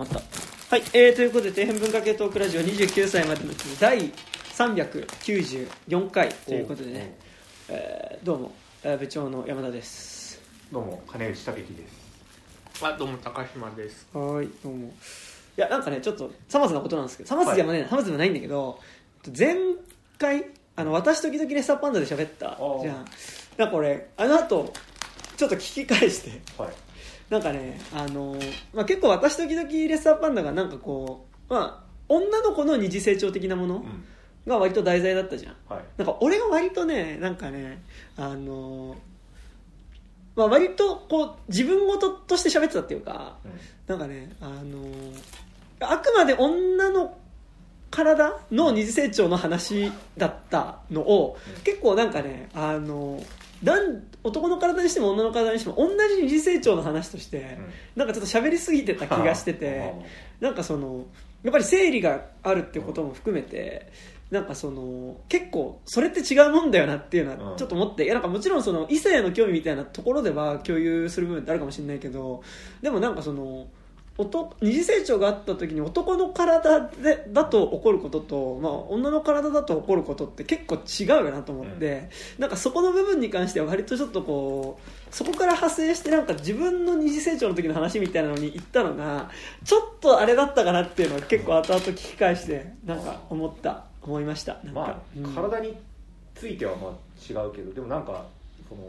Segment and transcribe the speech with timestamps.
[0.00, 0.20] まった。
[0.70, 4.10] はい、えー、ということで底辺文化系トークラジオ29歳までの第
[4.54, 7.14] 394回ということでね、
[7.68, 8.52] えーどうも、
[8.82, 10.40] えー部長の山田です。
[10.72, 12.84] どうも金内武樹です。
[12.84, 14.08] あどうも高島です。
[14.14, 14.86] はいどうも。
[14.88, 14.90] い
[15.60, 18.78] やなんかねちょっとさまつなことなんですけどさまつでもね、さまつでもないんだけど
[19.36, 19.54] 前
[20.18, 20.46] 回
[20.76, 23.04] あの私時々レッサーパンダで喋ったーじゃん。
[23.58, 24.72] なんか俺あの後
[25.36, 26.40] ちょっと聞き返して。
[26.56, 26.89] はい
[27.30, 34.04] なんかね、あのーまあ、結構私時々レッサーパンダがなんかこう、まあ、女の子の二次成長的なものうん。
[34.46, 35.54] が割と題材だったじゃん。
[35.68, 35.84] はい。
[35.98, 37.82] なんか俺が割とねなんかね
[38.16, 38.96] あのー
[40.34, 43.52] まあ、割とこう自分事として喋ってたっていうかうん。
[43.86, 45.22] なんかねあのー
[45.80, 47.16] あくまで女の
[47.90, 51.62] 体の二次成長の話だったのを、うん。
[51.62, 53.26] 結構なんかねあのー
[53.62, 57.58] なん男の体にしても女の体にしても同じ二次成長の話として、
[57.96, 59.94] なんかちょっと喋りすぎてた気がしてて
[60.40, 61.06] なんかその
[61.42, 63.90] やっぱり生理があるっていうことも含めて
[64.30, 67.50] なんかその結構それって違うもんだよなっていうのうん。
[67.52, 72.42] はちょっと思っていやなんかもちろんその異性の興味みたいなところでは共有する部分ってあるかもしれないけど
[72.82, 73.79] でもなんかその男
[74.60, 89.30] 二次成長があった時に男の体でだと起こることと、まあ、女の体だと起こることって結構違うよなと思って、なんかそこの部分に関しては割とちょっとこうそこから派生してなんか自分の二次成長の時の話みたいなのに行ったのが
[89.64, 95.34] ちょっとあれだったかなっていうのは結構後々聞き返してなんか思った思いましたなんか、まあうん。
[95.34, 95.76] 体に
[96.34, 98.24] ついてはまあ違うけどでもなんか
[98.68, 98.82] その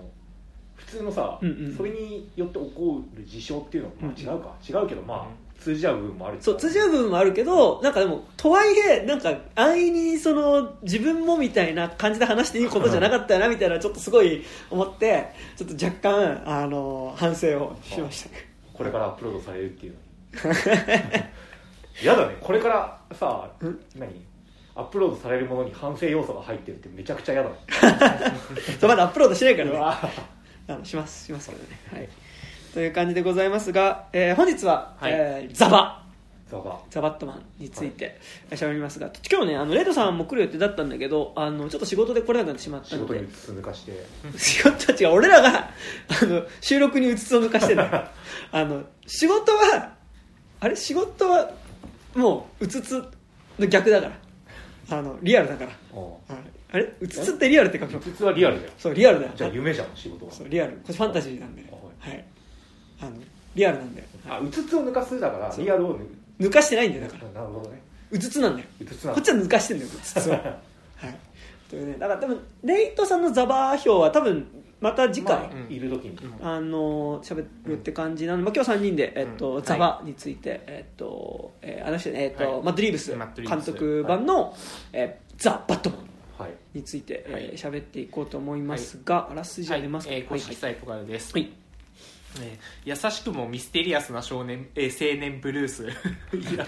[0.91, 1.75] 普通のさうんうん。
[1.75, 5.25] それによって起こる事象っていうのはまあうん違うか違うけどまあ
[5.61, 18.29] 通じ合う部分もあるそう通じ合う部分もあるけどなんかでもとはいえなんか安易にその自分もみたいな感じで話していいことじゃなかったよなみたいなちょっとすごい思ってちょっと若干あの反省をしました。
[18.73, 20.51] これからアップロードされるっていうの。
[22.01, 22.35] にやだね。
[22.41, 24.09] これからさん何？
[24.73, 27.55] アップロードされるものに反省要素が入ってるってめちゃくちゃ嫌だね。
[28.79, 30.31] そうまだアップロードしてないからね
[30.73, 31.79] あのしますしますけどね。
[31.91, 32.09] はい。
[32.73, 35.11] という感じでございますが、えー本日は、はい。
[35.13, 36.03] えーザバ。
[36.49, 36.81] ザバ。
[36.89, 43.13] ザ・バットマンについて喋りますが、今日ねあのレイドさんも来る予定だったんだけどあのちょっと仕事で来れなくなってしまったので。
[43.13, 44.05] 仕事にうつつ抜かして。
[44.37, 45.69] 仕事たちが俺らが
[46.21, 48.03] あの収録にうつつを抜かしてんだよ
[48.51, 49.93] あの仕事は
[50.59, 50.75] あれ？
[50.75, 51.49] 仕事は
[52.15, 53.01] もううつつ
[53.57, 54.97] の逆だから。
[54.97, 55.71] あのリアルだから。
[55.93, 56.19] お
[56.71, 56.93] あれ？
[56.99, 57.99] うつつってリアルって書くの？
[57.99, 61.63] うつつはリアルだよそうリアルだよじゃあ夢じゃん仕事はそうリアルこれファンタジーなんで
[61.99, 62.25] はい
[63.01, 63.11] あの
[63.55, 65.99] リアルなんであうつつを抜かすだからリアルを
[66.39, 71.17] 抜かしてないんだよだからなるほどねうつつなんだようつつなこっちは抜かしてんだようつつははい
[71.69, 74.47] というねだから多分レイトさんのザバー票は多分
[74.81, 83.15] また次回、いる時にあの喋るって感じなので、まあ、今日3人で、えっとザバーについて、えっとえーあの人ね、えっとマッドリーブス
[83.47, 84.55] 監督版の、
[84.91, 85.99] えザ・バットマン
[86.73, 87.43] について喋、はい。
[87.45, 90.21] えー喋っていこうと思いますが、あらすじは出ますか、はい。
[90.21, 91.51] えー公式サイトからです、はい。
[92.41, 95.83] えー優しくもミステリアスな少年、えー青年ブルース。
[96.33, 96.65] いや。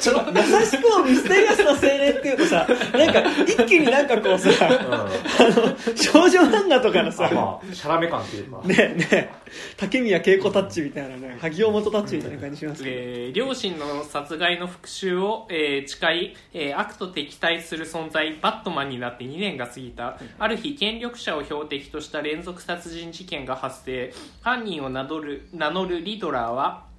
[0.00, 4.94] ちょっと優しくもミステリアスな青年っていうとさなんか一気になんかこうさうん。
[4.94, 8.60] あの少女漫画とかのさあまあシャラメ感っていうか。
[8.64, 9.30] ねえねえ
[9.76, 20.18] 竹宮恵子タッチみたいなね萩尾元タッチみたいな感じしますけど、えー両親の殺害の復讐を、えー誓い、えー悪と敵対する存在バットマンになって2年が過ぎた。
[20.38, 24.12] ある日権力者を標的とした連続殺人事件が発生。
[24.40, 26.89] 犯人を名乗る名乗るリドラーは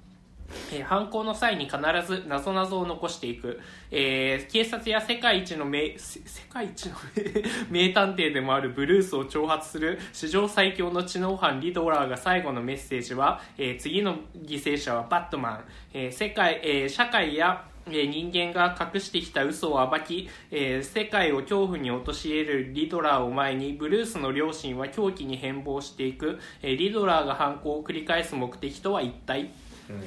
[0.72, 6.20] えー犯行の際に必ず謎々を残していく、えー警察や世界一の名世
[6.50, 6.96] 界一の
[7.70, 15.64] 名探偵でもあるブルースを挑発する史上最強の知能犯リドラーが最後のメッセージは、えー次の犠牲者はバットマン、
[15.94, 29.50] え世界え社会やえ人間が隠してきた嘘を暴き、えー世界を恐怖に陥れるリドラーを前にブルースの両親は狂気に変貌していく、えーリドラーが犯行を繰り返す目的とは一体？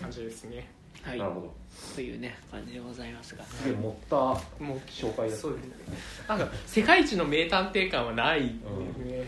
[0.01, 0.67] 感じですね、
[1.01, 1.19] はい。
[1.19, 1.53] なるほど。
[1.93, 3.43] というね感じでございますが。
[3.45, 5.41] すげえ持ったもう紹介だった。
[5.41, 5.73] そうですね。
[6.27, 8.55] なんか世界一の名探偵感はない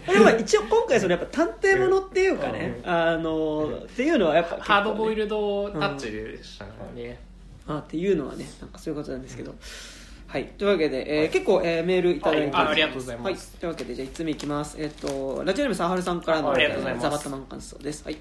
[0.05, 7.19] でも一応今回それやっぱ探偵ものっていうかね、あのっていうのはやっぱ、ハードボイルルドタッチでしたからね、
[7.67, 9.53] あっていうのはねなんかそういうことなんですけど、
[10.27, 12.67] はい、というわけで、えー結構、えーメールいただいてます、はい。
[12.67, 13.25] あありがとうございます。
[13.25, 14.77] はい、というわけでじゃあ1つ目いきます。
[14.79, 17.03] えっ、とラジオネームさはるさんからのあありがとうございます。
[17.03, 18.03] ザ・バットマン感想です。
[18.03, 18.17] はい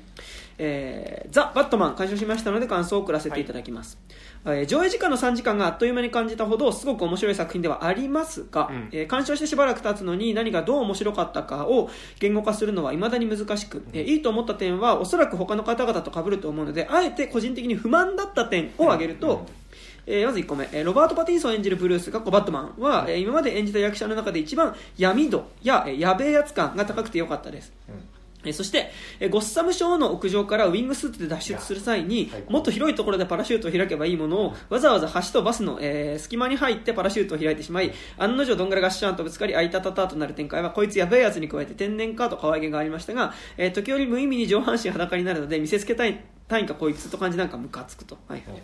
[0.58, 3.98] えーザ・バットマン鑑賞しましたので感想を送らせていただきます、
[4.44, 8.88] えー上映時間の3時間があっという間に感じたほどすごく面白い作品ではありますが、うん。
[8.92, 19.46] えー鑑賞してしばらく経つのに何がどう面白かったかを言語化するのは未だに難しく、えーいいと思った点はおそらく他の方々と被ると思うのであえて個人的に不満だった点を挙げると、
[20.06, 27.72] えーまず1個目、えーロバート・パティンソン演じるブルース、かっこバットマンは、えー今まで演じた役者の中で一番闇度や、えーやべえやつ感が高くてよかったです。
[28.46, 28.90] えーそして、
[29.20, 48.16] えーゴッサム省の屋上からウィングスーツで脱出する際にもっと広いところでパラシュートを開けばいいものをわざわざ橋とバスの、えー隙間に入ってパラシュートを開いてしまい案の定どんがらがっしゃんとぶつかりあいたたたとなる展開はこいつやべえやつに加えて天然かと可愛げがありましたが、えー時折無意味に上半身裸になるので見せつけたいたいんかこいつと感じなんかムカつくと。
[48.28, 48.62] はいはい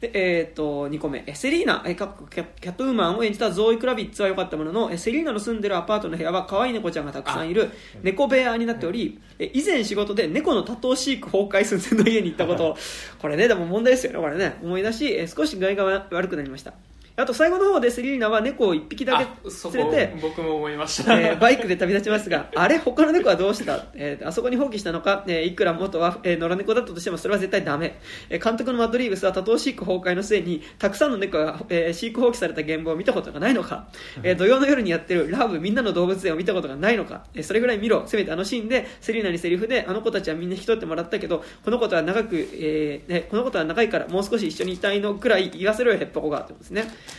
[0.00, 1.22] で、えー、と2個目。
[1.26, 1.82] えセリーナ。
[1.86, 7.70] えかっこキャキャットウーマンを演じたゾーイ・クラビッツは良かったもののえセリーナの住んでるアパートの部屋は可愛い猫ちゃんがたくさんいる。
[8.02, 12.76] 猫部屋になっておりえ以前仕事で猫の多頭飼育崩壊寸前の家に行ったこと。
[13.18, 14.58] これねでも問題ですよねこれね。
[14.62, 16.72] 思い出しえ少し具合が悪くなりました
[17.20, 33.88] あと最後の方でセリーナは猫を1匹だあけ連れて僕も思いました、えーバイクで旅立ちますが、 あれ、他の猫はどうした、えーあそこに放棄したのか、えーいくら元は、えー野良猫だったとしてもそれは絶対ダメ、えー監督のマッドリーブスは多頭飼育崩壊の末にたくさんの猫が、えー飼育放棄された現場を見たことがないのか、
[34.22, 38.04] えー土曜の夜にやってるラブみんなの動物園を見たことがないのか、えーそれぐらい見ろ。
[38.06, 46.40] せめてあのシーンでセリーナにセリフであの子たちはみんな引き取ってもらったけどこの子とは長く、えーねこの子とは長いからもう少し一緒にいたいのくらい言わせろよヘッポコが。
[46.40, 46.84] ってことですね。
[46.86, 47.09] えー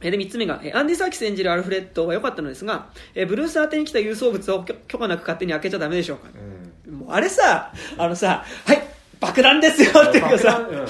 [0.00, 6.28] で、3つ目が、えーアンディ・サーキス演じるアルフレッドは良かったのですが、えーブルース宛てに来た郵送物を許許可なく勝手に開けちゃダメでしょうか。
[6.34, 8.82] うんもうあれさ、あのさ、はい、
[9.20, 10.86] 爆弾ですよっていうかさ、うん あ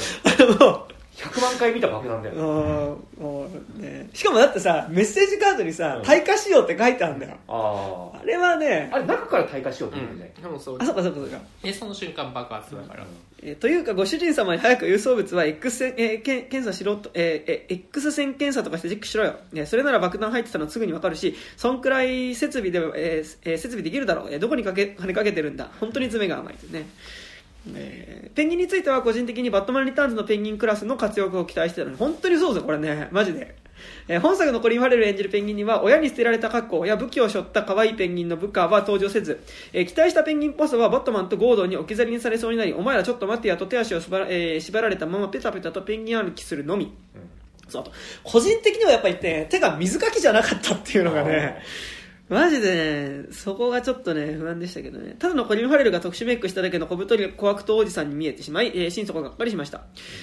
[0.65, 0.89] の、
[1.23, 2.35] 100万回見た爆弾だよ。
[2.35, 6.03] もうもうね、しかもだってさ、メッセージカードにさう、ん。
[6.03, 7.37] 退化しようって書いてあるんだよ。
[7.49, 10.21] ああれはねあ、あれ中から退化しようってうん言うん。
[10.21, 10.79] ね、でもそう。
[10.81, 11.39] あ、そっかそっかそっか。
[11.63, 13.05] でその瞬間爆発だから、
[13.43, 25.71] えーというかご主人様に早く郵送物は X 線、えーけん検査しろと、えーえー X 線検査とかしてチェックしろよ、ねそれなら爆弾入ってたのすぐにわかるしそんくらい設備で、えーえー設備できるだろう、えーどこにかけ金かけてるんだ。
[25.81, 26.87] 本当に詰めが甘いですね
[27.75, 31.91] えーペンギンについては個人的にバットマンリターンズのペンギンクラスの活躍を期待してたの。
[31.91, 33.09] に本当にそうですよこれね。
[33.11, 33.57] マジで、
[34.09, 39.43] えー本作のコリン・ファレル演じるペンギンには親に捨てられた格好や武器を背負った可愛いペンギンの部下は登場せず、
[39.73, 46.93] えー期待したペンギンポストはバットマンとゴードンに置き去りにされそうになりお前らちょっと待ってやと手足を縛ら,、えー縛られたままペタペタとペンギン歩きするのみ。
[47.69, 47.93] そうあと
[48.23, 51.63] 個人的にはやっぱりね手が水かきじゃなかったっていうのがね
[52.31, 55.17] マジでね、そこがちょっとね、不安でしたけどね。
[55.19, 59.83] ただのコリン・ファレルが特殊メイクしただけの小太り小悪党おじさんに見えてしまい、えー心底がっかりしました。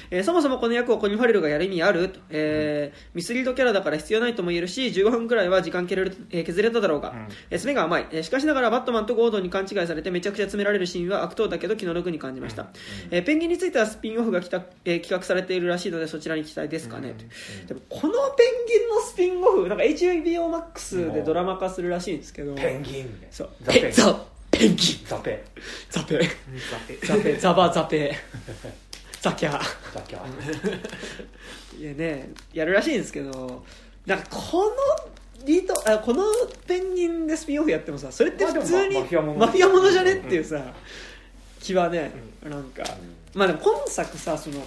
[0.09, 12.67] えーそもそもこの役をコリン・ファレルがやる意味あると、えーミスリードキャラだから必要ないとも言えるし、15分くらいは時間削れる、えー削れただろうが、んえー詰めが甘い、えーしかしながらバットマンとゴードンに勘違いされてめちゃくちゃ詰められるシーンは悪党だけど気の毒に感じました。
[13.11, 17.15] えーペンギンについてはスピンオフがきた、えー企画されているらしいのでそちらに期待ですかね。
[17.67, 23.33] でもこのペンギンのスピンオフ、なんか HBO Max でドラマ化するらしいんですけど、ペンギンみたいな。
[23.33, 23.49] そう。
[23.61, 23.91] ザペン。
[23.91, 24.97] ザペンギン。
[25.05, 25.43] ザペ
[25.89, 26.21] ザペ。
[27.01, 27.33] ザザペ。
[27.39, 28.15] ザバザペ。
[29.21, 29.59] ザキャ
[29.93, 30.19] ザキャ
[31.79, 33.63] いやねやるらしいんですけど
[34.05, 36.23] なんかこのリートあこの
[36.65, 40.73] ペンギンでスピンオフやってもさそれって普通にまあでもまマフィアものじゃねうんっていうさ
[41.59, 42.11] 気はね
[42.43, 42.83] なんか。
[43.33, 44.65] まあでも今作さそのは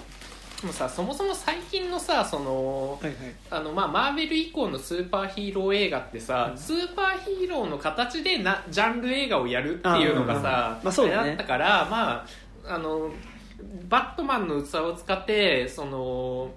[0.60, 3.16] でもさそもそも最近のさそのいはい。
[3.50, 11.30] あのまあ、マーベル以降のスーパーヒーロー映画ってさ、スーパーヒーローの形でなジャンル映画をやるっていうのがさ、まあそうだね。
[11.30, 12.26] れったから、ま
[12.66, 13.10] あ、あの
[13.88, 16.50] バットマンの器を使ってその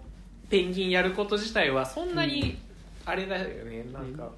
[0.49, 2.57] ペンギンやること自体はそんなに
[3.05, 4.29] あれだよね、なんか、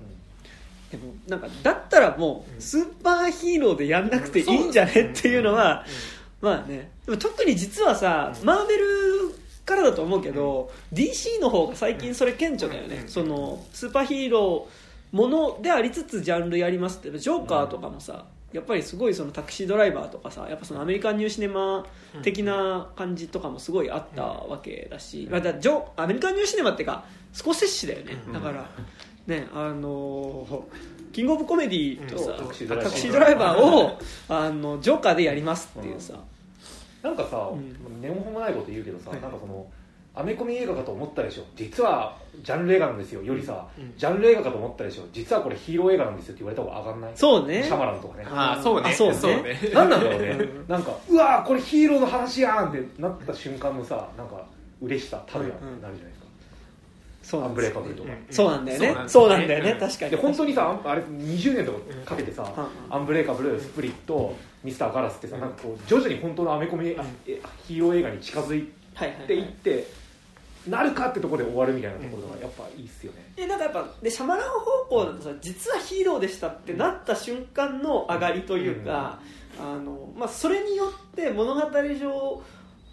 [0.91, 5.85] でもなんかだったらもうスーパーヒーローでやんなくていいんじゃねっていうのは
[6.41, 6.91] まあね。
[7.05, 13.01] でも特に実はさマーベルからだと思うけど DC の方が最近それ顕著だよね。
[13.03, 13.07] うん。
[13.07, 21.85] そのスーパーヒーローものでありつつジャンルやりますってジョーカーとかもさやっぱりすごいそのタクシードライバーとかさやっぱそのアメリカンニューシネマ
[22.21, 28.17] 的な感じとかもすごいあったわけだし、まあ、だジョアメリカンニューシネマっていうか少し節だよね。
[28.27, 28.33] うん。
[28.33, 28.69] だから
[29.27, 32.37] ねあのーキングオブコメディとさ、うん。
[32.39, 33.57] タクシタクシードライバー。
[33.57, 36.15] ードライバーをあのジョーカーでやりますっていうさ、
[37.05, 38.01] なんかさ、うん。
[38.01, 39.21] 根もないこと言うけどさ、はい。
[39.21, 39.65] なんかその
[40.17, 41.43] アメコミ映画かと思ったでしょ。
[41.55, 43.93] 実はジャンル映画なんですよよりさ、うん。
[43.97, 45.03] ジャンル映画かと思ったでしょ。
[45.13, 47.11] 実はこれヒーロー映画なんですよって言われた方が上がんない？
[47.15, 47.63] そうね。
[47.63, 48.25] シャマランとかね。
[48.27, 48.89] ああそうね。
[48.89, 49.59] あそうね。
[49.73, 50.27] なんなんだろうね。
[50.29, 50.67] うん。
[50.67, 54.45] なんかうわーこれヒーローの話やんってなった瞬間のさなんか
[54.81, 56.25] 嬉しさたるやんってなるじゃないですか、
[57.23, 57.53] そうなんです。
[57.53, 58.87] よアンブレイカブルとか、うんそうなんだよね。
[58.87, 59.71] うんそうなんだよね。
[59.71, 60.11] うん確かに。
[60.11, 62.95] で本当にさあれ20年とかかけてさ、うん。
[62.95, 64.33] アンブレイカブルスプリット
[64.65, 69.43] ミスターガラスってさなんかこう徐々に本当のアメコミ、あえヒーロー映画に近づいはいはい、てい。
[69.43, 69.87] って、
[70.67, 79.19] なるかってところで終わるみたいなところがやっぱいいっすよね、でなんかやっぱでシャマラン方向だとさ実はヒーローでしたってなった瞬間の上がりというか、
[79.59, 82.41] あのまあ、それによって物語上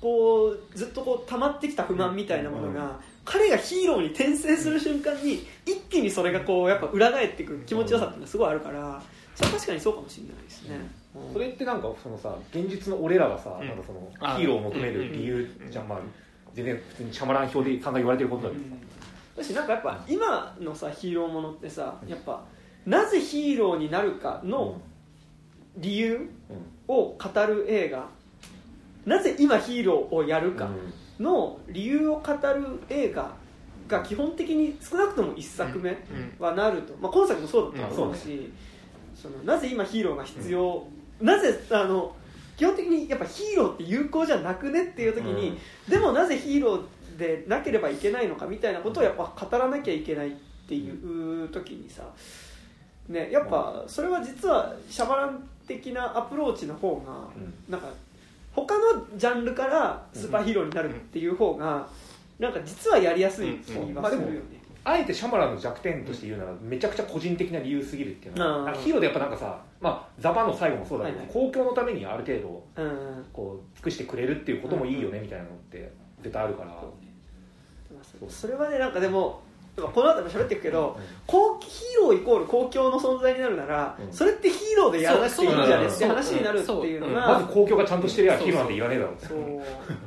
[0.01, 2.91] こうずっとこう溜まってきた不満みたいなものが、うん
[3.25, 9.01] 彼がヒーローに転生する瞬間に一気にそれがこうやっぱ裏返ってくる気持ちよさっていうのがすごいあるから
[9.35, 11.02] それは確かにそうかもしれないですね、うん
[11.33, 13.69] それってなんかそのさ現実の俺らがさ、うん。
[13.69, 15.99] なんかそのあヒーローを求める理由じゃん、まあ、
[16.55, 18.77] 全然普通にシャマラン表で散々言われてることだけどさ、
[19.37, 22.43] だしなんかやっぱ今のさヒーローものってさやっぱ
[22.87, 24.81] なぜヒーローになるかの
[25.77, 26.27] 理由うん。
[26.89, 28.07] を語る映画。
[29.07, 30.69] なぜ今ヒーローをやるかう
[31.23, 31.25] ん。
[31.25, 33.33] の理由を語る映画
[33.87, 35.97] が基本的に少なくとも1作目
[36.39, 38.51] はなると、まあ、今作もそうだったと思うし、
[39.15, 40.87] そのなぜ今ヒーローが必要、
[41.23, 42.15] なぜあの
[42.57, 50.33] 基本的にやっぱヒーローって有効じゃなくねっていう時に、でもなぜヒーローでなければいけないのかみたいなことをやっぱ語らなきゃいけないっ
[50.69, 52.03] ていう時にさ、
[53.09, 57.55] ね、やっぱそれは実はシャバラン的なアプローチの方がうん。
[57.69, 57.89] なんか
[58.55, 61.87] 他のジャンルからスーパーヒーローになるっていう方が
[62.39, 64.63] なんか実はやりやすい気はするよね。
[64.85, 71.35] あえてシャマランの弱点として言うならめちゃくちゃ個人的な理由すぎるっていうのはヒーローでやっぱなんかさ、まあ、ザ・バの最後もそうだけど、はいはい。
[71.35, 76.81] 公共のためにある程度うんこう尽くしてくれるっていうこともいいよねみたいなのって絶対あるから、
[78.29, 79.43] それはねなんかでも
[79.75, 81.05] この後も喋っていくけど、うん。
[81.27, 84.13] 公ヒーローイコール公共の存在になるなら、うん。
[84.13, 89.17] それってヒーローでやらなくていいんじゃねって話になるっていうのまずが公共がちゃんとしてりゃヒーローなんて言わねえだろう。
[89.19, 89.63] そう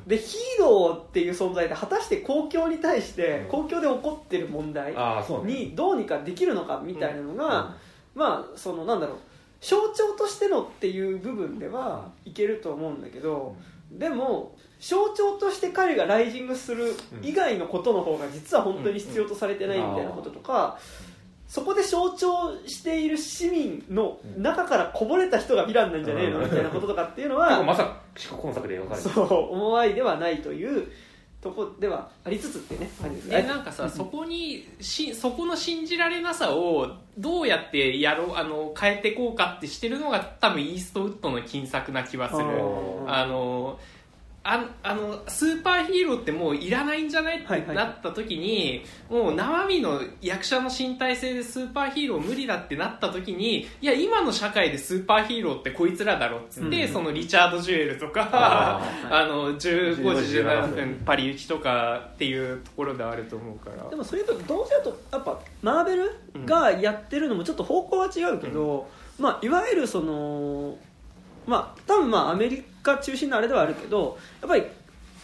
[0.08, 3.50] でヒーローっていう存在で果たして公共に対してうん。
[3.50, 4.94] 公共で起こってる問題
[5.46, 7.76] にどうにかできるのかみたいなのが、
[8.14, 9.18] まあそのなんだろう
[9.68, 13.56] 象徴としてのっていう部分ではいけると思うんだけど、
[13.92, 16.94] でも象徴として彼がライジングする
[17.24, 20.78] 以外のことの方が実は本当に必要とされてないみたいなこととか、
[21.48, 26.40] そこで象徴している市民の中からこぼれた人がヴィランなんじゃねえの？
[26.40, 29.02] みたいなこととかっていうのはまさしく今作で描かる。
[29.02, 30.92] そう思わいではないという
[31.46, 32.90] とこではありつつってね
[33.30, 42.42] でなんかさそこにしそこの信じられなさをどうやってやろうあの変えていこうかってしてるのが多分イーストウッドの金策な気はする。
[43.08, 43.80] ああの
[44.48, 56.94] ああのスーパーヒーローってもういらないんじゃないってはいはいなった時に、もう生身の役者の身体性でスーパーヒーロー無理だってなった時にいや今の社会でスーパーヒーローってこいつらだろっつって、うん。
[56.94, 63.90] そのリチャード・ジュエルとかああの15時17 17分パリ行きとかっていうところであると思うから。
[63.90, 68.88] でもそれと同時だとやっぱマーベルがやってるのもちょっと方向は違うけど、
[69.18, 70.78] まあ、いわゆるその
[71.48, 74.64] まあ多分まあアメリカ中心のあれではあるけどやっぱり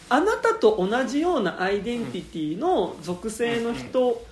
[0.08, 4.22] あなたと同じようなアイデンティティの属性の人、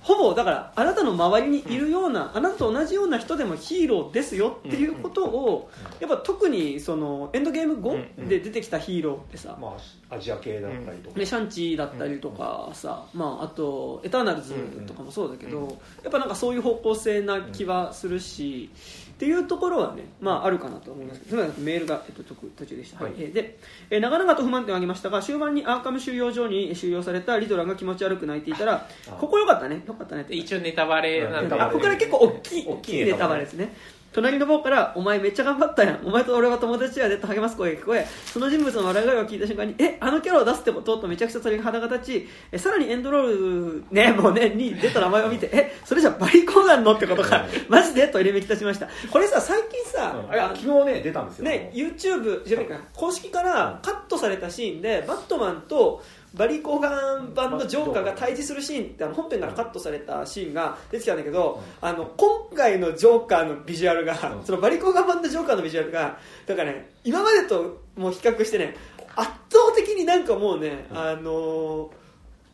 [0.00, 9.76] ほぼだからあなたの周りにいるような、あなたと同じような人でもヒーローですよっていうことを、やっぱ特にそのエンドゲーム後で出てきたヒーローってさ、ま
[10.10, 14.54] あアジア系だったりとか、ね、シャンチーだったりとかさ、まあ、あとエターナルズ
[14.86, 18.70] とかもそうだけど、やっぱなんかそういう方向性な気はするし、
[19.16, 21.20] っていうところはね、まあ、あるかなと思います。
[21.26, 23.14] すみませんメールが、えっと、途途中でした、はい。
[23.16, 23.58] えーで、
[23.88, 29.12] えー長々と不満点を挙げましたが終盤にアーカム収容所に収容されたリドランが気持ち悪く泣いていたらあ。
[29.12, 29.82] ここよかったね。
[29.86, 31.42] よかったね一応ネタバレなんだ。
[31.42, 33.74] ネタバレあここから結構大きい大大きいネタバレですね
[34.16, 36.00] 隣の方から「お前めっちゃ頑張ったやん。
[36.04, 48.08] お前と俺は友達やで」と励ます声が聞こえその人物の笑い声を聞いた瞬間に「えあのキャラを出すってこと?」とめちゃくちゃそれが肌が立ちえさらにエンドロールねもうねに出た名前を見て「えそれじゃバリコーガンの?」ってことかマジで？
[48.08, 48.88] と入れ目き立ちました。
[49.10, 50.56] これさ最近さ、うん。
[50.56, 51.44] 昨日ね出たんですよ。
[51.44, 56.02] ね、YouTube じゃないか公式からカットされたシーンでバットマンと
[56.36, 68.76] バリー・コーガン版のジョーカーが対峙するシーンってあの本編からカットされたシーンが出てきたんだけど、あの今回のジョーカーのビジュアルが、うんそのバリー・コーガン版のジョーカーのビジュアルがだからね今までともう比較してね
[69.16, 71.90] 圧倒的になんかもうね、あのー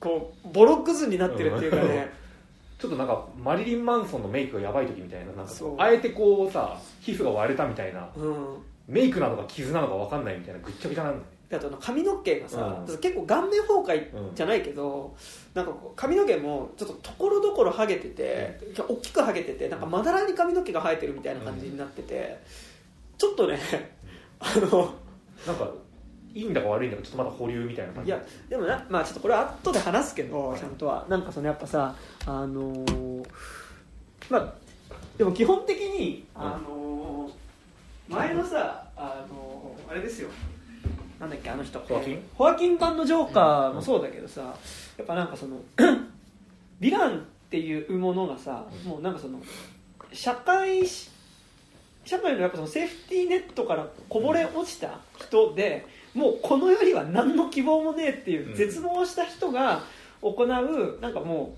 [0.03, 2.11] こうボロクズになってるっていうかね、
[2.77, 8.59] ちょっとなんかマリリン・マンソンのメイクがやばい時みたいななんかあえてこうさ皮膚が割れたみたいなうん、
[8.89, 11.25] メイクなのか傷なのか分かんないみたいなぐっちゃぐちゃなんだ
[11.57, 12.99] あと髪の毛がさ、うん。
[12.99, 15.15] 結構顔面崩壊じゃないけど、
[15.55, 22.39] なんかこう髪の毛もちょっとところどころハゲてて、大きくハゲててなんかまだらに髪の毛が生えてるみたいな感じになってて、
[23.19, 23.59] ちょっとね
[24.39, 24.95] あの
[25.47, 25.71] なんか
[26.35, 28.09] いいんだか悪いんだかちょっとまだ保留みたいな感じ？
[28.09, 31.05] いやでもなまあちょっとこれは後で話すけどちゃんとは。
[31.09, 31.95] なんかそのやっぱさ
[32.25, 33.29] あのー
[34.31, 34.55] まあ
[35.19, 37.33] でも基本的にあのー
[38.09, 40.29] 前のさあのーあれですよ
[41.23, 41.79] なんだっけあの人。
[41.79, 42.23] ホアキン？
[42.35, 44.41] ホアキン版のジョーカーもそうだけどさ
[44.99, 49.41] やっぱなんかその ヴィランっていうものがさもうなんかその
[50.13, 51.11] 社会し
[52.05, 59.85] 社会のやっぱそのセーフティーネットからこぼれ落ちた人でもうこの世には何の希望もねえっていう絶望した人が
[60.23, 60.49] 行う
[61.01, 61.55] なんかも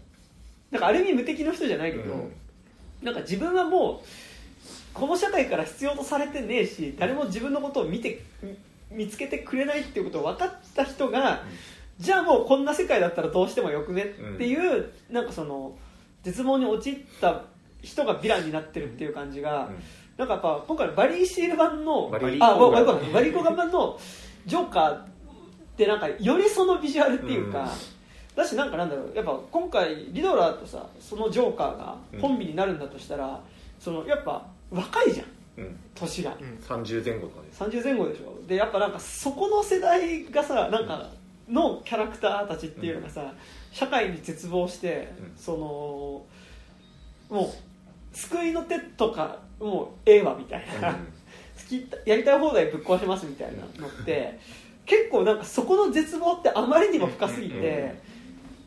[0.70, 2.32] うなんかある意味無敵の人じゃないけど、うん。
[3.02, 4.06] なんか自分はもう
[4.92, 8.54] この社会から必要とされてねえし誰も自分のことを見てみ
[8.90, 11.42] 見つけてくれないっていうことを分かった人が、
[11.98, 14.06] じゃあもうこんな世界だったらどうしてもよくねっ
[14.38, 15.76] ていう、なんかその
[16.22, 17.42] 絶望に陥った
[17.82, 19.68] 人がヴィランになってるっていう感じが、
[20.16, 22.70] なんかやっぱ今回のバリー・シール版のバリーあコ
[23.12, 23.98] バリーコーガ版の
[24.46, 25.06] ジョーカーっ
[25.76, 27.68] てなんかよりそのビジュアルっていうか、うん。
[28.36, 33.40] だしなんかなんだろうやっぱ今回リドラーとさそのジョーカーが本名になるんだとしたら、
[33.78, 35.32] そのやっぱ若いじゃんうん
[35.94, 36.58] 年が、うん。
[36.64, 37.62] 30前後とかです。
[37.62, 38.46] 30前後でしょ。
[38.46, 41.10] でやっぱなんかそこの世代がさなんか
[41.48, 43.32] のキャラクターたちっていうのがさ、
[43.72, 45.32] 社会に絶望して、うん。
[45.36, 45.52] そ
[47.30, 50.98] のもう救いの手とかもうええわみたいな、 好
[51.68, 54.38] きやりたい放題ぶっ壊しますみたいなのって
[54.86, 58.13] 結構なんかそこの絶望ってあまりにも深すぎて、うん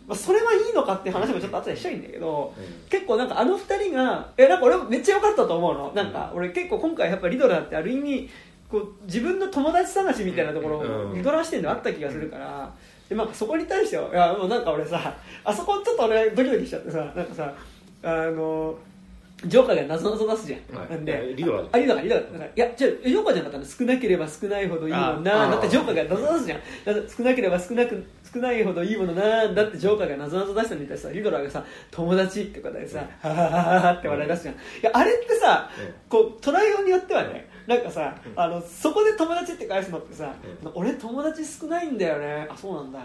[0.07, 2.89] まあ、それはいいのかって話もちょっと後でしたいんだけど、うん。
[2.89, 5.91] 結構なんかあの二人がえなんか俺めっちゃ良かったと思うの。
[5.93, 8.29] なんか俺結構今回やっぱリドラーってある意味
[8.69, 11.11] こう自分の友達探しみたいなところうん。
[11.11, 12.73] をリドラー視点であった気がするから、
[13.09, 17.53] でまあ、そこに対してはいやもうなんか俺さあそこちょっと俺ドキドキしちゃってさなんかさ
[18.03, 18.77] あの
[19.45, 20.89] ジョーカーが謎々出すじゃん、はい。
[20.89, 21.33] なんで。
[21.35, 27.07] リドラーあリドラーリドラーだからいやじゃあジョーカーじゃなかったの少なければ少ないほどいいもんあなあだってジョーカーが謎々出すじゃん。
[27.07, 28.03] 少なければ少なく
[28.33, 34.55] 少ないほどいいものなんだってジョーカーが謎々出したのに対してさリドラーがさ友達ってことでさ、はははははって笑い出すじゃん。
[34.55, 35.69] いやあれってさ、
[36.09, 40.33] こう捉えようによってはねなんかさ、あのそこで友達って返すのってさ、
[40.73, 42.47] 俺友達少ないんだよね。
[42.49, 42.99] あそうなんだ。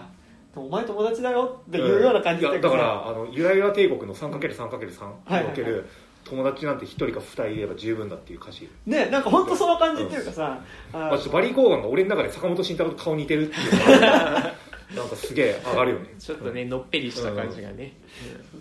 [0.55, 5.45] お前友達だよっていうような感じで、いやだからあのゆらゆら帝国の 3×3×3 はい。
[5.45, 5.89] における
[6.25, 8.69] 友達なんて1人か2人いれば十分だっていう歌詞。
[8.87, 10.61] ねなんか本当その感じっていうかさ、
[10.93, 14.55] あまあ、バリー・コーガンが俺の中で坂本慎太郎と顔似てるっていうのが
[14.95, 16.15] なんかすげえ上がるよね。
[16.19, 17.97] ちょっとねのっぺりした感じがね、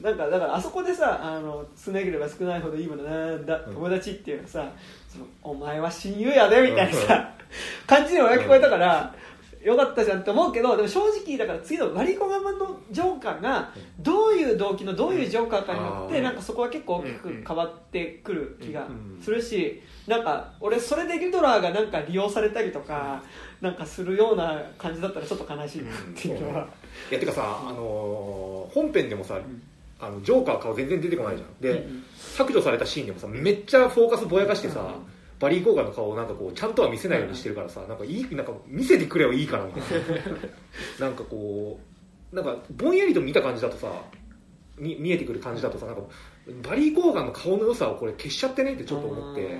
[0.01, 3.61] なんかだからあそこでさあの少なければ少ないほどいいものなんだ。
[3.67, 4.71] うん友達っていうのがさ
[5.09, 7.33] そのお前は親友やでみたいなさ、
[7.85, 9.13] 感じにも聞こえたから
[9.63, 23.21] よかったじゃんって思うけどでも正直だから次のワリコガマのジョーカーがどういう動機のどういうジョーカーかによってうんなんかそこは結構大きく変わってくる気がうんするしなんか俺それでリドラーがなんか利用されたりとか
[23.61, 26.67] なんかするような感じだったらちょっと悲しいなっていうのは。
[27.11, 29.39] いやてかさ、あのー本編でもさ、
[29.99, 31.49] あのジョーカー顔全然出てこないじゃん。
[31.61, 32.03] で、うんうん。
[32.17, 34.87] 削除されたシーンでもさめっちゃフォーカスぼやかしてさ、うん
[35.41, 40.27] バリー・コーガンの顔をなんかこうちゃんとは見せないようにしてるからさ、なんかいいなんか見せてくればいいからみたいな。
[41.07, 41.79] なんかこ
[42.31, 43.91] うなんかぼんやりと見た感じだとさ
[44.77, 46.01] み見えてくる感じだとさなんか
[46.61, 49.57] バリー・コーガンの顔の良さをこれ消しちゃってねってちょっと思って。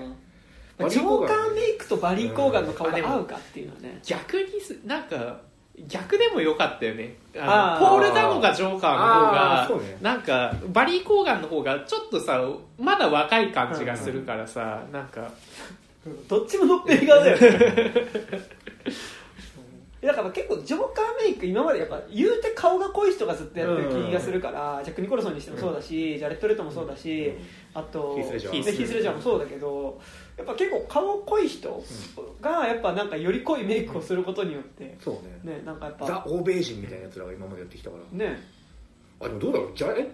[0.78, 4.00] まあジョーカーメイクとバリー・コーガンの顔が合うかっていうのはね。
[4.04, 5.42] 逆にすなんか
[5.88, 7.16] 逆でもよかったよね。
[7.38, 9.98] あのポール・ダノがジョーカーの方がね。
[10.02, 12.42] なんかバリー・コーガンの方がちょっとさ
[12.78, 15.32] まだ若い感じがするからさ、なんか。
[16.28, 17.94] どっちものっぺり側だよね
[20.02, 27.34] だから結構ジョーカーメイク今までやっぱ言うて顔が濃い人がずっとやってる気がするから、ジャック・ニコルソンにしてもそうだし、ジャレット・レッドもそうだし、
[27.74, 28.40] あとヒースレ
[29.02, 30.02] ジャーもそうだけど
[30.38, 31.84] やっぱ結構顔濃い人
[32.42, 35.56] がやっぱなんかより濃いメイクをすることによってそうね。
[35.58, 38.18] ねなんかやっザ・ぱ欧米人みたいなやつらが今までやってきたから。
[38.18, 38.40] ね。
[39.20, 39.72] あでもどうだろう？
[39.76, 40.12] じゃあえ？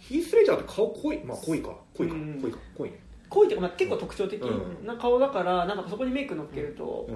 [0.00, 1.24] ヒース・レジャーって顔濃い？
[1.24, 1.76] まあ濃いか。
[1.96, 2.14] 濃いか。
[2.14, 2.58] うん濃いか。
[2.76, 2.98] 濃いね。
[3.28, 4.86] 濃いっていうか、まあ、結構特徴的うん。
[4.86, 7.14] な顔だからなんかそこにメイク乗っけると、うん。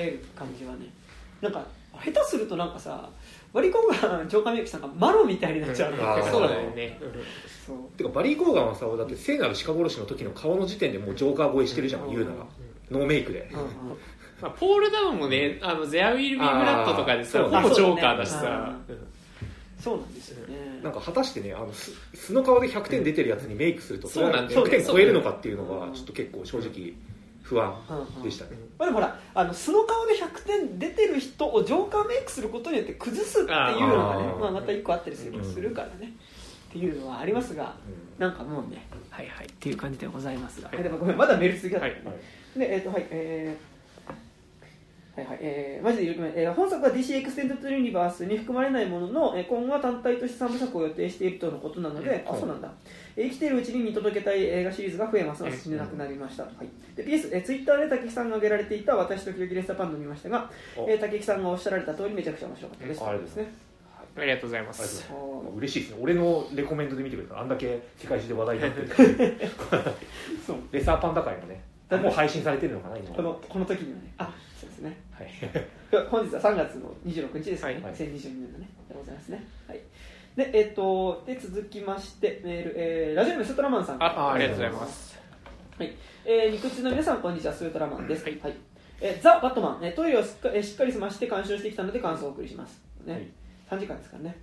[0.00, 0.86] 映える感じはね
[1.42, 1.66] なんか
[2.02, 3.10] 下手するとなんかさ
[3.52, 3.94] バリコンが
[4.26, 6.02] ジョーカーメイクしたんかマロみたいになっちゃうの。
[6.02, 6.30] あー。
[6.30, 6.98] そうだよね、
[7.66, 7.76] そう。
[7.98, 12.10] てかバリー・コーガンはさだって聖なる鹿殺しの時の顔の時点でもうジョーカー超えしてるじゃん、うん。
[12.10, 12.36] 言うなら。
[12.90, 13.60] ノーメイクで、うん。
[13.60, 13.66] うん
[14.40, 18.74] まあ、ポール・ダノもね「あのゼア・ウィル・ビー・ブラッド」とかでさほぼジョーカーだしさ。
[18.88, 18.96] ね、
[19.78, 20.80] そうなんですよね。
[20.82, 25.90] なんか果たしてねあの素素の顔で100点出てるやつにメイクするとそれはそうなんだよ100点超えるのかっていうのうん。
[25.90, 26.94] がちょっと結構正直
[27.52, 27.74] 不安
[28.22, 36.12] でしたね、まあ、でもほらあの素の顔で100点出てる人をジョーカーメイクすることによって崩すっていうのがねまあ、また一個あったりするするからね、
[36.70, 38.24] っていうのはありますがうん。
[38.24, 42.58] なんかもうねはいはいっていう感じでございますが、はい、でもごめんまだメール続きだった、はい。
[42.58, 43.56] でえっ、とはいえ
[45.14, 52.34] はいはいえー、マジで有力えー、本作は DC エクステンドユニバースに含まれないものの、えー、今後は単体として3部作を予定しているとのことなので、うん。
[52.34, 60.88] あそうなんだ、えー生きているうちに見届けたい映画シリーズが増えますが死ねなくなりました、はい、で PS、えー、ツイッターで竹木さんが挙げられていた私ときどきレッサーパンダを見ましたが、お。
[60.88, 63.72] えー、竹木さんがおっしゃられた通りめちゃくちゃ面白かったです、うんありがとうございね
[64.14, 64.82] ありがとうございます。
[64.82, 65.10] ます
[65.56, 65.98] 嬉しいですね。
[66.02, 68.80] 俺のレコメンドで見てくれたらあんだけ世界中で話題になって。
[68.82, 68.88] る
[70.46, 70.56] そう。
[70.70, 74.12] レッサーパンダ界もねもう配信されてるのかな今このこの時にはね。
[74.18, 74.96] あそうですね。
[75.12, 75.28] はい。
[76.08, 77.94] 本日は3月の26日ですね、はい。
[77.94, 79.42] 2022年のねでございますね。
[79.66, 79.80] はい
[80.36, 84.02] でえっ、とで続きましてメール、えーラジオネームスートラマンさん。
[84.02, 85.20] あありがとうございます。
[85.78, 85.92] はい、
[86.24, 88.38] えー、肉汁の皆さんこんにちはスートラマンです、はい。
[89.02, 93.12] えーザ・バットマン、えートイレをしっか,、えーしっかり済まして鑑賞してきたので感想をお送りします、ね。
[93.12, 93.26] はい。
[93.70, 94.36] 3時間ですからね、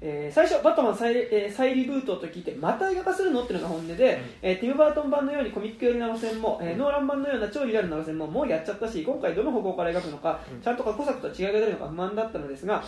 [0.00, 3.44] えー最初バットマン再,、えー再リブートと聞いてまた映画化するの？
[3.44, 12.82] っていうのが本音で、えーティム・バートン版のようにコミック寄りな路線も、えーノーラン版のような超リアルな路線ももうやっちゃったし今回どの方向から描くのか、うんちゃんと過去作と違いが出るのか不満だったのですが、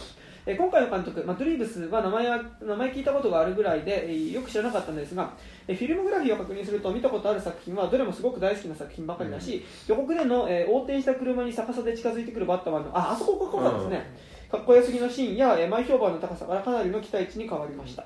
[0.47, 5.33] えー今回の監督、マトリーブスは名前は名前聞いたことがあるぐらいで、えーよく知らなかったんですが、
[5.69, 14.17] えーフィルムグラフィーを確認すると見たことある作品はどれもすごく大好きな作品ばかりだし、予告での、えー横転した車に逆さで近づいてくるバットマンのああそこかっこよかったですね、
[14.51, 18.05] かっこよすぎのシーンや、えー前評判の高さからかなりの期待値に変わりました。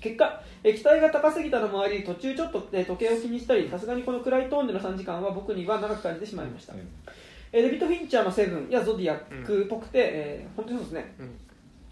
[0.00, 6.80] 結果、えー期待が高すぎたのもあり途中ちょっと、えー時計を気にしたりさすがにこの暗いトーンでの3時間は僕には長く感じてしまいました、うん
[7.56, 11.30] えーデビッド・フィンチャーの「セブン」や「ゾディアック」っぽくて、えー本当にそうですね、うん。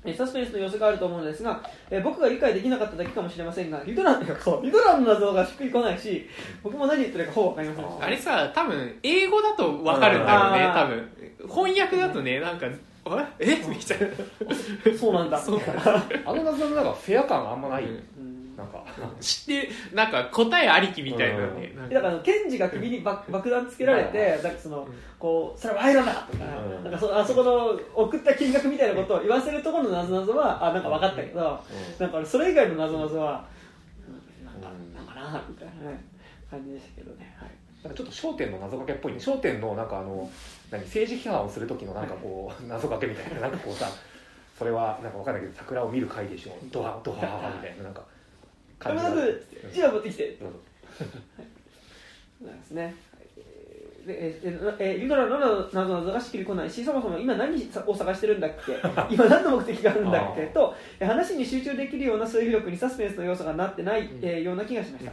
[0.05, 4.64] えーサスペンスの様子があると思うのですが、えー僕が理解できなかっただけかもしれませんがリドランそう。
[4.64, 6.29] リドランの謎がしっくりこないし
[6.64, 10.72] 僕も何言ってるかほぼ分かりませんあれさ多分英語だと分かるんだろうねうん。
[10.75, 11.48] 多分。
[11.48, 12.66] 翻訳だとねなんか
[13.05, 13.57] あれえ？
[13.68, 14.96] みたいな。
[14.96, 15.37] そうなんだ。
[15.38, 15.61] そう。
[16.25, 17.90] あの謎のなんかフェア感あんまない、うん。
[17.90, 18.84] うんなんか
[19.20, 21.94] 知ってなんか答えありきみたいなねなんか。
[21.94, 24.86] だからあのケンジが首に爆爆弾つけられて、なんかその
[25.18, 26.84] こうそれは賄賂だとか、うん。
[26.84, 31.40] なんかそあそこの送った金額みたいなことを言わせるところの謎々はあなんか分かったけど、
[31.98, 33.44] なんか俺それ以外の謎々は、
[34.06, 34.46] うん。
[34.46, 36.04] なんかうんなんかなみたいなね
[36.50, 37.50] 感じでしたけどね、はい、
[37.82, 40.30] なんかちょっと『笑点』の謎かけっぽいね『笑点』のなんかあの
[40.70, 43.88] 何政治批判をする時のなんかこう謎かけみたいななんかこうさ
[44.58, 46.52] それはなんかわかんないけど桜を見る会でしょ。
[46.70, 48.02] ドハドハみたいななんか
[48.82, 50.36] 感じがかく字を持ってきて。
[50.40, 50.58] どうぞ。
[52.46, 52.94] なんですね。
[53.36, 56.70] えーでえーえーユドラのなどなどがしっくりこない。
[56.70, 57.54] しそもそも今何
[57.86, 58.72] を探してるんだっけ？
[59.14, 60.46] 今何の目的があるんだっけ？
[60.46, 65.12] とえー話に集中できるような推理力にサスペンスの要素がなってない、えーような気がしました、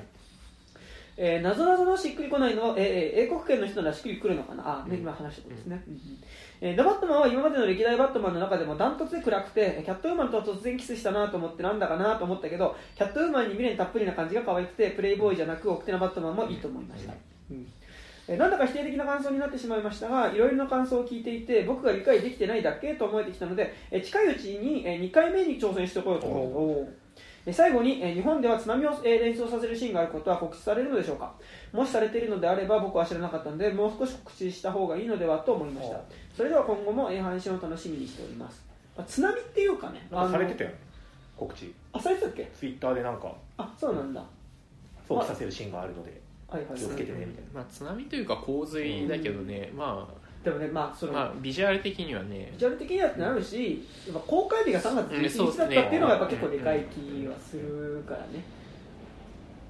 [1.17, 4.84] えー、謎々のしっくりこないのは、えーえー英国圏の人ならしっくりくるのかな？
[4.84, 5.99] あ、ね、今話したことですね、うんうん
[6.62, 17.13] えーザ・バットマンは今までの歴代バットマンの中でもダントツで暗くてえーキャットウーマンとは突然キスしたなと思ってなんだかなと思ったけどキャットウーマンに未練たっぷりな感じが可愛くてプレイボーイじゃなく奥手なバットマンもいいと思いました、
[17.52, 17.67] うん。
[18.28, 26.88] えーなんだか否定的な感想になってしまいましたがいろいろな感想を聞いていて僕が理解できてないだけと思えてきたので、えー近いうちに、え2回目に挑戦してこようと思いますおー。
[27.48, 31.34] えー最後に、えー日本では津波を、えー連想させるシーンがあることは告知されるのでしょうか。
[31.72, 35.98] もしされているのであれば僕は知らなかったのでもう少し告知した方がいいのではと思いました。
[35.98, 36.02] お
[36.39, 38.63] それでは今後も、えー配信を楽しみにしております、
[38.95, 40.75] まあ津波っていうかねなんかされてたたよね
[41.36, 41.73] 告知。
[41.91, 42.49] あされてたっけ？
[42.58, 43.36] ツイッターでなんか。
[43.58, 44.23] あそうなんだ。
[45.06, 50.08] 想起させるシーンがあるのではいはい気をつけてねみたいまあ津波というか洪水だけどねま
[50.41, 52.49] でもねまあその、あまあビジュアル的にはね。
[52.54, 55.30] ビジュアル的にはってなるし、やっぱ公開日が3月うん。
[55.30, 58.45] そう11ですね日だったっていうのがやっぱ結構でかい気はするからね、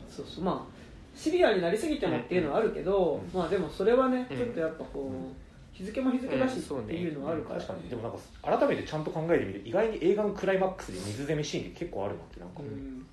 [0.08, 0.44] そうそう。
[0.44, 0.80] まあ
[1.16, 4.38] シビアになりすぎてもっていうのはあるけど、まあでもそれはねうん。
[4.38, 5.34] ちょっとやっぱこう
[5.80, 7.90] 日付も日付だしっていうのはあるから、確かに。
[7.90, 8.20] でもなんか
[8.58, 13.06] 改めてちゃんと考えてみて意外に映画のクライマックスで水攻めシーンって結構あるなってなんか、うん。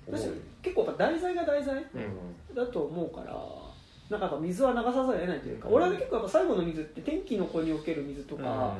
[0.61, 2.55] 結構やっぱ題材が題材うん。
[2.55, 3.33] だと思うから
[4.09, 5.73] なんかやっぱ水は流さざるを得ないというか、うん。
[5.75, 8.75] 俺は結構やっぱ最後の水って天気の子における水とか、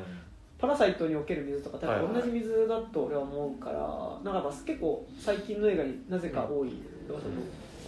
[0.60, 2.08] パラサイトにおける水とか多はいはい。
[2.08, 3.80] 分同じ水だと俺は思うから、
[4.24, 7.20] なんかやっぱ結構最近の映画になぜか多い、その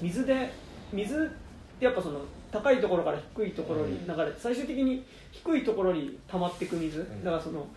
[0.02, 0.50] 水で
[0.94, 7.24] 水ってやっぱその高いところから低いところに流れて最終的に低いところに溜まっていく水、ん。
[7.24, 7.68] だからその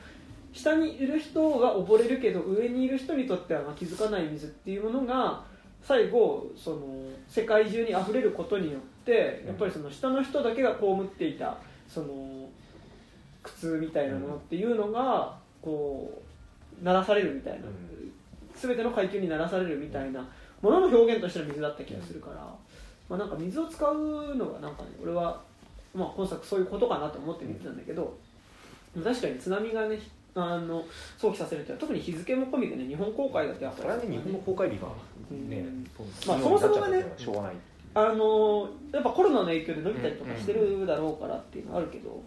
[0.52, 5.44] 下にいる人が溺れるけど上にいる人にとってはまあ気づかない水っていうものが
[5.82, 6.78] 最後その
[7.28, 11.56] 世界中に溢れることによってやっぱりその下の人だけが被っていた
[11.88, 12.48] その
[13.42, 16.22] 苦痛みたいなものっていうのがこ
[16.80, 17.66] う鳴らされるみたいな、
[18.54, 20.26] 全ての階級に鳴らされるみたいな
[20.60, 22.54] ものの表現としての水だった気がするから、
[23.12, 25.38] まあ、なんか水を使うのがなんかね俺は、
[25.94, 28.16] まあ、今作そういうことかなと思って見てたんだけど、
[29.04, 29.98] 確かに津波がね
[30.34, 30.82] あの
[31.18, 34.88] 想起させるっていうのは特に日付も込みでね日本公開だってやっぱそれはね日本の公開日が
[35.30, 35.62] ね、
[36.26, 37.52] まあそもそもがねしょうがない。
[37.94, 42.20] あのやっぱコロナの影響で伸びたりとかしてるだろうからっていうのはあるけど、そう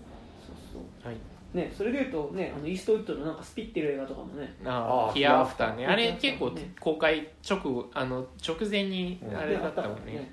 [0.72, 1.08] そう。
[1.08, 1.18] はい。
[1.56, 5.88] ね、それでいうと、ね、あのイーストウッドのなんかスピってる映画とかもねああヒアアフターね。
[5.88, 9.36] あれ結構ね公開直後あの直前にうん。
[9.36, 10.14] あれだったもんね。
[10.14, 10.32] ね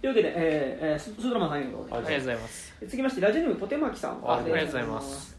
[0.00, 2.00] というわけで、えーえー、ススドラマさんありがとうございます。
[2.00, 2.74] うんありがとうございます。
[2.80, 4.20] 続きましてラジオネームポテマキさん。
[4.24, 5.36] あありがとうございます。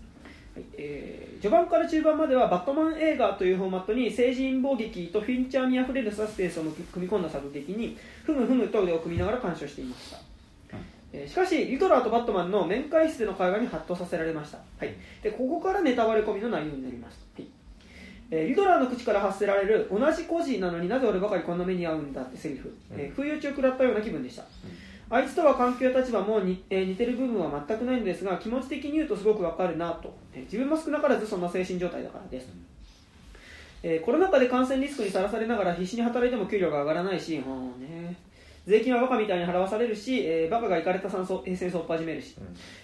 [0.56, 10.18] はいえー序盤から中盤まではバットマン映画というフォーマットに政治陰謀劇とフィンチャーにあふれるサスペンスを組み込んだ作劇にふむふむと腕を組みながら鑑賞していました、
[11.14, 14.94] えーしかしリドラーとバットマンの面会室での会話にハッとさせられました、はい、
[15.24, 17.61] でここからネタバレ込みの内容になります、はい
[18.32, 24.44] えーリドラーの口から発せられる同じ孤児なのになぜ俺ばかりこんな目に遭うんだってセリフ、えー不意打ちを食らったような気分でした、
[25.10, 32.48] あいつとは環境や立場もに、えー似てる部分は全くないんですが気持ち的に言うとすごくわかるなと、えー自分も少なからずそんな精神状態だからです、
[33.84, 37.44] えーコロナ禍で感染リスクにさらされながら必死に働いても給料が上がらないし、ね、
[38.66, 42.36] 税金はバカみたいに払わされるし、えーバカが行かれた戦争を始めるし、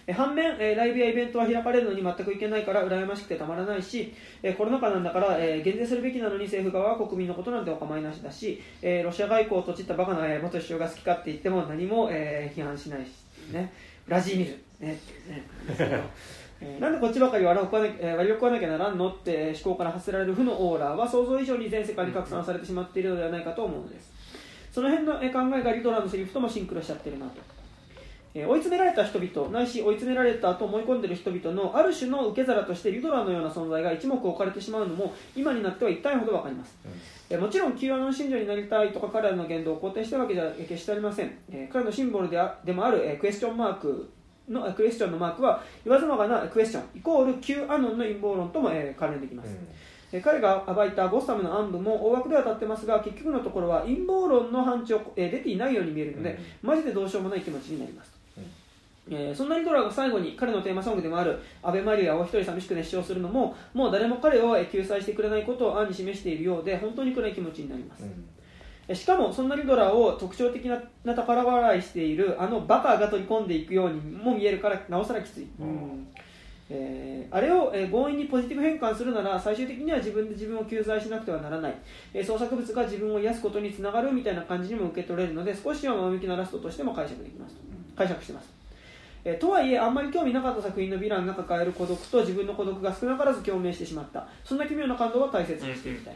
[0.08, 4.12] えー反面、えーライブやイベントは開かれるのに全く行けないから羨ましくてたまらないし、
[4.42, 13.10] えーコロナ禍なんだから、えー減税するべきなのに政府側は国民のことなんてお構いなしだし、えーロシア外交をとちったバカな、えー元首相が好きかって言っても何も、えー批判しないし、
[13.54, 13.72] ね、
[14.08, 14.88] ウラジーミル、ね。
[14.88, 15.44] ね。
[16.60, 24.17] えーなんでこっちばかり割を食わなきゃ食わなきゃならんのって思考から発せられる負のオーラは想像以上に全世界に拡散されてしまっているのではないかと思うのです
[24.78, 27.42] その辺のえー考えがリドラーのセリフともシンクロしちゃってるなと。
[28.36, 36.78] えー追い詰められた人々ないし追い詰められたと思い込んでいる人々のある種の受け皿としてリドラーのような存在が一目置かれてしまうのも今になっては一体ほど分かります、
[37.32, 44.08] えーもちろん Q アノン信者になりたいとか彼らの言動を肯定したわけじゃえー決してありません、えー彼のシンボルであでもある、えークエスチョンマーク
[44.48, 58.14] のえークエスチョンのマークは言わずもがなクエスチョンイコール Q アノンの陰謀論とも、えー関連できます、えー彼が暴いたゴッサムの暗部も大枠では立ってますが結局のところは陰謀論の範疇を、えー出ていないように見えるので、マジでどうしようもない気持ちになります、
[59.10, 68.38] えーそんなリドラーが最後に彼のテーマソングでもある「アベマリア」を一人寂しく熱唱するのももう誰も彼をえー救済してくれないことを暗に示しているようで本当に暗い気持ちになります、えー
[68.96, 76.08] しかもそんなリドラーを特徴的なな宝笑いしているあのバカが取り込んでいくようにも見えるからなおさらきつい、うん
[76.70, 81.76] えーあれを、えー強引にポジティブ変換するなら最終的には自分で自分を救済しなくてはならない、
[82.14, 87.56] えー創作物が自分を癒すことにつながるみたいな感じにも受け取れるので少しは前向きなラストとしても解釈できます
[87.96, 88.54] 解釈してます。
[89.26, 94.26] えーとはいえあんまり興味なかった作品のヴィランが抱える孤独と自分の孤独が少なからず共鳴してしまった。
[94.46, 95.96] そんな奇妙な感動は大切にしてい。
[95.96, 96.16] きたい、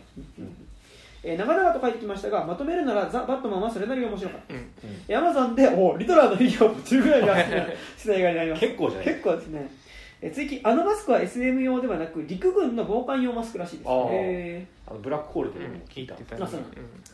[1.23, 4.53] えー長々と書いてきましたがまとめるならザ・バットマンはそれなりに面白かった。
[4.53, 4.61] うん。
[5.07, 8.59] えーアマゾンでおリトラーのフィギュアを途中ぐらいに集めした映画になります。
[8.67, 9.71] 結構じゃない結構ですね
[10.21, 14.07] えー次あのマスクは SM 用ではなく陸軍の防寒用マスクらしいですあー。
[14.11, 16.65] えあのブラックホールでうんも聞いた、言ってたねあそううん。
[16.65, 16.69] ー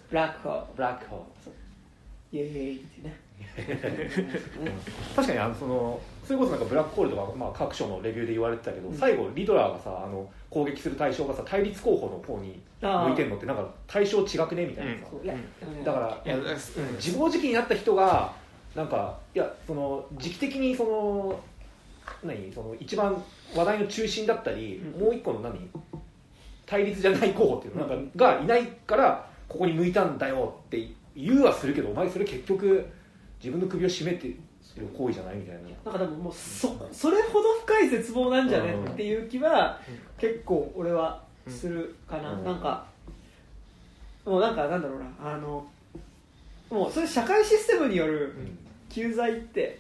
[0.10, 0.66] ブラックホール。
[0.76, 1.50] ブラックホー
[2.32, 2.38] ル。
[2.38, 3.18] イエーイってね。
[5.16, 8.98] 確かにあのそのそれこそなんかブラックホールとか、まあ、各所のレビューで言われてたけど、うん。
[8.98, 15.84] 最後リドラーがさあの攻撃する対象がさ対立候補の方に向いてんのってなんか対象違くねみたいなさ、そうん。
[15.84, 16.44] だからいやうん。
[16.98, 18.34] 自暴自棄になった人が
[18.76, 21.40] なんかいやその時期的にその
[22.24, 23.22] 何その一番
[23.56, 25.02] 話題の中心だったり、うん。
[25.02, 25.70] もう一個の何
[26.66, 32.86] 対立じゃない候補っていうのなんか、がいないからここに向いたんだよって言うはするけどお前それ結局
[33.40, 34.36] 自分の首を絞めてる
[34.96, 35.92] 行為じゃないみたいな。
[35.92, 38.92] なんかでももうそそれほど深い絶望なんじゃねうん。
[38.92, 39.80] っていう気は
[40.18, 42.44] 結構俺はするかな、うん。
[42.44, 42.86] なんか
[44.26, 45.66] もうなんかなんだろうなあの
[46.70, 48.36] もうそれ社会システムによる
[48.90, 49.80] 救済って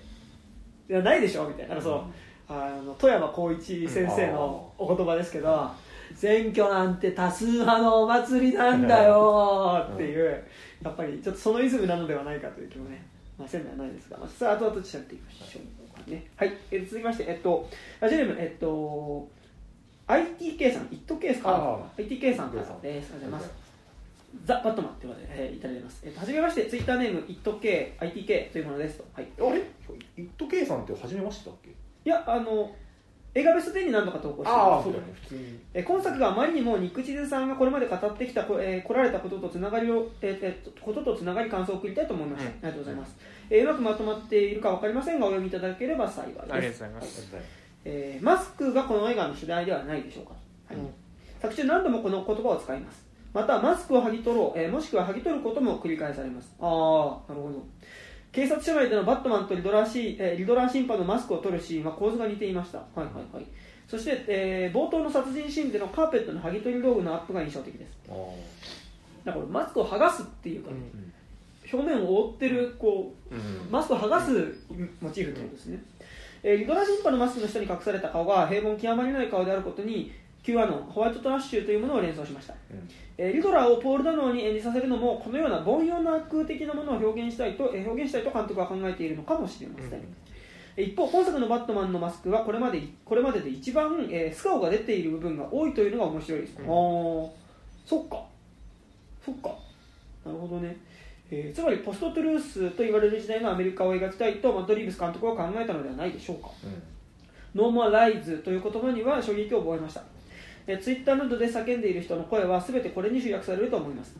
[0.89, 2.13] いやないでしょみたいななんかその、
[2.49, 5.69] あの富山光一先生のお言葉ですけど、
[6.15, 10.43] 選挙なんて多数派のお祭りなんだよっていう、
[10.83, 13.05] やっぱりちょっとそのイズムなのではないかという気もね、
[13.37, 15.59] まあ、せんではないですが、まあ、さあ後々しゃっていきましょ
[16.07, 16.25] う、ね。
[16.37, 17.69] はいえー続きまして、えっと、
[17.99, 19.27] ラジオネーム、えっと、
[20.07, 21.53] ITK さん、ITK さん。
[21.53, 22.71] あ ITK さんからです。
[22.71, 23.66] ありがとうございます。
[24.45, 26.01] ザ・バットマンということで、えーいただいてます。
[26.05, 29.05] えっと、はじめまして、ツイッターネーム、ITK、ITK というものですと。
[29.13, 29.27] はい。
[29.39, 29.59] あれ？
[30.17, 31.69] イット K さんって初めましてだっけ？
[31.69, 31.73] い
[32.05, 32.75] や、あの、
[33.33, 35.59] 映画ベスト10に何度か投稿してああそうだよね普通に。
[35.73, 43.15] えー今作があまりにも肉地さんがこれまで語ってきた、こえー来られたこととつながりを、えーえーこととつながり感想を送りたいと思いました、うんありがとうございます、
[43.51, 46.39] えーうまくまとまっているか分かりませんがお読みいただければ幸いです。
[46.41, 47.35] ありがとうございます。
[47.85, 50.31] えーマスクがこの映画の主題ではないでしょうか、
[50.67, 50.75] はい。
[50.77, 50.89] うん。
[51.39, 56.55] 作中何度もこの言葉を使いますまたマスクを剥ぎ取ろう、えーもしくは剥ぎ取ることも繰り返されます。
[56.59, 57.63] ああなるほど。
[58.31, 62.79] 警察署内でのバットマンとリドラーシー、えーリドラー審判のマスクを取るシーンは構図が似ていました。
[62.79, 63.45] はいはいはい。
[63.87, 67.91] そして、えー冒頭の殺人シーンでのカーペットの剥ぎ取り道具のアップが印象的です。
[68.09, 68.13] あ
[69.25, 71.79] だからマスクを剥がすっていうか、ねうん。
[71.79, 73.71] 表面を覆ってるこううん。
[73.71, 74.55] マスクを剥がす
[75.01, 75.79] モチーフってことですね、
[76.43, 80.11] えーリドラ人パのマスクの下に隠された顔が平凡極まりない顔であることに
[80.43, 90.15] Q アノンホワイトトラッシュというものを連想しました、うんえーリドラーをポール・ダノーに演じさせるのもこのような凡庸な空的なものを表現したいと、えー表現したいと監督は考えているのかもしれません、うん。
[90.77, 96.65] えー一方今作のバットマンのマスクはこれまでこれまでで一番、えー素顔が出ている部分が多いというのが面白いです、うん。
[96.65, 97.29] あー
[97.85, 98.23] そっか。
[99.25, 99.49] そっか。
[100.23, 100.77] なるほどね、
[101.31, 106.49] えーつまりポストトゥルースと言われる時代のアメリカを描きたいとマット・リーブス監督は考えたのではないでしょうか。
[107.55, 110.03] No more lies という言葉には衝撃を覚えました、
[110.67, 114.15] えー、ツイッターなどで叫んでいる人の声は全てこれに集約されると思います、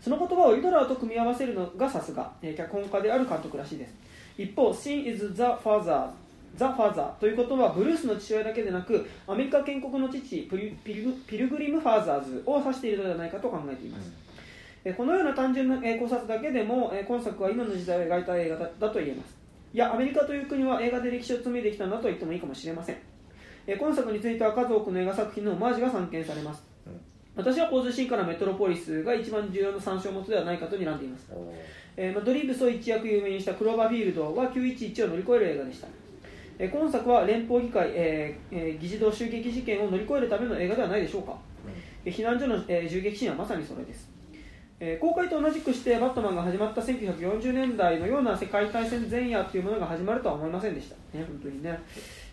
[0.00, 3.94] その言葉をリドラーと組み合わせるのがさすが、えー脚本家である監督らしいです。
[4.38, 6.08] 一方 Sins of the father
[6.56, 14.10] The Father ということはブルースの父親だけでなくアメリカ建国の父ピルピルピルグリム・ファーザーズを指しているのではないかと考えています、
[14.84, 19.36] えーこのような単純なえー考察だけでも、えー今作は今の時代を描いた映画だだと言えます。
[19.74, 22.96] いやアメリカという国は映画で歴史を紡いできたんだと言ってもいいかもしれません、
[23.70, 26.92] えー今作については数多くの映画作品のオマージュが散見されます、うん。
[27.36, 31.26] 私は洪水シーンからメトロポリスが一番重要な参照元ではないかと睨んでいます。
[31.94, 35.88] えーまあドリーブスを一躍有名にしたクローバーフィールドは911を乗り越える映画でした、
[36.58, 41.36] えー今作は連邦議会、えーえー議事堂襲撃事件を乗り越えるための映画ではないでしょうか、
[42.06, 44.08] えー避難所の、えー銃撃シーンはまさにそれです、
[44.80, 50.94] えー公開と同じくしてバットマンが始まった1940年代のような世界大戦前夜というものが始まるとは思いませんでした。
[51.18, 51.78] ね本当にね、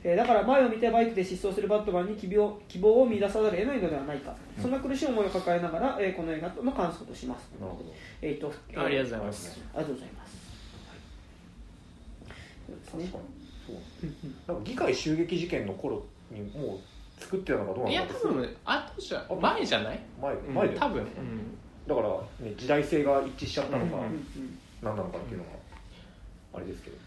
[0.07, 7.49] えーだから前を見てバイクで疾走するバットマンに希望希望を見出さざるを得ないのではないか、そんな苦しい思いを抱えながら、えーこの映画の感想とします。
[7.59, 7.91] なるほど。
[8.21, 9.61] えーとえーありがとうございます。
[9.73, 10.37] ありがとうございます。
[12.67, 13.25] そうですね確かに
[13.65, 14.53] そう。
[14.53, 16.79] なんか議会襲撃事件の頃にもう
[17.23, 17.91] 作ってたのかどうなのか。
[17.91, 19.99] いや多分後じゃ前じゃない？
[20.21, 21.07] 前前で、うん多分、
[21.87, 22.09] だから、
[22.45, 24.59] ね、時代性が一致しちゃったのか、うんうんうん。
[24.83, 25.49] 何なのかっていうのが
[26.53, 26.97] あれですけど。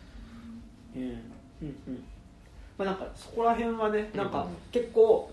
[0.97, 1.03] うん。
[1.03, 1.13] うん
[1.63, 2.05] うん
[2.79, 5.31] まあなんかそこら辺はねなんかうん結構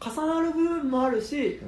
[0.00, 1.60] 重なる部分もあるし、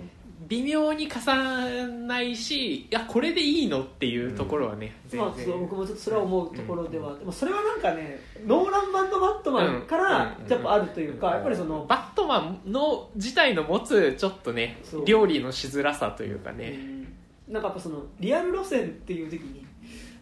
[0.49, 5.47] 微妙に重ならないしいやこれでいいのっていうところはね、まあ全然。
[5.47, 10.51] そう僕もちょっとそれは思うところでは、でもそれはなんかねノーラン版のバットマンからうん。
[10.51, 11.35] やっぱあるというか、うん。
[11.35, 17.07] やっぱりその、バットマンの自体の持つちょっとね料理のしづらさというかうね、ん。
[17.49, 19.67] なんかやっぱそのリアル路線っていう時に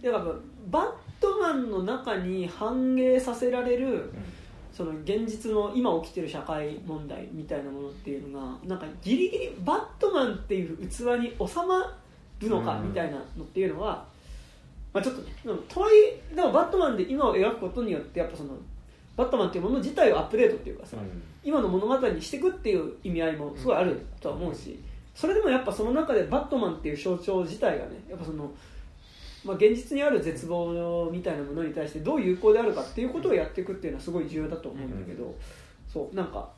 [0.00, 0.32] やっぱ
[0.70, 4.12] バットマンの中に反映させられる
[4.78, 11.98] その現実の今起きてる社会問題みたいなものっていうのがなんかギリギリバットマンっていう器に収ま
[12.38, 14.06] るのかうんみたいなのっていうのは、
[14.92, 15.90] まあ、ちょっとねでもとはい
[16.30, 18.50] えでもバットマンで今を描くことによってやっぱその
[19.16, 20.96] バットマンっていうもの自体をアップデートっていうかさ、
[21.42, 24.80] 今の物語にしていくっていう意味合いもすごいあるとは思うし、
[25.12, 28.48] それでもやっぱその中でバットマンっていう象徴自体がねやっぱその、
[29.48, 35.34] まあ、現実にある絶望みたいなものに対してどう有効であるかっていうことをやっていくっていうのはすごい重要だと思うんだけど、
[35.92, 36.48] そうなんか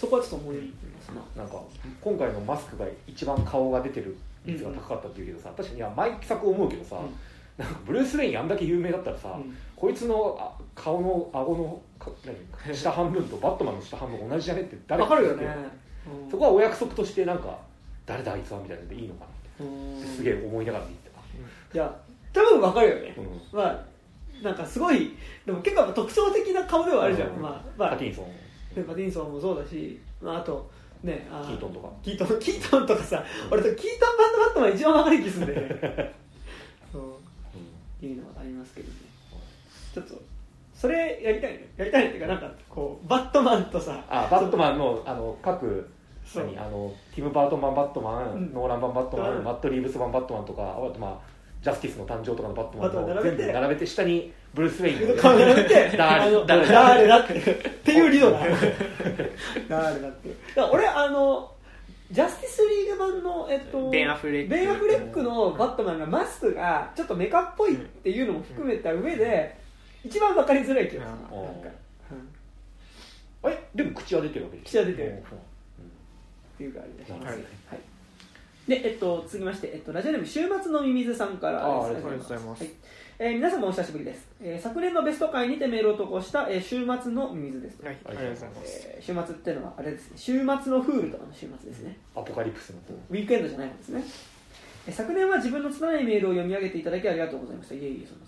[0.00, 0.62] そこはちょっと思いま
[1.02, 1.08] す。
[1.36, 1.42] な。
[1.42, 1.60] なんか
[2.00, 7.14] 今回のマスクが一番顔が出てる率が高かったっていうけどさ、確かにいや毎作思うけどさ、うん。
[7.62, 9.54] なんかブルース・ウェインあんだけ有名だったらさ、うん。
[9.76, 11.82] こいつのあ顔の顎の
[12.72, 15.44] 下半分とバットマンの下半分同じじゃねって誰わかるよね、
[16.24, 16.30] うん。
[16.30, 17.58] そこはお約束としてなんか
[18.06, 19.26] 誰だあいつはみたいなのでいいのか
[19.60, 19.98] なうん。
[19.98, 21.18] ってすげえ思いながら見てた、
[21.74, 21.94] いや
[22.32, 23.58] 多分わかるよね、うん。
[23.58, 23.84] まあ
[24.42, 27.42] なんかすごいでも結構特徴的な顔ではあるじゃん、うん。
[27.42, 27.90] まあまあ。
[27.90, 28.26] パティンソン。
[28.74, 30.70] でパティンソンもそうだし、まあ、あと
[31.02, 31.88] ねあキートンとか。
[32.02, 36.14] キートンキートンとかさ、俺とキートン版のバットマン一番分かる気するんだよね。
[36.92, 38.04] そう。
[38.06, 38.94] いうのはありますけどね。
[39.94, 40.14] ちょっと
[40.74, 41.68] それやりたいね。
[41.76, 45.90] やりたいねっていうかなんかこうバットマンとさあバットマンのあの各
[46.24, 46.44] そう。
[46.44, 48.52] 何あのティム・バートン版バットマン、うん。
[48.52, 49.44] ノーラン版バットマン、うん。
[49.44, 51.18] マット・リーブス版バットマンとかあとまあ
[51.62, 58.32] ジャスティスの誕生とかのバットマンバットマンの並べて全部並べて下にブルース・ウェインの 顔並べて誰あの誰誰だってっていう理論。
[58.32, 58.38] だ
[59.68, 61.52] 誰だってだから俺あの
[62.10, 64.50] ジャスティスリーグ版の、えっと、ベンアフレック。
[64.50, 69.58] ベンアフレックのバットマンがマスクがちょっとメカっぽいっていうのも含めた上で、
[70.02, 71.18] 一番分かりづらい気がする。
[71.32, 71.44] うん。
[71.44, 71.68] なんか、
[73.42, 73.50] うん。
[73.50, 73.58] あれ？
[73.74, 74.70] でも口は出てるわけでしょ。
[74.70, 75.08] 口は出てる。
[75.08, 75.16] うん。
[75.18, 75.20] っ
[76.56, 77.87] ていうかあれで、なるほどはい
[78.68, 82.62] でえっと、続きまして、えっと、ラジオネーム週末のミミズさんからあありがとうございます。
[82.62, 82.72] はい。
[83.18, 88.86] えー皆様お久しぶりです、えー昨年のベスト回にてメールを投稿した、えー週末のミミズです、はい、ありがとうございます。
[88.90, 90.12] えー週末っていうのはあれですね。
[90.16, 91.96] 週末のフールとかの週末ですね。
[92.14, 92.92] アポカリプスの方。
[93.10, 94.04] ウィークエンドじゃない方ですね。
[94.86, 97.74] えー昨年は自分の拙いメールを読み上げていただきありがとうございました。
[97.74, 98.27] いえいえそんなそ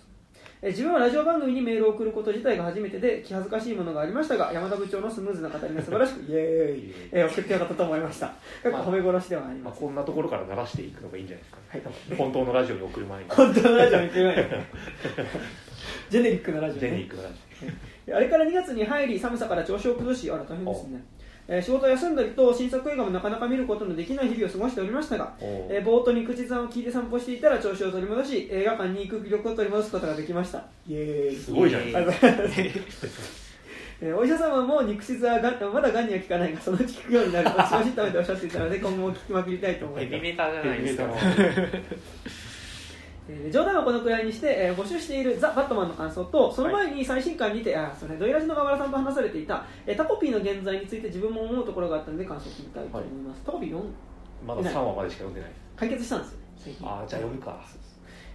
[0.61, 8.31] 自分はラジオ番組にメールを送ること自体が初めてで気恥ずかしいものがありましたが山田部長のスムーズな語りが素晴らしくイエーイ、えー送ってよかったと思いました。
[8.61, 12.17] 結構褒め殺しではありまあ、ます、こんなところから鳴らしていくのがいいんじゃないですか、はい。
[12.17, 13.29] 本当のラジオに送る前に。
[13.29, 14.43] 本当のラジオに行く前に。
[16.11, 17.35] ジェネリックなラジオ、ね、ジェネリックなラジ
[18.13, 21.03] あれから2月に入り寒さから調子を崩しあら大変ですね
[21.53, 30.63] えー仕事を休んだりと新作映画もなかなか見ることのできない日々を過ごしておりましたが、えー冒頭に口ずさんを聞いて散歩していたら調子を取り戻し映画館に行く気力を取り戻すことができました。
[30.87, 31.35] イエーイ。
[31.35, 32.61] すごいじゃんイエありがとうございます。
[34.03, 37.51] えーお医者様も肉質はがまだがんには効かないがそのうち効くようになる。
[37.51, 40.15] と食べておっしゃっていたので今後も効きまくりたいと思います。
[40.15, 41.03] ヘビメタじゃないですか
[43.29, 53.83] えー冗談はこのくらいにして、えー募集しているザ・バットマンの感想とその前に最新刊にて、あそれドイラジの河原さんと話されていた、えータコピーの現在について自分も思うところがあったので感想を聞きたいと思います、タコピー4
[54.45, 55.51] まだ3話までしか読んでない。
[55.75, 56.87] 解決したんですよね最近。
[56.87, 57.59] ああじゃあ読むか。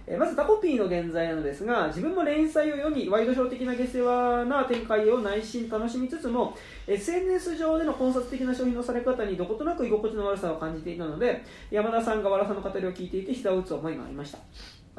[0.09, 6.55] えーまずタコピーの現在なのですが自分も連載を読みワイドショー的な下世話な展開を内心楽しみつつも
[6.87, 14.37] SNS 上での考察的な商品のされ方にどことなく居心地の悪さを感じていたので山田さんが和田さんの語りを聞いていて膝を打つ思いがありました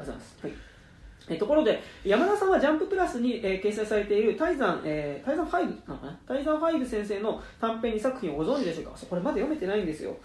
[0.03, 0.53] はい。
[1.31, 6.19] えところで山田さんはジャンププラスに、えー掲載されているタイザン、えータイザン5なのかな？
[6.27, 8.97] タイザン5先生の短編2作品をご存知でしょうか？
[9.07, 10.15] これまだ読めてないんですよ。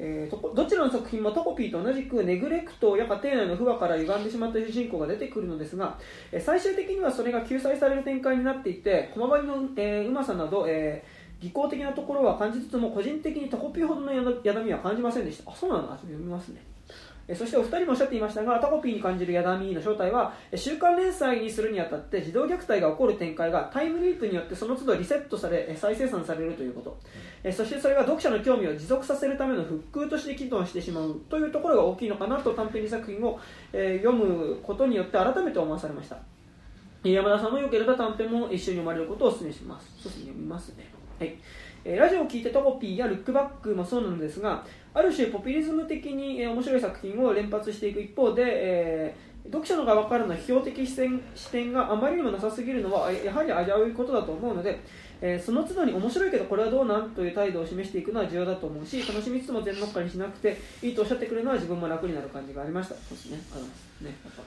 [0.00, 5.96] えーとどちらの作品もタコピーと同じくネグレクトや家庭内の不和から歪んでしまった主人公が出てくるのですが、
[6.32, 15.52] えー最終的にはそれが救済される展開になっていて駒張りの、えーうまさなど、えー技巧的なところは感じつつも個人的にタコピーほどのやだみは感じませんでした。
[15.52, 15.96] あそうなんだ。
[15.96, 16.60] 読みますね。
[17.34, 26.96] そしてお二人もおっしゃっていましたがタコピーに感じるやだみの正体は週刊連載にするにあたって児童虐待が起こる展開がタイムリープによってその都度リセットされ再生産されるということ。
[27.44, 33.38] えそしてそれが読者の興味を持続させるためのフックとして機能してしまうというところが大きいのかなと短編2作品を、
[33.72, 36.16] 読むことによって改めて思わされました。
[37.04, 40.02] 山田さんもよければ短編も一緒に読まれることをお勧めします。
[40.02, 40.90] そうですね読みますね。
[41.18, 41.36] はい。
[41.84, 44.64] えラジオを聞いてトコピーやルックバックもそうなのですが
[44.94, 54.78] ある種ポピュリズム的に、えー面白い作品を連発していく一方で、えー読者の側からの批評的視点視点があまりにもなさすぎるのはやはり危ういことだと思うので、
[55.22, 62.94] えーその都度に面白いけどこれはどうなんという態度を示していくのは重要だと思うし楽しみつつも全乗っかりしなくていいとおっしゃってくれるのは自分も楽になる感じがありました。
[62.94, 63.40] そうですね。
[63.52, 63.70] あのね
[64.24, 64.42] やっぱ。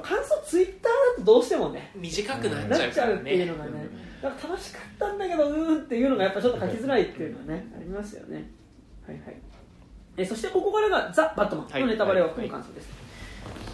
[0.00, 3.88] 感想ツイッターだとどうしてもね短くなっなちゃうちゃうっていうのねがね、
[4.22, 8.50] なんか楽しかったんだけどうーんっていうのがやっぱちょっと書きづらいっていうのはね、ありますよね。
[9.06, 9.47] はいはい
[10.18, 12.90] えそしてここからがザ・バットマンのネタバレを含む感想です、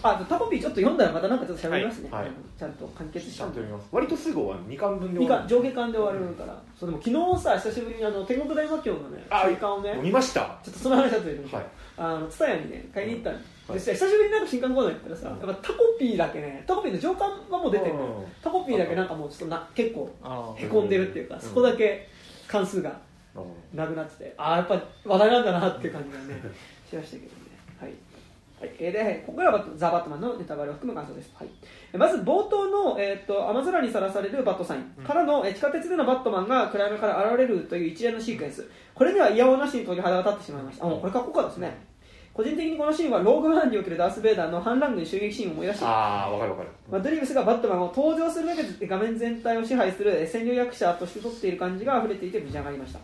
[0.02, 2.22] あタコピーちょっと読んだらまたなんかちょっと喋りますね、はい。
[2.24, 3.88] はいちゃんと完結しちたんでゃんと読みます。
[3.90, 10.58] 割とすぐ終わる2巻分で二終わる巻上下巻で終わるから、そうでも昨日さ久しぶりにあの天国大魔教のねあ新刊をね読みました。
[10.62, 11.66] ちょっとその話だというはい。
[11.96, 13.42] あのツタヤにね買いに行ったの、は
[13.76, 13.78] い。
[13.80, 15.48] で久しぶりになんか新刊コーナー行ったらさ、うん。
[15.48, 17.94] やっぱタコピーだけねタコピーの上巻はもう出てる
[18.42, 21.40] タコピーだけなんかもうちょっとな結構あへこんでるっていうか、うん。
[21.40, 22.08] そこだけ
[22.46, 22.96] 関数がうん
[23.74, 26.40] なくなっててああやっぱ話題なんだなっていう感じがね
[26.88, 27.32] しましたけどね。
[27.80, 27.92] はい。
[28.60, 31.48] はい、えーでここからはザ・バットマンのネタバレを含む感想です、はい、
[31.92, 35.04] えまず冒頭の、えーっと雨空にさらされるバットサイン。
[35.04, 40.84] からの、えー地下鉄でのバットマンが暗闇から現れるという一連のシークエンスこれには否応なしに鳥肌が立ってしまいました。
[40.86, 41.94] あもうこれかっこよかったですね。
[42.32, 46.68] 個人的にこのシーンはローグワンにおけるダース・ベイダーの反乱軍襲撃シーンを思い出しああ分かる分かる。
[46.90, 52.98] まあ、ドリブスがバットマンを登場するだけで画面全体を支配するえー千両役者として撮っている感じが溢れていてぶち上がりました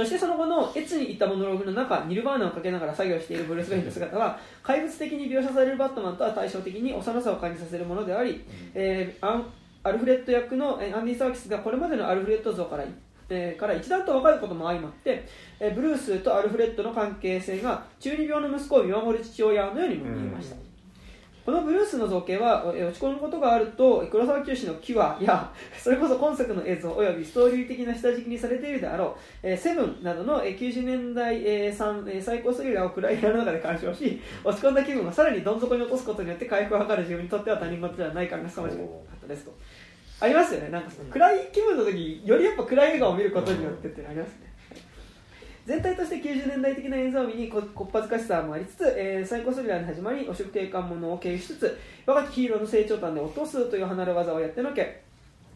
[0.00, 8.42] そしてその後の悦に入ったモノローグの中ニルバーナをかけながら作業しているブルース・ウェインの姿は怪物的に描写されるバットマンとは対照的に幼さを感じさせるものであり、
[8.74, 9.44] えーアン
[9.82, 12.84] アルフレッド役のえーアンディ・サーキスがこれまでのアルフレッド像から
[13.28, 15.26] えーから一段と若いことも相まって、
[15.58, 20.56] えーブルースとアルフレッドの関係性が中二病の息子を見守る父親のようにも見えました、
[21.44, 38.86] このブルースの造形はえー落ち込むことがあると黒沢清の「キュア」やそれこそ今作の映像およびストーリー的な下敷きにされているであろう「えーセブンなどのえー90年代、えー最高スリラーを暗い部屋の中で鑑賞し落ち込んだ気分をさらにどん底に落とすことによって回復を図る自分にとっては他人事ではない感が凄まじかっ
[39.22, 39.52] たですと。
[40.22, 40.68] ありますよね。
[40.68, 44.49] なんかその暗い気分の時によりやっぱ暗い笑顔を見ることによってってありますね
[45.70, 55.00] 全体として90年代的な映像を見にここっぱずかしさもありつつ、えーサイコスリラーに始まり汚職定款ものを経由しつつ若きヒーローの成長端で落とすという離れ技をやってのけ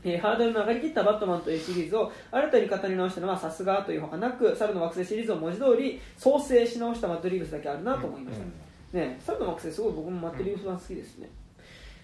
[0.05, 8.39] えーハードルの上がりきったバットマンというシリーズを新たに語り直したのはさすがというほかなく猿の惑星シリーズを文字通り創生し直したマットリーブスだけあるなと思いまし
[8.93, 11.29] た、ね、猿の惑星すごい僕もマットリーブス版好きですね、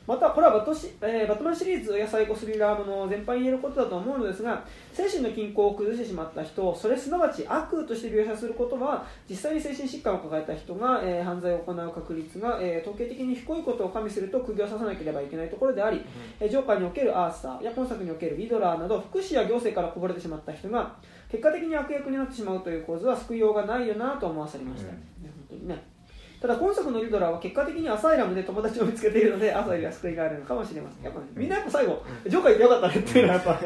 [0.06, 16.02] またこれはバットシ、えーバットマンシリーズやサイコスリラーもの全般に言えることだと思うのですが精神の均衡を崩してしまった人をそれすなわち悪として描写することは実際に精神疾患を抱えた人が、えー犯罪を行う確率が、えー統計的に低いことを加味すると釘を刺さなければいけないところであり、
[16.40, 20.96] えージョーカーにおけるアーサーや今作におけるリドラーなど福祉や行政からこぼれてしまった人が
[21.30, 24.96] 結果的に悪役になってしまうという構図は救いようがないよなと思わされました、うん。
[24.96, 25.99] ね本当にね
[26.40, 31.04] ただ今作のリドラーは結果的にアサイラムで友達を見つけているので朝よりは救いがあるのかもしれません。
[31.04, 33.60] やっぱ、ね、みんなやっぱ最後ジョーカーいてよかったねっていうのはやっぱ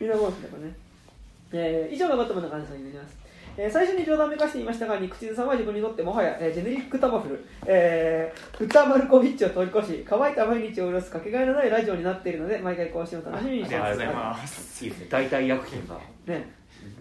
[0.00, 0.76] みんな思うんですけどね、
[1.52, 3.28] えー、以上がバットマンの感想になります。
[3.60, 14.84] えー、最初に冗談めかしていましたが、肉地さんは自分にとってもはや、えー、ジェネリックタマフル、えー、ウタマルコビッチを通り越し、乾いた毎日を潤すかけがえのないラジオになっているので、毎回更新を楽しみにしてありがとうございまます。
[14.84, 15.06] いいですね。
[15.10, 16.52] 代替薬品が、ね、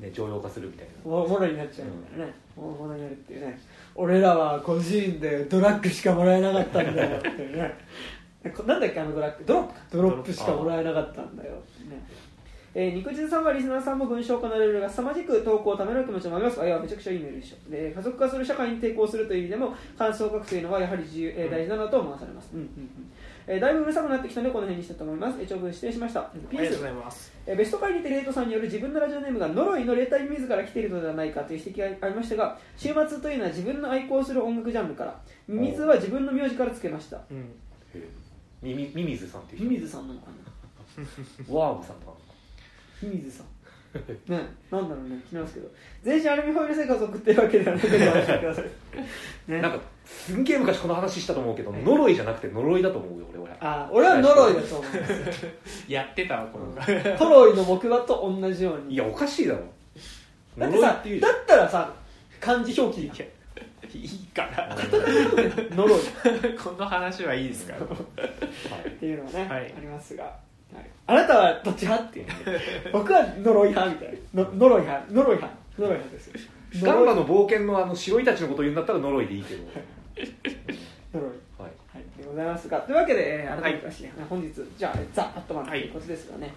[0.01, 1.11] ね、常用化するみたいな。
[1.11, 3.59] もものになっちゃうみたいなね、ものになるっていうね、
[3.97, 7.75] 俺らは個人でドラッグしかもらえなかったんだよってね。
[8.55, 9.43] こ なんだっけあのドラッグ？
[9.45, 9.73] ドロップ。
[9.73, 11.53] かドロップしかもらえなかったんだよ。
[11.53, 12.01] ってね。
[12.75, 17.71] えー、肉汁さんはリスナーさんも文章化のレベルが凄まじく投稿をためる気持ちもありますがいやめちゃくちゃいいメールでしょ。
[17.71, 23.11] で加速化する社会に抵抗するという意味でも感想を書くというのはやはり自由、えー、大事だなと思わされます、うんうんうん
[23.47, 26.19] えー、だいぶうるさくなってきたのでこの辺にしたいと思います、えー、長文失礼しました。
[26.19, 37.21] ありがとうございます、えー、ベスト会にてレートさんによる自分のラジオネームが呪いの霊体ミミズから来ているのではないかという指摘がありましたが週末というのは自分の愛好する音楽ジャンルからミミズは自分の名字からつけました。
[37.31, 37.41] うん、へ
[37.95, 38.09] え
[38.61, 40.27] ミミミミズさんっていうミミズさんなのか
[41.47, 41.53] な？
[41.55, 42.13] ワームさんとか。
[43.01, 43.47] ミミズさん。
[44.31, 44.41] ね
[44.71, 45.21] なんだろうね。
[45.29, 45.69] 気になりますけど。
[46.03, 48.65] 全身アルミホイル生活を送っているわけではないのでご安心ください
[49.51, 49.61] ね。
[49.61, 54.91] なんかすんげえ昔この話したと思うけど呪いじゃなくて呪いだと思うよ俺俺あ俺は呪いだと思う。
[55.91, 58.95] やってたわこのトロイの木馬と同じように。
[58.95, 59.59] いやおかしいだろ。
[60.57, 61.93] だってさだったらさ
[62.39, 63.23] 漢字表記で
[63.93, 64.75] いいいいから
[65.71, 65.99] 呪い。
[66.57, 67.73] この話はいいですか？
[67.73, 69.73] ら っていうのがね、はい。
[69.77, 70.33] ありますが、はい、
[71.07, 72.09] あなたはどっち派？
[72.09, 72.25] っていう。
[72.27, 72.33] ね
[72.91, 74.43] 僕は呪い派みたいな。
[74.43, 75.05] の呪い派。
[75.11, 75.57] 呪い派。
[75.79, 76.33] 呪い派ですよ。
[76.83, 79.63] ガンバの冒険のあの白いたちのことを言うんだったら呪いでいいけど、
[81.13, 82.79] 呪いはい、はい、でございますが。
[82.81, 86.53] というわけで、えー改めまして、本日じゃあザ・バットマンということですがね、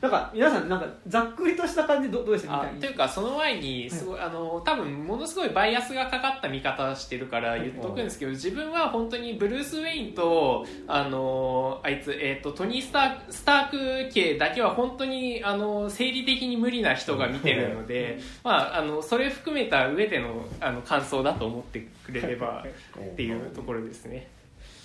[0.00, 2.70] なんか皆さんなんかざっくりとした感じどどうでした？
[2.72, 22.64] みというかその前にすごい、あの多分ものすごいバイアスがかかった見方してるから言っとくんですけど自分は本当にブルース・ウェインとあのあいつ、えー、とトニー・スタークスターク系だけは本当にあの生理的に無理な人が見てるので、まあ、あのそれ含めた上でのあの感想だと思ってくれれば
[22.98, 24.30] っていうところですね。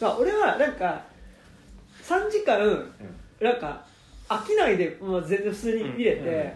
[0.02, 1.04] まあ、俺はなんか
[2.04, 2.86] 3時間
[3.40, 3.86] なんか
[4.30, 6.56] 飽きないで、まあ、全然普通に見れて、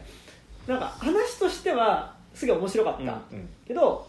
[0.67, 3.49] なんか話としてはすげえ面白かった、うん。
[3.67, 4.07] けど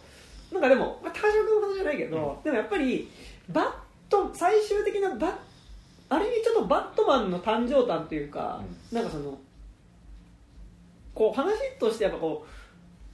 [0.51, 3.09] なんかでも、まあ、高島君ほどじゃないけど、でもやっぱり
[3.49, 3.65] バッ
[4.09, 5.33] ト最終的なバッ
[6.09, 9.37] ある意味ちょっとバットマンの誕生誕というか、なんかその
[11.13, 12.45] こう話としてやっぱこ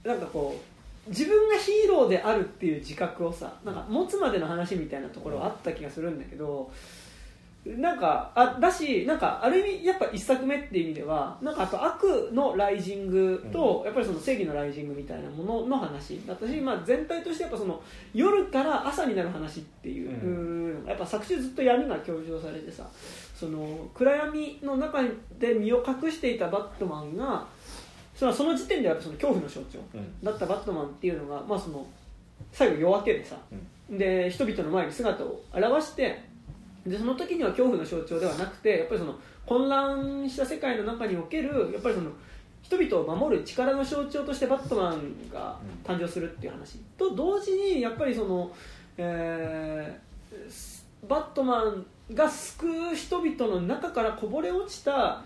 [0.04, 0.60] うなんかこ
[1.06, 6.70] う自分がヒーローであるっていう自覚をさなんか持つまでの話みたいなところはあった気がするんだけど
[7.76, 17.82] なんかあだしなんかある意味やっぱ一作目っていう意味ではなんかあと悪のライジングと、やっぱりその正義のライジングみたいなものの話だったし、まあ、全体としてやっぱその
[18.14, 20.86] 夜から朝になる話っていう、ううん。
[20.86, 22.86] やっぱ作中ずっと闇が強調されてさ
[23.34, 25.02] その暗闇の中
[25.38, 27.46] で身を隠していたバットマンが
[28.14, 30.24] そのその時点ではその恐怖の象徴うん。
[30.24, 31.86] だったバットマンっていうのが、まあ、その
[32.52, 33.36] 最後夜明けでさ、
[33.90, 36.27] で人々の前に姿を現して
[36.88, 39.14] でその時には恐怖の象徴ではなくてやっぱりその
[39.46, 42.10] 混乱した世界の中におけるやっぱりその
[42.62, 48.50] 人々を守る力の象徴としてバットマンが誕生するっていう話、と同時にやっぱりその、
[48.96, 50.08] えー
[51.06, 55.22] バットマンが救う人々の中からこぼれ落ちた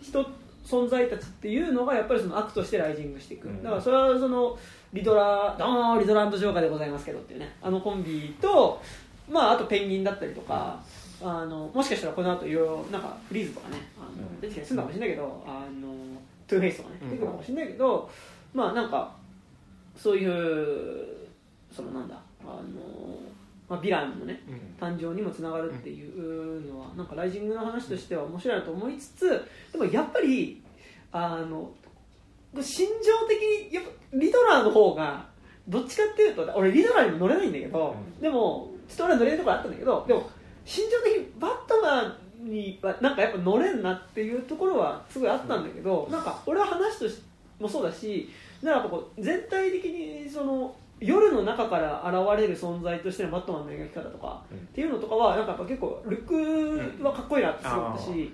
[0.00, 0.24] 人
[0.64, 3.62] 存在たちっていうのがやっぱりその悪としてライジングしていく、うん。
[3.62, 4.56] だからそれはその
[4.92, 7.54] リドラーどうもリドラージョーカーでございますけどっていうね。
[7.60, 8.80] あのコンビと、
[9.28, 10.82] まあ、あとペンギンだったりとか、
[11.24, 14.40] あのもしかしたらこの後いろいろなんかフリーズとかねあの、うん。
[14.40, 15.94] 出てきたりするのかもしれないけどあの
[16.48, 17.10] トゥーフェイスとかねうん。
[17.10, 18.10] 出てくるかもしれないけど、
[18.52, 19.14] まあなんか
[19.96, 21.06] そういう
[21.74, 22.60] そのなんだあの、
[23.68, 24.88] まあ、ヴィランのねうん。
[24.88, 29.28] 誕生にもつながるっていうのはなんかライジングの話としては面白いなと思いつつ
[29.72, 30.60] でもやっぱり
[31.12, 31.70] あの
[32.60, 35.26] 心情的にやっぱリドラーの方が
[35.68, 38.20] どっちかっていうと俺リドラーにも乗れないんだけど、うん。
[38.20, 40.30] でもちょっと俺は乗れるところあったんだけどでも
[40.64, 42.02] 心情的にバットマ
[42.42, 47.22] ンにはなんかやっぱ乗れんなっていうところはすごいあったんだけど、なんか俺は話として
[47.60, 48.28] もそうだし
[48.62, 54.58] なんかこう全体的にその夜の中から現れる存在としてのバットマンの描き方とか、うん。
[54.58, 58.26] っていうのとかはなんかやっぱ結構ルックはかっこいいなってすごかったし、うん。
[58.26, 58.28] っ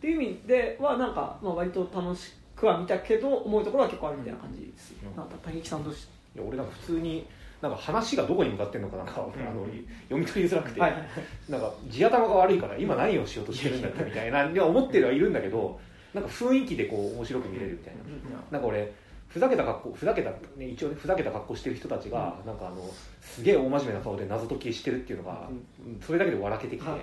[0.00, 5.16] ていう意味ではなんか、まあ、割と楽しくは見たけど思うところは結構あるみたいな感じです、うん。
[5.16, 6.04] なんか竹木さんどうし
[6.36, 7.26] いや俺なんか普通に
[7.60, 9.16] なんか話がどこに向かってんのかなんか、ん。
[9.16, 9.66] あの
[10.08, 10.92] 読み取りづらくて、はい。
[10.92, 11.02] はい
[11.48, 15.80] なんか地頭が悪いから今何をしようとしてるんだっけみたいなで 思ってるはいるんだけど
[16.14, 18.02] なんか雰囲気でこう面白く見れるみたいな。
[18.50, 18.92] なんか俺
[19.28, 22.76] ふざけた格好ふざけた、ね、一応ねふざけた格好してる人たちが、なんかあの
[23.20, 26.00] すげえ大真面目な顔で謎解きしてるっていうのが、うん。
[26.00, 27.00] それだけで笑けてきて、はい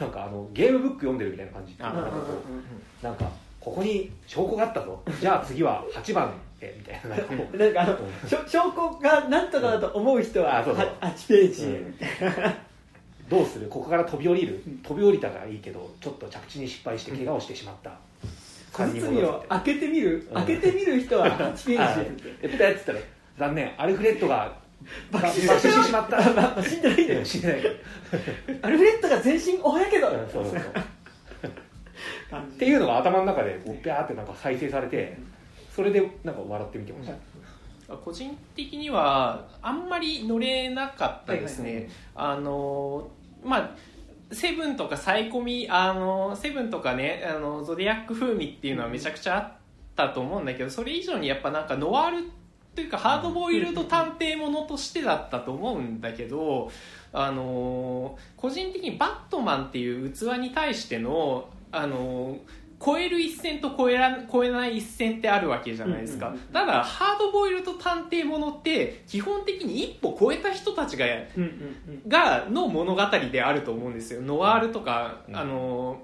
[0.00, 2.16] なんかあのゲームブック読んでるみたいな感じなんかこ
[3.02, 5.02] うなんかここに証拠があったぞ。
[5.20, 6.32] じゃあ次は8番
[6.64, 7.16] へみたいな。
[7.64, 7.98] なんかあの
[8.48, 10.86] 証拠がなんとかだと思う人はあそうそう。
[10.86, 11.84] は8ページ。
[13.28, 13.68] どうする？
[13.68, 14.62] ここから飛び降りる？
[14.66, 17.92] うん飛び降りたからいいけどちょっと着地に失敗して怪我をしてしまった、
[18.72, 20.26] 小包を開けてみる？
[20.28, 20.34] うん。
[20.34, 22.98] 開けてみる人は8ペ あージやってたやつったら
[23.38, 23.72] 残念。
[23.78, 24.52] アルフレッドが
[25.10, 26.18] 爆死してしまった。
[26.34, 27.74] まあ死んでないんだよ死んでないけど
[28.62, 30.08] アルフレッドが全身大やけど。
[30.08, 30.62] うんそうそうそう。
[32.36, 35.16] っていうのが頭の中でこうーってなんか再生されて
[35.74, 37.10] それでなんか笑ってみてまし
[37.88, 43.08] た、個人的にはあんまり乗れなかったですね、あの
[43.42, 43.70] まあ
[44.32, 49.52] セブンとかサイコミあのセブンとかねあのゾディアック風味っていうのはめちゃくちゃあっ
[49.96, 52.30] たと思うんだけどそれ以上にやっぱなんかノワール
[52.74, 56.70] というかハードボイルド探偵ものとしてだったと思うんだけど
[57.12, 62.38] あの個人的にバットマンっていう器に対してのあの
[62.84, 66.46] 超える一線と超えら超えない一線ってあるわけじゃないですか、うんうんうん。
[66.48, 71.06] ただハードボイルド探偵ものって基本的に一歩超えた人たちが
[72.06, 74.20] がの物語であると思うんですよ。
[74.20, 75.36] ノワールとか、うん。
[75.36, 76.02] あの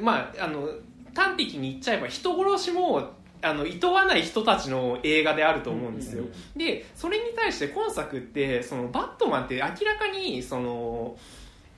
[0.00, 0.68] まああの
[1.14, 3.10] 端的に言っちゃえば人殺しも
[3.42, 6.58] あの厭わない人たちの映画であると思うんですよ、うん。
[6.58, 9.68] でそれに対して今作ってそのバットマンって明ら
[9.98, 11.16] かにその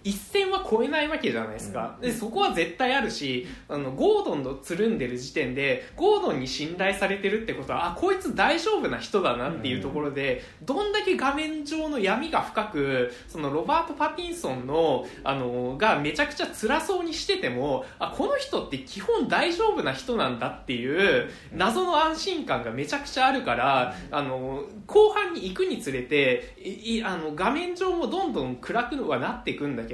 [0.04, 29.93] 一線は超えないわけじゃないですか、でそこは絶対あるしあのゴードンとつるんでる時点でゴードンに信頼されてるってことはあこいつ大丈夫な人だなっていうところで、どんだけ画面上の闇が深くそのロバート・パティンソンのあのがめちゃくちゃ辛そうにしててもあこの人って基本大丈夫な人なんだっていう謎の安心感がめちゃくちゃあるからあの後半に行くにつれていいあの画面上もどんどん暗くはなっていくんだけ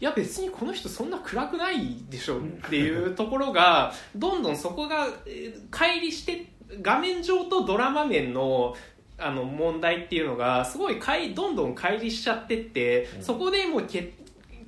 [0.00, 6.46] いや別にこの人そんな暗くないでしょっていうところが どんどんそこがえー乖離して
[6.82, 8.74] 画面上とドラマ面の
[9.20, 14.14] あの問題っていうのがすごいかいどんどん乖離しちゃってって、うんそこでもうけ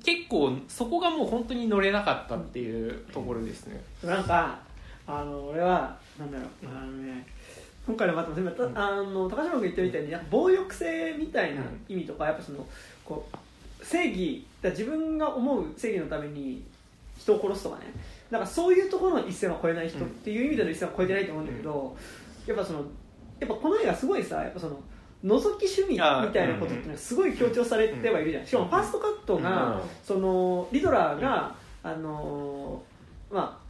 [0.03, 3.81] 結構そこがもう本当に乗れなかったっていうところですね。
[4.03, 4.59] なんか
[5.05, 7.25] あの俺はなんだろうあのね
[7.85, 12.65] 今回のバットマン全部たあの高島君言ったみたいに暴力性みたいな意味とかやっぱその
[13.03, 13.37] こう
[13.91, 16.63] 正義だ自分が思う正義のために
[17.17, 17.85] 人を殺すとかね。
[18.29, 21.97] なんかそういうところの一線は越えない人っていう意味での一線は越えてないと思うんだけど、
[22.47, 22.79] やっぱその
[23.39, 24.79] やっぱこの映画すごいさやっぱその
[25.25, 28.47] 覗き趣味みたいなことってのがすごい強調されてはいるじゃん。
[28.47, 29.81] しかもファーストカットが、うん。
[30.03, 33.60] そのリドラーが、あのーまあ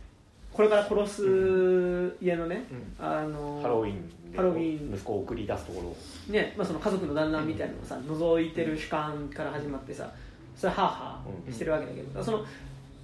[0.54, 2.66] これから殺す家のね、
[3.00, 4.94] あのーハロウィンでハロウィン。
[4.94, 10.12] 息子を送り出すところねまあ、その家族の団らんみたいなのをさ覗いてる主観から始まってさ
[10.56, 12.46] それはあはあしてるわけだけど、その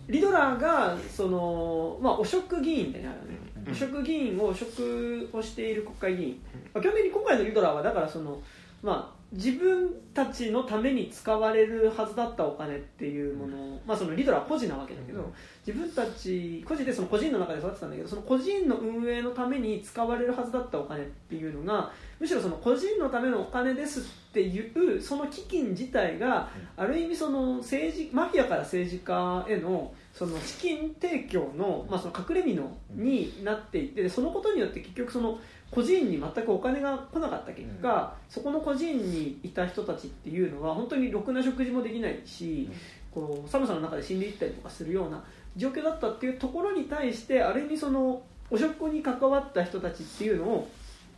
[0.08, 3.74] リドラーがその、まあ、汚職議員ってねあるよね、うん。
[3.74, 6.42] 汚職議員を汚職をしている国会議員、
[6.74, 8.38] まあ、基本的に今回のリドラーはだからその、
[8.84, 15.34] まあ、自分たちのために使われるはずだったお金っていうものを、まあ、そのリドラーは個人なわけだけど、うん。
[15.66, 32.66] 自分たち個人でその個人の中で育ってたんだけどその個人の運営のために使われるはずだったお金っていうのがむしろその個人のためのお金ですっていうその基金自体がある意味その政治マフィアから政治家へのその資金提供の,、まあその隠れ蓑
[32.96, 35.38] になっていてでそのことによって結局その
[35.72, 42.70] 個人に全くお金が来なかった結果、そこの個人にいた人たちっていうのは本当にろくな食事もできないし、
[43.14, 45.24] こう寒さの中で死んでいったりとかするような
[45.56, 50.70] 状況だったっていうところに対してある意味その汚職に関わった人たちっていうのを、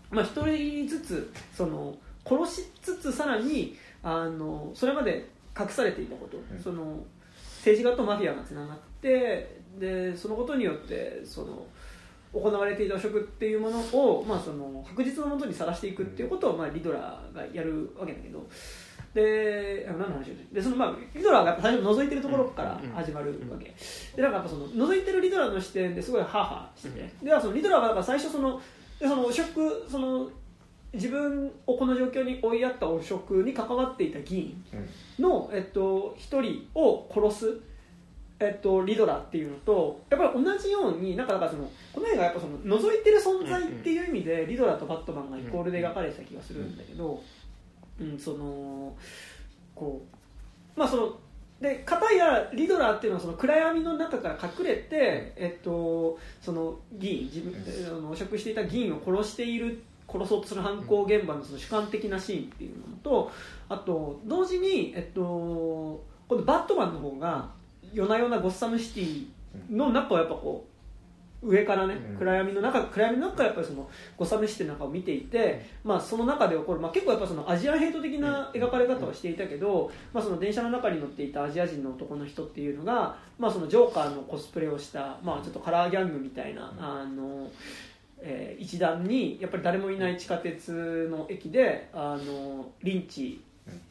[0.09, 1.95] まあ、一人ずつその
[2.25, 5.29] 殺しつつさらにあのそれまで
[5.59, 6.59] 隠されていたこと、うん。
[6.59, 7.03] その
[7.57, 11.65] 政治家とマフィアがつながってでそのことによってその
[12.33, 18.47] 行われていた汚職っていうものを、まあ、その白日のもとにさらしていくっていうことを、まあ、リドラーがやるわけだけど。
[19.13, 23.73] であ何の話でその、まあ、リドラーが最初覗いてるところから始まるわけ、
[24.15, 28.61] でなんかやっぱその覗いてるリドラーの視点ですごいハーハーしてて、ではそのリドラーが最初その
[28.99, 30.29] でその汚職その
[30.93, 34.63] 自分をこの状況に追いやった汚職に関わっていた議員
[35.19, 37.61] の、えっと、1人を殺す、
[38.39, 47.21] えっと、リドラーっていうのとやっぱり同じようになんかだからそのこの映画はやっぱその覗いてる存在っていう意味でリドラーとバットマンがイコールで描かれてた気がするんだけど、
[47.99, 48.95] うん、その
[49.75, 50.01] こ
[50.75, 51.17] うまあその
[51.59, 57.53] で片やリドラーっていうのはその暗闇の中から隠れて、えっと、その議員自分、
[57.85, 63.31] あの汚職していた議員を殺している殺そうとする犯行現場のその主観的なシーンっていうのと
[63.67, 67.49] あと同時に、えっと、今度バットマンの方が
[67.93, 69.25] 夜な夜なゴッサムシティ
[69.71, 70.69] の中をやっぱこう
[71.41, 72.17] 上からね、うん。
[72.17, 87.49] 暗闇の中暗闇の中やっぱりそのゴサムシティの中を見ていて、まあ、その中で起こる、まあ、結構やっぱそのアジアンヘイト的な描かれ方をしていたけど、まあ、その電車の中に乗っていたアジア人の男の人っていうのが、まあ、そのジョーカーのコスプレをした、まあ、ちょっとカラーギャングみたいな、あの
[88.21, 93.41] えー一団にやっぱり誰もいない地下鉄の駅であのリンチ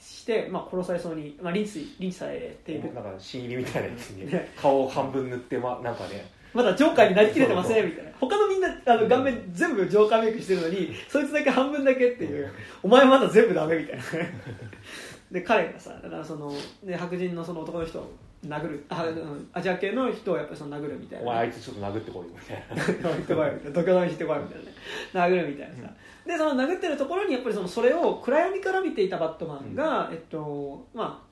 [0.01, 4.53] して、まあ、殺されそうに、まあ、リンチリンチされているなんか新入りみたいなやつにね。
[4.57, 6.31] 顔を半分塗って、ま、なんかね。
[6.55, 8.11] まだジョーカーになりきれてませんみたいな。
[8.19, 12.51] 他のみんなあの顔面全部ジョーカーメイクしてるのにそいつだけ半分だけっていう。
[12.83, 14.03] お前まだ全部ダメみたいな。
[15.31, 16.53] で彼がさだからその、
[16.83, 18.11] ね、白人のその男の人を
[18.47, 18.85] 殴る。
[18.89, 19.49] あうん。
[19.53, 21.25] アジア系の人をやっぱりその殴るみたいな。
[21.25, 23.11] お前あいつちょっと殴ってこいみたいな。
[23.13, 23.83] 行ってこいみたいな。
[23.83, 25.35] 度胸試してこいみたいなね。
[25.37, 25.95] 殴るみたいなさ、
[26.29, 31.29] でその殴ってるところにやっぱりそのそれを暗闇から見ていたバットマンが、えっとまあ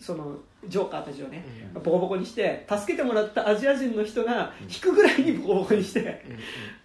[0.00, 6.24] そのジョーカーたちをね、ボコボコにして助けてもらったアジア人の人が引くぐらいにボコボコにして、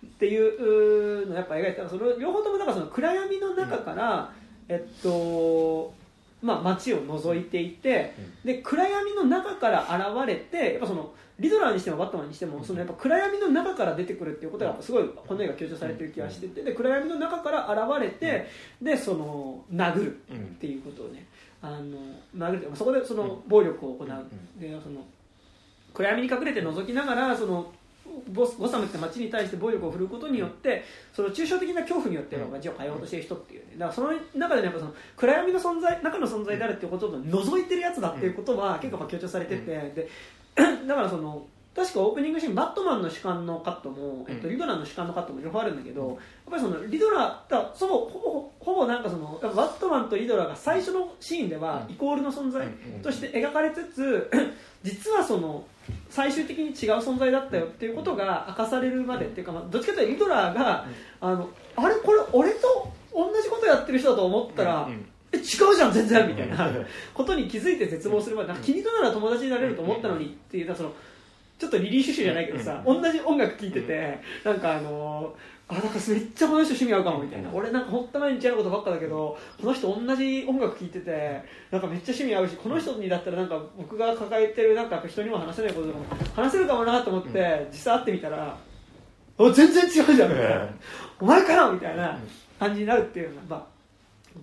[0.05, 4.31] っていうのをやっぱ描いてその両方ともなんかその暗闇の中から、
[4.69, 5.91] えっと
[6.43, 8.13] まあ、街を覗いていて、
[8.43, 18.47] で暗闇の中から現れてやっぱそのリドラーにしてもバットマンにしてもそのやっぱ暗闇の中から出てくるっていうことがすごいこの映画強調されてる気がしててで暗闇の中から現れて
[18.81, 21.25] でその殴るっていうことをね
[21.61, 21.97] あの
[22.37, 24.07] 殴るそこでその暴力を行う。
[24.59, 25.05] でその
[25.93, 27.71] 暗闇に隠れて覗きながらその
[28.29, 30.83] ボスゴサムって街に対して暴力を振るうことによって
[31.13, 33.73] その抽象的な恐怖によって街を変えようとしている人っていうね。
[33.77, 40.09] だからその中でねやっぱその暗闇の存在中の存在であるっていうことを覗いてるやつだっていうことは結構強調されててで
[40.87, 41.45] だからその
[41.75, 46.17] 確かオープニングシーンバットマンの主観のカットも、えっと、リドラーの主観のカットも両方あるんだけど、やっ
[46.49, 52.65] ぱりそのリドラーだそぼほぼほぼなんかそのやっぱバットマンとリドラーが最初のシーンではイコールの存在
[53.03, 54.31] として描かれつつ
[54.83, 55.65] 実はその
[56.09, 60.85] 最終的に違う存在だったよっていうことが明かされるまでっていうか、まあ、どっちかというとリドラーが、
[61.19, 64.97] あのあれこれ俺と同じことやってる人だと思ったら、え
[65.33, 66.71] 違うじゃん全然みたいな。
[67.13, 70.93] ことに気づいて絶望するまでなんか気に入ったなら友達になれると思ったのにっていうその
[71.59, 86.05] ちょっとリリー・シュシュじゃないけどさ、同じ音楽聴いてて、なんかあのーあなんかめっちゃこの人趣味合うかもみたいな、俺なんか本当毎日やることばっかだけどこの人同じ音楽聴いててなんかめっちゃ趣味合うしこの人にだったらなんか僕が抱えてるなんか人にも話せないこととかも
[86.35, 88.55] 話せるかもなと思って、実際会ってみたら
[89.39, 90.69] お全然違うじゃんみたいな。
[91.19, 92.19] お前かよみたいな
[92.59, 93.65] 感じになるっていうのが、まあ、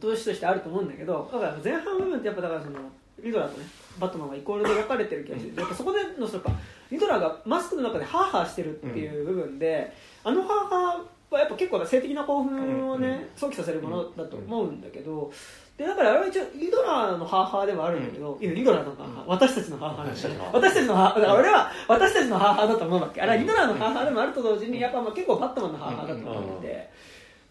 [0.01, 2.79] 投資としてあると思うんだけどだから前半部分ってやっぱだからその
[3.23, 3.67] リドラーとね
[3.99, 9.93] バットマンがイコールで描かれてる気がしてやっぱそこでのそのやっぱリドラーがマスクの中でハーハーしてるっていう部分で、
[10.25, 15.33] あのハーハーはやっぱ結構性的な興奮をね想起させるものだと思うんだけど
[15.79, 20.29] でだからあれは一応リドラーのハーハーではあるんだけど、いやリドラーのハーハー私たちのハーハーなんだよ。
[20.29, 23.23] ね私たちのハーハーだから俺は私たちのハーハーだと思うわけ。
[23.23, 26.91] あれはリドラーのハーハーでもあると同時にやっぱまあ結構バットマンのハーハーだと思ってて。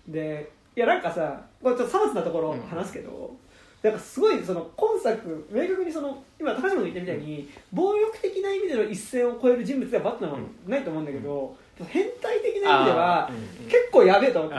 [0.07, 3.35] でいやなんかさこれちょっとさまつなところ話すけど、
[3.83, 11.57] なんかすごいその今作明確にその今高島が言ったみたいに暴力的な意味での一線を越える人物ではバットマンはないと思うんだけど、
[11.87, 13.29] 変態的な意味では
[13.67, 14.57] 結構やべえと思って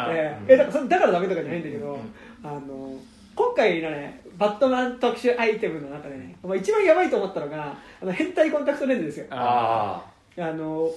[0.48, 1.98] えだからだからダメとかじゃないんだけど、
[2.42, 2.94] あの
[3.34, 9.26] 今回のねバットマン特集アイテムの中でね、まあ、一番やばいと思ったのがあの変態コンタクトレンズですよ。
[9.30, 10.04] あ
[10.36, 10.90] あの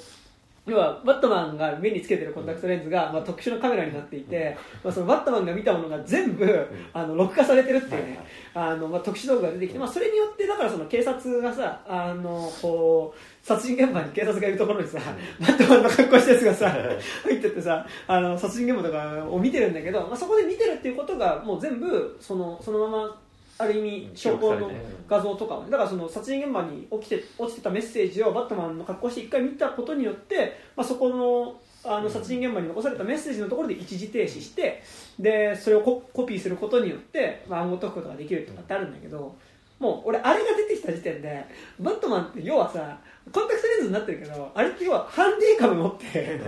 [0.65, 8.19] 要はバットマンが目につけてるコンタクトレンズが、まあ、特殊なカメラになっていて、まあ、そのバットマンが見たものが全部あの録画されてるっていうね、
[8.55, 14.99] あのまあ、特殊動画が出てきて、まあ、それによってだからその警察がさあのこう殺人現場に警察がいるところにさ、
[15.39, 16.71] バットマンの格好したやつがさ
[17.25, 23.21] 入ってってさあの殺人現場とかを見てるんだけど、まあ、そこで見てるっていうことがもう全部そのそのまま
[23.57, 24.69] ある意味証拠の
[25.07, 31.55] 画像とかだからその殺人現場に起きて落ちてたメッセージをバットマンの格好して一回見たことによって、まあ、そこの
[31.87, 34.81] あの殺人現場に残されたメッセージのところで一時停止して
[35.19, 39.35] でそれをココピーすることによって、まあ、暗号解くことができるとかってあるんだけど
[39.79, 41.45] もう俺あれが出てきた時点で
[41.79, 42.97] バットマンって要はさ
[43.31, 46.39] コンタクトレンズになってるけどあれって要はハンディカム持って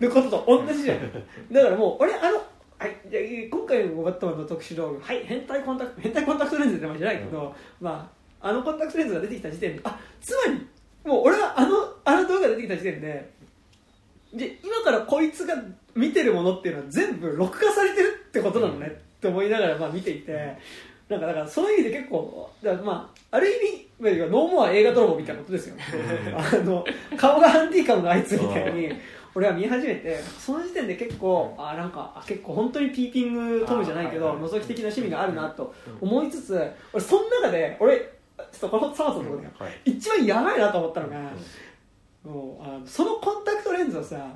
[0.00, 0.98] ることと同じじゃん。
[1.52, 2.42] だからもう俺あの
[2.78, 5.00] はい、じゃあ今回のバットマンの特殊道具。
[5.00, 8.10] はい変態コンタクト変態コンタクトレンズって名前じゃないけど、ま
[8.40, 10.66] ああのコンタクトレンズが出てきた時点であつまり
[11.04, 13.30] もう俺はあのあの動画が出てきた時点で
[14.34, 15.54] で今からこいつが
[15.94, 20.58] 見てるものっていうのは全部録画されてるってことなのね、って思いながらまあ見ていて
[21.08, 25.76] なんかだからそういう意味で結構だまあある意味まあノーモア映画泥棒みたいなことですよ。
[26.36, 26.84] あの
[27.16, 28.90] 顔がハンディカムのあいつみたいに
[29.36, 39.72] 俺は見始めてその時点で結構あなんかあ結構本当にピーピングトムじゃないけど覗き的な趣味があるなと思いつつ俺その中で俺ちょっとこのサマソンのところではい。
[39.84, 41.18] 一番やばいなと思ったのが、
[42.24, 44.26] もうあのそのコンタクトレンズをさ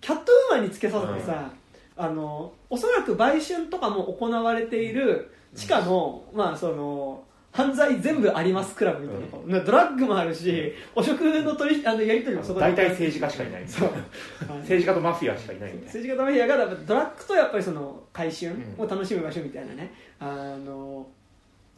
[0.00, 1.50] キャットウーマンにつけさせてさ、
[1.96, 9.26] あのおそらく売春とかも行われている地下の、まあその犯罪全部ありますクラブみたいな。
[9.26, 12.66] とこ、ねドラッグもあるし汚職の取りあのやり取りもそこで。
[12.66, 13.66] 大体政治家しかいない。
[13.66, 13.90] そう。
[14.60, 21.06] 政治家とマフィアしかいない政治家とマフィアがドラッグとやっぱりその回春うんを楽しむ場所みたいなね、あの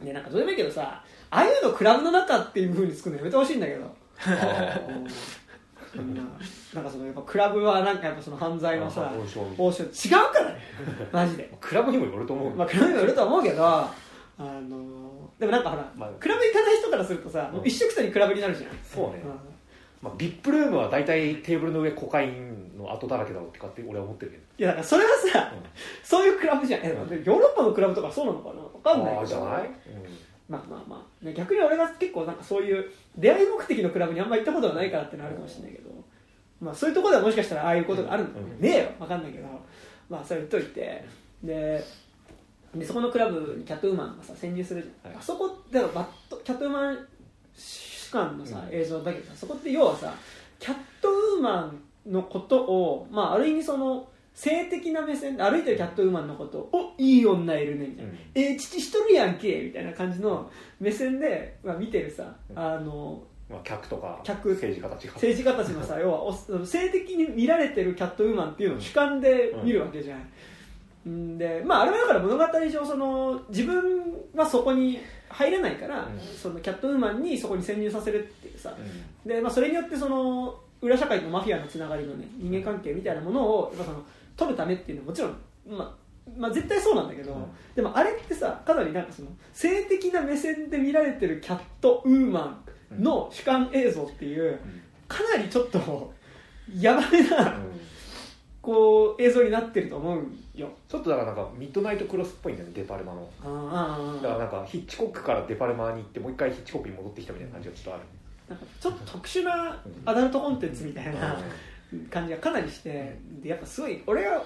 [0.01, 4.01] ねなんかどうでもいいけどさああいうのクラブの中っていうふうに作るのやめてほしいんだけど。
[5.91, 6.03] な
[6.73, 9.11] なんかそのやっぱクラブはなんかやっぱその犯罪のさ
[9.57, 10.59] 報酬違うからね。
[11.11, 11.51] マジで。
[11.59, 13.91] クラブにもよると思うまあクラブにもよるとは思うけどあ
[14.39, 15.00] の
[15.41, 16.09] でもなんかほら、まあ。
[16.19, 19.23] クラブ行かない人からするとさ、もう一色さにクラブになるじゃんそうね。
[19.25, 19.31] うん。
[20.03, 24.43] まあ、ビップルームは大体テーブルの上コカインの跡だらけだろうって勝手に俺は思ってるけど。
[24.59, 25.63] いやだからそれはさ、うん。
[26.03, 26.81] そういうクラブじゃん。
[26.83, 28.61] えヨーロッパのクラブとかそうなのかな？
[28.61, 29.69] わかんないじゃない、
[30.47, 35.89] まあまあまあ、ね、逆に俺が結構なんかそういう出会い目的のクラブにあんま行ったことがないからってのはあるかもしれないけど、
[36.59, 38.89] まあ、そういうところではもしかしたらああいうことがあるのかねえよ。
[38.99, 39.47] わかんないけど。
[40.09, 41.05] まあそれ言っといて。
[41.43, 41.83] で
[42.75, 45.19] でそこのクラブにキャットウーマンがさ潜入するじゃん、はい。
[45.19, 47.07] あそこでバットキャットウーマン
[47.55, 50.13] 主観のさ、うん映像だけどさそこって要はさ
[50.59, 51.71] キャットウーマ
[52.07, 58.11] ンのことを、まあ、ある意味その性的な目線で歩いてるキャットウーマンのことを「おいい女いるね」みたいな。
[58.11, 60.49] うん「えー、父一人やんけ」みたいな感じの
[60.79, 65.13] 目線で、まあ、見てるさあのまあ、客とか客政治家たちが。
[65.15, 70.23] 政治家たちのさ 要はお性的に見られてるキャットウーマンっていうのを主観で見るわけじゃん、ん、
[71.05, 74.03] でまああれはだから物語上その自分
[74.35, 74.99] はそこに
[75.29, 76.19] 入れないから、うん。
[76.19, 78.75] そのキャットウーマンにそこに潜入させるっていうさ。
[78.77, 79.29] うん。
[79.29, 84.03] で、まあ、それによってその裏社会とマフィアのつながりのね人間関係みたいなものをやっぱその
[84.35, 85.37] 取るためっていうのはもちろん、
[85.67, 87.45] まあ、まあ絶対そうなんだけど、うん。
[87.75, 94.59] でもあれってさかなりなんかその性的な目線で見られてるキャットウーマンの主観映像っていう
[95.07, 96.13] かなりちょっと
[96.77, 97.57] やばめな
[98.61, 100.27] こう映像になってると思う
[100.61, 103.27] よちょっとだからなんかミッドナイトクロスっぽいんだよねデパルマの。
[104.21, 108.03] だからなんかヒッチコックからデパルマに行ってもう一回ヒッチコックに戻ってきたみたいな感じがちょっとある。
[108.49, 111.37] なんかちょっと特殊なアダルトコンテンツみたいな
[112.09, 114.43] 感じがかなりしてでやっぱすごい俺が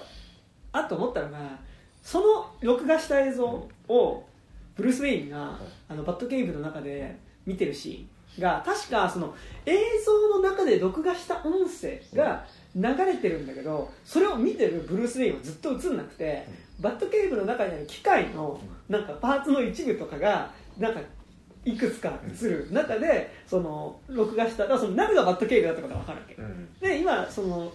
[0.72, 1.38] あっと思ったのが
[2.02, 3.44] その録画した映像
[3.88, 4.24] を
[4.76, 5.58] ブルース・ウェインが
[5.88, 12.46] あのバッドケイブの中で見てるシーンが確かその映像の中で録画した音声が
[12.76, 16.46] 流れてるんだけどそれを見てるブルース・ウェインはずっと映んなくて
[16.78, 21.00] バッドケイブの中にある機械のなんかパーツの一部とかがなんか
[21.64, 22.68] いくつか映る。
[22.70, 26.34] 中でその録画しただからその何がバッドケイブだったかが分かるわけ。
[26.34, 26.68] うん。
[26.78, 27.72] で今その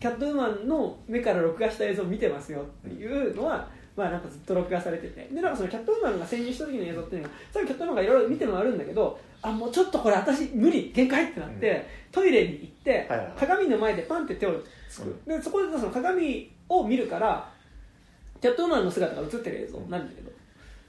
[0.00, 5.28] キャットウーマンの目から録画した映像を見てますよっていうのは、まあなんかずっと録画されてて。
[5.32, 11.82] でなんかそのキャットウーマンが潜入した時の映像っていうのがさっきキャットウーマンがいろいろ見てるのがあるんだけどあもうちょっとこれ私無理限界ってなって、うん。
[12.12, 13.18] トイレに行って、はいはい。
[13.18, 17.50] はい鏡の前でパンって手をつく、でそこでその鏡を見るから
[18.40, 20.30] キャットウーマンの姿が映ってる映像なんだけど、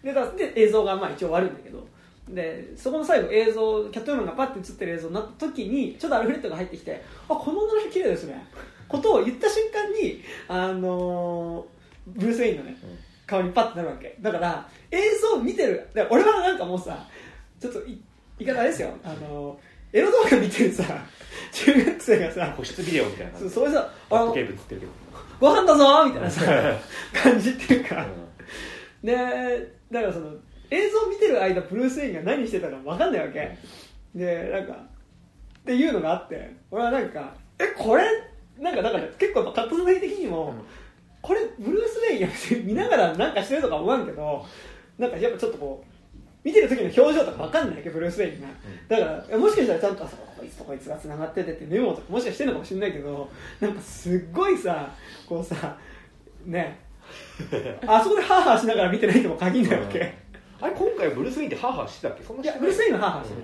[0.03, 1.87] でだで映像がまあ一応終わるんだけど。
[2.29, 8.45] でそこの最後映像キャットウーマンがパッて映ってる映像になった時にちょっとアルフレッドが入ってきて「あこの女の人綺麗ですね」
[8.87, 12.77] ことを言った瞬間にあのーブルース・ウェインのね
[13.25, 14.15] 顔にパッてなるわけ。
[14.21, 15.87] だから映像を見てる。
[16.09, 17.05] 俺はなんかもうさ
[17.59, 18.01] ちょっとい
[18.45, 18.89] 言い方あれですよ。
[19.03, 20.83] あのーエロ動画見てるさ
[21.51, 23.37] 中学生がさ個室ビデオみたいな。
[23.37, 24.91] そうそれさあのケーブってるけど。
[25.39, 26.43] ご飯だぞみたいなさ
[27.13, 28.05] 感じっていうか、
[29.03, 29.13] うで
[29.91, 30.33] だからその
[30.69, 33.57] 映像を見てる間ブルース・ウェインが何してたか分かんないわけ。
[34.15, 36.51] でなんかっていうのがあって。
[36.71, 38.05] 俺はなんかえこれ？
[38.59, 40.53] なんかだから結構カット作品的にも、
[41.21, 42.27] これブルース・ウェインや
[42.63, 44.45] 見ながらなんかしてるとか思わんけど
[44.97, 45.90] なんかやっぱちょっとこう
[46.43, 48.47] 見てる時の表情とか分かんないわけブルース・ウェインが
[48.87, 53.29] だからえもしかしたらちゃんとあそうこいつとこいつがつながっててってメモとかもしかしてるのかもしれないけど
[53.59, 54.91] なんかすっごいさ
[55.27, 55.77] こうさ
[56.45, 56.79] ね。
[57.85, 60.13] あそこでハーハーしながら見てないとも限んないわけ、ん。
[60.61, 62.23] あれ今回ブルース・ウィンってハーハーしてたっけ？
[62.23, 62.45] そんない。
[62.45, 63.41] やブルース・ウェインはハーハーしてる。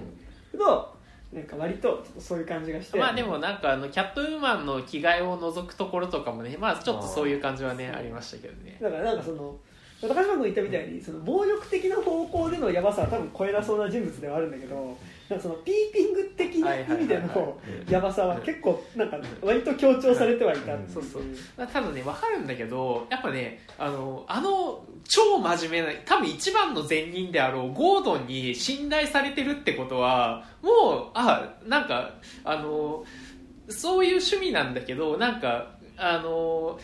[0.54, 0.98] けど
[1.34, 2.98] なんか割とちょっとそういう感じがして。
[2.98, 8.78] まあでもなんかあのキャットウーマンの着替えを除くところとかもねまあちょっとそういう感じはねありましたけどね。
[8.82, 9.56] だからなんかその
[10.00, 14.96] 高島君言ったみたいにその暴力的な方向でのヤバさは多分超えなそうな人物ではあるんだけど
[15.42, 17.58] そのピーピング的な意味での
[17.90, 21.24] ヤバさは結構なんか割と強調されてはいたそうそう。
[21.58, 32.12] ただね分かるんだけどやっぱねあのあの超真面目な多分一番の善人であろうゴードンに信頼されてるってことはもうあなんか
[32.44, 33.04] あの
[33.68, 36.80] そういう趣味なんだけどなんかあの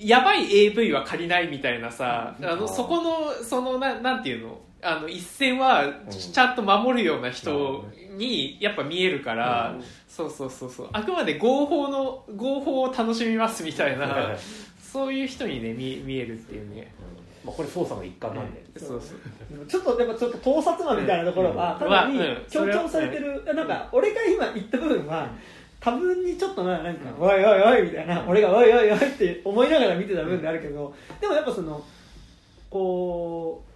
[0.00, 4.60] やばい AV は借りないみたいなさあのそこのそのななんていうの？
[4.80, 7.84] あの一線はちゃんと守るような人
[8.16, 9.74] にやっぱ見えるから、
[10.08, 10.88] そうそうそうそう。
[10.92, 14.36] あくまで合法の合法を楽しみますみたいな
[14.80, 16.94] そういう人にね見見えるっていうね。
[17.44, 19.66] まあ、これ捜査の一環なんで、そうそう。
[19.66, 21.78] ちょっとやっぱちょっと盗撮魔みたいなところはうん。
[21.78, 25.28] かなりまあうん強調されてる、なんか俺が今言った部分は
[25.80, 31.84] 多分にちょっとななんか「おいおいおい」みたいな俺が「おいおいおい」って思いながら見てた部分であるけどでもやっぱその
[32.68, 33.68] こう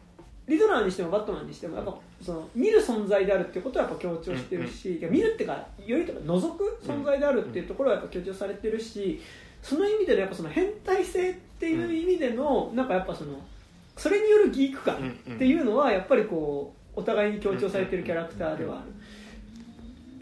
[0.50, 9.20] リドラーにしてもバットマンにしてもやっぱその見る存在であるっていうことはやっぱ強調してるし、見るっていうかよりとか覗く存在であるっていうところはやっぱ強調されてるし
[9.62, 13.40] その意味でのやっぱその変態性っていう意味でのなんかやっぱその
[13.96, 14.96] それによるギーク感
[15.34, 18.84] っていうのはやっぱりこうお互いに強調されてるキャラクターではあ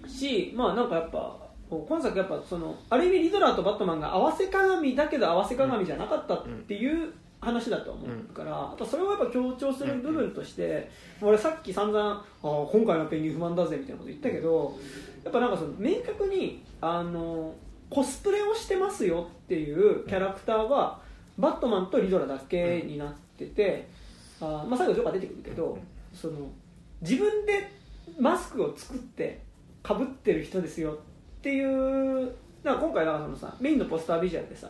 [0.02, 1.39] るしまあなんかやっぱ
[1.70, 10.90] 今作やっぱそのある意味リドラーとバットマンが合わせ鏡だけど合わせ鏡じゃなかったっていう話だと思うから、やっぱそれをやっぱ強調する部分として、
[11.22, 14.76] 俺さっき散々あー今回のペンギン不満だぜみたいなこと言ったけど
[15.24, 17.54] やっぱなんかその明確にあの
[17.88, 21.00] コスプレをしてますよっていうキャラクターは
[21.38, 23.88] バットマンとリドラだけになってて、
[24.40, 25.78] あーまあ、最後ジョーカー出てくるけど、
[26.12, 26.34] その
[27.00, 27.70] 自分で
[28.18, 29.40] マスクを作って
[29.82, 30.98] かぶってる人ですよ
[31.40, 32.30] っていう
[32.62, 34.68] だから今回だからそのさメインのポスタービジュアルでさ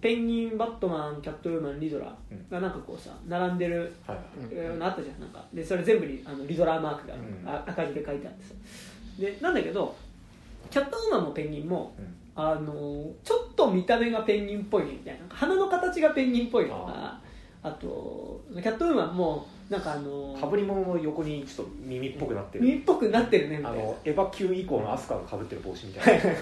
[0.00, 2.14] ペンギンバットマンキャットウーマンリドラ
[2.50, 4.18] がなんかこうさ並んでるはい
[4.50, 5.20] えーのあったじゃん。
[5.20, 5.30] なん。
[5.30, 7.48] かでそれ全部にあのリドラーマークが、うん。
[7.48, 8.54] あ赤字で書いてあってさ
[9.18, 9.54] でなん。
[9.54, 9.94] だけど
[10.68, 12.14] キャットウーマンもペンギンもうん。
[12.36, 17.20] あのちょっと見た目がペンギンっぽいねみたいな鼻の形がペンギンっぽいとか
[17.62, 22.64] あとキャットウーマンもなんかあのかぶり物の横にちょっと耳っぽくなってる。
[22.64, 23.82] 耳っぽくなってるねみたいな。
[23.82, 26.24] あのエヴァ級以降のアスカがかぶってる帽子みたいな。
[26.30, 26.32] い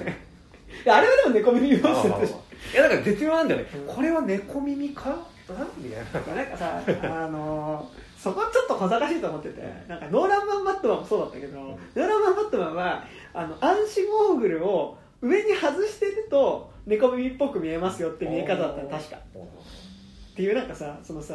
[0.85, 2.35] やあれはでも猫耳帽子だったし。
[2.73, 3.95] いやだから絶妙なんだよね、うん。
[3.95, 5.11] これは猫耳か？
[5.11, 13.05] なみたいななんかさ、あのーそこちょっと小賢しいと思ってて、なんかノーランマン・バットマンもそうだったけど、ノーランマン・バットマンは、
[13.35, 19.16] あの、暗視ゴーグルを上に外してると、猫耳っぽく見えますよって見え方だったの確か。
[19.16, 21.35] っていうなんかさ、そのさ、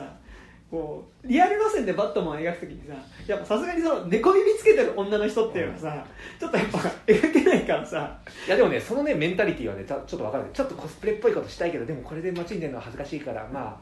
[0.69, 2.93] こう、リアル路線でバットマンを描くときにさ、
[3.25, 6.05] やっぱさすがにその猫耳つけてる女の人っていうのはさ、
[6.39, 10.45] ちょっとやっぱ描けないからさ、いやでもねそのねメンタリティーはねたちょっと分かる。
[10.51, 13.77] ちょっとコスプレっぽいことしたいけどでもこれで街に出るのは恥ずかしいからまあ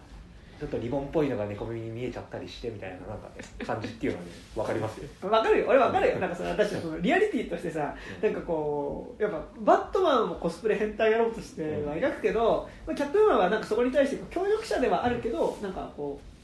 [0.59, 5.29] ちょっとリボンっぽいのが猫耳に見えちゃったりしてみたいななんかね感じっていうのはね分かりますよ。
[5.29, 5.65] わかるよ。
[5.69, 6.19] 俺わかるよ。
[6.19, 16.34] なんかさ私そのリアリティとしてさなんかこうやっぱバットマンもコスプレ変態やろうとしては描くけど、まあキャットマンはなんかそこに対して協力者ではあるけどなんかこう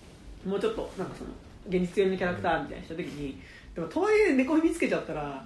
[0.46, 1.30] もうちょっとなんかその
[1.68, 3.40] 現実寄りのキャラクターみたいにした時に
[3.76, 5.46] でもとはいえ猫耳つけちゃったら、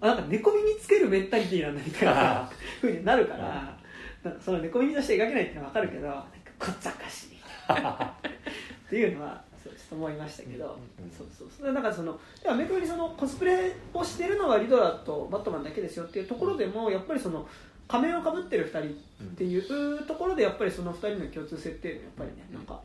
[0.00, 3.76] あなんか猫耳つけるメンタリティーなんだみたいなさ ふうになるから、
[4.22, 6.24] なんかその猫耳として描けないっていうのはわかるけどなんか
[6.58, 11.10] こっざかしいっていうのはそうちょっと思いましたけど、うん。
[11.10, 11.72] そうそうそう。
[11.72, 17.48] なんかそのではメクにそのコスプレをしてるのはリドラーとバットマンだけですよっていうところでもやっぱりその
[17.86, 18.88] 仮面をかぶってる2人
[19.24, 22.80] っていうところでやっぱりその2人の共通性っていうのはやっぱりねなんか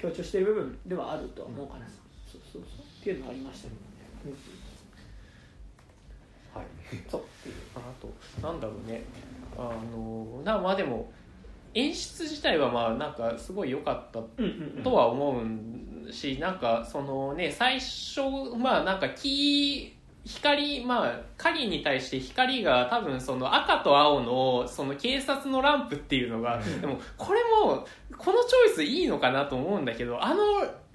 [0.00, 1.92] 強調してる部分ではあるとは思うからさ、
[2.30, 2.86] そうそうそう。
[2.86, 3.74] っていうのがありましたね、
[4.26, 4.32] うん
[6.52, 6.66] はい。
[7.08, 7.54] そうっていう。
[7.76, 8.12] あと
[8.46, 9.04] なんだろうね。
[9.56, 11.12] あのなまあでも
[11.74, 14.20] 演出自体はまあなんかすごい良かった
[14.82, 15.42] とは思
[16.08, 18.22] うしなんかそのね最初
[18.58, 26.80] まあなんか木光まあ影に対して光が多分その赤と青のその警察のランプっていうのが、うん。
[26.80, 30.42] でもこれもこのチョイスいいのかなと思うんだけどあの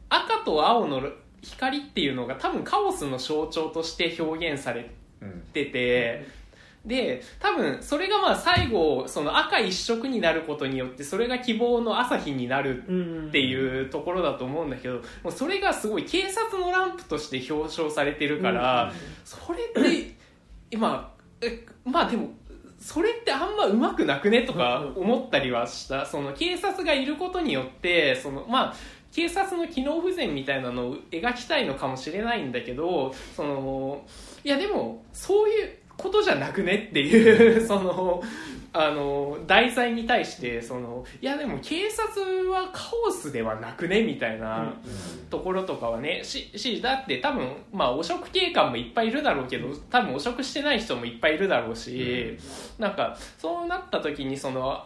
[0.10, 1.02] 赤と青の
[1.42, 5.42] 光っていうのが多分カオスの象徴として表現されうん。
[5.54, 6.28] てて、
[6.86, 13.28] で多分それがまあ最後その赤一色になることによってそれが希望の朝日になるうん。
[13.30, 20.16] っていうところだと思うんだけどもうそれがすごい警察のランプとして表彰されてるから、それって
[20.72, 21.12] 今
[21.42, 22.30] えまあでも
[22.80, 26.06] それってあんまうまくなくねとか思ったりはした。
[26.06, 28.76] その警察がいることによってそのまあ
[29.12, 34.06] 警察の機能不全みたいなのを描きたいのかもしれないんだけどその
[34.44, 38.24] いやでもそういうことじゃなくねっていう その
[38.78, 44.74] あの題材に対してそのいやでも警察はカオスではなくねみたいな
[45.30, 52.38] ところとかはねししだって多分まあ汚職警官もいっぱいいるだろうけど多分汚職してない人もいっぱいいるだろうし、
[52.78, 54.86] なんかそうなった時にそのあ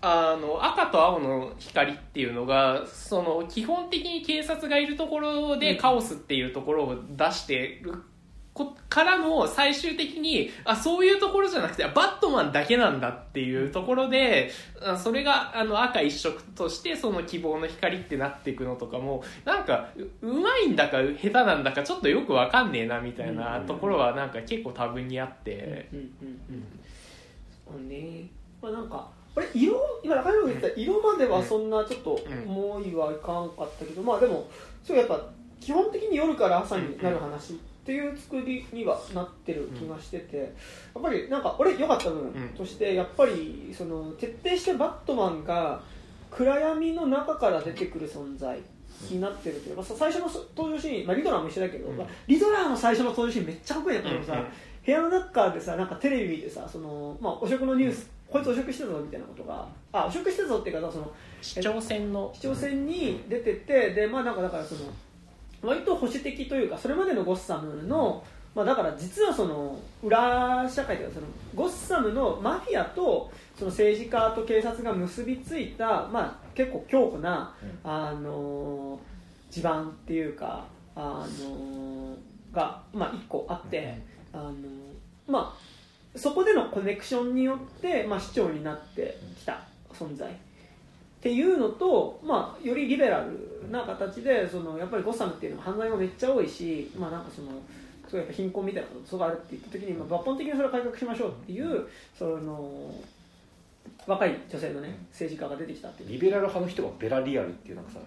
[0.00, 8.04] あの赤と青の光っていうのがその基本的に警察がいるところでカオスっていうところを出してる
[8.66, 14.50] こからの最終的にあそういうところじゃなくてあバットマンだけなんだっていうところで
[14.82, 25.88] あそれがあの赤一色としてその希望の光ってなっていくのとかもなんかううまいんだか下手なんだかちょっとよくわかんねえなみたいなところはなんか結構多分にあって。
[25.92, 26.64] うんうん
[27.66, 28.26] そうね。
[28.62, 32.50] まあなんかこれ色今中山が言った色まではそんなちょっとうん。
[32.50, 34.48] 思いはいかんかったけど、まあでも
[34.82, 35.20] そうやっぱ
[35.60, 45.80] 基本的に夜から朝になる話っていう作りにはなってる気がしてて、やっぱりなんか俺良かった部分としてやっぱりその徹底してバットマンが
[46.30, 48.58] 暗闇の中から出てくる存在
[49.10, 51.96] になってるというか、まあ、最初の登場シーン、まあ、リドラーも一緒だけど、うん。
[51.96, 54.46] まあリドラーの最初の登場シーンめっちゃかっこいいんやったけどさ、うんうん
[54.88, 61.12] 部屋の中でさなんかテレビ見てさその、まあ、汚職のニュース、こいつ汚職してたぞみたいなことがあ汚職してたぞっていうかその
[61.42, 62.30] 市長選の。
[62.34, 64.80] 市長選に出ててでまあなんかだからその
[65.62, 68.22] 割と保守的というかそれまでのゴッサムの、
[68.54, 79.00] まあ、だから実はその裏社会というかそのゴッサムのマフィアとその政治家と警察が結びついた、まあ、結構強固な、あの
[79.50, 82.16] 地盤っていうか、あの
[82.52, 83.98] が、まあ、1個あって、
[84.32, 84.54] あの
[85.26, 90.30] まあ、そこでのコネクションによって、まあ、市長になってきた存在
[91.28, 97.48] っていうのと、まあ、よりリベラルな形でそのやっぱりゴッサムっていうのは犯罪もめっちゃ多いし、まあ、なんかその
[98.08, 101.86] すごいやっぱ貧困みたいなことがあるって言った時に、まあ、抜本的にそれを改革しましょうっていう
[102.18, 102.94] その
[104.06, 106.12] 若い女性のね政治家が出てきたっていう。
[106.12, 107.98] リベラル派の人がベラリアルっていうなんかさ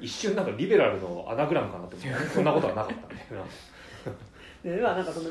[0.00, 3.26] 一瞬なんかリベラルのアナグラムかなと思って そんなことはなかったね
[4.64, 5.28] でまあなんかその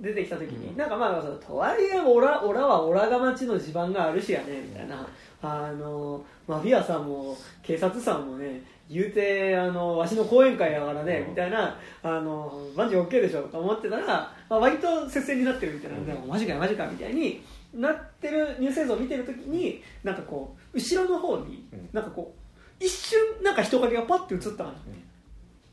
[0.00, 5.06] 出てきた時に、なんかまあそのとはいえオラオラはオラが町の地盤があるしやねみたいな
[5.42, 11.30] あのマフィアさんも警察さんもね言うてあのわしの講演会やからね、うん。
[11.30, 16.06] みたいなあの万事 OK でしょと思ってたら、まあ、割と接戦になってるみたいな、うん。
[16.06, 17.42] でもマジかよマジかみたいに
[17.74, 21.88] なってるニュース映像を見てる時になんかこう後ろの方に、うん。
[21.92, 22.34] なんかこ
[22.80, 24.72] う一瞬なんか人影がパッて映ったかな、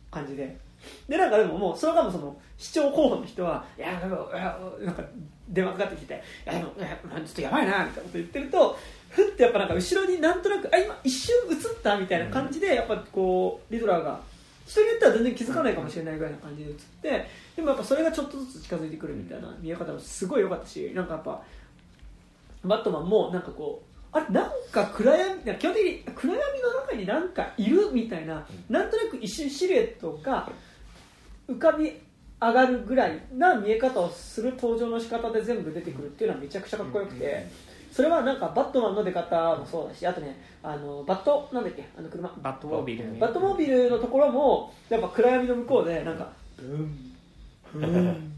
[0.10, 0.58] 感じで。
[1.08, 5.04] でなんかでももうそれがもうその市長候補の人はいやなんか
[5.50, 6.14] 電話かかってきて
[6.46, 8.78] 「いやでもちょっとやばいな」みたいなこと言ってると
[9.10, 14.22] ふってやっぱなんか後ろになんとなく「あ今一瞬映った」みたいな感じでやっぱこうリドラーが
[14.66, 21.42] 人によっては全然気づかないかもしれないぐらいな感じで映ってでもやっぱそれがちょっとずつ近づいてくるみたいな見え方もすごい良かったしなんかやっぱ
[22.64, 30.50] バットマンもなんかこうあれなんか暗闇基本的に暗闇の中になんかいるみたいな、なんとなく一瞬シルエットが
[31.48, 31.94] 浮かび
[32.42, 37.48] 上がるぐらいな見え方をする登場の仕方で全部出てくるっていうのはめちゃくちゃかっこよくて、
[38.00, 41.86] それはなんかバットマンの出方もそうだしあとねあのバットなんだっけ？
[41.98, 42.32] あの車。
[42.42, 43.20] バットモービルね。
[43.20, 47.14] バットモービルのところもやっぱ暗闇の向こうでなんかブーン
[47.74, 48.34] ブーン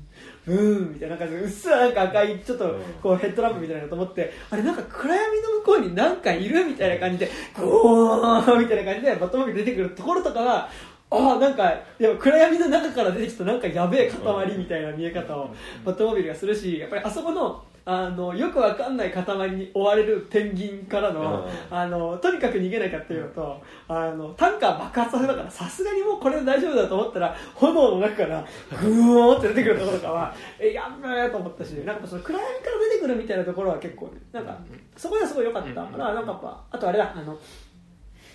[0.45, 10.69] ブーンみたいな感じでうっすらなんか赤いちょっとこうヘッドランプみたいなのと思ってあれなんか暗闇の向こうになんかいるみたいな感じでゴーンみたいな感じでバットモービル出てくるところとかは
[11.11, 15.53] ああなんかいや暗闇の中から出てきたなんかやべえ塊みたいな見え方を
[15.85, 21.77] バットモービルがするしやっぱりあそこのあのよくわかんない塊に追われるペンギンからの,、うん。
[21.77, 34.57] あのとにかく逃げなきゃっていうのとあのタンカー爆発させたからさすがにもうこれで大丈夫だと思ったら炎の中からグーンって出てくるところとかはえやんべえと思ったしなんかその暗闇から出てくるみたいなところは結構ねなんか
[34.95, 37.37] そこではすごい良かったからなんかやっぱあとあれだあの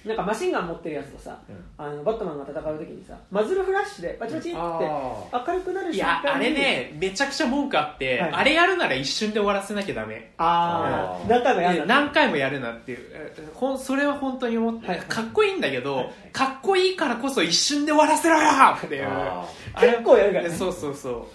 [0.06, 1.38] なんかマシンガン持ってるやつとさ、
[1.76, 6.24] あのバットマンが戦う時にさマズルフラッシュでバチバチってあ明るくなるい瞬間に。
[6.28, 8.32] やあれねめちゃくちゃ文句あって、はい。
[8.32, 10.32] あれやるなら一瞬で終わらせなきゃダメ。
[10.38, 11.86] あああー何回もやるん。
[11.86, 12.98] だ何回もやるなっていう。
[13.12, 19.08] えほんそれは本当に思って、はいかっこいいんだけど、はいかっこいいからこそ一瞬で終わらせろよっていう。
[19.80, 20.50] 結構やるからね。
[20.50, 21.26] そうそうそう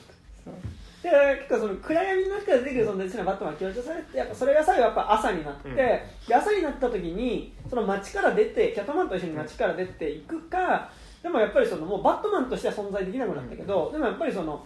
[1.04, 5.76] だから結構その暗闇の中から出てくる存在っていうのはバットマンが強調されてやっぱそれが最後やっぱ朝になって、うん。
[5.76, 10.90] で朝になった時にその街から出てキャットマンと一緒に街から出ていくか
[11.24, 14.66] でもやっぱりそのもうバットマンとしては存在できなくなったけど、でもやっぱりその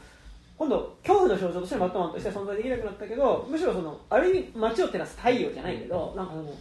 [0.58, 6.54] 今度恐怖の象徴としてのバットマンとしては存在できなくなったけどむしろそのある意味街を照らす太陽じゃないけどなんかその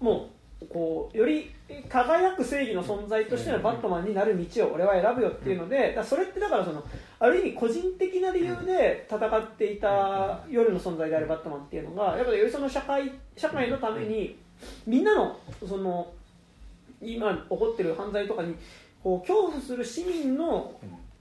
[0.00, 0.26] もう
[0.68, 1.50] こうより
[1.88, 6.84] 輝く正義の存在としてのバットマンになる道を俺は選ぶよっていうので、それってだからその
[7.18, 14.38] ある意味個人的な理由で戦っていた夜の存在であるバットマンっていうのがやっぱりよりその社会社会のために
[14.86, 16.12] みんなのその
[17.00, 18.54] 今起こってる犯罪とかに
[19.02, 20.74] こう恐怖する市民の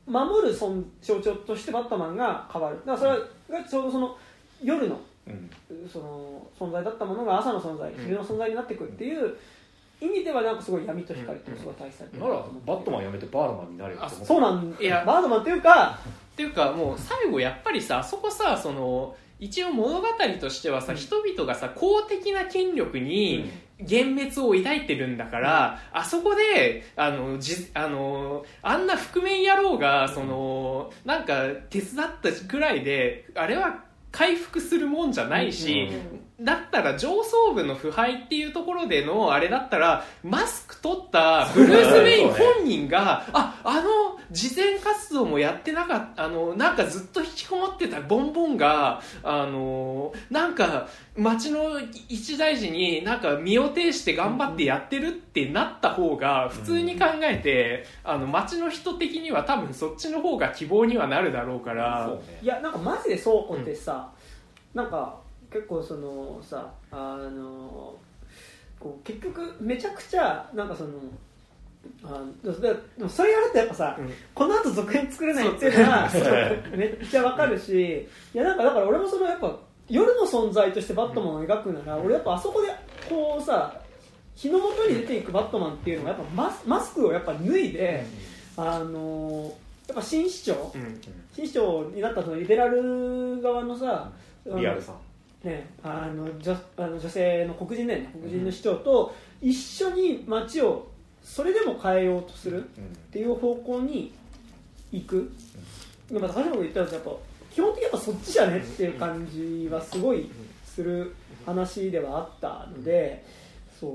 [0.06, 2.80] 守る存象徴としてバットマンが変わる。
[2.86, 3.16] だから
[3.48, 4.18] それがちょうどその
[4.62, 5.02] 夜のうん
[5.92, 9.36] その存在だったものが朝の存在昼の存在になってくるっていう
[10.02, 14.76] 意味ではなんかすごい闇と光ってすごい大切ならバットマンやめてバードマンになれよそうなん。
[14.80, 16.00] いやバードマンっていうか
[16.34, 20.08] っていうかもう最後やっぱりさあそこさその一応物語
[20.42, 20.98] としてはさ、うん。
[20.98, 23.50] 人々がさ公的な権力に
[23.80, 25.16] 幻滅を抱いてるん。
[25.16, 28.86] だから、あそこであのじあのあん。
[28.86, 31.26] な覆面野郎がそのなん。
[31.26, 35.90] か手伝ったぐらいであれは回復するもんじゃないし、
[36.42, 50.88] だったら上層部の腐敗っていうところでのあれだったらマスク取ったブルース・ウェイン本人が、ああの慈善活動もやってなかったあのなんかずっと引きこもってたボンボンがあのなんか
[51.18, 62.06] 町の一大事になんか身を挺して頑張ってやってるってなった方が普通に考えて、あの町の人的には多分そっちの方が希望にはなるだろうから。
[62.08, 62.40] そうね。
[62.42, 64.12] いやなんかマジでそうってさ、
[64.74, 65.18] なんか
[65.52, 67.96] 結構そのさあの
[68.80, 70.92] こう結局めちゃくちゃなんかその
[72.04, 72.52] あで
[72.98, 74.14] でもそれやるとやっぱさ、うん。
[74.34, 76.10] この後続編作れないっていうのは
[76.76, 79.58] めっちゃわかるしいやなんかだから俺もそのやっぱ
[79.90, 82.68] 夜の存在としてバットマンを描くなら、俺やっぱあそこで
[83.10, 83.82] こうさ
[84.36, 88.06] 日の元に出ていくバットマンっていうのがやっぱマスマスクをやっぱ脱いで、
[88.56, 89.52] あの
[89.88, 91.02] やっぱ新市長、うん。
[91.34, 94.12] 新市長になったそのリベラル側のさ、
[94.46, 94.96] リアルさん
[95.44, 98.10] ね、あの女あの女性の黒人ね。
[98.20, 100.88] 黒人の市長と一緒に街を
[101.24, 102.68] それでも変えようとするっ
[103.12, 104.12] ていう方向に
[104.92, 105.32] 行く、
[106.12, 107.12] やっぱ高島君言ったらやっぱ
[107.52, 110.30] 基本的にやっぱそっちじゃねっていう感じはすごい
[110.66, 113.26] する話ではあったので
[113.80, 113.92] そう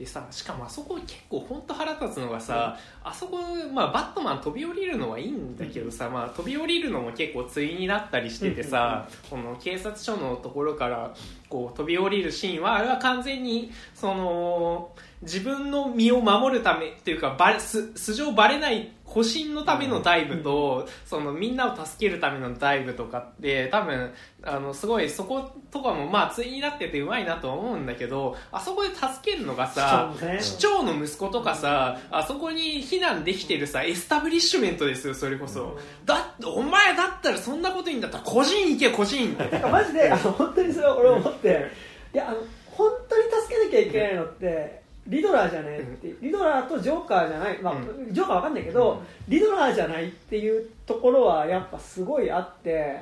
[0.00, 2.74] でさしかもあそこ結構本当腹立つのがさ、
[3.04, 3.36] あそこ、
[3.70, 11.14] まあ、バットマン飛び降りるのはいいんだけどさ、まあ、飛び降りるのも結構対になったりしててさ、この警察署のところから
[11.50, 14.90] こう飛び降りるシーンはあれは完全にその
[15.22, 24.12] 自分の身を守るためっていうかバレ素素性バレない保身のためのダイブと、そのみんなを助けるためのダイブとかって多分
[24.44, 30.38] あのすごいそことかもまあ対になっててうまいなとは思うんだけどあそこで助けるのがさ市長ね。
[30.40, 35.76] 市長の息子とかさあそこに避難できてるさエスタブリッシュメントですよそれこそ、
[36.06, 39.58] だってお前だったらそんなこと言うんだったら孤児院行け孤児院って。
[39.66, 41.68] マジであの本当にそれは俺思って。
[42.14, 44.79] いやあの本当に助けなきゃいけないのって
[45.10, 46.14] リドラーじゃねって。
[46.22, 52.96] リドラーとジョーカーじゃない、まあうジョーカーわかんないけど、リドラーじゃないっていうところはやっぱすごいあって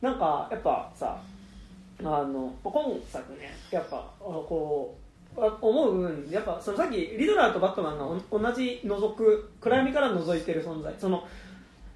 [0.00, 1.20] なんかやっぱさ
[2.02, 2.72] あの今
[3.10, 4.96] 作ねやっぱこ
[5.36, 10.94] うあ思う部分やっぱそのさっきリドラーとバットマンがお同じ覗く暗闇から覗いてる存在。
[10.98, 11.26] その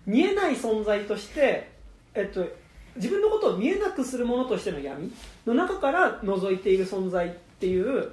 [0.06, 1.70] 見えない存在として、
[2.12, 2.44] えっと、
[2.96, 5.10] 自分のことを見えなくするものとしての闇
[5.46, 8.10] の中から覗いている存在っていう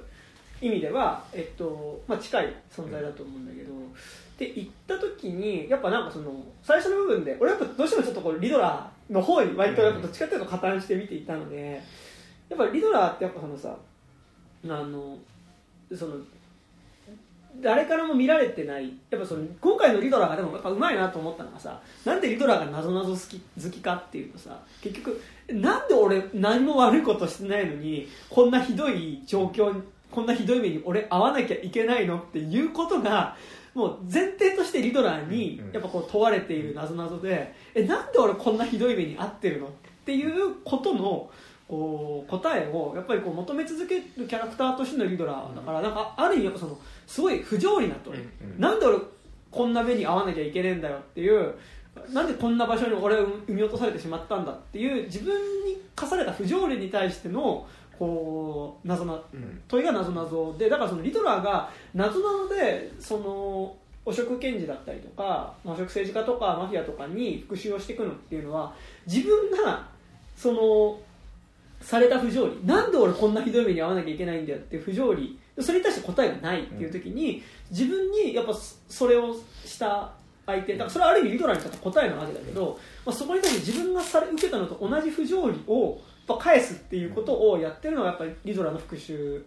[0.62, 6.32] 意味では、えっとまあ、近い存在だと思うんだけど、って言った時にやっぱなんかその
[6.62, 11.82] 最初の部分で俺やっぱどうしてもちょっとこうリドラーの方に割とやっぱどっちかっていうと加担して見ていたので
[12.48, 13.76] やっぱリドラーってやっぱそのさ
[14.64, 15.18] あの
[15.94, 16.16] その
[17.60, 25.20] 誰からも見られてないやっぱその今回のリドラーがでもやっぱうまいなと思ったのがさなんでリドラーがなぞなぞ好き好きかっていうとさ結局
[25.50, 29.82] なんで俺何も悪いことしてないのにこんなひどい状況に
[30.12, 33.36] こんなひどい目に俺会わなきゃいけないのっていうことが
[33.74, 39.70] もう前提としてリドラーにやっぱこう問われているなぞなぞでえなんで俺こんなひどい目に遭ってるのっ
[40.04, 41.30] ていうことの
[41.66, 48.60] こう答えをやっぱりこう求め続けるキャラクターとしてのリドラーだからなんかある意味やっぱそのすごい不条理なと、うん。
[48.60, 48.98] なんで俺
[49.50, 51.54] こんな目に遭わなきゃいけねえんだよっていう
[52.12, 55.34] なんでこんな場所に俺を産み落とされてしまったんだっていう自分
[55.64, 57.66] に課された不条理に対しての
[57.98, 59.62] こう謎なうん。
[59.68, 68.74] 問いが謎謎でだからそのリドラーが謎なのでその汚職検事だったりとか汚職政治家とかマフィアとかに復讐をしていくのっていうのは
[69.06, 69.86] 自分が
[70.36, 70.98] その
[71.80, 78.54] された不条理なんで俺こんなひどい目に遭わなきゃいけないんだよっていう不条理それに対して答えがないっていう時に、自分にやっぱ
[78.88, 79.36] それを
[79.66, 80.12] した
[80.46, 89.40] 相手だからそれはある意味リドラーにとっては答えなわけだけど、まあ、そこに対して自分がされ受けたのと同じ不条理を返すっていうことをやってるのがやっぱりリドラの復讐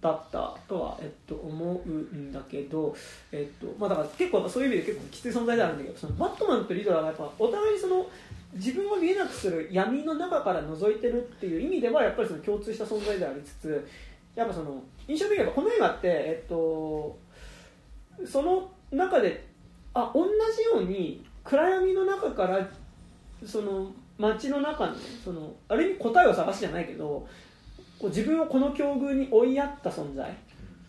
[0.00, 2.94] だったとは、えっと、思うんだけど、
[3.32, 8.06] えっとまあ、だから結構そういう意味で結構きつい存在であるんだけどそのバットマンとリドラがやっぱお互いにその
[8.54, 13.88] 自分を見えなくする闇の中から覗いてるっていう意味ではやっぱりその共通した存在でありつつ
[14.34, 17.18] やっぱその印象的にはこの映画って、えっと、
[18.26, 19.46] その中で
[19.92, 22.68] あ同じように暗闇の中から
[23.44, 27.26] その街の中の,、ね、そのある意味答えを探すじゃないけど
[27.98, 30.32] こう自分をこの境遇に追いやった存在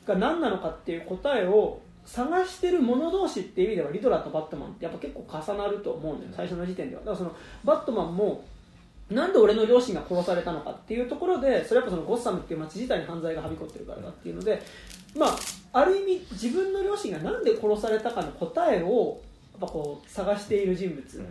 [0.05, 7.01] が何なのかっていう答えを探してる者同士っていう意味ではリドラーとバットマンってやっぱ結構重なると思うんだよ最初の時点では。
[7.01, 8.43] だからそのバットマンも
[9.09, 14.61] なんで俺の両親が殺されたのかっていうところでそれやっぱそのゴッサムっていう街自体に犯罪がはびこってるからだっていうので
[15.15, 15.35] まあ
[15.73, 19.21] ある意味自分の両親がなんで殺されたかの答えを
[19.51, 21.25] やっぱこう探している人物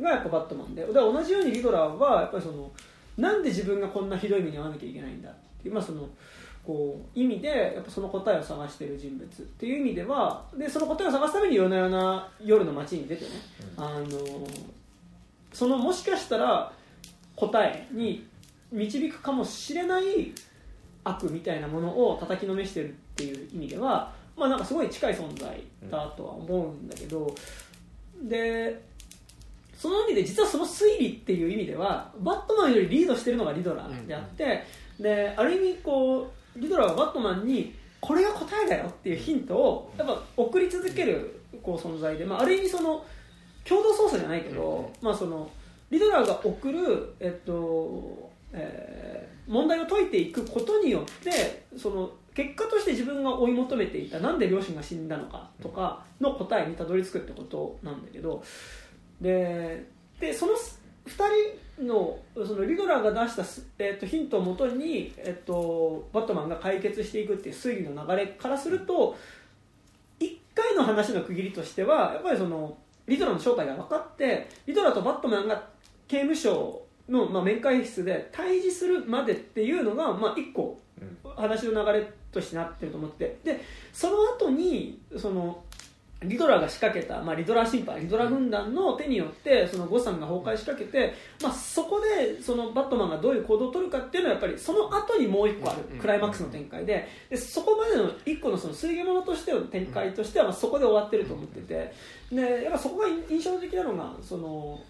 [0.00, 0.82] がやっぱバットマンで。
[0.86, 2.70] だから同じようにリドラーはやっぱりその
[3.16, 6.08] なんで自分がこんなひどい目に遭わなきゃいけないんだっていう、まあ、その
[6.64, 13.30] こう意味でやっぱその答えを探している人物っていう意味ではでその答えを探すために夜な夜な夜の街に出てね、
[13.76, 14.46] あの
[15.52, 16.72] そのもしかしたら
[17.36, 18.26] 答えに
[18.72, 20.32] 導くかもしれない
[21.04, 27.32] 悪みたいなものを叩きのめしてるっていう意味では、まあ、なんかすごい近い存在だとは思うんだけど、
[28.22, 28.82] で
[29.84, 34.64] その意味で実はその推理っていう意味ではバットマンよりリードしてるのがリドラーであって、
[34.98, 43.04] である意味こうリドラーはバットマンにこれが答えだよっていうヒントをやっぱ送り続けるこう存在で、まあ、ある意味その
[43.62, 45.50] 共同操作じゃないけど、まあ、その
[45.90, 58.42] リドラーが送る、えっとえー問題を解いていくことによってその結果として自分が追い求めていたなんで両親が死んだのかとかの答えにたどり着くってことなんだけど
[59.20, 59.86] で
[60.20, 60.58] でその2
[61.76, 69.16] 人のそのリドラーが出したす、えっとヒントをもとに、えっとバットマンが解決していくっていう推理の流れからすると
[70.20, 72.76] 1回の話の区切りとしてはやっぱりその
[73.06, 75.68] リドラーの正体が分かってリドラーとバットマンが
[76.08, 80.80] 刑務所の、まあ、面会室で対峙するまでっていうのが、まあ、1個
[81.36, 83.38] 話の流れとしてなってると思って。
[83.44, 83.60] で
[83.92, 85.63] その後にその
[86.28, 95.98] リドラーが仕掛けた、まあ、リドラー審判リドラー軍団の手によってそのゴッサムが崩壊しかけて、まあ、そこでそのバットマンがどういう行動を取るかっていうのはやっぱりその後にもう一個あるうん。
[95.98, 97.08] クライマックスの展開で。
[97.30, 101.92] でそこまでの一個のその水魚物としての展開としてはまあそこで終わってると思ってて。
[102.32, 104.80] でやっぱそこが印象的なのがその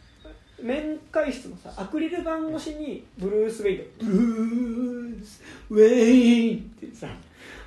[0.62, 3.84] 面会室のさアクリル板越しにブルース・ウェイド。
[4.04, 7.08] ブルース・ウェインってさ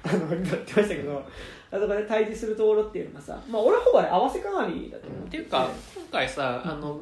[0.03, 1.23] あの言ってましたけど
[1.71, 7.01] あそこで対峙するところっていうのがさ、まあ、俺はほぼ合わせ鏡だと思ってっていうか今回さあの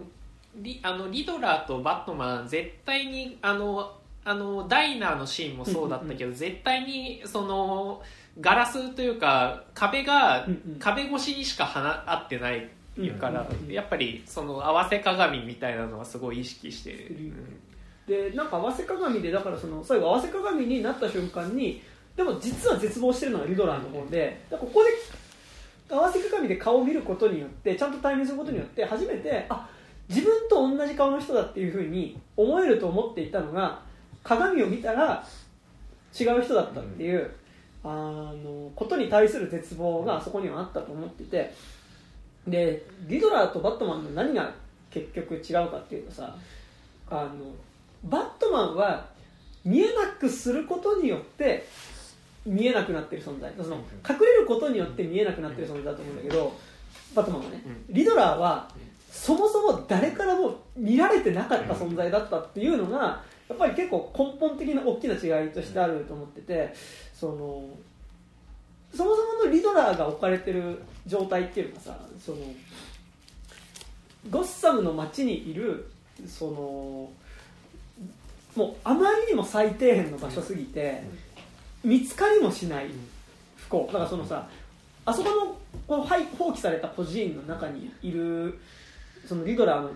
[0.56, 3.92] リあのリドラーとバットマン絶対にあの
[4.28, 8.02] あのダイナーのシーンもそうだったけど、絶対にその
[8.42, 10.80] ガラスというか壁が、うんうん。
[10.80, 12.68] 壁越しにしかは合ってない
[13.20, 17.34] から、うんうんうんやっぱりその合わせ鏡みたいなのはすごい意識してる、
[18.08, 21.84] でなんか合わせ鏡でだからその最後合わせ鏡になった瞬間に
[22.16, 24.90] でも実は絶望してるのがリドラーの方でここで
[25.94, 29.70] 合わせ鏡で顔を見ることによってちゃんと対面することによって初めてあ
[30.08, 33.82] 自分と同じ顔の人だっていうふうに思えると思っていたのが
[34.24, 35.26] 鏡を見たら
[36.20, 37.30] 違う人だったっていう、
[37.84, 41.54] あのことに対する絶望がそこにはあったと思ってて
[42.48, 44.54] でリドラーとバットマンの何が
[44.90, 46.36] 結局違うかっていうとさ
[47.12, 47.32] あの
[48.04, 49.08] バットマンは
[49.64, 51.68] 見えなくすることによって
[52.46, 53.52] 見えなくなってる存在。
[53.58, 53.78] その
[54.08, 56.54] 隠れることによって見えなくなってる存在だと思うんだけど
[57.16, 58.70] バットマンはねリドラーは
[59.12, 66.74] そもそも誰からも見られてなかった存在だったっていうのがやっぱり結構根本的な大きな違いとしてあると思ってて
[67.14, 67.64] その
[68.94, 72.38] そもそものリドラーが置かれてる状態っていうのがさその
[74.30, 75.90] ゴッサムの街にいる
[76.28, 77.10] その
[78.56, 81.04] もうあまりにも最底辺の場所すぎて
[81.86, 82.88] 見つかりもしない。
[83.56, 83.86] 不幸。
[83.88, 84.48] だからそのさ
[85.06, 85.58] あそこの
[85.88, 88.60] こうはい放棄された孤児院の中にいる
[89.26, 89.92] そのリドラーの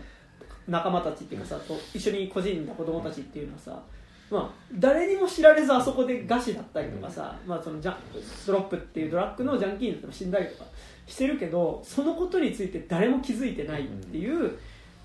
[0.68, 3.82] 仲間たちっていうかさと一緒に孤児院の子供たちっていうのはさ
[4.30, 7.96] まあ、誰にも知られずあそこで餓死だったりとかさ、まあ、そのジャン
[8.46, 10.66] ドロップっていうドラッグのジャンキーになっても死んだりとか
[11.08, 14.60] してるけどそのことについて誰も気づいてないっていう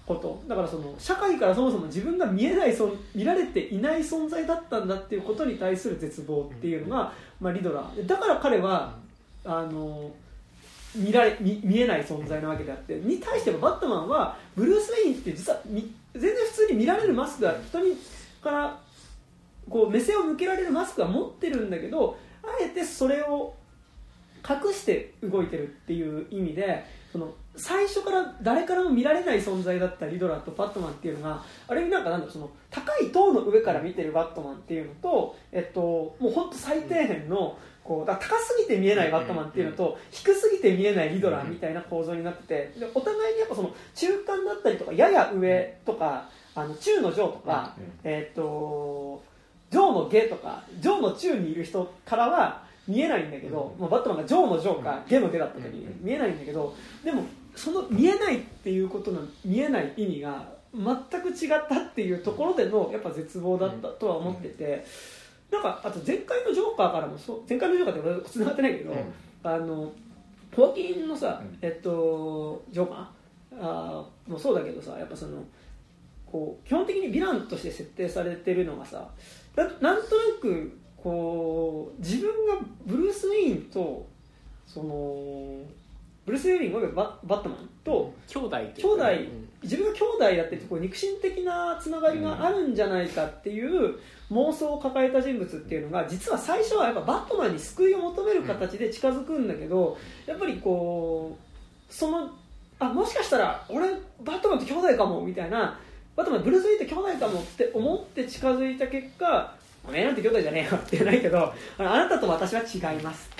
[0.06, 0.43] こと。
[0.48, 7.82] だからその社会からそもそも自分が見えないそん見られていない存在だったんだっていうことに対する絶望っていうのが、まあ、リドラ。
[7.90, 8.94] ーでだから彼は
[9.44, 10.10] あの
[10.94, 17.97] 見られ見見えない存在なわけであってに対してもバットマンはブルース・ウェインって実はみ全然普通に見られるマスクが人に
[18.43, 18.78] から
[19.68, 22.16] こう目線を向けられるマスクは持ってるんだけど
[22.60, 23.55] えてそれを
[24.48, 35.81] 隠して動いてるっていう意味でその最初から誰からも見られない存在だったリドラーとバットマンっていうのがある意味なんかなんだろうその高い塔の上から見てるバットマンっていうのと、えっと、
[36.18, 49.22] もう本当最底辺のこう高すぎて見えないバットマンっていうのと低すぎて見えないリドラーみたいな構造になっててでお互いにやっぱその中間だったりとかやや上とかあの中の上とか、えっと
[49.70, 57.24] 上の下とか上の中にいる人からは見えないんだけど、まあ、バットマンが上の上か下の下だった時に見えないんだけどでも
[57.56, 64.85] その見えないっていうことの見えない意味が全く違ったっていうところでのやっぱ絶望だったとは思ってて
[65.51, 68.97] なんかあと前回のジョーカーからもそう前回のジョーカーって俺繋がってないけど、
[69.44, 69.93] あの
[70.56, 73.06] ホアキンのさ、えっと、ジョーカー
[73.60, 75.44] あーもそうだけどさやっぱその
[76.26, 79.09] こう基本的にヴィランとして設定されてるのがさ
[79.55, 82.55] ななんとなくこう自分が
[82.86, 84.09] ブルース・ウェインと
[84.66, 85.60] その
[86.27, 89.49] ブルース・ウェインおよびババットマンと兄弟兄弟うん。
[89.63, 93.99] 自分が兄弟だってこう肉親的なつながりがあるんじゃないかっていう
[94.31, 99.97] 妄想を抱えた人物っていうのが実は最初はやっぱバットマンに救いを求める形で近づくんだけど
[100.27, 101.39] やっぱりこ
[101.91, 102.31] うその
[102.79, 103.89] あもしかしたら俺
[104.23, 105.79] バットマンと兄弟かもみたいな
[106.15, 109.55] バットマンブルース・ウェインと兄弟かもって思って近づいた結果
[109.87, 113.31] おめえなんて兄弟じゃねえよって言わないけどあなたと私は違います。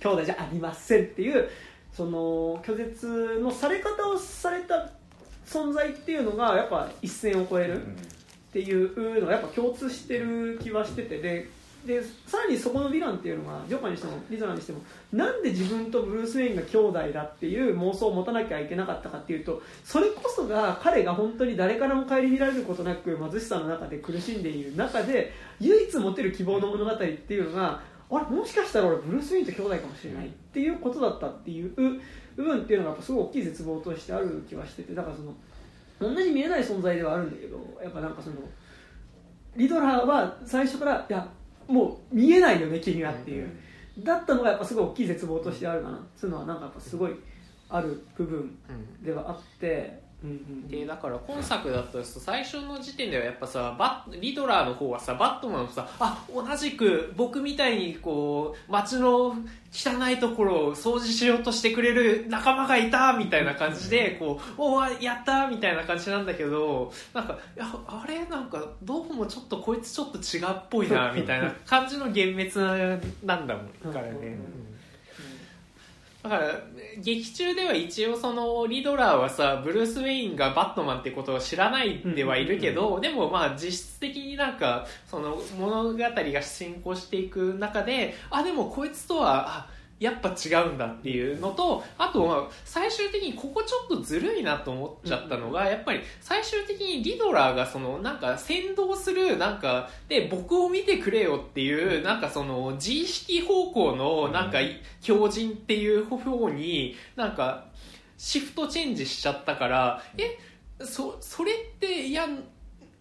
[0.00, 1.48] 兄弟じゃありませんっていう
[1.96, 4.90] その拒絶のされ方をされた
[5.46, 7.90] 存在っていうのがやっぱ一線を越えるっ
[8.52, 11.18] ていうのがやっぱ共通してる気はしてて。
[11.18, 11.48] で
[11.86, 14.80] でさらにそこのヴィランっていうのがジョーカーにしてもリゾナにしても
[15.12, 27.04] なんで自分とブルース・ウェインが兄弟だっていう妄想を持たなきゃいけなかったかっていうとそれこそが彼が本当に誰からも顧みられることなく貧しさの中で苦しんでいる中で唯一持てる希望の物語って
[27.34, 31.70] いうのがあれもしかしたら俺ブルース・ウェインと兄弟かもしれないっていうことだったっていう
[32.36, 35.34] 部分っていうのがやっぱすごい大きい絶望としてある気はしててだからその
[36.00, 38.36] 同じ見えない存在ではあるんだけどやっぱなんかその
[39.56, 41.26] リドラーは最初からいや
[41.68, 43.48] もう見えないよね君はっていう、
[44.00, 47.12] だったのがやっぱすごい大きい絶望としてあるかなっていうのはなんかやっぱすごい
[47.70, 49.02] ある部分うん。
[49.02, 50.02] ではあって、
[50.68, 59.36] でだから今作だと最初の時点ではやっぱさバッリドラーの方はさバットマンもさあ同じく僕みたいにこう街の
[59.70, 74.38] 汚いところを掃除しようとしてくれる仲間がいたみたいな感じでこうおーやったみたいな感じなんだけどなんかいやあれなんかどうもちょっとこいつちょっと違うっぽいな みたいな感じの幻滅なんだもんからね。
[76.22, 76.58] だから
[77.02, 104.58] 劇中では一応そのリドラーはさブルース・ウェインがバットマンってことを知らないではいるけど、でもまあ実質的になんかその物語が進行していく中であでもこいつとはあやっぱ違うんだっていうのとあとは最終的にここちょっとずるいなと思っちゃったのがやっぱり最終的にリドラーがそのなんか先導するなんかで僕を見てくれよっていうなんかその自意識方向のなんか
[105.00, 107.66] 強靭っていう方になんか
[108.18, 110.38] シフトチェンジしちゃったからえ
[110.84, 112.26] そそれっていや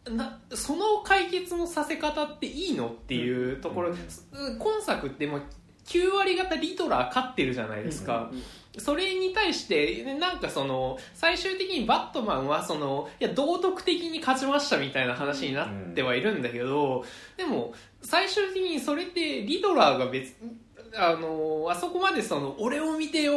[0.09, 3.95] なその解決のさせ方っていいのっていうところ、
[4.59, 5.41] 今作ってもう
[5.85, 8.31] 9割方リトラー勝ってるじゃないですか、
[8.77, 17.03] それに対してなんかその最終的にバットマンはそのいや道徳的に勝ちましたみたいな話になってはいるんだけど、
[17.37, 20.35] でも最終的にそれってリドラーが別
[20.95, 23.33] あのあそこまでその俺を見てよ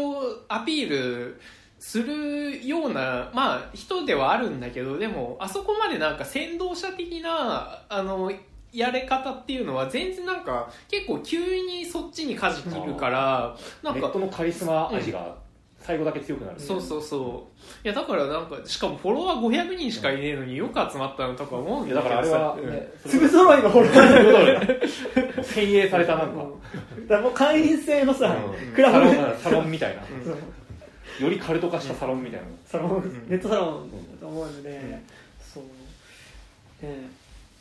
[0.48, 1.40] アピール
[1.78, 8.32] するような、まあ、人ではあるんだけどでもあそこまでなんか先導者的なあの
[8.76, 15.36] やれ方っていうのは全然なんか結構急にそっちに舵切るからなんかネットのカリスマ味が
[15.80, 17.48] 最後だけ強くなる、そうそうそ
[17.84, 17.86] う。
[17.86, 22.70] いやだからなんかしかもフォロワー500人しかいねえのによく集まったのとか思うんいやだからあれは、うん。
[22.70, 28.74] ね、粒揃いのフォロワーー先鋭されたなんか、だからもう会員制のさ、うん。
[28.74, 35.00] クラブサロンサロンみたいな、よりカルト化したサロンみたいな、サロン、んネットサロンだと思うので、
[35.40, 36.84] そう。
[36.84, 37.10] ね。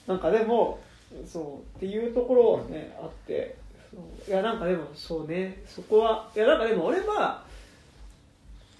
[0.07, 0.79] なんかでも
[1.25, 3.55] そうっていうところはね、あって。
[4.27, 5.63] いやなんかでもそうね。
[5.67, 7.43] そこはいやなんかでも俺は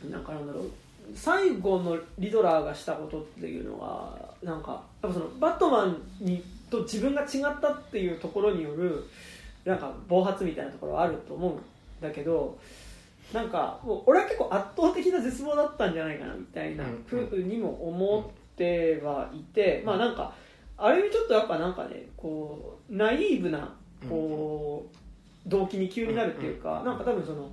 [0.09, 0.71] なんかなんだろう。
[1.13, 4.71] 最後のリドラーがしたことっていうのはなんか
[5.03, 9.05] やっぱそのバットマンにと自分が違ったっていうところによる
[9.63, 11.59] なんか暴発みたいなところはあると思うん
[12.01, 12.57] だけど
[13.33, 20.33] なんかもう俺は結構圧倒的な絶望だったんじゃないかなみたいなふうにも思ってはいて、まあなんか
[20.77, 23.73] ある意味ちょっとやっぱなんかねこうナイーブな
[24.09, 24.89] こ
[25.45, 27.49] う動機に急になるっていうか、なんか多分その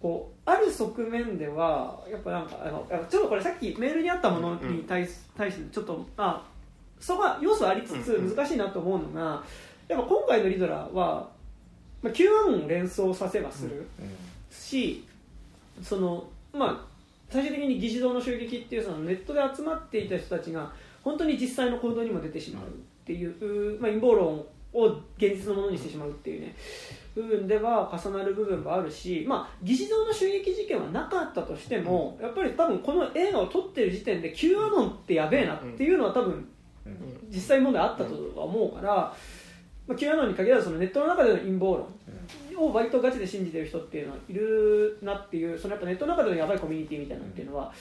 [0.00, 6.50] こうある側面ではやっぱなんかあのちょっとこれさっきメールにあったものに対し,、対してちょっとまあ
[6.98, 9.42] そこは要素ありつつ難しいなと思うのが、
[9.88, 11.28] やっぱ今回のリドラーは、
[12.02, 13.86] まあ、Q アノンを連想させばする
[14.50, 15.06] し、
[15.82, 16.90] そのまあ
[17.30, 20.72] 最終的に議事堂の襲撃っていうそのネットで集まっていた人たちが
[21.02, 22.68] 本当に実際の行動にも出てしまうっ
[23.04, 24.86] ていう、まあ、陰謀論を
[25.16, 26.54] 現実のものにしてしまうっていうね
[27.14, 36.48] 部分では重なる部分があるし、まあ、議事堂の襲撃事件はなかったとしても、やっぱり多分この映画を撮ってる時点で Q アノンってやべえなっていうのは多分
[37.28, 38.94] 実際問題あったとは思うから、
[39.88, 41.88] まあ、Q アノンに限らずそのネットの中での陰謀論
[42.64, 47.72] を割とガチで信じてる人っていうのはいるなっていうそのやっぱネットの中でのやばいコミュニティみたいなのっていうのは、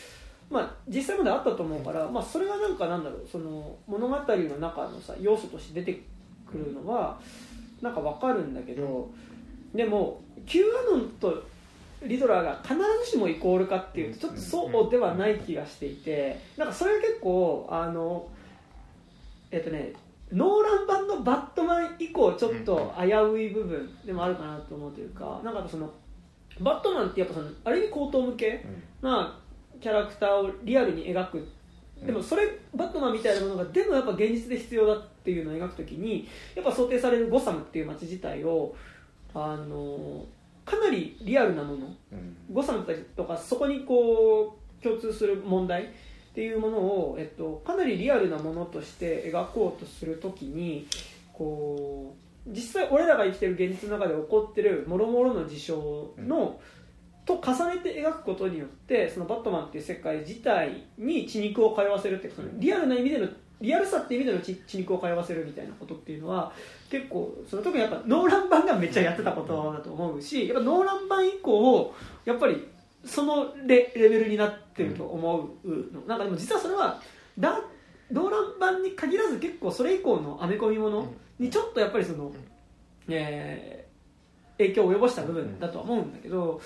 [0.50, 6.02] まあ、実際まであったと思うから、まあ、それがなんかなんだろうその物語の中のさ要素として出て
[6.50, 7.20] くるのは
[7.82, 9.10] なんかわかるんだけど
[9.74, 11.44] でも Q アノンと
[12.04, 18.28] リドラーが必ずしもイコールかっていうとちょっとそうではない気がしていてなんかそれが結構あの
[19.52, 19.94] えっとね
[20.32, 25.92] ノーラン版のバットマン以降ちょっと危うい部分でもあるかなと思うというかなんかその
[26.60, 28.66] バットマンってやっぱそのある意味高等向け
[29.02, 29.38] な
[29.82, 31.48] キャラクターをリアルに描く。
[32.06, 38.74] でもそれバットマンみたいなものがでもやっぱ現実で必要だっていうのを描くときにやっぱ想定されるゴサムっていう街自体を
[39.34, 40.26] あの
[40.66, 41.94] かなりリアルなもの
[42.54, 42.88] ゴサム
[43.18, 45.88] とかそこにこう共通する問題っ
[46.34, 50.88] ていうものを、えっと、かなりリアルなものとして描こうとするときに
[51.34, 52.16] こ
[52.48, 56.60] う実際俺らが生きてる現実の中で起こってるもろもろの事象の、
[57.30, 63.28] と重ねて描くことによってそのバットマンっていう世界自体に血肉を通わせるっていうかそのリアルな意味での
[63.62, 66.52] リアルさっていう意味での血血肉を通わせるみたいなことっていうのは
[66.90, 71.94] 結構その特にやっぱノーラン版がめっちゃやってたことだと思うしやっぱノーラン版以降
[72.26, 72.68] やっぱり
[73.06, 77.00] そのレレベルになってると思うの、なんかでも実はそれは
[77.38, 77.62] だ
[78.12, 82.32] ノーラン版に限らず結構それ以降のアメコミものにちょっとやっぱりその、
[83.08, 83.90] えー
[84.60, 86.62] 影響を及ぼした部分だとは思うんだけど、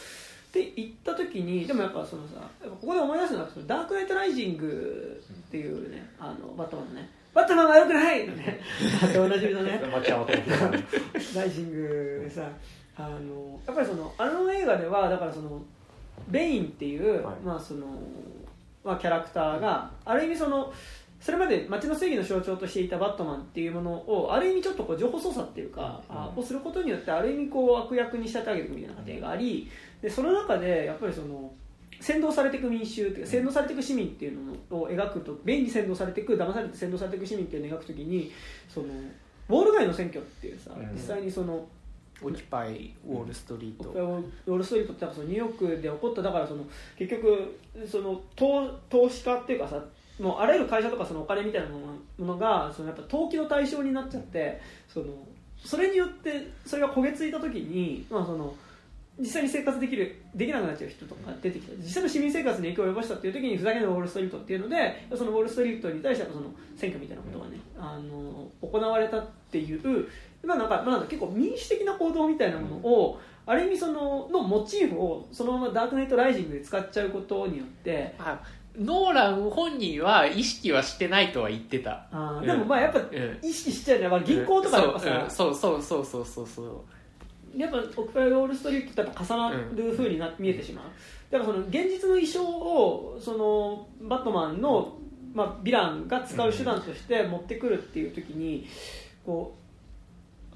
[0.54, 8.60] って言った時にでもやっぱそのさここで思い出すのはそのダークナイトライジングっていうねあのバットマンのねバットマンは良くないのね。
[9.12, 9.82] でおなじみのね。
[11.36, 12.48] ライジングでさ
[12.96, 15.60] あのやっぱりそのあの映画ではだからその
[16.28, 17.36] ベインっていう、はい。
[17.44, 17.88] まあその
[18.84, 20.72] まあ、キャラクターがある意味その
[21.20, 29.72] それまで街の正義の象徴としていたバットマンっていうものをある意味ちょっとこう情報操作っていうか、あをすることによってある意味こう悪役に仕立て上げていくみたいな過程があり
[30.04, 31.52] でその中でやっぱりその
[32.02, 34.38] 先導されていく民衆っていうか先導されていく市民っていう
[34.70, 38.30] のを描くと便に先導されていく騙されて先導されていく市民っていうのを描くときに
[38.68, 38.88] その
[39.50, 40.94] ウォール街の選挙っていうさ、うん。
[40.94, 41.66] 実際にその
[42.22, 46.66] オキパイウォールストリート、ウォール・ストリートってそのニューヨークで起こっただからその
[46.98, 47.60] 結局
[47.90, 49.84] その投投資家っていうかさ
[50.20, 51.80] もうあらゆる会社とかそのお金みたいなも
[52.18, 55.06] のものがそのやっぱ投機の対象になっちゃってその
[55.58, 58.54] それによってそれが焦げついた時に、まあ、その
[59.20, 61.74] 実際に生活できるできなくなっちゃう人とか出てきた。
[61.78, 70.08] 実際の市民生活に影響を及ぼしたっていう時にふざけんなウォール・ストリートっていうのでそのウォール・ストリートに対してその選挙みたいなことがねあの行われたっていう、
[70.44, 78.42] まあなんかまあ、なんか結構民主的な行動みたいなものを、ある意味そののモチーフをそのままダークナイト・ライジングで使っちゃうことによってあ
[78.76, 82.08] ノーラン本人は意識はしてないとは言ってた。
[82.12, 83.40] あーでもまあやっぱうん。
[83.42, 86.82] 意識しちゃうじゃん、まあ、銀行とかやっぱさ、そうそうそうそうそうそう
[87.56, 90.86] やっぱオクパイウォール・ストリートとやっぱ重なる風にな、見えてしまう
[91.32, 94.98] だからその現実の衣装をそのバットマンの、
[95.34, 98.68] まあ、ヴィランが使う手段として持ってくるっていう時に
[99.26, 99.64] こう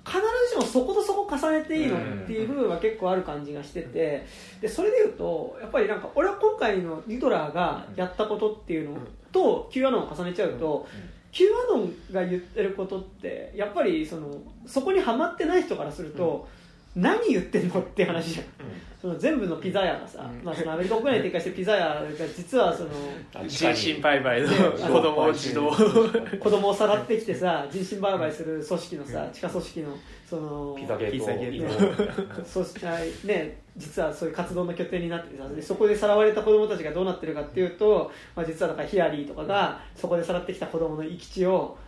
[0.07, 4.25] 必ずしもそことそこ重ねていいのっていう部分は結構ある感じがしてて
[4.61, 8.97] でそれでいうとやっぱりなんか俺は今回のリドラーがやったことっていうの
[9.33, 10.87] と Q アノンを重ねちゃうと
[11.33, 16.47] Q アノンが言ってることってやっぱりそのそこにはまってない人からすると、
[16.97, 18.45] 何言ってんのって話じゃん。
[18.99, 20.43] その全部のピザ屋がさ、うん。
[20.43, 22.03] まあ、そのアメリカ国内に展開してるピザ屋が
[22.35, 22.89] 実はその
[23.47, 29.97] 人身売買の子供を自動子供をさらってきてさ人身売買する組織のさ地下組織の
[30.27, 31.13] そのピザゲート。
[31.13, 32.43] ピザゲート。
[32.43, 32.73] そうし
[33.25, 41.86] ね、実はそういう活動の拠点になっててさでそこでさらわれた子供たちがどうなってるかっていうと、まあ、実はだからヒラリーとかがそこでさらってきた子供の生き地をあ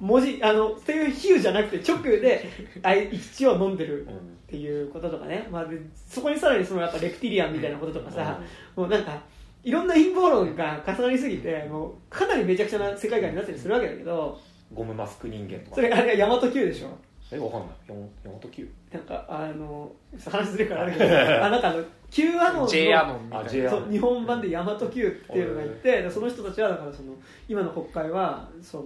[0.00, 2.48] 文字あのっていう比喩じゃなくて直で
[2.82, 4.14] あい生き地を飲んでるあっ
[4.48, 8.38] ていうこととかね、まあ、でそこにさらにそのやっぱレプティリアンみたいなこととかさ、
[8.76, 9.18] もうなんか
[9.62, 14.38] いろんな陰謀論が重なりすぎてもうかなりめちゃくちゃな世界観になったりするわけだけど
[14.74, 15.76] ゴムマスク人間とか。
[15.76, 16.88] それあれが大和級でしょ？
[17.30, 17.68] えわかんない。
[17.88, 19.90] ヤマヤマト Q なんかあの
[20.30, 27.14] 話ずれるからあれだけど あなんかあの Q アノンの J アノンみたいあな日本版で大和 Q っていうのがいて、でその人たちはだからその
[27.48, 28.84] 今の国会はその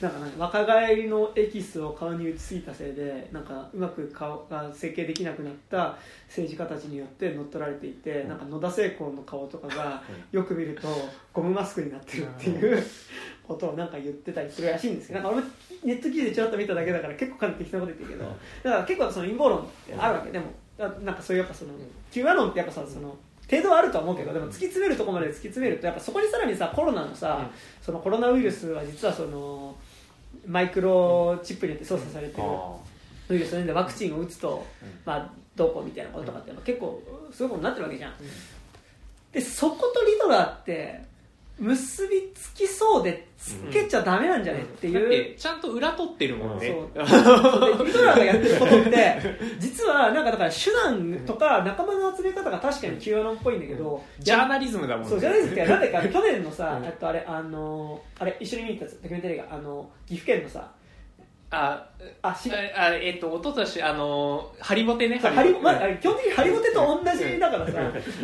[0.00, 5.96] なんかね若返りのエキスを顔に打ちすぎたせいでなんかうまく顔が整形できなくなった
[6.28, 10.02] 政治家たちによって乗っ取られていて、なんか野田聖子の顔とかが
[10.32, 10.88] よく見ると
[11.32, 12.84] ゴムマスクになってるっていう
[13.46, 15.52] ことをなんか言ってたりするらしいんですけどなんか俺も
[15.84, 20.30] ネット記事でちらっと見ただけだから結構かなり適当なこと言ってるけどだから結構その陰謀論ってあるわけ。
[20.30, 20.46] でも
[20.76, 21.70] だなんかそういうやっぱその
[22.10, 23.16] Q アノンってやっぱさその
[23.48, 27.48] 程度はあるとは思うけどでも突き詰めるところまで突き詰めるとやっぱそこにさらにさコロナのさ、
[27.80, 29.74] そのコロナウイルスは実はその
[30.46, 32.76] マイクロチップによって操作されてるあ
[33.28, 34.88] ウイルスでワクチンを打つと、うん。
[35.04, 37.02] まあ、どうこうみたいなこととかって結構
[37.32, 38.14] すごいことになってるわけじゃん、
[39.32, 41.02] でそことリドラーって
[41.58, 47.04] 結びつきそうでつけちゃダメなんじゃねっていう、てちゃんと裏取ってるもんね、そうで
[47.86, 60.70] ヒトラーがやってることって実はなんかだから手段とか仲間の集め方が確かに Q アノンっぽいんだけど、ジャーナリズムだもんねそうジャーナリズムってなんでか去年のさ、うんえっとあれあのあれ一緒に見に行ったやつドキュメンタリーがあの岐阜県のさ
[61.50, 61.88] あ
[62.22, 67.72] あしああえっと一昨年あのハリボテねハリボまあ、基本的にハリボテと同じだからさ、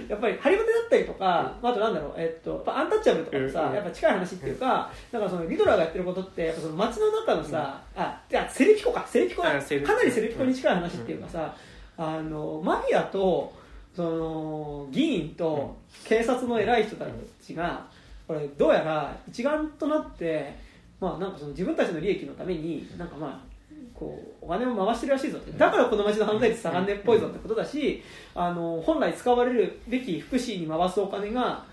[0.08, 11.54] やっぱりハリボテだったりとか、まあ、あとなんだろう、えっと、アンタッチャブルとかもさ、うんやっぱ近い話っていうか、なんかそのリドラーがやってることって、やっぱその街の中のさ、あ、いや、セルピコか、セルピコかなりセルピコに近い話っていうかさ、
[11.96, 13.52] あの、マフィアと、
[13.94, 17.06] その、議員と警察の偉い人た
[17.40, 17.86] ちが、
[18.26, 20.71] これ、どうやら一丸となって、
[21.02, 23.52] まあ、なんかその自分たちの利益のために、なんかまあ、
[23.92, 28.02] こうお金を回してるらしいぞだからこの町の犯罪率下がんねっぽいぞってことだし
[28.34, 31.64] あの本来使われるべき福祉に回すお金が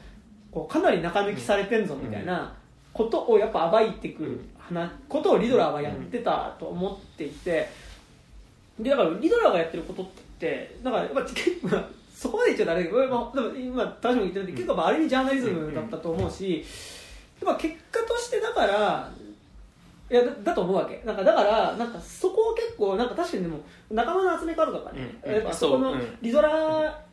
[0.52, 2.54] こうかなり中抜きされてんぞみたいな
[2.94, 7.70] ことをやっぱ暴いてくる話ことをリドラーはやってたと思っていて。
[8.80, 10.06] でだからリドラーがやってることっ
[10.40, 11.70] てだからやっぱ結構
[12.16, 16.66] そこまで言っちゃダメだけど、まあ、でも今田島が言ってるんで結構まあある意味ジャーナリズムだったと思うし、
[17.42, 19.12] やっぱ結果としてだから
[20.10, 21.02] いやだだと思うわけ。
[21.06, 23.60] なんかだからなんかそこを結構なんか確かにでも
[23.92, 26.50] 仲間の集め方とかね、うんやっぱそこのリドラ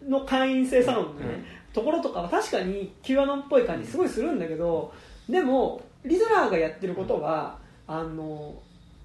[0.07, 1.45] ーの会員制サロンのね、うん。
[1.73, 4.95] ところとかは確かに Q アノンっぽい感じすごいするんだけど
[5.29, 8.55] でもリドラーがやってることはあの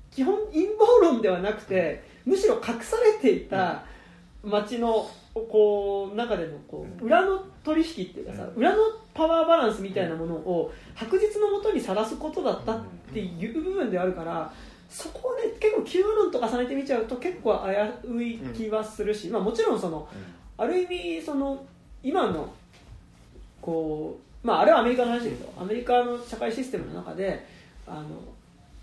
[0.09, 3.83] 基本陰謀論ではなくてむしろ隠されていた
[4.41, 8.77] 街のこう中でのこう裏の取引っていうかさ裏の
[9.13, 12.83] パワーバランスみたいなものを白日のもとにさらすことだったっ
[13.13, 14.51] ていう部分であるから
[14.89, 17.61] そこをね結構 Q アノンと重ねてみちゃうと結構
[18.03, 20.07] 危うい気はするし、まあ、もちろんその
[20.57, 21.63] ある意味その
[22.03, 22.51] 今の
[23.61, 27.45] こうまああれはアメリカの話だけどアメリカの社会システムの中で
[27.87, 28.05] あの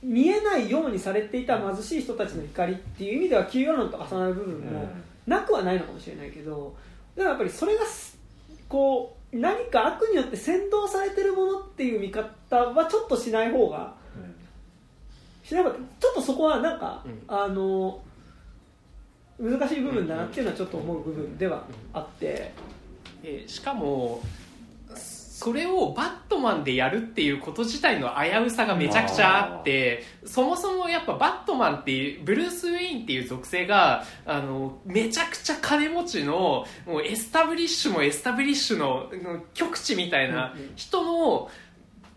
[0.03, 4.89] 見えないようにされていた貧しい人たちの怒りっていう意味では Q アノンと重なる部分も
[5.27, 6.75] なくはないのかもしれないけど
[7.17, 8.07] でもやっぱりそれがす
[8.69, 13.95] こう何か悪によって扇動されてるものっていう見方はちょっとしない方が
[15.45, 15.78] しなかった。
[15.78, 17.23] ちょっとそこはなんか、うん。
[17.27, 18.01] あの
[19.39, 22.53] 難しい部分だなっていうのはちょっと思う部分ではあって、
[23.23, 24.20] でしかも
[25.39, 41.48] それをバットマンでやるっていうこと自体の危うさがめちゃくちゃあってそもそもやっぱバットマンっていうブルース・ウェインっていう属性があのめちゃくちゃ金持ちのもうエスタブリッシュもエスタブリッシュのの極致みたいな人の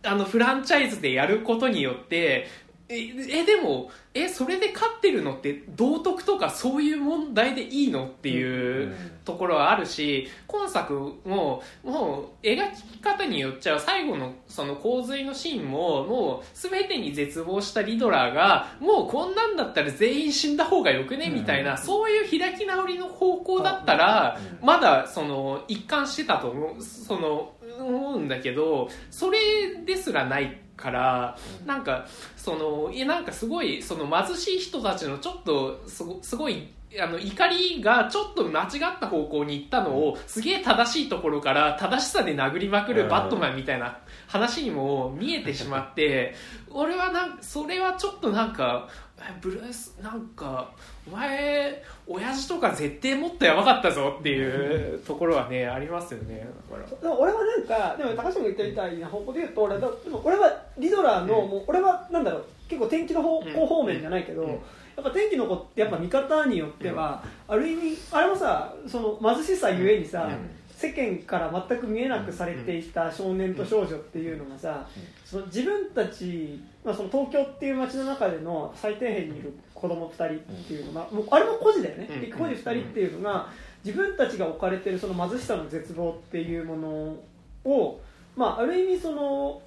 [0.04, 2.48] あのフランチャイズでやることによって
[2.94, 8.94] ええでもえそれで勝ってるのって道徳とかそういう問題でいいのっていう
[9.24, 10.94] ところはあるし今作
[11.26, 21.30] ももう描き方によっちゃ最後のその洪水のシーンももう全てに絶望したリドラーがもうこんなんだったら全員死んだ方がよくね？
[21.30, 36.68] みたいなそういう開き直りの方向だったらまだその一貫してたと思うその思うんだけどそれですらないからなんかそのいやなんかすごいその貧しい人たちのちょっとすごすごい
[37.00, 46.36] あの怒りがちょっと間違った方向に行ったのをすげえ正しいところから正しさで殴りまくるバットマンみたいな話にも見えてしまって
[46.70, 48.90] 俺はなんそれはちょっとなんか
[49.20, 50.74] えブルースなんか
[51.08, 56.48] お前親父とか絶対もっとやばかったぞっていうところはねありますよね。
[56.70, 57.14] だから。
[57.18, 64.50] 俺はなんかでも高島が言ったみたいな方向で言うと俺だでも俺はリドラーの、うんもう俺はなんだろう結構天気の方向方面じゃないけど、うん。
[64.50, 64.56] や
[65.02, 70.30] っぱ天気の子ってやっぱ見方によっては、ある意味あれもさその貧しさゆえにさ、
[70.76, 74.88] 世間から全く見えなくされていた少年と少女っていうのがさ、
[75.24, 80.28] その自分たち、まあ、その東京っていう街の中での最底辺にいる子供2人っ
[80.68, 82.38] ていうのが、もうあれも孤児だよね、うん。
[82.38, 83.50] 孤児2人っていうのが
[83.84, 88.00] 自分たちが置かれてるその貧しさの絶望っていうものを、
[88.36, 89.62] まあ、ある意味その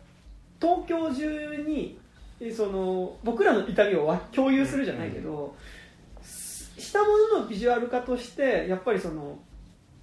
[0.61, 1.99] 東京中に
[2.41, 5.55] えその僕らの痛みをわ共有するじゃないけど、
[6.23, 9.39] すしたもののビジュアル化としてやっぱりその、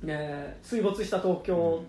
[0.01, 1.83] ね、水没した東京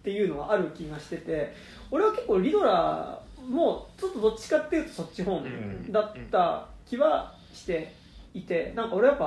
[0.00, 1.54] っていうのはある気がしてて
[1.90, 7.94] 俺は結構リドラーもちょっとどっちかっていうとそっち方面だった気はして
[8.34, 9.18] いてなんか俺はやっ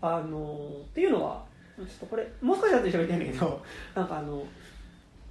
[0.00, 1.44] ぱあのっていうのは
[1.78, 3.62] ちょっとこれもう少し後で喋りたいんだけど
[3.94, 4.46] なんかあの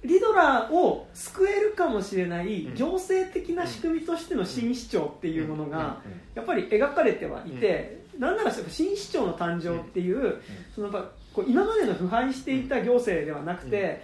[0.02, 2.74] リドラーを救えるかもしれないうん。
[2.74, 6.00] 行政的な仕組みとしての新市長っていうものが
[6.34, 10.40] やっぱり描かれてはいて、なんなら新市長の誕生っていう
[10.74, 14.02] そのやっぱこう今までの腐敗していた行政ではなくて、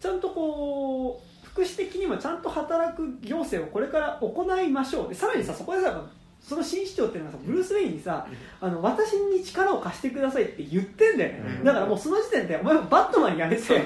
[0.00, 5.08] ちゃんとこう福祉的にもちゃんと働く行政をこれから行いましょう。
[5.08, 6.04] でさらにさそこでさ
[6.40, 8.26] その新市長っていうのはさブルース・ウェインにさ
[8.60, 11.64] あの私に力を貸してくださいって言ってんだよね、うん。
[11.64, 13.80] だからもうその時点でお前バットマンやめていい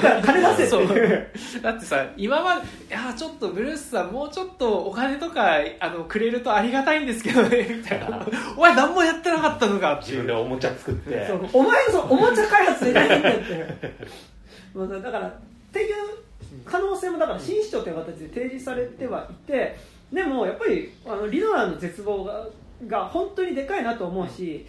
[0.00, 1.30] から金出せっていう。
[1.62, 8.26] だってさ今までいやちょっとブルースさんもうちょっとお金とかあのくれるとありがたいんですけどねみたいな。
[8.56, 10.22] お前何もやってなかったのかっていう。
[10.22, 11.26] 自分でおもちゃ作って。
[11.26, 11.48] そう。
[11.52, 13.94] お前のそのおもちゃ開発でないんだって
[14.74, 15.32] まあだからっ
[15.72, 15.96] ていう
[16.64, 19.76] 可能性もだから新市長という形で提示されてはいて
[20.12, 22.46] でもやっぱりあのリドラーの絶望が
[22.86, 24.66] が本当にでかいなと思うし、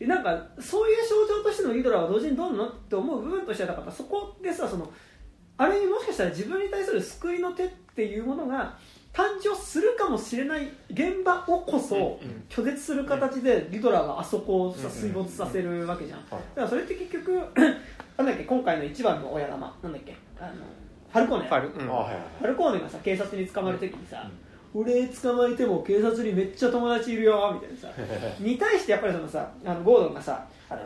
[0.00, 4.90] なんかそういう象徴としてのリドラーは同時にどうなのって思う部分としてはだからそこでさその
[5.56, 8.76] ある意味もしかしたら自分に対する救いの手っていうものが
[9.12, 16.30] 誕生するかもしれない現場をこそうん拒絶する形でリドラーがあそこをさうん水没させるわけじゃん、はい。
[16.32, 17.40] だからそれって結局
[18.18, 20.52] なんだっけ今回の一番の親玉なんだっけあの
[21.12, 21.48] ファルコーネ。
[21.48, 21.86] ファルうん。
[21.86, 24.28] ファルコーネがさ警察に捕まる時にさ、
[24.74, 27.88] 俺捕まえても警察にめっちゃ友達いるよみたいなさ。
[28.40, 30.80] に対してやっぱりそのさあのゴードンがさあの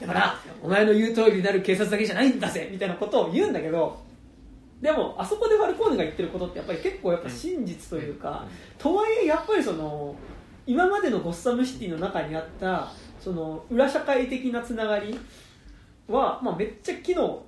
[0.00, 3.96] だからお前の言う通りになる警察だけじゃないんだぜみたいなことを言うんだけど
[4.82, 8.44] でもあそこでファルコーネが言ってることってやっぱり結構やっぱ真実というか、
[8.76, 10.14] とはいえやっぱりその
[10.66, 15.18] 今までのゴッサムシティの中にあったその裏社会的なつながり
[16.08, 17.42] は、まあ、めっちゃ機能、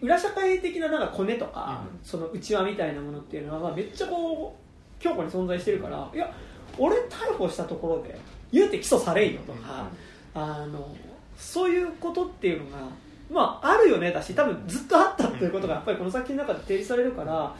[0.00, 1.98] 裏社会的ななんかコネとか、うん。
[2.02, 4.69] その内輪みたいなものっていうのは、まあ、めっちゃこう
[5.00, 6.32] 強固に存在してるからいや
[6.78, 8.18] 俺逮捕したところで
[8.52, 9.88] 言うて起訴されんよとか、
[10.34, 10.94] あの
[11.36, 12.78] そういうことっていうのが、
[13.30, 17.54] まあ、あるよねだし多分ずっとあったっていうことがやっぱりこの作品の中で提示されるから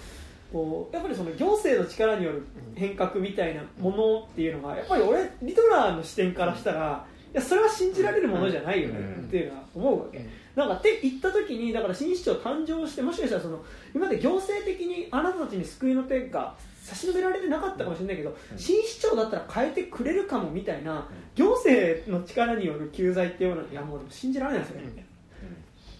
[0.52, 10.26] こうやっぱりその行政の力による変革みたいなものっていうのがやっぱり俺リドラーの視点からしたらいやそれは信じられるものじゃないよねっていうのは思うわけ。
[10.56, 13.62] なんかって言った時にだから新市長誕生してもしかしたらその
[13.94, 16.54] 今まで行政的にあなたたちに救いの手が
[16.90, 21.06] 差し伸べられてなかったかもしれないけど、新市長だったら変えてくれるかもみたいな
[21.36, 25.06] 行政の力による救済っていうのはいやもうでも信じられないですよね、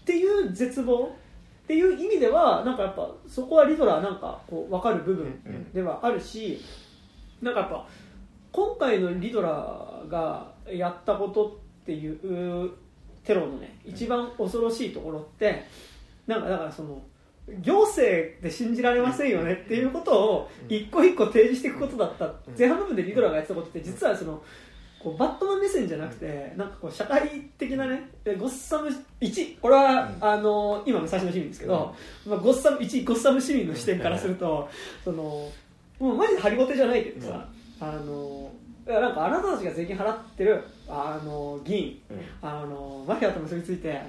[0.02, 1.04] っていう絶望。
[1.04, 6.60] っていう意味ではなんかやっぱそこはリドラーなんかこう分かる部分ではあるし
[7.40, 7.86] なんかやっぱ
[8.50, 12.72] 今回のリドラーがやったことっていう
[13.22, 15.64] テロのね一番恐ろしいところって
[16.26, 17.00] なんかだからその
[17.62, 22.32] 行政で信じられませんよねっていうことを一個一個提示していくことだった。
[22.58, 24.42] 前半部分でリドラーがやってたことって実はその
[25.02, 28.90] こうバットマン目線じゃなくてなんかこう社会的なねえゴッサム
[29.20, 31.94] 1これは、あの今の最初の市民ですけど、
[32.26, 34.68] まあ、ゴッサム1ゴッサム市民の視点からすると
[35.02, 35.50] その
[35.98, 37.48] もうマジでハリボテじゃないけどさ、
[37.80, 38.50] あの
[38.90, 42.00] いやなんかあなたたちが税金払ってるあの議員
[42.42, 44.00] あのマフィアと結びついてあの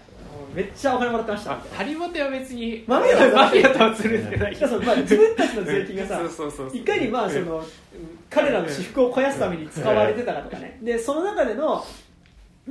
[0.55, 1.77] めっちゃお金もらってましたみたいな。
[1.77, 6.77] ハリボテは別にマフィアはマフィアとはつるんでないいやそのまあ自分たちの税金がさそうそうそうそう。
[6.77, 7.63] いかにまあその
[8.31, 10.79] 彼らの私服を肥やすために使われてたかとかね。
[10.81, 11.85] でその中での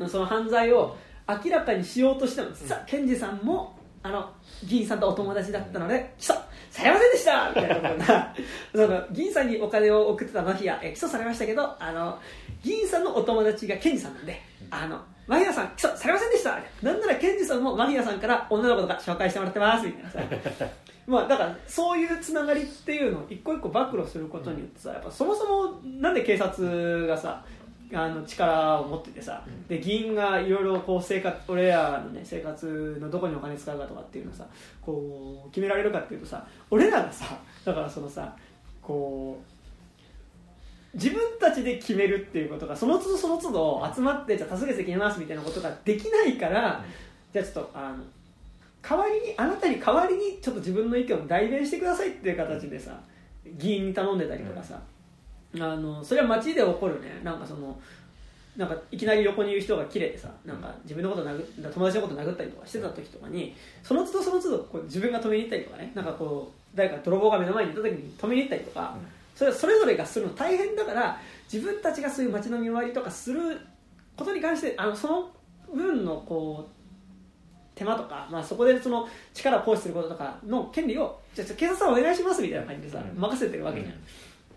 [0.08, 0.96] その犯罪を
[1.28, 4.30] 明らかにしようとしても実は検事さんもあの
[4.64, 6.34] 議員さんとお友達だったので起訴
[6.70, 8.34] されませんでしたみたいなことが
[8.72, 12.18] その議員さんにお金を送ってたマフィアえ起訴されましたけどあの
[12.62, 14.40] 議員さんのお友達が検事さんなんで
[14.70, 16.58] あのマフィアさん起訴されませんでした。
[16.82, 20.66] なんなら検事さんもマフィアさんから女の子とか紹介してもらってますみたいなさ。
[21.06, 27.44] まあだからそういうつながりっていうのを一個一個暴露することによってさやっぱそもそもなんで警察がさ
[27.92, 34.46] あの力を持っててさ、で議員がいろいろこう生活俺らのね生活のどこにお金使うかとかっていうのをさ
[34.80, 38.36] こう決められるかっていうとさ俺らがさだからそのさ
[38.80, 39.60] こう
[40.94, 46.84] 自分たちで決めるっていうことがその都度その都度集まってじゃあ多数決で決めますみたいなことができないから、
[47.32, 48.04] じゃあちょっとあの
[48.82, 52.98] 代わりにあなたに代わりにちょっと自分の意見を代弁してくださいっていう形でさ
[53.56, 54.80] 議員に頼んでたりとかさ、
[55.54, 57.20] あのそれは街で起こるね。
[57.24, 57.78] なんかその
[58.56, 65.92] なんかいきなり横にいる人が綺麗でさなんか自分のこと殴っ友達のこと殴ったりとかしてた時とかにその都度その都度こう自分が止めに行ったりとかね。
[65.94, 68.96] なんかこう誰か泥棒が目の前にいた時に止めに行ったりとか、
[69.34, 71.18] それそれぞれがするの大変だから
[71.52, 73.58] 自分たちがそういう街の見回りとかする
[74.16, 75.30] ことに関してあのその
[75.74, 76.80] 分のこう
[77.74, 83.18] 手間とか、まあ、そこでその力を行使することとかの権利をじゃあ警察さんお願いしますみたいな感じでさ、うん。
[83.18, 83.94] 任せてるわけじゃん、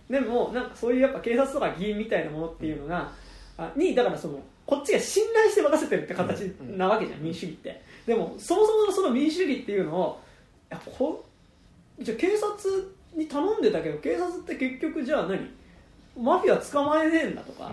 [0.09, 3.11] でもなんかそういうやっぱ警察とか議員みたいなものっていうのが、
[3.57, 7.81] あにだからそのこっちが信頼して任せてるって形なわけじゃん、民主主義って。
[8.05, 10.21] でもそもそものその民主主義っていうのを
[10.71, 11.23] いやこ
[11.99, 15.49] じゃあ警察に頼んでたけど警察って結局じゃあ何
[16.21, 17.71] マフィア捕まえねえんだとか、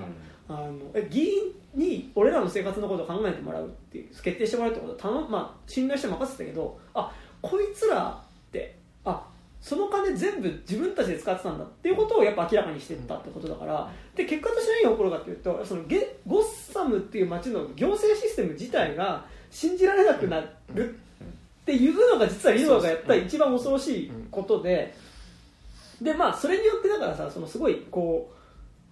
[0.49, 7.13] あのえ議員に俺らの生活のことを考えてもらうっていう決定してもらうってことは頼む、まあ、信頼して任せてたけどあ
[7.43, 9.27] こいつらってあ
[9.61, 20.41] その金全部自分たちで使ってたんだっていうことをやっぱ明らかにしていったってことだからで結果として何が起こるかっていうとそのゲゴッサムっていう街の行政システム自体が信じられなくな
[20.75, 20.99] る
[21.63, 24.95] っていうのが実はリドラがやった一番恐ろしいことで
[26.01, 28.41] でまあそれによってだからさそのすごいこう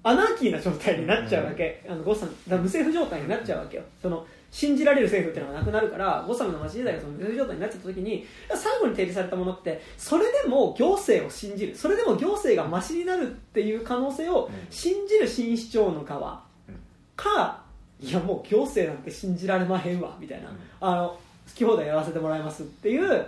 [0.02, 3.82] アナーキーな状態になっちゃうわけ、あのゴッサム無政府状態になっちゃうわけよ。
[4.00, 11.76] その信じられる政府っていうのがなくなるからゴッサムの街時代がその無状態になっちゃった時に最後に提示されたものってそれでも行政を信じる。
[11.76, 16.42] それでも行政がマシになるっていう可能性を信じる新市長の側
[17.16, 17.62] か
[18.00, 20.50] いやもう行政なんて信じられまへんわみたいな、
[20.80, 21.18] あの好
[21.54, 23.26] き放題やらせてもらいますっていう、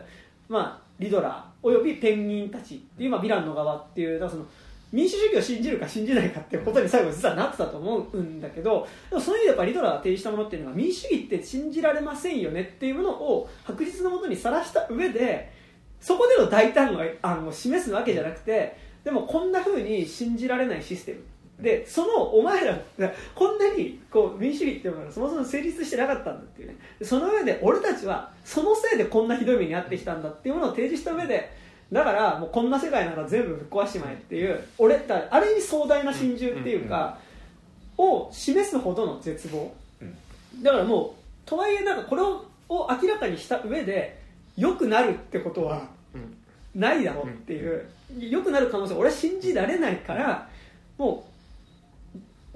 [0.48, 4.46] まあ、リドラーおよびペンギンたちっていう、まあ、ヴィランの側っていうだその
[4.92, 15.52] 民主主義を信じるか信じないかっていうことに最後実はなってたと思うんだけどでもその意味でやっぱリドラーが提示したものっていうのは民主主義って信じられませんよねっていうものを白日のもとにさらした上で
[16.00, 21.20] そこでの大胆をあの示すわけじゃなくてでもこんな風に信じられないシステム。
[21.62, 22.78] でそのお前ら
[23.34, 26.76] こんなにこう民主主義っていうものがそもそも成立してなかったんだっていうね。
[27.02, 31.52] その上で俺たちはそのせいでこんなひどい目に遭ってきたんだっていうものを提示した上で
[31.92, 37.18] だからもうこんな世界なら全部ぶっ壊しちまえっていう俺だある意味壮大な心中っていうか
[37.98, 39.74] を示すほどの絶望。
[40.62, 41.10] だからもう
[41.44, 44.20] とはいえなんかこれをを明らかにした上で
[44.56, 45.88] 良くなるってことは
[46.74, 47.88] ないだろうっていう。
[48.18, 50.48] 良くなる可能性俺は信じられないから
[50.98, 51.24] も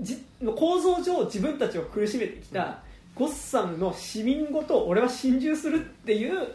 [0.01, 2.79] うじ構造上自分たちを苦しめてきた
[3.15, 6.49] ゴッサムの市民ごと俺は心中するっていう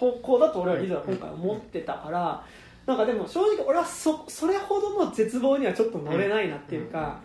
[0.00, 2.42] 方向だと俺はリザは今回思ってたから
[2.86, 7.20] なんかでも正直俺はそそれほどの絶望にはちょっと乗れないなっていうか。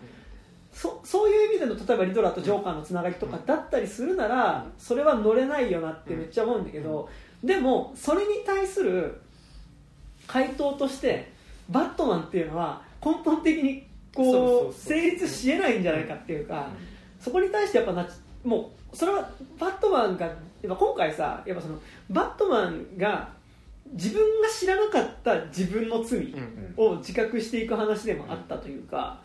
[0.72, 7.08] そそういう意味での例えばリドラーとジョーカーのつながりとかだったりするならそれは乗れないよなってめっちゃ思うんだけど
[7.42, 9.22] でもそれに対する
[10.26, 11.32] 回答として
[11.70, 16.68] バットマンっていうのは根本的にこう成立しえないんじゃないかっていうか
[17.20, 18.06] そこに対してやっぱな
[18.44, 20.30] もうそれはバットマンが
[20.66, 21.78] やっぱ今回さやっぱその
[22.10, 23.28] バットマンが
[23.92, 26.34] 自分が知らなかった自分の罪
[26.76, 29.20] を自覚していく話でもあったというか、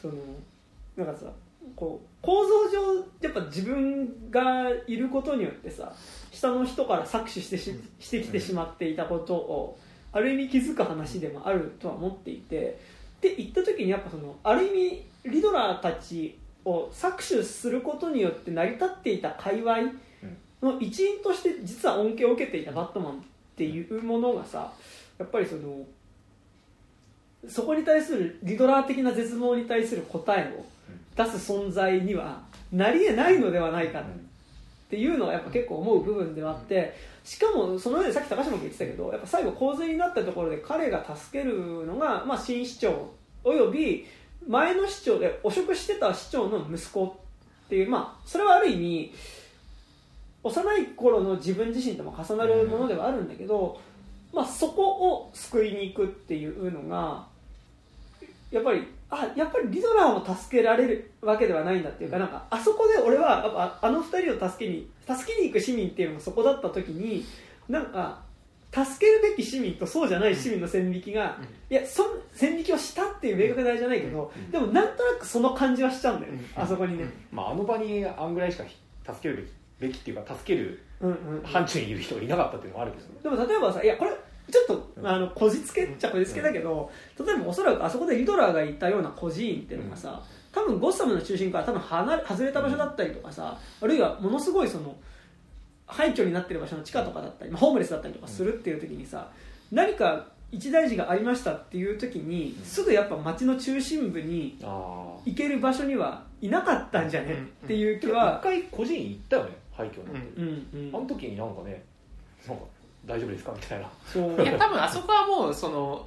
[0.00, 0.14] その
[0.96, 1.26] なんかさ
[1.74, 5.92] こう構造上やっぱ自分がいることによってさ
[6.30, 9.78] 下の人から搾取してししてきてしまっていたことを
[10.12, 12.78] ある意味気づく話でもあるとは思っていて
[13.20, 14.70] で言った時にやっぱそのある意
[15.24, 19.78] 味リドラーたちを搾取することによって成り立っていた界隈
[20.64, 23.16] の一員として実は恩恵を受けていたバットマンっ
[23.56, 24.72] ていうものがさ
[25.18, 25.84] やっぱりその
[27.48, 30.64] そこに対するリドラー的な絶望に対する答えを
[31.16, 32.42] 出す存在には
[32.72, 34.04] なり得ないのではないかっ
[34.88, 43.10] ていうのがやっぱ結構思う部分ではあってしかもその上でさっき高島君言ってたけどやっぱ最後洪水になったところで彼が助けるのが、まあ、新市長
[43.44, 44.06] および
[44.48, 49.12] 前の市長で汚職してた市長の息子っていうまあそれはある意味
[50.44, 53.80] 幼い頃の自分自身とも重なるものではあるんだけど、
[54.32, 57.26] まあ、そこを救いに行くっていうのが
[58.50, 67.24] やっぱりあやっぱりリドラーも助けられるわけではないんだっていうかなんかあそこで俺はやっぱあの二人を助けに助けに行く市民っていうのがそこだった時に
[67.68, 68.22] なんか
[68.74, 71.38] 助けるべき市民とそうじゃない市民の線引きが、
[71.70, 78.64] いやそん線引きをしたっていう明確なあれじゃないけど、でもなんとなくその感じはしちゃうんだよ、あそこにね、まあ、あの場にあんぐらいしか
[79.06, 79.52] 助けるべき
[79.90, 80.82] っていうか助ける
[81.44, 83.36] 範疇にいる人がいなかったっていうのもあるけどね。
[83.36, 84.10] でも例えばさいやこれ
[84.50, 94.94] ちょっとあのこじつけっちゃこじつけだけど、例えばおそらくあそこでリドラーがいたような孤児院っていうのがさ、多分ゴッサムの中心から多分離れ外れた場所だったりとかさ、あるいはものすごいその
[95.86, 99.30] 廃墟になってる場所の地下とかだったり、まあホームレスだったりとかするっていう時にさ
[99.72, 107.32] 何か一大事がありましたっていう時にすぐやっぱ街の中心部にあ行ける場所にはいなかったんじゃね
[107.64, 111.82] っていう気あ一は、回個人行ったよね廃墟なんて、うんうんあの時になんかね
[112.46, 112.62] なんか
[113.06, 113.52] 大丈夫ですか？
[113.52, 113.90] みたいな。
[114.06, 114.42] そう。
[114.42, 116.06] いや多分あそこはもうその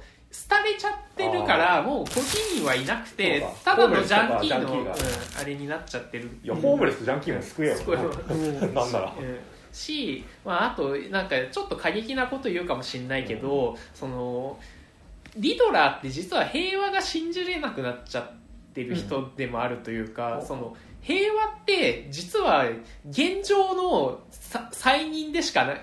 [0.50, 3.82] 廃れちゃってるからもう個人はいなくてたか。
[3.82, 6.28] だのジャンキーのうんあれになっちゃってる。
[6.42, 7.76] いや、ホームレスとジャンキーも救えよ。
[7.78, 8.72] 救えよ。
[8.72, 9.22] なんならう。
[9.22, 9.38] ん。
[9.72, 14.58] し、まあ、あとなんかちょっと過激なこと言うかもしれないけど、その
[15.36, 18.32] リドラーって実は平和が信じれなくなっちゃっ
[18.74, 20.46] てる人でもあるというか、うん。
[20.46, 22.66] その平和って実は
[23.08, 24.20] 現状の
[24.72, 25.80] 再任でしかない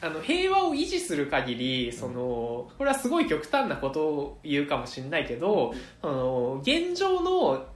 [0.00, 7.66] あの平和を維持する限りそのこれはすごい極端なことを言うかもしれないけど、あの現状の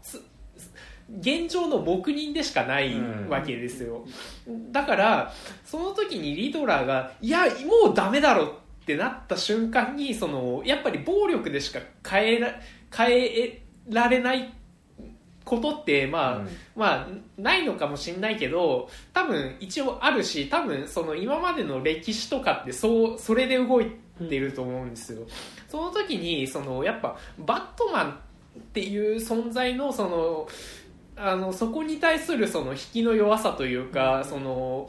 [1.21, 2.95] 現状の黙認でしかない
[3.29, 4.05] わけですよ、
[4.71, 5.33] だから
[5.65, 7.47] その時にリドラーがいや
[7.85, 12.61] もうダメだろってなった瞬間にそのやっぱり暴力でしか変えら
[12.95, 14.53] 変えられない
[15.49, 16.49] ことってまあ、うん。
[16.77, 23.91] まあないのかもしれないけど多分一応あるし多分その今までの歴史とかってそうそれで動い
[24.29, 25.27] てると思うんですよ、
[25.69, 28.15] その時にそのやっぱバットマンっ
[28.73, 30.49] ていう存在のその
[31.17, 34.89] あのそこに対するその引きの弱さというか、その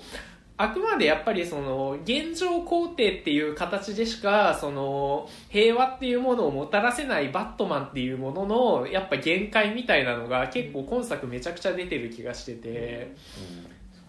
[0.61, 13.15] あくまでやっぱりその現状肯定っていう形でしかその平和っていうものをもたらせないバットマンっていうもののやっぱ限界みたいなのが結構今作めちゃくちゃ出てる気がしてて、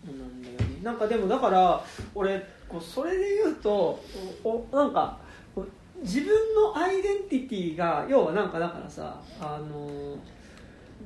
[0.04, 0.42] そうなん。
[0.42, 1.84] だよねなんかでもだから
[2.16, 2.44] 俺
[2.80, 4.02] それで言うと
[4.42, 5.18] おなんか
[6.02, 10.16] 自分のアイデンティティが要はなんかだからさあの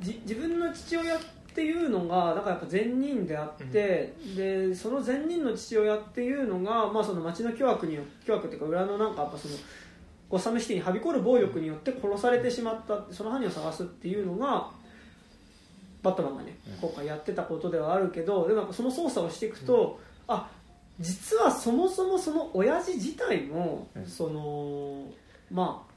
[0.01, 1.19] 自分の父親
[1.55, 9.55] っていうのがだからやっぱ善人であって、でその善人の父親っていうのが、まあ、その町の巨悪によ巨悪っていうか裏のなんかやっぱその
[10.29, 14.69] ゴッサムシティにはびこる暴力によって殺されてしまったその犯人を探すっていうのが
[16.03, 16.89] バットマンがねうん。
[16.89, 20.51] 今回やってたことではあるけどでもその捜査をしていくと、あ
[20.99, 24.07] 実はそもそもその親父自体も、うん。
[24.07, 25.05] その
[25.53, 25.95] まあ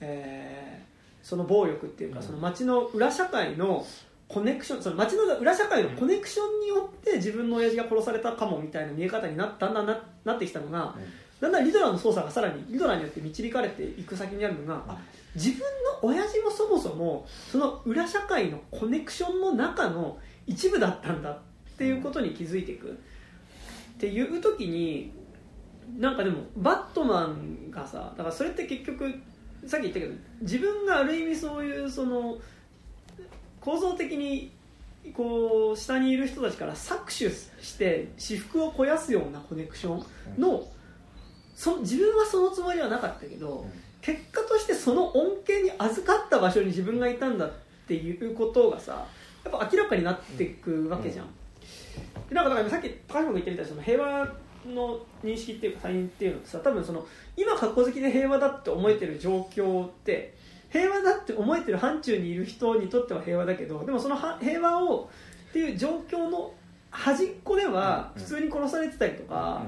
[0.00, 0.92] えー
[1.22, 2.26] その暴力っていうか、うん。
[2.26, 3.86] その町の裏社会の
[4.32, 10.94] コネクションその町の裏社会のコネクションによって自分の親父が殺されたかもみたいな見え方になったんだななってきたのが、
[11.40, 14.96] だんだんリドラーの捜査がさらにリドラーによって導かれていく先にあるのが、あ
[15.34, 15.66] 自分の
[16.02, 21.38] 親父もそもそもその裏社会のコネクションの中の一部だったんだっ
[21.76, 22.94] ていうことに気づいていくっ
[23.98, 25.12] ていう時に
[25.98, 29.12] なんかでもバットマンがさだからそれって結局
[29.66, 32.38] さっき言ったけど自分がある意味そういうその
[33.64, 34.52] 構造的に
[35.14, 40.02] こう下にいる人たちから搾取して私服を肥やすようなコネクショ
[40.38, 40.66] ンの
[41.54, 43.66] そ自分はそのつもりはなかったけど、
[44.00, 47.52] 結果としてその恩恵に預かった場所に自分がいたんだっ
[47.86, 49.06] ていうことがさ
[49.44, 51.26] やっぱ明らかになっていくわけじゃん、
[52.28, 54.28] でなんかだからさっき高橋君が言ってみたその平和
[54.66, 57.06] の認識っていうか他人っていうのってさ多分その
[57.36, 60.34] 今格好好きで平和だって思えてる状況って
[60.72, 65.10] 平和だって思えてる範疇にいる人にとっては平和だけどでもそのは平和を
[65.50, 66.52] っていう状況の
[66.90, 68.22] 端っこではうん。
[68.22, 69.62] 普通に殺されてたりとか、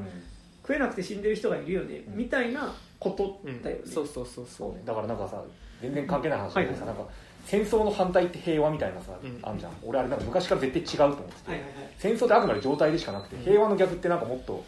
[0.62, 2.16] 食えなくて死んでる人がいるよね、うん。
[2.16, 4.82] みたいなことだよね、そうそうそうそそうね。
[4.85, 5.43] だからなんかさ
[5.81, 7.12] 全然関係ない話だけどさ、はいなんか
[7.47, 9.39] 戦争の反対って平和みたいなさ、うん。
[9.43, 9.72] あんじゃん。
[9.82, 11.90] 俺あれなんか昔から絶対違うと思ってて、はいはいはい。
[11.98, 14.64] 戦争ってあくまで状態でしかなくて平和の逆ってなんかもっと、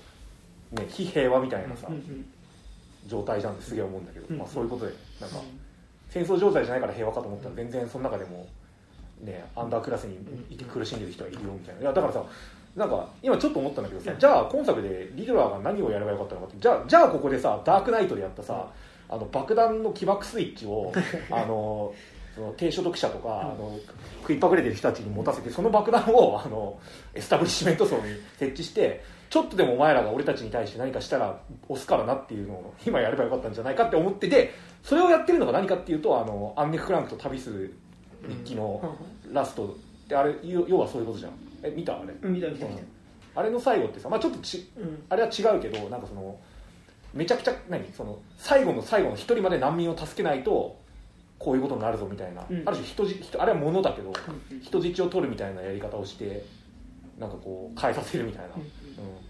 [0.73, 2.27] ね、非平和みたいなさ、うんうん
[3.07, 5.37] 状態じゃんってすげえ思うんだけど、うんまあ、そういうことでなんか
[6.09, 8.47] 戦争状態じゃないから平和かと思ったら全然その中でも、
[9.21, 10.17] ね、アンダークラスに
[10.51, 11.81] いて苦しんでる人はいるよみたいな。
[11.81, 12.25] いやだからさ
[12.77, 18.69] なんか今ちょっと思ったんだけどさじゃあ今作でリドラーが何をやればよかったのかってじゃあじゃあここでさダークナイトでやったさ
[19.09, 20.93] あの爆弾の起爆スイッチを
[21.31, 21.95] あの
[22.35, 23.79] その低所得者とか、あの
[24.21, 26.79] 食いっぱぐれてる人たちに持たせてその爆弾をあの
[27.15, 28.03] エスタブリッシュメント層に
[28.39, 37.75] 設置してちょっとでもお前らが俺たちに対して何かしたら押すからなっていうのを今やればよかったんじゃないかって思っててそれをやってるのが何かっていうとあのアンネ・フランクと旅する
[38.29, 38.97] 日記の
[39.33, 39.77] ラスト。
[40.09, 41.33] であれ要要はそういうことじゃん。
[41.65, 42.15] え見たあれ？
[42.23, 42.83] うん見た見た見た。
[43.35, 45.03] あれの最後ってさ、まあ、ちょっとちうん。
[45.09, 46.39] あれは違うけどなんかその
[47.13, 47.85] めちゃくちゃ何？
[47.93, 50.79] その最後の最後の一人まで難民を助けないと
[51.39, 52.63] こういうことになるぞみたいな、うん。
[52.65, 54.13] ある種人質人あれは物だけど
[54.51, 54.61] うん。
[54.61, 56.45] 人質を取るみたいなやり方をして
[57.19, 58.49] なんかこう変えさせるみたいな、
[58.99, 59.05] うん。
[59.05, 59.27] うん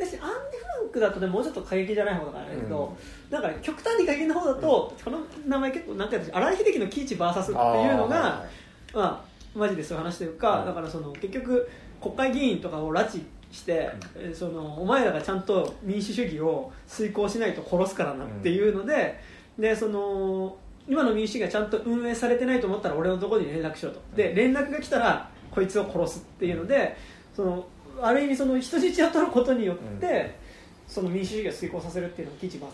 [0.00, 2.96] だしアンデ・フランクだとねもうちょっと過激じゃない方だからだけど、
[3.30, 8.46] なんかね極端に過激な方だと、この名前結構なんていうの荒井秀樹の喜一 VS っていうのがは
[8.94, 10.66] まあマジでそういう話というか、うん。
[10.66, 11.68] だからその結局
[12.00, 13.22] 国会議員とかを拉致
[13.52, 19.20] して、えーそのお前らがちゃんと民主主義を遂行しないと殺すからなっていうので,、
[19.58, 20.56] でその
[20.88, 24.00] 今の民主主義がちゃんと運営されてないと思ったら俺のところに連絡しろと。
[24.16, 26.96] で連絡が来たらこいつを殺すっていうので
[27.34, 27.66] その
[28.02, 30.38] ある意味その人質を取ることによって、
[30.86, 32.70] その民主主義を遂行させるっていうのが基地 VS だっ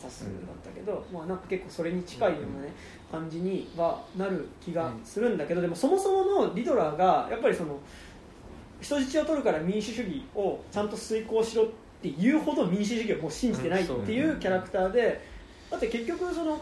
[0.65, 2.73] たけど、まあ、なんか結構それに近いような、ね
[3.11, 7.79] 感じにはなる気がするんだけど、でもそもそものリドラーがやっぱりその
[8.81, 11.67] 人質を取るから民主主義をちゃんと遂行しろっ
[12.03, 15.23] ていうほど民主主義をもう信じてないっていうキャラクターで
[15.71, 16.61] だって結局その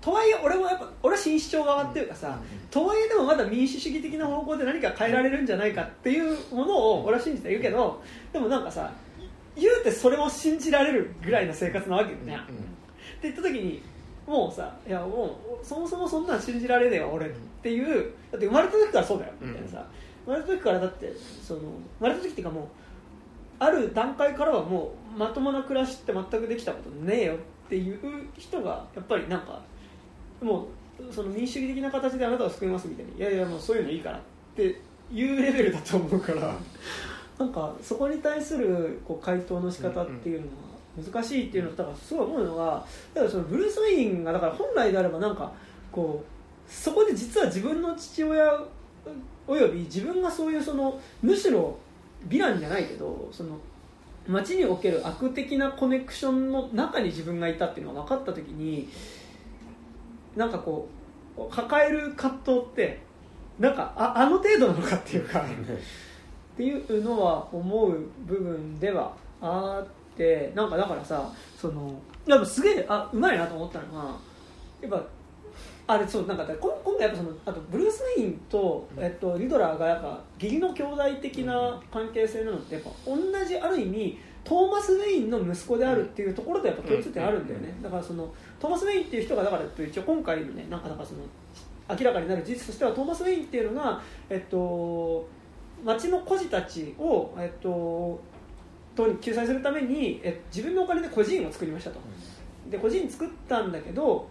[0.00, 2.38] とはいえ俺もやっぱ俺は新主張側っていうかさ、
[2.70, 8.02] とはいえでもまだ民主主義的な方向で何か変えられるんじゃないかっていうものを俺は信じているけど
[8.32, 8.92] でもなんかさ
[9.56, 12.46] 言うてそれも信じられるぐらいの生活なわけよね、っ
[13.20, 13.82] て言った時に
[14.26, 17.30] もうさいやもうそもそもそんなん信じられねえわ俺っ
[17.62, 19.86] ていうだって生まれた時からそうだよみたいなさ、
[20.24, 21.12] 生まれた時からだって
[21.42, 21.66] その生
[22.00, 22.64] まれた時っていうかもう
[23.58, 27.36] ある段階からはもうまともな暮らしって全くできたことねえよっ
[27.68, 27.98] ていう
[28.36, 29.62] 人がやっぱりなんか
[30.42, 30.66] も
[30.98, 34.20] うその民主主義的な形であなたを救いますみたいにいやいやもうそういうのいいからっ
[34.56, 34.80] て
[35.12, 36.54] いうレベルだと思うから、
[37.38, 40.52] なんかそこに対するこう回答の仕方っていうのは
[41.02, 42.84] 難しいっていうのとだからすごい思うのが
[43.14, 45.52] だからそのブルース・ウェインがだから本来であればなんか
[45.92, 48.60] こうそこで実は自分の父親
[49.46, 51.78] および自分がそういうそのむしろ
[52.28, 53.58] ヴィランじゃないけどその
[54.26, 58.88] 街における悪的なコネクションの中に自分がいたっていうのが分かった時に
[60.38, 60.88] なんかこ
[61.36, 63.00] う抱える葛藤って
[63.58, 71.92] なんかああの程度なのかっていうか っていうのは思う部分ではあってなんかだからさその
[72.26, 74.16] やっぱすげえあうまいなと思ったのが
[74.80, 75.04] やっぱ
[75.94, 91.20] あれそうなんかこん今回やっぱそのあとブルース・ウェインと、えっと、リドラーがやっぱ義理の兄弟的な関係性なのってやっぱ同じある意味トーマス・ウェインの息子であるっていうところとやっぱ共通点あるんだよね、だからそのトーマス・ウェインっていう人がだからえっと一応今回のねなんかだからその
[91.88, 95.28] 明らかになる事実としてはトーマス・ウェインっていうのがえっと
[95.84, 98.20] 町の孤児たちを、えっと、
[98.96, 102.00] と救済するためにえ自分のお金で孤児院を作りましたと。
[102.68, 104.28] で孤児院作ったんだけど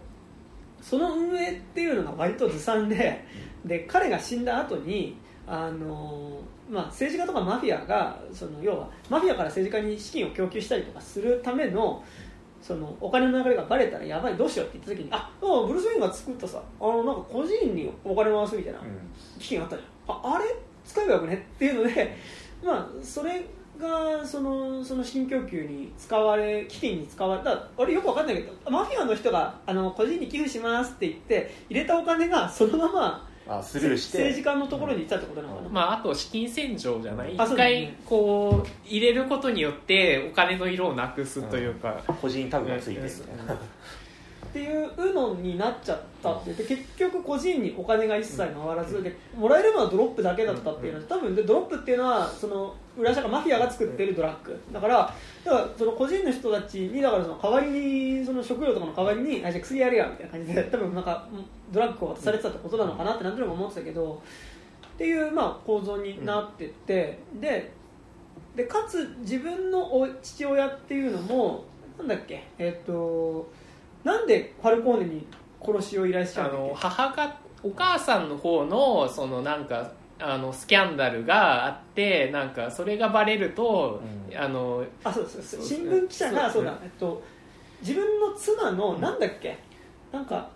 [0.80, 3.24] その運営っていうのが割とずさんで
[3.64, 6.40] で彼が死んだ後にあの
[6.70, 12.04] まあ、政治家とかマフィアがその要はマフィアから政治家に資金を供給したりとかするための
[12.60, 18.80] そのお金の流れがバレたらやばいどうしようって言った時にああブルース・ウェインが作ったさあのなんか個人にお金回すみたいな
[19.38, 20.16] 基金あったじゃん。
[20.16, 20.44] ああれ？
[20.84, 21.34] 使えばよくね？
[21.34, 22.16] っていうので、
[22.64, 23.44] まあ、それ
[23.80, 34.18] がそのその資金供給に使われ基金に使われた俺よく分かんないけどマフィアの人があの個人に寄付しますって言って入れたお金がそのままあスルーして。
[34.18, 37.34] 政治家のところに行ったってことなのかな、まあ、あと資金洗浄じゃない。
[37.38, 43.60] あそう一回こう入れることによってお金の色をなくすというか、個人タグがついてみたいな
[44.48, 54.58] っていうのになっちゃったってで結局個人にお金が一切回らずでもらえるのはドロップだけだったっていうのは多分でドロップっていうのはその裏社会マフィアが作ってるドラッグ。
[54.72, 55.14] だから
[55.44, 61.28] だからその個人の人たちにだからその代わりにその食料とかの代わりにあじゃあ薬やるやみたいな感じで多分なんか
[61.70, 64.22] ドラッグを渡されてたってことなのかなってなんとなく思ってたけど
[64.86, 67.70] っていうまあ構造になってってで
[68.56, 71.64] でかつ自分のお父親っていうのも
[71.98, 73.50] なんだっけえっ、と
[74.04, 75.26] なんでファルコーネに
[75.64, 84.36] 殺しを依頼しちゃあうの母がお母さんの方のそのなんかあのスキャンダルがあってなんかそれがバレると、うん。
[84.36, 87.22] あのあそうそう新聞記者がそそううだ、えっと、
[87.80, 89.56] 自分の妻の、うんなんだっけ？
[90.12, 90.48] なんか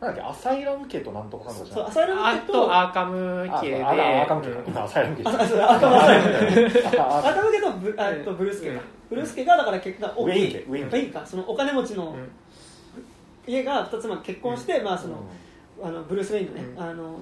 [0.00, 0.30] なんだっけ？
[0.30, 5.24] アサイラム家となんとかかんとかじゃアサイラムあ家ととアーカムあ系でそうあアーカム家アサイラム家。
[5.24, 8.80] アああ頭家とブあえっとブルース家か、うん。
[9.10, 10.64] ブルース家がだから結果大きい。
[10.64, 12.28] ウェイン家ウェイン家かそのお金持ちのうん
[13.46, 15.14] 家が2つま結婚して、まあその、
[15.80, 16.82] うあのブルース・ウェインのね、うん。
[16.82, 17.20] あの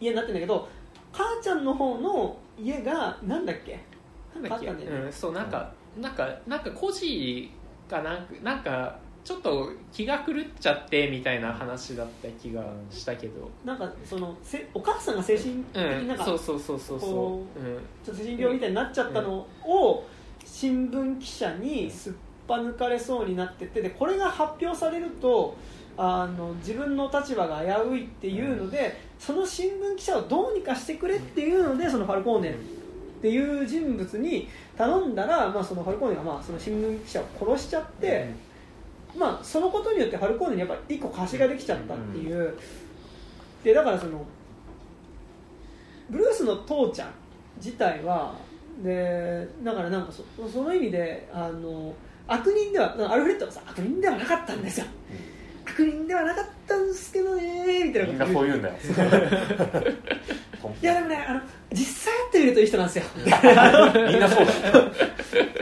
[0.00, 0.68] 家になってるんだけど
[1.12, 3.78] 母ちゃんの方の家がなんだっけ？
[4.34, 5.06] なんだっけ、あったんだよね。
[5.06, 7.50] うん、そうなんか、なんかなんか孤児
[7.88, 20.04] がなんかなんかちょっと気が狂っちゃってみたいな話だった気がしたけど、なんかそのせお母さんが精神的うんになんか、そうそうそうそうこそう、うん、ちょっと精神病みたいになっちゃったのを
[20.44, 22.12] 新聞記者にすっ
[22.52, 25.56] ぱ抜かれそうになっててでこれが発表されると
[25.96, 32.54] あの自分の立場が危ういっていうので、その新聞記者をどうにかしてくれっていうのでそのファルコーネっ
[33.20, 38.30] ていう人物に頼んだら、まあ、そのファルコーネがまあその新聞記者を殺しちゃって、
[39.16, 42.58] まあ、そのことによってファルコーネにやっぱり一個貸しができちゃったっていう、
[43.62, 44.24] でだからその
[46.08, 47.10] ブルースの父ちゃん
[47.58, 48.34] 自体は
[48.82, 51.94] でだからなんかそその意味であの
[52.28, 54.86] 悪人ではアルフレッドがさ悪人ではなかったんですよ、
[55.66, 58.26] 悪人ではなかったんですけどねみたいな。
[58.26, 59.92] こと言うなそう言うんだよ。
[60.80, 61.40] いやでもねあの
[61.72, 63.04] 実際やってみるといい人なんですよ。
[63.16, 64.78] みんなそうだ。
[64.78, 64.92] よ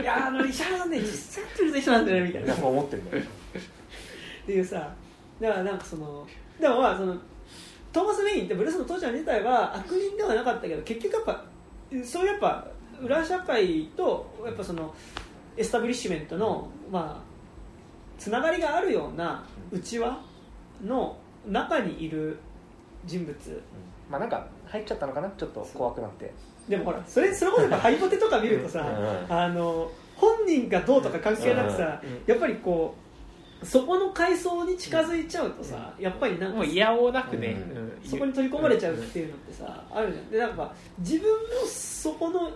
[0.01, 2.53] いやあの石原さんね実際やってみるといい人なんだよねみたいな。
[2.55, 3.23] そう思ってんだよ。
[3.23, 4.93] っていうさ
[5.39, 6.27] だからなんかその
[6.59, 7.17] でもまあその
[7.91, 11.43] トーマス・ウェインってブルースの父ちゃん自体は悪人ではなかったけど結局やっぱ
[12.05, 12.67] そういうやっぱ
[13.01, 14.93] 裏社会とやっぱその
[15.57, 17.31] エスタブリッシュメントのまあ
[18.17, 20.21] つながりがあるような内輪
[20.83, 21.17] の
[21.47, 22.37] 中にいる
[23.05, 23.63] 人物。
[24.09, 25.29] まあなんか入っちゃったのかな？
[25.37, 26.31] ちょっと怖くなって。
[26.69, 28.81] でもほらそれそれこそやっぱハイポテとか見るとさ
[29.29, 29.35] うん。
[29.35, 32.23] あの本人がどうとか関係なくさうん。
[32.27, 32.95] やっぱりこ
[33.61, 37.55] うそこの階層に近づいちゃうとさやっぱりなんかもう嫌おうなくね、
[38.03, 40.29] そこに取り込まれちゃうっていうのってさあるじゃん。
[40.29, 41.37] でなんか自分も
[41.67, 42.51] そこの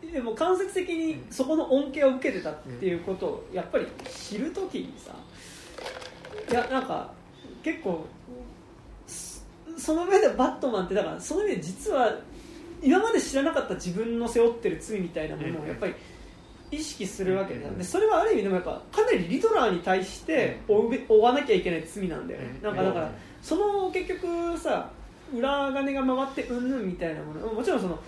[0.00, 5.12] でも間接的にそこの恩恵を受けてたっていうことをやっぱり知るときにさ
[6.50, 7.10] いやなんか
[7.62, 8.06] 結構
[9.06, 9.40] そ
[9.76, 12.16] その上でバットマンってだからその上で実は
[12.82, 15.94] 今まで知らなかった自分の背負ってる罪みたいなものをやっぱり
[16.70, 22.58] 意識するわけででそれはある意味でもやっぱかなりリドラーに対して負うべ負わなきゃいけない罪なんだよね。
[22.62, 23.10] なんかだから
[23.42, 24.90] その結局さ
[25.34, 27.52] 裏金が回ってうんぬんみたいなもの。
[27.52, 27.98] もちろんその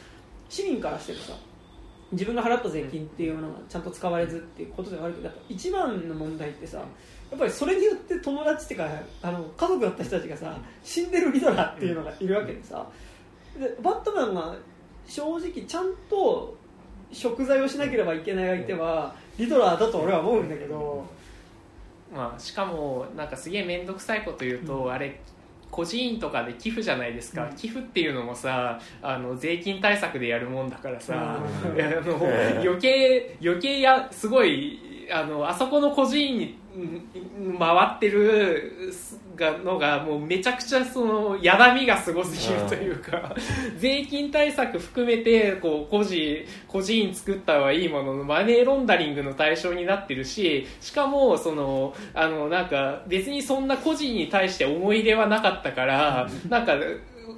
[0.48, 1.32] 市民からしてもさ
[2.12, 6.84] 自分が払った税金っていうものがちゃんと使われずっていうことではあるけどやっぱ一番の問題ってさや
[7.36, 8.88] っぱりそれによって友達っていうか
[9.22, 12.86] あの家族だった人たちがさ死んでるリドラーっていうのがいるわけでさ
[13.58, 14.56] でバットマンが
[15.06, 16.56] 正直ちゃんと
[17.12, 21.20] 贖罪をしなければいけない相手はリドラーだと俺は思うんだけど。
[22.12, 25.20] まあ、しかもなんかすげえ面倒くさいこと言うと、あれ
[25.70, 27.56] 孤児院とかで寄付じゃないですか、うん。
[27.56, 31.80] 寄付っていうのもさあの税金対策でやるもんだからさ、うん。
[32.60, 38.92] 余計余計やすごいあのあそこの孤児院にうん回ってる
[39.40, 43.34] がのがもうめちゃくちゃそのやだみがすごすぎるというか、
[43.78, 56.74] 税金対策含めてこう孤児孤児院作ったはいいもののマネーロンダリングの対象になってるししかもそのあのなんか別にそんな孤児に対して思い入れはなかったからなんか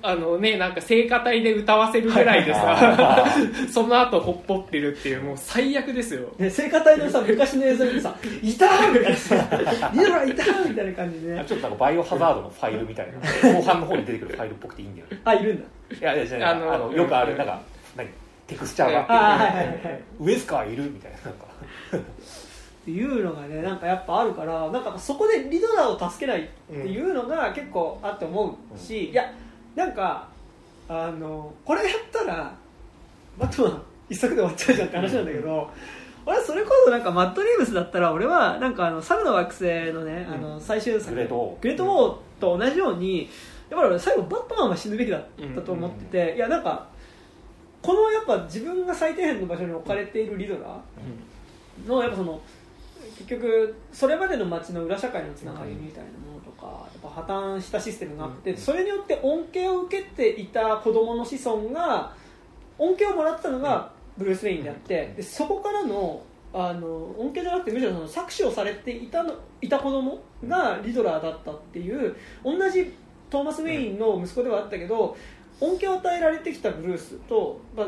[0.03, 3.25] あのねなんか聖歌隊で歌わせるぐらいでさ
[3.71, 6.29] その後ほっぽってるっていうもう最悪ですよ。
[6.39, 9.35] で聖歌隊のさ昔の映像見てさ「いた!」みたいなさ
[9.93, 11.35] 「リドラーいた!」みたいな感じで。
[11.35, 13.09] ねちょっとなんかバイオハザードのファイルみたい
[13.43, 13.53] な。
[13.53, 15.19] 後半の方に出てくるファイルっぽくていいんだよね。
[15.25, 15.67] あいるんだ。
[16.01, 17.61] いやいやじゃああのあのよくあるなんか
[17.97, 18.09] 何？
[18.47, 20.01] テクスチャーがあはいはいはいはい。
[20.21, 20.85] ウエスカーいる？
[20.85, 21.47] みたいななんか。
[22.83, 29.31] っていうのがねなんかやっぱあるからなんかそこでリドラーを助けないっていうのが結構あって思うし、いや
[29.75, 30.29] なんか
[30.89, 32.55] あのこれやったら
[33.39, 35.71] バットマン一作で終わっちゃうじゃんって話なんだけど、
[36.27, 41.63] 俺はそれこそなんかマット・リーブスだったら俺はなんかあの猿の惑星のねあの最終作、グレートウォー。
[41.63, 43.23] グレートウォーと同じように
[43.71, 46.87] やっぱり俺最後バットマンは死ぬべきだったと思ってて、いやなんか
[47.81, 52.41] このやっぱ自分が最底辺の場所に置かれているリドラーのやっぱその
[53.19, 56.32] 結局それまでの街の裏社会のつながりみたいなものと
[56.63, 57.21] かやっぱ破
[57.57, 62.15] 綻したシステムがあってそれによって恩恵を受けていた子供の子孫が
[62.79, 66.23] 恩恵をもらってたのがブルース・ウェインであってでそこからの
[66.55, 66.87] あの
[67.19, 72.15] 恩恵じゃなくてむしろその搾取をされていたのいた子供がリドラーだったっていう
[72.45, 72.93] 同じ
[73.31, 75.17] トーマス・ウェインの息子ではあったけど
[75.61, 77.87] 恩恵を与えられてきたブルースと、まあ、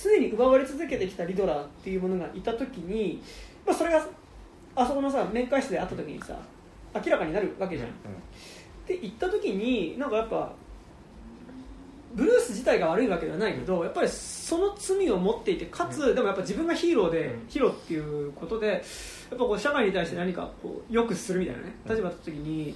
[0.00, 3.20] 常に奪われ続けてきたリドラーっていうものがいた時に、
[3.66, 4.06] まあ、それが
[4.76, 6.38] あそこのさ面会室で会った時にさ
[6.94, 7.88] 明らかになるわけじゃん。
[7.88, 7.92] っ
[8.86, 10.52] て言った時になんかやっぱ
[12.14, 17.48] ブルース自体が悪いわけではないけどやっぱりその罪を持っていてかつ、でもやっぱ自分がヒーローで、うん。
[17.48, 18.80] ヒーローっていうことでやっ
[19.30, 22.74] ぱこう社会に対して何かこう良くするみたいなね立場だった時に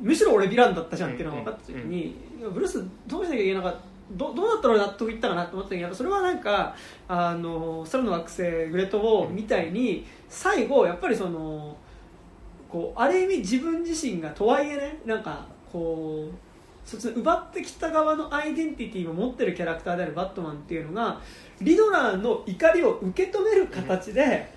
[0.00, 2.14] むしろ俺ヴィランだったじゃんっていうのが分かった時に、
[2.54, 3.80] ブルースどうしなきゃいけなかった
[4.12, 6.74] どどうだったら俺納得いったかなと思った時にやっぱそれはなんか
[7.08, 11.76] あの猿の惑星グレートウォーみたいに最後やっぱりその
[12.70, 21.20] こうある意味自分自身がとはいえねなんかこうそっちの奪ってきた側のアイデンティティを持ってるキャラクターであるバットマンっていうのが
[21.60, 24.48] リドラーの怒りを受け止める形で、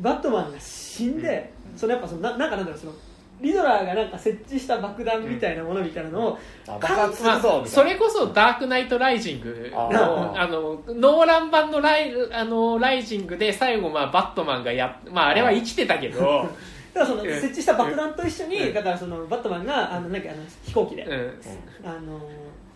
[0.00, 2.92] バットマンが死んで、そのやっぱそのななんかなんだろうその
[3.40, 7.62] リドラーがなんか設置した爆弾みたいなものみたいなのを、あ爆発すまるぞみたいな。
[7.62, 9.70] あ、それこそダークナイトライジング。
[9.72, 16.48] のああのノーラン版のライあのライジングで最後、まあ、バットマンがやっ、まあ、あれは生きてたけど、
[16.94, 21.32] だからそのうん設置した爆弾と一緒に、うんだからそのバットマンがあのなんかあの飛行機で、うん
[21.84, 22.20] あの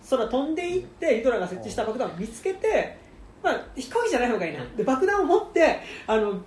[0.08, 2.98] 空飛んでいってリドラーが設置した爆弾を見つけて
[3.42, 4.64] まあ、飛行機じゃない方がいいな。
[4.76, 6.40] で爆弾を持ってあの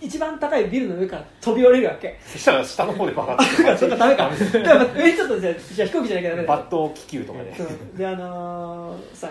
[0.00, 2.18] 一番高いビルの上から飛び降りるわけ。
[2.24, 3.44] そしたら下の方で爆発。
[3.70, 4.30] あそうかダメか。
[4.96, 7.54] 上にちょっとじゃあじゃあ飛行機じゃなきゃダメだバット気球とかで
[7.96, 9.30] であのーさ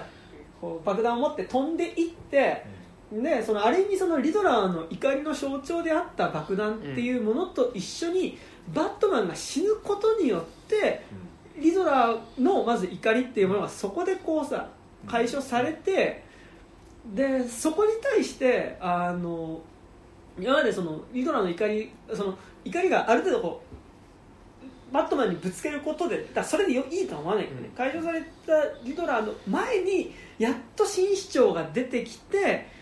[0.62, 2.64] こう爆弾を持って飛んでいって、
[3.12, 8.38] でそのある意味そのリドラーの怒りの象徴であった爆弾っていうものと一緒に、
[8.74, 11.04] バットマンが死ぬことによって
[11.58, 14.68] リドラーのまず怒りっていうものがそこでこうさ
[15.08, 16.24] 解消されて
[17.14, 19.62] でそこに対してあの
[20.38, 23.62] 今までそのリドラーの怒りその怒りがある程度こ
[24.92, 28.54] うバットマンにぶつけることでだそれでよいいとは思わないよね、解消された
[28.84, 32.77] リドラーの前にやっと新市長が出てきて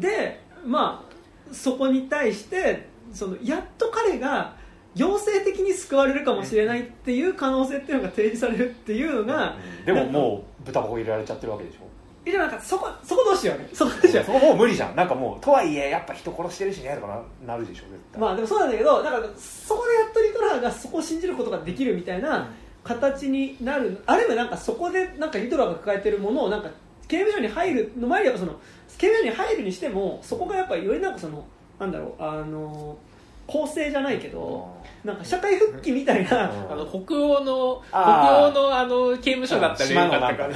[0.00, 4.56] でまあそこに対してそのやっと彼が
[4.94, 9.56] 行政的に救われるかもしれないっていう可能性っていうのが提示されるっていうのが、
[9.86, 11.78] でももう豚箱入れられちゃってるわけでしょ？
[12.26, 13.68] えでもなんかそこそこどうしようね。
[13.72, 14.24] そこどうしよう。
[14.24, 14.96] そこもう無理じゃん。
[14.96, 17.82] なんかもうとはいえやっぱ人殺してるしねとかななるでしょ。
[17.82, 22.50] 絶対まあでもそうなんだけどだからそこでやっとリトラーがそこを信じることができるみたいな
[22.82, 24.02] 形になる。
[24.06, 26.70] あるいはなんかそこでなんかリトラーが抱えてるものをなんか
[27.06, 28.58] 刑務所に入るの前にやっぱその
[28.98, 31.46] 刑務所に入るにしてもそこがやっぱりよりなんかその
[31.78, 32.98] なんだろうあの
[33.46, 34.68] 構成じゃないけど
[35.04, 36.72] なんか社会復帰みたいな、うん。
[36.72, 40.52] あの北欧の北欧のあの刑務所だったら島よかのなんかプ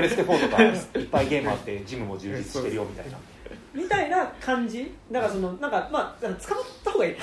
[0.00, 3.18] レステ4とかいっぱいゲームあってジムも充実してるよみたいな。
[3.74, 4.94] みたいな感じ。
[5.10, 6.38] だからそのなんかまあ捕まっ
[6.84, 7.16] た方がいい。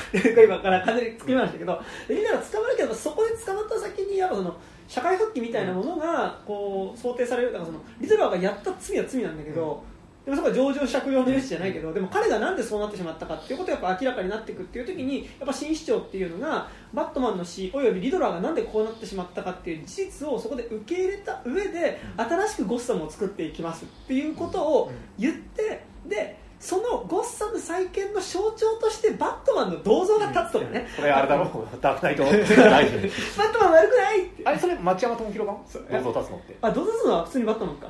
[0.45, 1.81] 今から完全に作りましたけど。
[2.07, 4.55] みんなが捕まるけどそこで捕まった先にやっぱその
[4.87, 7.51] 社会復帰みたいなものがこう想定される。
[7.51, 9.83] だからそのリトラーがやった罪は罪なんだけど、
[10.25, 31.65] でもそこは情状酌量の余地じゃないけどでも彼がなんでそうなってしまったかっていうことがやっぱ明らかになっていくっていう時にやっぱ新市長っていうのがバットマンの死およびリドラーがなんでこうなってしまったかっていう事実をそこで受け入れた上で新しくゴッサムを作っていきますっていうことを言ってでそのゴッサム再建の象徴としてバットマンの銅像が立つとかね、これあれだろ？
[31.81, 34.43] ダークナイトバットマン悪くないって。
[34.45, 35.53] あれそれ町山智博が？
[35.89, 36.57] 銅像立つのって。
[36.61, 37.87] あ銅像立つのは普通にバットマンか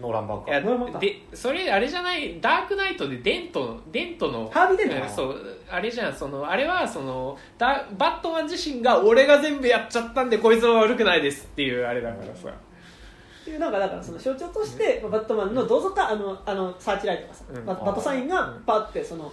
[0.00, 0.98] ノーランバンカいやドラマか。
[0.98, 4.50] でそれあれじゃないダークナイトでデントのデントの。
[4.50, 12.48] ハービーデントうんそうあれじゃんそのあれはそのダバットマン自身が俺が全部やっちゃったんでこいつは悪くないですっていうあれだからさ。
[12.48, 17.64] っていうなんかだからその象徴として、バットマンの銅像かあのあのサーチライトがさ、うん。
[17.64, 19.32] ババットサインがパッてその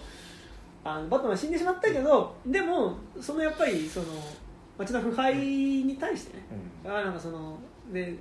[0.82, 4.06] あのバットマン死んでしまったけどでもそのやっぱりその
[4.78, 6.44] 街の腐敗に対してね、
[6.86, 7.58] あなんかその
[7.92, 8.14] で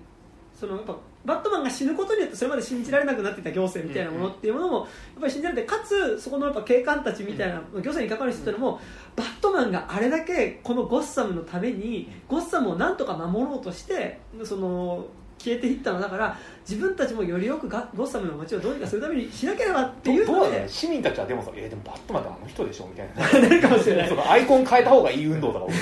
[0.54, 0.96] そのやっぱ
[1.28, 4.88] バットマンが死ぬことによってそれまで信じられなくなっていた行政みたいなものっていうものもやっ
[5.20, 8.80] ぱり信じられてかつそこのやっぱ警官たちみたいな、行政に関わる人っていうのも
[9.18, 15.06] バットマンがあれだけこのゴッサムのためにゴッサムをなんとか守ろうとしてその
[15.38, 16.38] 消えていったのだから
[16.68, 23.48] 自分たちもよりよくがゴッサムの街をどうにかするためにしなければっていうので市民たちはでもさえーでもバットマンってあの人でしょみたいな。
[23.48, 24.12] なるかもしれない。
[24.28, 25.74] アイコン変えた方がいい運動とか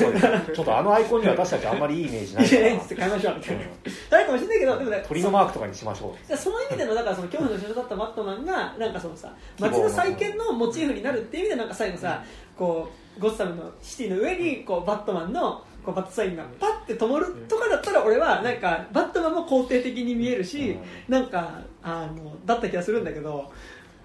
[0.53, 3.63] ちょっとあのアイコンには私たちあんまりいいイメージないいやいやつって変えましょうみたいな
[4.11, 12.23] あるかもしれないけどでもね鳥のマークとかにしましょうじゃあその意味でのだからその恐怖の象徴だったバットマンがなんかそのさ街の再建のモチーフになるっていう意味でなんか最後さ
[12.57, 23.51] こうゴッサムのシティの上にこうバットマンのこうバットサインがパッて灯るとかだったら俺はなんかバットマンも肯定的に見えるしなんかあのだった気がするんだけど。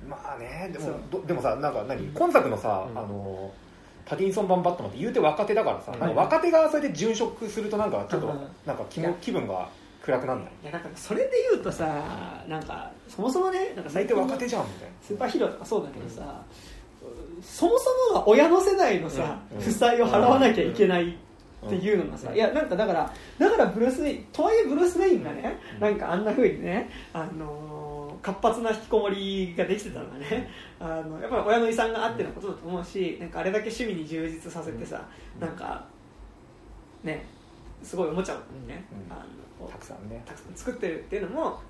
[0.09, 2.07] まあねでもどでもさなんか何？
[2.15, 2.99] 今作のさ、うん。
[2.99, 3.53] あの
[4.07, 6.01] パティンソン版バットマンって言うて若手だからさ、うん。
[6.01, 8.41] なんか若手がそれで殉職するとなんかちょっと、うん。
[8.65, 9.69] なんか気も気分が
[10.03, 10.49] 暗くなんない？
[10.63, 12.03] いやなんかそれで言うとさ
[12.49, 14.95] なんかそもそもねなんか最低若手じゃんみたいな。
[15.03, 16.43] スーパーヒーローとかそうだけどさ、
[17.43, 19.61] そもそもが親の世代のさ、うん。
[19.61, 21.15] 負債を払わなきゃいけない
[21.67, 27.91] っていうのがさ、いやなんかだからだからブルース・ウェインとはいえブルース・ウェインがね、なんかあんな風にね、あのー
[28.23, 35.03] 活発な引きこもりができてたのがね、あのやっぱり親の遺産があってのことだと思うしなんかあれだけ趣味に充実させてさ、
[35.39, 35.87] なんか
[37.03, 37.25] ね
[37.83, 38.39] すごいおもちゃを
[38.69, 39.13] ね、うん。
[39.13, 39.25] あ
[39.59, 40.23] のたくさんね。
[40.27, 41.61] たくさん作ってるっていうのも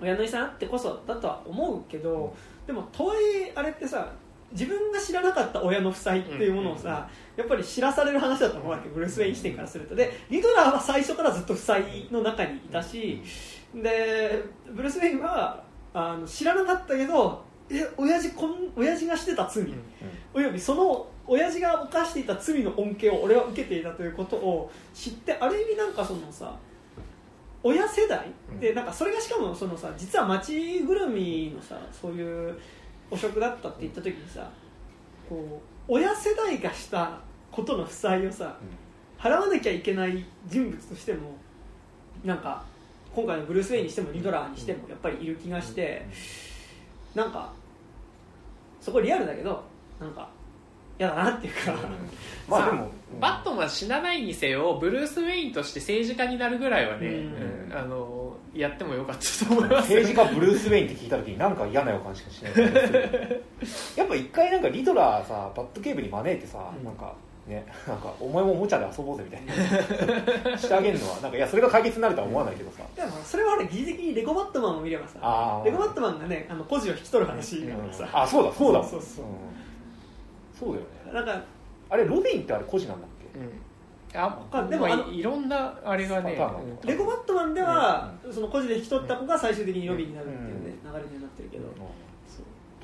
[0.00, 2.32] 親の遺産あってこそだとは思うけど、
[2.64, 3.18] でもとはい
[3.48, 4.12] えあれってさ
[4.52, 8.88] 自分が知らなかった親の負債っていうものをさ、やっぱり知らされる話だと思うわけ。
[8.88, 9.94] ブルース・ウェイン視点からすると。
[9.94, 13.22] でリドラーは最初からずっと負債の中にいたし
[13.74, 15.62] でブルース・ウェインは
[15.94, 19.66] あの知らなかったけどえ親父こん親父がしてた罪、
[20.34, 26.56] およびその親父が犯していた罪の恩恵を俺は受けていたということを知ってある意味なんかそのさ
[27.62, 28.26] 親世代？
[28.60, 32.58] でなんかそれがしかもそのさ実は町ぐるみのさそういう
[33.12, 34.50] 汚職だったって言った時にさ
[35.28, 37.18] こう親世代がした
[37.50, 38.56] ことの負債をさ
[39.18, 41.36] 払わなきゃいけない人物としても
[42.24, 42.64] なんか
[43.14, 46.06] 今回のブルース・ウェインにしてもリドラーにしてもやっぱりいる気がして
[47.14, 47.52] なんか
[48.80, 49.62] そこリアルだけど
[50.00, 50.30] なんか
[50.98, 51.74] 嫌だなっていうか、
[52.48, 52.90] まあでも
[53.20, 57.14] バットマン死なないにせよブルース・ウェインとして政治家になるぐらいはね、うん。
[57.14, 59.94] うんあのやってもよかったと思います。
[59.94, 63.44] 政治家ブルース・ウェインって聞いた時になんか嫌な予感しかしない感じがする。
[63.96, 66.84] やっぱ一回なんかリドラーさバット警部に招いてさ、うん。
[66.84, 67.14] なんか
[67.46, 70.56] ねなんかお前もおもちゃで遊ぼうぜみたいな。
[70.58, 78.82] してあげるのはなんかいやそれが解決になるとは思わないけどさ、でもそれはあれ疑似的にレゴバットマンを見ればさレゴバットマンがねあの孤児を引き取る話だからさ、あそうだそうだ。
[78.82, 79.24] そうそうそう
[80.64, 81.12] そうだよね。
[81.12, 81.44] なんか
[81.90, 83.38] あれロビンってあれ孤児なんだっけ？
[83.38, 83.50] うん。
[84.14, 91.64] ああでもいろんなあれがね、パターンがうんレゴバットマンでは、その孤児で引き取った子が最終的にロビンになるっていうね、流れになってるけど、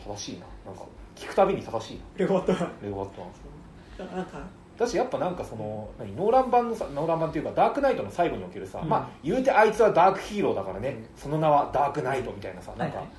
[0.02, 0.46] 正しいな。
[0.64, 0.84] なんか
[1.14, 2.02] 聞くたびに正しいな。
[2.16, 2.72] レゴバットマン。
[2.82, 3.30] レゴバットマン。
[3.98, 4.38] だからなんか。
[4.78, 8.88] だしやっぱなんかその何ノーラン版のさノーラン版っていうかダークナイトの最後におけるさ、うん。
[8.88, 11.06] まあ言うてあいつはダークヒーローだからね、うん。
[11.14, 13.14] その名はダークナイトみたいなさなんか、はいはい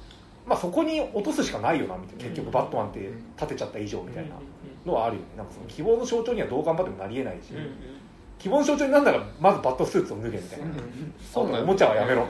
[0.50, 2.24] まあそこに落とすしかないよなみたいな。
[2.24, 3.00] 結局うんバットマンって
[3.38, 4.92] 立てちゃった以上みたいなうん。
[4.92, 5.28] のはあるよね。
[5.38, 7.54] なんかその希望の象徴にはどう頑張ってもなりえないし、
[8.40, 10.66] 希望の象徴になんだらまずバットスーツを脱げみたいな、
[11.32, 12.26] そうなおもちゃはやめろ、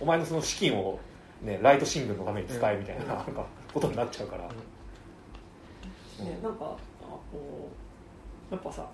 [0.00, 0.98] お前のその資金を、
[1.42, 3.44] ね、ライト新聞のために使えみたいな,、なんか
[3.74, 4.44] ことになっちゃうから、
[6.24, 6.76] ね、なんかあ
[7.32, 7.68] こ
[8.50, 8.86] うやっぱさ、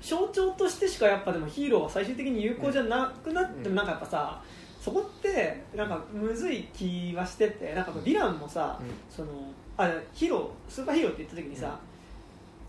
[0.00, 4.42] 象徴としてしかやっぱでもヒーローは最終的に有効じゃなくなってもなんかやっぱさ
[4.82, 9.28] そこってなんかむずい気はしててなんかヴィランもさ、その
[9.76, 11.78] あヒーロースーパーヒーローって言った時にさ、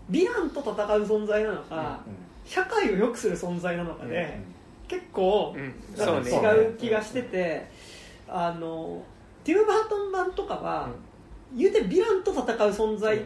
[0.08, 0.74] ヴィランと戦う
[1.04, 2.00] 存在なのか、
[2.44, 4.38] 社会を良くする存在なのかで、
[4.86, 5.74] 結構うん。
[5.98, 7.66] なんか違う気がしてて、
[8.28, 9.02] あの
[9.42, 10.88] ティム・バートン版とかは、
[11.52, 13.20] 言うてヴィランと戦う存在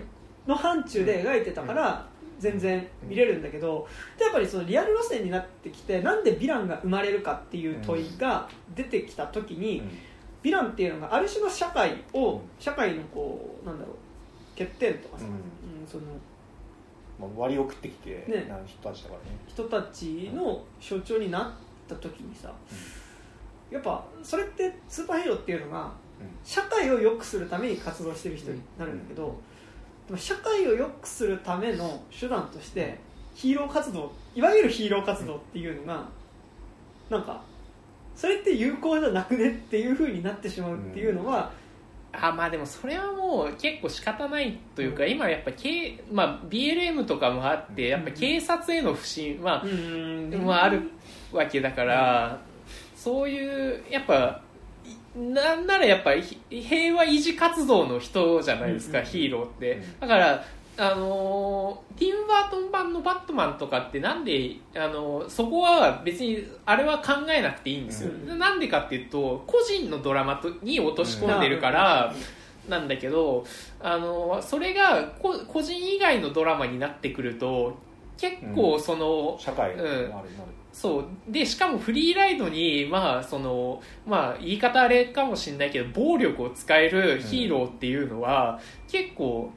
[0.46, 2.07] の範疇で描いてたから、
[2.38, 3.86] 全然見れるんだけど、
[4.16, 9.82] でやっぱりそのリアル路線になってきてなんでヴィランが生まれるかっていう問いが出てきた時に、
[10.42, 12.40] ヴィランっていうのがある種の社会を、うん。
[12.58, 15.30] 社会のこうなんだろう欠点とかさ、うん。
[15.32, 15.34] う
[15.84, 16.04] んその
[17.18, 18.46] まあ、割り送ってきて、ね。
[18.48, 19.36] な人たちだからね。
[19.48, 21.50] 人たちの象徴になっ
[21.88, 22.54] た時にさ、
[23.70, 25.92] やっぱそれってスーパーヒーローっていうのが
[26.44, 29.36] 社会を良くするために活動してる人になるんだけど、
[30.08, 32.98] でも社会を良くするための手段として
[33.34, 36.08] ヒーロー活動いわゆるヒーロー活動っていうのが
[37.08, 37.40] なんか
[38.18, 41.52] それって有効じゃなくねっていうふうになってしまうっていうのは、
[42.12, 50.42] あまあでもそれはもう結構仕方ないというか、今やっぱ、K まあ、BLM とかもあってやっぱ警察への不信は、うん。
[50.44, 50.90] まあ、ある
[51.32, 52.40] わけだから、
[52.96, 54.47] そういうやっぱい
[55.16, 60.00] なんならやっぱひ平和維持活動の人じゃないですか、うんヒーローって、うん。
[60.00, 60.44] だから
[60.80, 72.14] あのーティム・バートン版の「バットマン」とかってなんで、あのーそこは別にあれは考えなくていいんですよ、うんなんでかっていうと個人のドラマとに落とし込んでるから、
[72.68, 73.44] なんだけど、
[73.80, 77.76] あのそれがこ個人以外のドラマになってくると
[78.16, 79.90] 結構その、社会のうん。
[79.90, 80.28] あれになる、
[80.80, 81.06] そう。
[81.26, 89.50] でしかもフリーライドに、まあそのまあ、言い方あれかもしれないけど暴力を使えるヒーローっていうのは、結構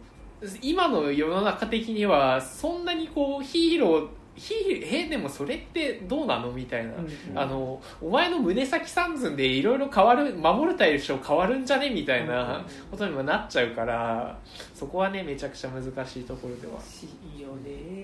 [0.63, 14.39] 今の世の中的にはそんなにこうヒーローえでもそれってどうなのみたいな、うんあのお前の胸先三寸でいろいろ変わる守る対象変わるんじゃねみたいなことにもなっちゃうから
[14.73, 16.79] そこはねめちゃくちゃ難しいところでは。
[16.81, 17.07] し
[17.37, 18.00] いよね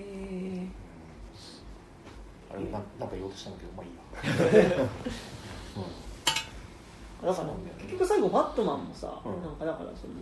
[2.50, 3.92] あれななんか言おうとしたんだけどまあいい
[4.70, 4.76] や。
[7.20, 7.48] だから
[7.78, 9.42] 結局最後バットマンもさ、うん。
[9.42, 10.14] なんかだからその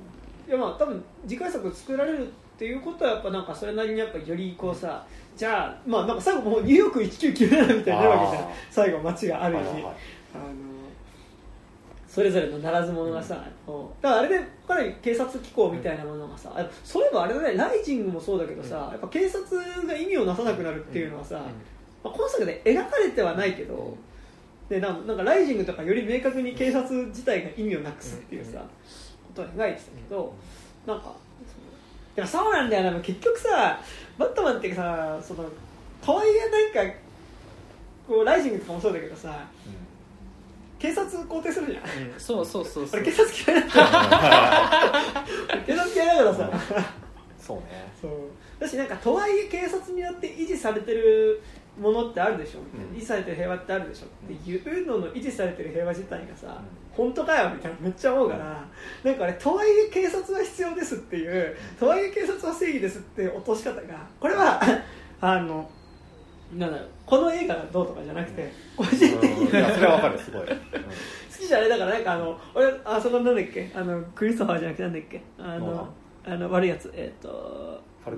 [0.48, 5.04] いやまあ多分次回作作られるっていうことはやっぱなんかそれなりにやっぱよりこうさ
[5.36, 8.50] じゃあまあなんか最後もうニューヨーク1997みたいになるわけじゃん。
[8.70, 9.94] 最後街がある意味、はいはいはい。
[10.34, 10.76] あの
[12.08, 17.54] それぞれのならず者がさ、こうだからあれでかなり警察機構みたいなものがさ、あそういえばあれだね。
[17.56, 21.42] ライジングもそうだけどさ、やっぱ警察が意味をなさなくなるっていうのはさ、
[22.06, 23.96] まあ、今作で描かれてはないけど、
[24.68, 30.34] でなんなんかライジングとかより明確に警察自体が意味をなくすっていうさ、ことを描いてたけど、
[30.86, 31.14] なんか
[32.14, 33.80] でもそうなんだよな結局さ
[34.18, 35.44] バットマンってさその
[36.04, 36.94] とはいえなんか
[38.08, 39.46] こうライジングとかもそうだけどさ
[40.78, 42.12] 警察肯定するじゃん。
[42.12, 42.20] うん。
[42.20, 43.00] そうそうそうそう。
[43.00, 45.24] 俺警察嫌いだった。
[45.66, 46.50] 警察嫌いだからさ。
[47.40, 47.64] そうね。
[48.00, 48.10] そう。
[48.60, 51.42] だしなんかとはいえ警察によって維持されてる
[51.78, 52.96] ものってあるでしょ、うん。
[52.96, 54.06] 維持されてる平和ってあるでしょ。
[54.06, 56.60] っていうのの維持されてる平和自体がさ、
[56.92, 58.64] 本当かよみたいなめっちゃ思うから、
[59.04, 63.80] なんかあれとはいえ警察は必要ですっていうとはいえ警察は正義ですって落とし方が
[64.18, 64.60] これは
[65.20, 65.70] あの
[66.56, 70.48] なんだろうこの映画がどうとかじゃなくて個人的にそれはわかるすごい、うん。
[70.48, 70.54] 好
[71.38, 73.70] き一種あれだからなんかあの俺あそこなんだっけ？
[73.74, 75.22] あのクリストファーじゃなくてなんだっけ？
[75.38, 75.88] あの
[76.24, 76.90] あの悪いやつ。
[76.92, 77.30] えっ、ーネ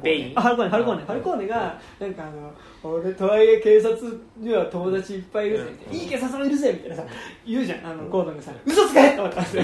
[0.02, 1.02] ベインあファルコーネファルコーネ。
[1.02, 2.52] ファルコーネがなんかあの
[2.82, 5.64] 俺とはいえ警察には友達いっぱいいるぜ。
[5.90, 7.02] いないい警察もいるぜみたいなさ
[7.46, 7.86] 言うじゃん。
[7.86, 9.62] あのゴードンがさ嘘つけと思ったんですよ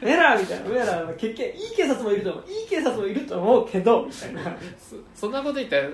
[0.00, 0.70] エラーみたいな。
[0.70, 2.44] 俺らは結局いい警察もいると思う。
[2.50, 4.42] いい警察もいると思うけどみたいな。
[4.78, 5.88] そそんなこと言ったら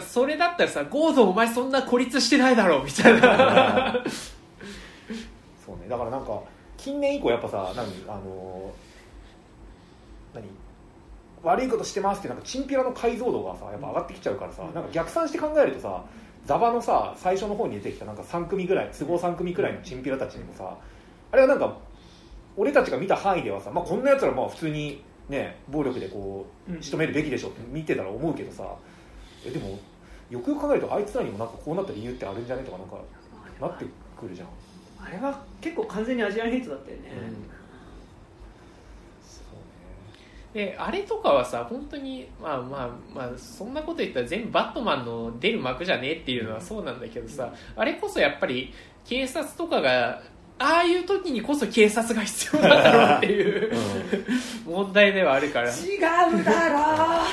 [0.00, 4.04] それだったらさゴードンお前そんな孤立してないだろみたいな。
[5.64, 5.88] そうね。
[5.88, 6.40] だからなんか
[6.76, 8.85] 近年以降やっぱさ何あの何
[11.46, 16.04] 悪いことしてますってなんかチンピラの解像度がさやっぱ上がってきちゃうからさ、なんか逆算して考えるとさ
[16.44, 20.76] ザバのさ最初の方に出てきたなんか3組ぐらい都合3組ぐらいのチンピラたちにもさ
[21.32, 21.76] あれはなんか
[22.56, 26.82] 俺たちが見た範囲ではさ、まあ、こんなやつらまあ普通にね暴力でこううん。
[26.82, 28.64] 仕留めるべきでしょって見てたら思うけどさ
[29.46, 29.78] えでも
[30.30, 32.64] よくよく考えるとあいつらにもなんかこうなった理由ってあるんじゃね？
[32.64, 32.96] とかなんか
[33.60, 33.84] なって
[34.18, 34.48] くるじゃん。
[34.98, 37.30] あれは結構完全にアジアンヘイトだったよね、そうね
[40.56, 48.72] であれとかはさ本当にまあまあまあそんなこと言ったら全部バットマンの出る幕じゃねえっていうのはそうなんだけどさあれこそやっぱり
[49.04, 50.22] 警察とかが
[50.58, 53.72] ああいう時にこそ警察が必要なんだろうっていう
[54.64, 55.68] 問題ではあるから。
[55.68, 56.08] 違うだ
[56.70, 57.26] ろう。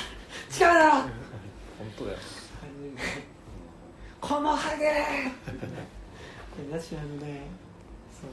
[0.54, 1.02] 違うだろう。
[1.02, 1.12] 本
[1.98, 2.18] 当だよ。
[4.20, 4.92] このハゲ。
[6.70, 7.44] だしあのね。
[8.12, 8.28] そ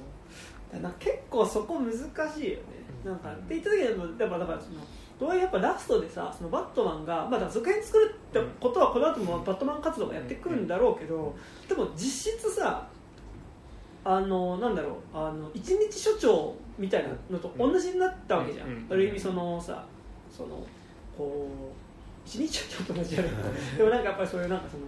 [0.77, 0.83] う。
[0.83, 2.57] だから結構そこ難しいよ。
[2.57, 2.63] ね
[3.05, 4.81] なんかって言った時でもやっぱだからその
[5.19, 11.35] どうやっぱラストでさそのバットマンが、まあ、続編作るってことはこの後もバットマン活動がやってくるんだろうけど
[11.69, 12.89] でも実質さ
[14.03, 19.85] あのなんだろうあの一日所長みたいなのと同じになったわけじゃん、うんある意味そのさ
[20.35, 20.67] その
[21.17, 23.33] こう一日所長と同じじゃない
[23.77, 24.85] でもなんかやっぱりそういうなんかその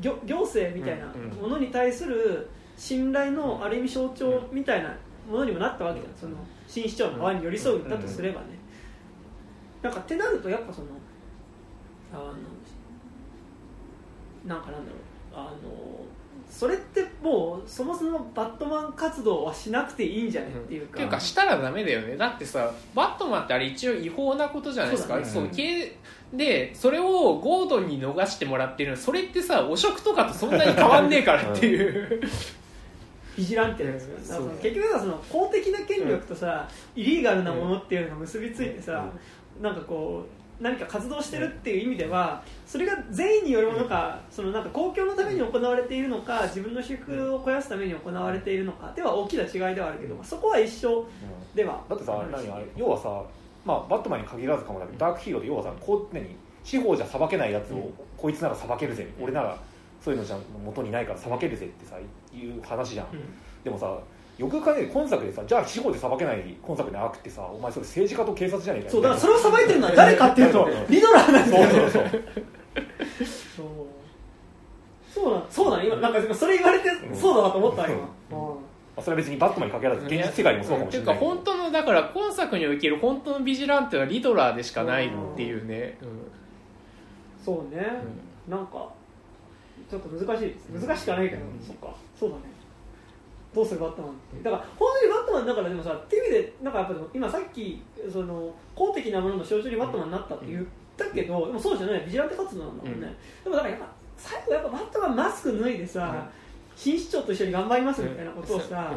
[0.00, 1.06] 行行政みたいな
[1.40, 4.94] ものに対する信頼のある意味象徴みたいな
[5.28, 6.14] ものにもなったわけじゃん。
[6.14, 6.36] その
[6.72, 8.46] 新市長の側に寄り添うんだとすればね。
[9.82, 10.86] なんかってなるとやっぱその
[12.10, 12.32] あの
[14.46, 15.02] なんかなんだろう。
[15.34, 16.02] あの
[16.48, 22.16] それってもうそもそもバットマン活動はしなくていいんじゃねっていうか,、っていうかしたらダメだよね。
[22.16, 25.14] だってさバットマンってあれ一応違法なことじゃないですか。
[25.16, 25.32] そうだね。
[25.32, 25.96] そうけ
[26.32, 32.22] でそれをゴードンに逃してもらってるそれってさ汚職とかとそんなに変わんねえからっていう
[33.36, 39.08] ビジランテですよ、うんだからそのそう結局はその公的な権力とさ、イリーガルなものっていうのが結びついてさ、
[39.60, 51.04] なんかこう何か活動してるっていう意味ではそれが善意によるものかそのなんか公共のために行われているのか自分の私服を肥やすために行われているのかでは大きな違いではあるけど、まあそこは一緒
[51.54, 53.22] ではだってさ何あれ要はさ、
[53.64, 56.26] まあ、バットマンに限らずかもだけどダークヒーローで要はさこう何
[56.64, 59.08] 司法じゃ裁けないやつを、こいつなら裁けるぜ。
[59.20, 59.58] 俺なら
[60.00, 61.96] そういうのじゃ元にないから裁けるぜってさ
[62.32, 63.06] いう話じゃん、
[63.64, 63.98] でもさ
[64.38, 68.92] よく考えて今作でさじゃあ司法で裁けない今作で悪ってさお前それ政治家と警察じゃねえかよ。
[68.92, 72.22] そうだからそれを裁いてるのは誰かっていうと リドラーなんだよそうそうそう。
[73.56, 73.66] そう。
[75.14, 79.02] そうなんそうなん今なんかそれ言われてそうだなと思った今、うん。
[79.02, 81.00] それは別にバットマンに限らず現実世界にもそうかもってい。
[81.00, 85.98] うかしれない本当のだから今作における本当のビジランテはリドラーでしかないっていうね、
[87.44, 87.86] そうね、
[88.48, 88.88] なんか
[89.92, 91.94] ちょっと難しいです難しくはないけど、そっか。
[92.18, 92.42] そうだね。
[93.54, 94.42] どうするバットマンって。
[94.42, 100.64] だから本当にバットマンだからでもさっていう意味でなんかやっぱ今さっきその公的なものの象徴にバットマンになったって言っ
[100.96, 102.00] たけど、でもそうじゃない。
[102.06, 103.14] ビジランテ活動なんだもんね、
[103.44, 103.86] でもだからやっぱ
[104.16, 106.26] 最後やっぱバットマンマスク脱いでさ、
[106.74, 108.94] 新市長と一緒に頑張りますみたいなことをさ、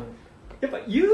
[0.61, 1.07] やっぱ言う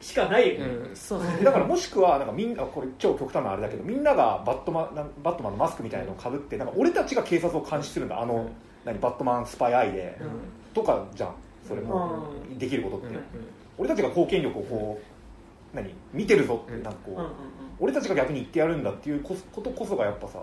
[0.00, 1.44] しかないよね、うん。
[1.44, 8.48] だからもしくはなんかみんなこれ超極端なあれだけどみんながバットマンなんバットマンのマスクみたいなのをかぶってなんか俺たちが警察を監視するんだあの
[8.88, 10.18] 何バットマンスパイアイで、
[10.72, 11.34] とかじゃん。
[11.66, 12.26] それも。
[12.56, 13.20] うできることって、うん
[13.80, 15.00] 俺たちが貢献力をこ
[15.72, 17.26] う何見てるぞってなんかこう、
[17.78, 20.40] 俺たちが逆に言ってやるんだっていうこことこそがやっぱさ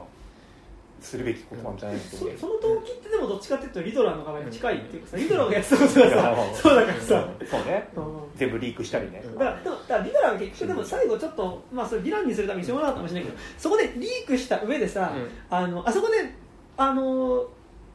[1.01, 2.31] するべきことなんじゃないそその
[2.61, 6.35] 動機ってでもどっちかっていうとリドラーの側に近いっていうかさリドラーがやってたことがさ。
[6.53, 7.89] そうだからさ、そうね。
[7.97, 8.03] うん。
[8.37, 15.11] 全部リークしたりね、だからでもだからリドラーは結局でも最後ちょっと、まあ、それヴィランにするためにしょうがなかったかもしれないけどそこでリークした上でさ、
[15.49, 16.33] あのあそこで
[16.77, 17.45] あの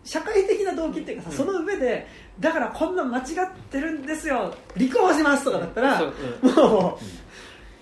[0.04, 2.06] 社会的な動機っていうかさ、その上で
[2.38, 3.24] だからこんなん間違っ
[3.70, 6.02] てるんですよ立候補しますとかだったら、
[6.42, 6.98] も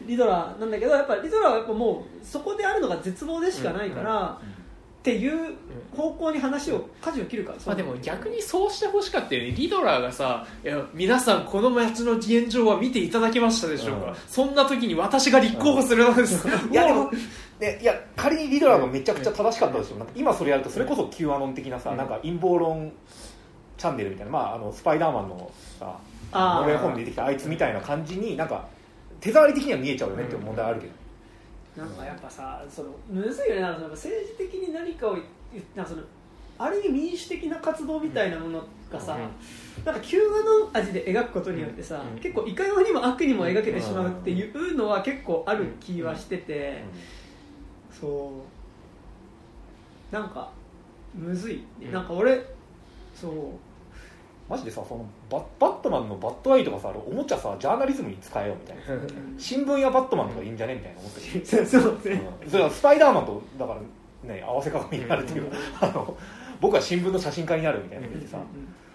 [0.05, 4.41] うリドラーなんだけどやっぱリドラーはやっぱもうそこであるのが絶望でしかないから、
[4.99, 5.55] っていう
[5.97, 9.53] 方向に話を舵を切るからまあでも逆にそうしてほしかったよね。
[9.53, 14.15] リドラーがさ「いや皆さんこの街の現状は見ていただけましたでしょうか、うん。
[14.27, 16.89] そんな時に私が立候補するのです」いや
[17.59, 21.97] でいや仮にリドラーがめちゃくちゃ正しかったとしても今それやるとそれこそ Q アノン的なさ、うん。
[21.97, 22.93] なんか陰謀論
[23.77, 25.99] チャンネルみたいな、まあ、あのスパイダーマンのさ
[26.33, 26.61] あー。
[26.63, 28.69] ノルウェー本に出てきたあいつみたいな感じになんか
[29.21, 30.87] 手触り的には見えちゃうよねっていう問題はあるけ
[31.77, 33.61] ど、なんかやっぱさそのむずいよね。
[33.63, 35.25] なんかその政治的に何かを言
[35.75, 36.03] なその
[36.59, 39.17] ある意味民主的な活動みたいなものがさ、
[39.85, 42.21] なんか旧画の味で描くことによってさ、うん。
[42.21, 46.83] 結構いかようにも悪にも描けてしまうっていうのは結構ある気はしてて、
[48.01, 48.33] そ
[50.13, 50.15] う。
[50.15, 50.51] なんか
[51.15, 51.93] むずい、うん。
[51.93, 52.45] なんか俺
[53.15, 53.33] そう。
[54.49, 58.83] マジでさそのババットマンのバットアイとかさあれおもちゃさジャーナリズムに使えよみたいな。
[59.37, 61.45] 新聞屋バットマンとかいいんじゃねみたいな思ってる。
[61.67, 62.47] そうそうね、う。
[62.47, 62.51] ん。
[62.51, 63.75] それはスパイダーマンとだか
[64.25, 65.53] らね合わせ鏡になるっていう。
[65.81, 66.17] あの
[66.61, 68.39] 僕は新聞の写真家になるみたいなの言ってさ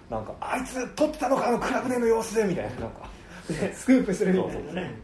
[0.09, 3.09] なんかあいつ撮ってたのかあのクラブでの様子でみたいななんか。
[3.49, 4.95] ね スクープするみたいなね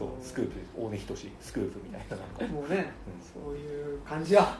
[0.00, 4.58] そうスクープ大根仁スクープみたいななんか、もうね、うそういう感じや。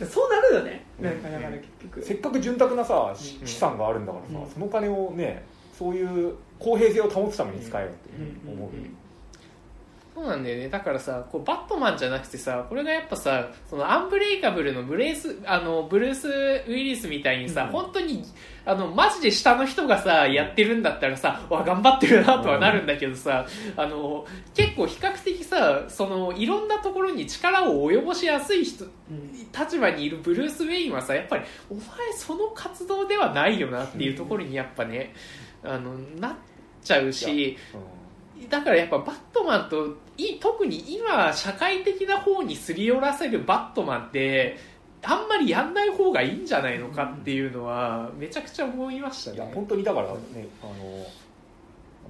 [0.00, 0.86] うそうなるよね。
[1.00, 1.04] うん。
[1.06, 2.02] なんかだから結局、ん。
[2.04, 4.50] せっかく潤沢なさ資産があるんだからさ、うん。
[4.50, 5.44] その金をね
[5.76, 8.10] そういう公平性を保つために使えよって
[8.46, 8.70] 思う、
[10.14, 10.68] そうなんだよね。
[10.68, 17.70] だからさこうバットマンじゃなくてさこれがやっぱさそのアンブレイカブルのブレースあのブルース・ウィリスみたいにさ、うん。
[17.70, 18.22] 本当に
[18.64, 23.44] あのマジで下の人がさやってるんだったらさわ頑張ってるなとはなるんだけどさ、
[23.76, 24.24] あの
[24.54, 28.86] 結構比較的さそのいろんなところに力を及ぼしやすい人
[29.58, 31.84] 立場にいるブルース・ウェインはさやっぱりお前
[32.16, 35.12] その活動ではないよなっていうところにやっぱね
[35.64, 36.34] あのなっ
[36.84, 37.58] ちゃうし。
[38.48, 44.56] だからやっぱバットマンとい特に今社会的な方にすり寄らせるバットマンって
[45.02, 51.06] あんまりやんない方がいいんじゃないのかっていうのはめちゃくちゃ思いましたいやね本当にだからねあの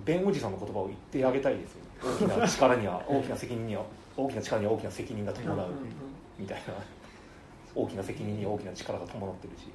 [0.05, 1.81] ベンおじさんの言葉を言ってあげたいですよ
[2.27, 3.82] 大きな力には大きな責任には
[4.16, 5.69] 大きな力には大きな責任が伴う
[6.39, 6.74] みたいな
[7.74, 9.68] 大きな責任には大きな力が伴ってるし。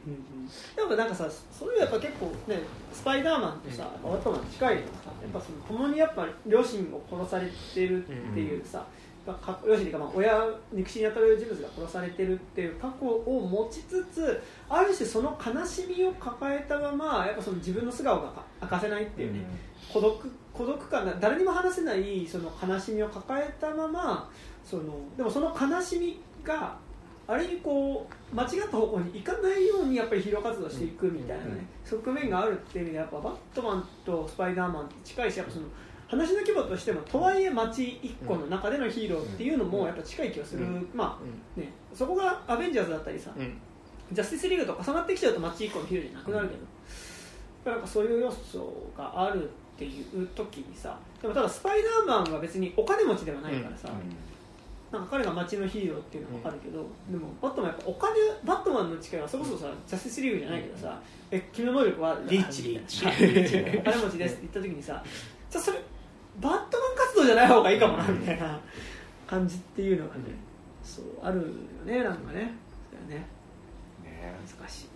[0.76, 2.59] でもなんかさそういうやっぱ結構ね
[2.93, 8.85] スパイダーマンとさバットマンに近いのがさやっぱその共にやっぱ両親を殺されてるっていうさ、
[9.27, 19.41] まあか両親というかまあ親肉親に当たる人物が殺されてるっていう過去を持ちつつある種その悲しみを抱えたままやっぱその自分の素顔が明かせないっていうね、
[19.93, 24.30] 孤独孤独感が誰にも話せないその悲しみを抱えたまま
[24.65, 24.84] その
[25.15, 26.77] でもその悲しみが
[27.31, 35.65] ある意味こう間違った方向に行かないようにやっぱりヒーロー活動していくみたいなね、側面があるっていう意味でやっぱバットマンとスパイダーマンって近いしやっぱその
[36.07, 40.89] 話の規模としてもとはいえ街一個の中でのヒーローっていうのもやっぱ近い気がする、うん。
[40.91, 43.61] まあねそこがアベンジャーズだったりさ、うん。
[44.11, 46.68] ジャスティスリーグと重なってきちゃうと街一個のヒーローじゃなくなるけど、やっ
[47.64, 53.89] ぱなんかそういう要素があるっていう時にさでもただスパイダーマンは別にお金持ちではないからさ、
[54.91, 60.99] なんか彼が街のヒーローっていうのは分かるけど、でもバットマンやっぱお金バットマンの力はそれこそさジャスティスリーグじゃないけどさ、
[61.29, 62.63] え君の能力はリーチ。
[62.63, 63.05] リーチ。
[63.77, 65.03] お金持ちですって言った時にさ
[65.49, 65.79] じゃあそれ
[66.39, 68.59] バットマン活動じゃない方がいいかもなみたいな
[69.27, 70.21] 感じっていうのがね、
[70.83, 71.45] そうあるよ
[71.85, 72.51] ねなんかね。
[72.89, 73.27] そうだよね。
[74.03, 74.33] ね。
[74.57, 74.87] 難しい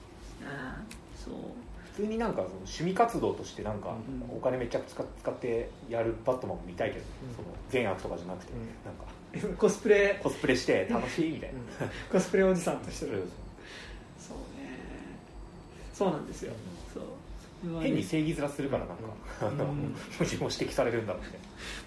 [0.43, 0.83] ああ
[1.15, 1.33] そう。
[1.93, 4.37] 普通になんかその趣味活動としてなんかうん。
[4.37, 7.35] お金めっちゃ使使ってやるバットマンも見たいけど、うん。
[7.35, 8.59] その善悪とかじゃなくて、うん。
[8.59, 9.12] なんか
[9.57, 10.19] コスプレ。
[10.22, 11.60] コスプレして楽しいみたいな、
[12.11, 13.23] コスプレおじさんとしてる。
[14.19, 14.77] そうね。
[15.93, 16.53] そうなんですよ。
[16.93, 17.03] そう。
[17.82, 19.03] 変に正義面するからなんか、
[19.41, 19.95] あのうん。
[20.17, 21.27] 矛盾を指摘されるんだろうね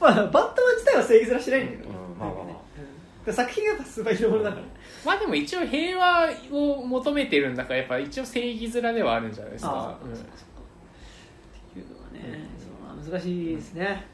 [0.01, 1.95] まあ、バットマン自体は正義面してないんだけど、うん。
[2.19, 3.33] まあまあまあ。
[3.33, 4.63] 作品がやっぱスーパーヒーローものだから、
[5.05, 9.75] まあでも一応平和を求めてるんだからやっぱ一応正義面ではあるんじゃないですあか。
[9.77, 10.33] あ、そうかそうか。
[11.71, 12.49] っていうのがね、
[13.05, 14.07] そう難しいですね、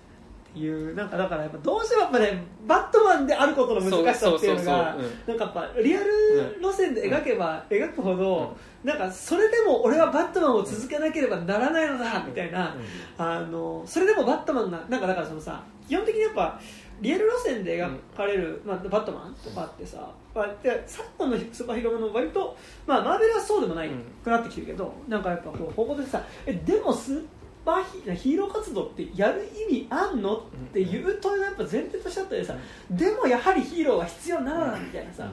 [0.55, 12.77] いうなんかだからやっぱどうしてもやっぱねバットマンであることの難しさっていうのがなんかやっぱリアル路線で描けば描くほど、なんかそれでも俺はバットマンを続けなければならないのだみたいな、
[13.17, 16.61] あのそれでもバットマンがなんかだからそのさ基本的にやっぱ
[17.01, 22.57] リアル路線で描かれる、まあ、バットマンとかってさ、まあ、で昨今のスーパーヒーローもの割と、
[22.87, 27.27] まあ、マーベルはそうでもないうんくなってきてるけど、なんかやっぱこうここでさえでもスー
[27.65, 30.41] ヒヒーロー活動ってやる意味あんのっ
[30.73, 32.57] ていう問いがやっぱ前提としてあったりさ
[32.91, 35.31] でもやはりヒーローは必要なのだみたいなさ、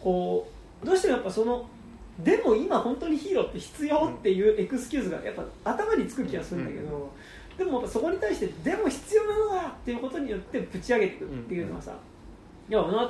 [0.00, 0.48] こ
[0.82, 1.68] うどうしてもやっぱその
[2.18, 7.12] でも今本当にヒーローって必要っていうエクスキューズがやっぱ頭につく気がするんだけど、
[7.58, 11.92] でもやっぱそこに対してでも必要なのだっていうことによってぶち上げていくっていうのはさ、
[12.70, 13.06] いや物語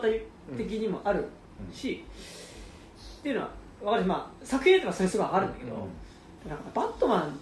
[0.57, 1.25] 的にもある
[1.73, 2.05] し、
[3.21, 5.89] っていうのは分かるし、まあ、作品によってはそれすごいあるんだけど、
[6.49, 7.39] なんかバットマン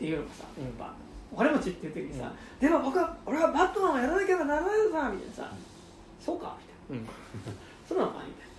[0.00, 0.94] っていうのがさ、やっぱ
[1.30, 5.52] お金持ちっていう時にさ、でも僕は俺はバットマンをやらなければならないのだみたいなさ、
[6.18, 6.56] そうか
[6.90, 7.08] みたいな、うん。
[7.86, 8.50] そうなのかみたいな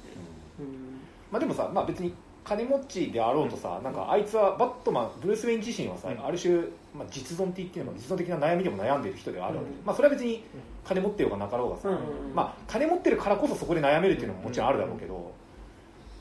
[1.32, 2.14] まあでもさ、まあ、別に
[2.44, 6.58] 金持ちであろうとさなんかあいつはバットマンブルース・ウェイン自身はさ、ある種、
[6.94, 10.44] まあ、実存的っていうのか実存的な悩みでも悩んでる人ではあるわけ、まあ、それは別に
[10.84, 11.90] 金持ってようがなかろうがさ、
[12.36, 15.32] まあ、金持ってるからこそそこで悩めるっていうのももちろんあるだろうけど、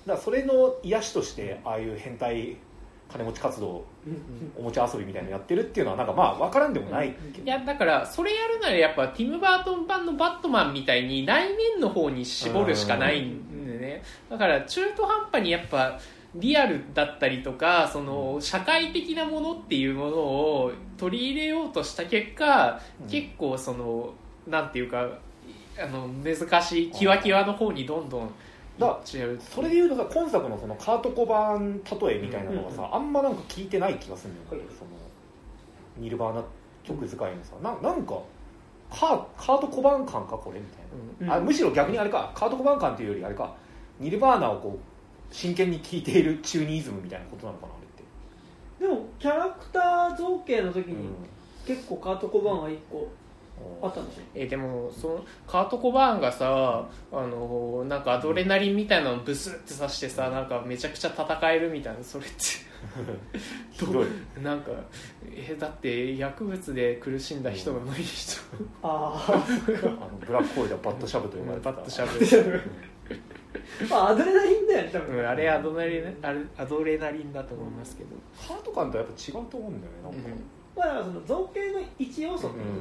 [0.07, 2.57] だからそれの癒しとしてああいう変態
[3.11, 3.85] 金持ち活動
[4.57, 14.03] おもちゃ遊びみたいなのやってるっていうのはなんかまあ分からんでもないいやだからそれやるならやっぱティム・バートン版のバットマンみたいに内面の方に絞るしかないんでね。
[14.31, 15.99] だから中途半端にやっぱ
[16.35, 23.09] リアルだったりとかその社会的なものっていうものを取り入れようとした結果、うん。
[23.09, 24.15] 結構その
[24.47, 25.09] なんていうか
[25.79, 28.31] あの難しいキワキワの方にどんどん
[28.81, 34.91] だそれでいうとさ今作のそのカート・コバーン例えみたいなのがさ、あんまなんか聞いてない気がするんだよね、その
[35.99, 36.45] ニルバーナ
[36.83, 38.19] 曲使いのさななんか
[38.91, 41.43] カーカート・コバーン感かこれみたいな、うん。
[41.43, 43.55] あむしろ逆にあれかカート・コバーン感っていうよりあれか
[44.01, 51.15] ニルバーナをこう真剣に聴いているチューニイズムみたいなことなのかなあれって、でもキャラクター造形の時にうん。
[51.67, 53.07] 結構カート・コバーンは1個
[53.83, 54.21] あったんでしょ？
[54.35, 62.35] えでもそのカート・コバーンがさあのなんかアドレナリンみたいなのブスって刺してさなんかめちゃくちゃ戦えるみたいなそれって。
[63.73, 64.07] ひどい。
[64.43, 64.71] なんか
[65.31, 68.41] えだって薬物で苦しんだ人が無理人
[68.83, 69.37] あ あ
[70.11, 71.73] のブラックホールではバットシャブと呼ばれてた。
[71.73, 72.19] バッとしゃべ
[72.51, 72.63] る、
[73.83, 78.11] あまあアドレナリンだよね多分、うん、あれアドレナリンあれアドレナリンだと思いますけど、
[78.49, 80.29] カート感とやっぱ違うと思うんだよねなんか、
[80.77, 82.79] まあだからその造形の一要素ってことうんう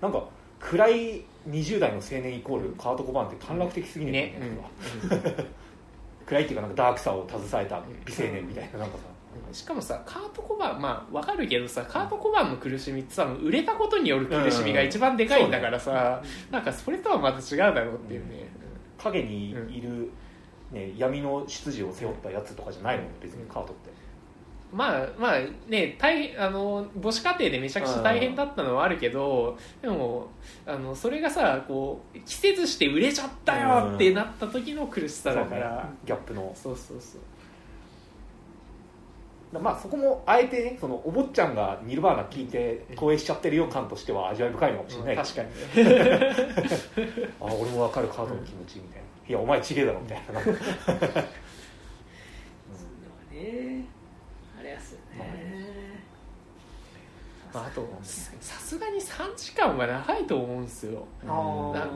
[0.00, 0.24] なんか
[0.60, 4.38] 暗い20代の青年イコールカート・コバーンって短絡的すぎん、ね。
[4.38, 4.40] ね、
[6.26, 9.04] 暗いっていうかなんかダークさを携えた美青年みたいななんかさ。
[9.12, 9.18] うん
[9.52, 18.48] しかもさカート・コバーンまあわかるけどさカート・コバーンの苦しみってさ売れたことによる苦しみが一番でかいんだからさ、なんかそれとはまた違うだろうっていうね、
[18.98, 20.10] 影にいる、
[20.72, 23.04] ね、闇の出自を背負ったやつとかじゃないの？
[23.20, 23.90] 別にカートって
[24.72, 25.38] まあまあ
[25.68, 30.28] ね大変あの母子家庭でめちゃくちゃ大変だったのはあるけどでも
[30.66, 36.52] あのそれがさこう季節して売れちゃったよってなった時の苦しさだから、ギャップの。
[36.54, 37.20] そうそうそう。
[39.58, 45.16] まあそこもあえてねそのお坊ちゃんがニルバーナ聞いて投影しちゃってるよ感としては味わい深いのかもしれない。
[45.16, 45.48] 確かに。
[45.84, 46.36] ね
[47.40, 49.08] あ俺も分かるカートの気持ちみたいな。
[49.28, 50.34] いやお前ちげえだろみたいな。
[50.34, 50.44] なん。
[50.44, 51.06] かねあれ
[52.66, 53.97] やすよね
[57.52, 61.06] まあ、あとささすがに3時間は長いと思うんですよ。
[61.24, 61.86] な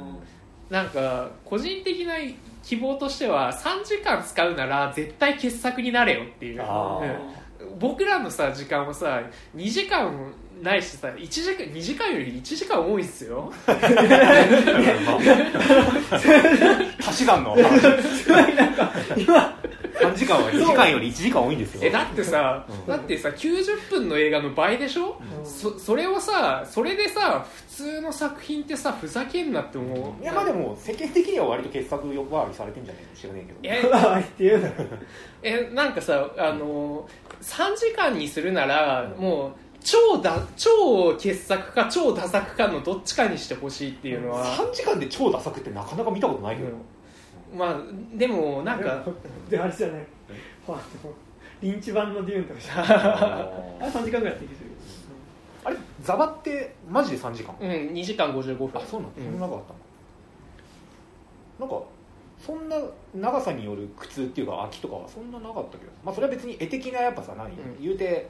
[0.70, 2.14] なんか個人的な
[2.62, 6.62] 希望としては3時間使うなら絶対傑作になれよっていう。
[7.78, 9.22] 僕らのさ時間はさ
[9.54, 13.52] 2時間ないしさ1時間2時間より1時間多いっすよ。
[17.00, 19.61] 足し算の すごいなんか今3
[20.24, 21.80] 時間は2時間より1時間多いんですよ。
[21.84, 22.86] えだってさ、うん。
[22.86, 25.46] だってさ90分の映画の倍でしょ、うん。
[25.46, 30.22] そそれをさそれでさ普通の作品ってさふざけんなって思う。
[30.22, 33.08] いやまあでも世間的には割と傑作呼ばわりされてんじゃないの？
[33.16, 33.90] 知らねえけど。
[33.90, 34.70] えま あっていうの
[35.42, 37.08] えなんかさあの
[37.40, 39.52] 3時間にするならもう
[39.84, 46.74] 超だ超傑作か超ダ作かのどっちかにしてほしいっていうのは、3時間で超ダ作ってなかなか見たことないけど、うん
[47.54, 47.80] まあ
[48.16, 49.04] でもなんか
[49.48, 50.06] であれじゃない
[50.68, 50.78] あの
[51.60, 52.78] リンチ版のデューンとかじゃん。
[52.78, 52.82] あ
[53.80, 54.70] れあ3時間ぐらいやってきてる
[55.64, 57.54] あれザバってマジで3時間？
[57.60, 58.70] うん2時間55分。
[58.74, 59.72] あそうなんだ、うんそんな長かった
[61.64, 61.70] の？
[61.70, 61.86] なんか
[62.44, 62.76] そんな
[63.14, 65.92] 長さによる苦痛っていうか飽きとかはそんななかったけど。
[66.04, 67.58] まあそれは別に絵的なやっぱさ何、ん。
[67.80, 68.28] 言うて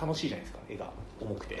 [0.00, 0.90] 楽しいじゃないですか絵が。
[1.20, 1.60] 重くて。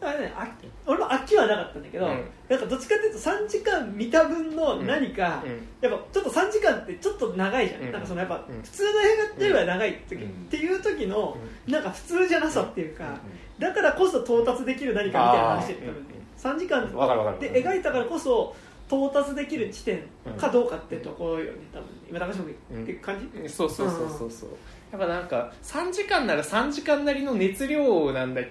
[0.00, 0.46] あれねあ
[0.86, 2.24] 俺も飽きはなかったんだけど、うん。
[2.48, 5.68] なんかどっちかっていうと3時間見た分の何か、うん。
[5.80, 7.92] やっぱちょっと3時間ってちょっと長いじゃん、うん。
[7.92, 8.62] なんかそのやっぱうん。
[8.62, 10.28] 普通の映画っていうよりは長い時、うん。
[10.28, 13.60] っていう時のなんか普通じゃなさっていうか、うん。
[13.60, 18.54] だからこそ到達できる何かみたいな話で多分3時間で描いたからこそ
[18.88, 20.02] 到達できる地点
[20.38, 23.48] かどうかってところよね多分今高島君って感じ、うん。
[23.48, 24.48] そうそうそうそうそう
[24.92, 28.42] やっぱなんか3時間なら3時間なりの熱量なんだ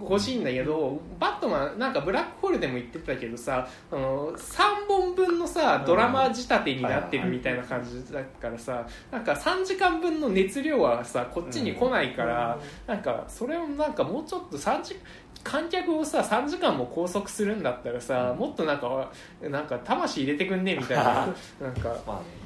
[0.00, 14.96] 欲しいんだけどバットマンなんかブラックホールでも言ってたけどさあの3本分のさドラマ仕立てになってるみたいな感じだからさなんか3時間分の熱量はさこっちに来ないから、なんかそれをなんかもうちょっと3時
[15.42, 19.10] 観客をさ3時間も拘束するんだったらさもっとなんか
[19.40, 21.04] なんか魂入れてくんねみたいな
[21.60, 22.37] なんか、まあね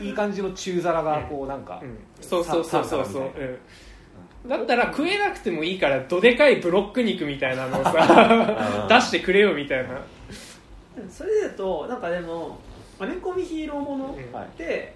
[0.00, 3.04] いい感じの中皿がこうなんか、うん、そうそうそうそう。
[3.04, 10.00] そう、だったら食えなくてもいいからどでかいブロック肉みたいなのをさ 出してくれよみたいな。
[11.08, 12.58] それで言うとなんかでも
[12.98, 14.32] アメコミヒーローものうん。
[14.32, 14.44] はい。
[14.46, 14.94] って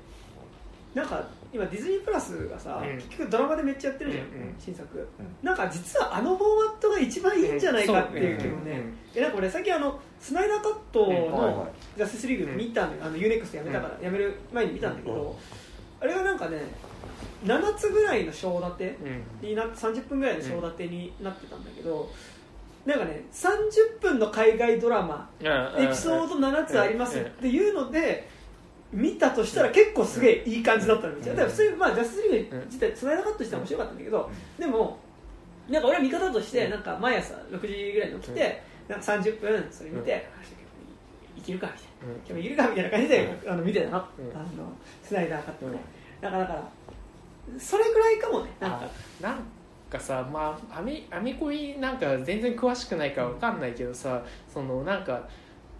[0.95, 2.97] なんか今ディズニープラスがさ、うん。
[2.97, 4.55] 結局ドラマでめっちゃやってるじゃん、うんうん。
[4.59, 5.09] 新作、
[5.43, 8.83] なんか実はあのフォーマットが一番いいんじゃないかっていう気もね、
[9.15, 11.09] えなんか俺さっきあのスナイダーカットうん。
[11.11, 15.37] はいはのジャスティスリーグ見たんあの UNEXT やめたから、やめる前に見たんだけど、
[16.01, 16.61] あれがなんかね
[17.45, 18.99] 7つぐらいの章立て
[19.43, 19.49] うん。
[19.49, 22.11] にな30分ぐらいの章立てになってたんだけど、
[22.85, 25.85] なんかね30分の海外ドラマうん。
[25.85, 28.29] エピソード7つありますっていうので
[28.93, 34.99] 見たとしたら結構すげえいい感じだったのだから普通にまあジャスティスリーグ自体つないだカットしては面白かったんだけどでも
[35.69, 40.27] なんか俺は見方としてなんか毎朝6時ぐらいに起きてなんか30分それ見て
[41.37, 43.97] いけるかみたいな今日いるかみたいな感じであの見てたの。
[43.97, 44.07] あの
[45.03, 45.79] スナイダーカットね。
[46.21, 46.71] だからだから
[47.59, 48.51] それぐらいかもね。
[48.61, 48.81] なんか。
[48.83, 49.39] あなん
[49.91, 55.29] かさまあアメアメコミなんか全然詳しくないからわかんないけどさそのなんか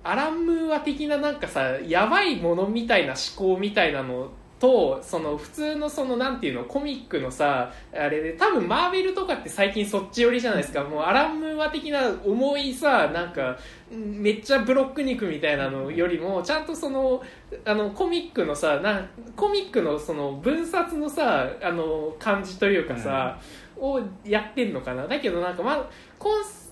[0.05, 10.83] アラン・ムーア的ななんかさやばいものみたいな思考みたいなのとその普通のそのなんていうのコミックのさあれで多分マーベルとかって最近そっち寄りじゃないですか。
[10.83, 13.59] もうアラン・ムーア的な重いさなんか
[13.93, 17.23] うんめっちゃブロック肉みたいなのよりもちゃんとその
[17.65, 23.39] あのコミックのさなんコミックのその分冊のさあの感じというかさ、
[23.79, 25.07] をやってんのかな。
[25.07, 25.87] だけどなんかまあ
[26.19, 26.66] コンス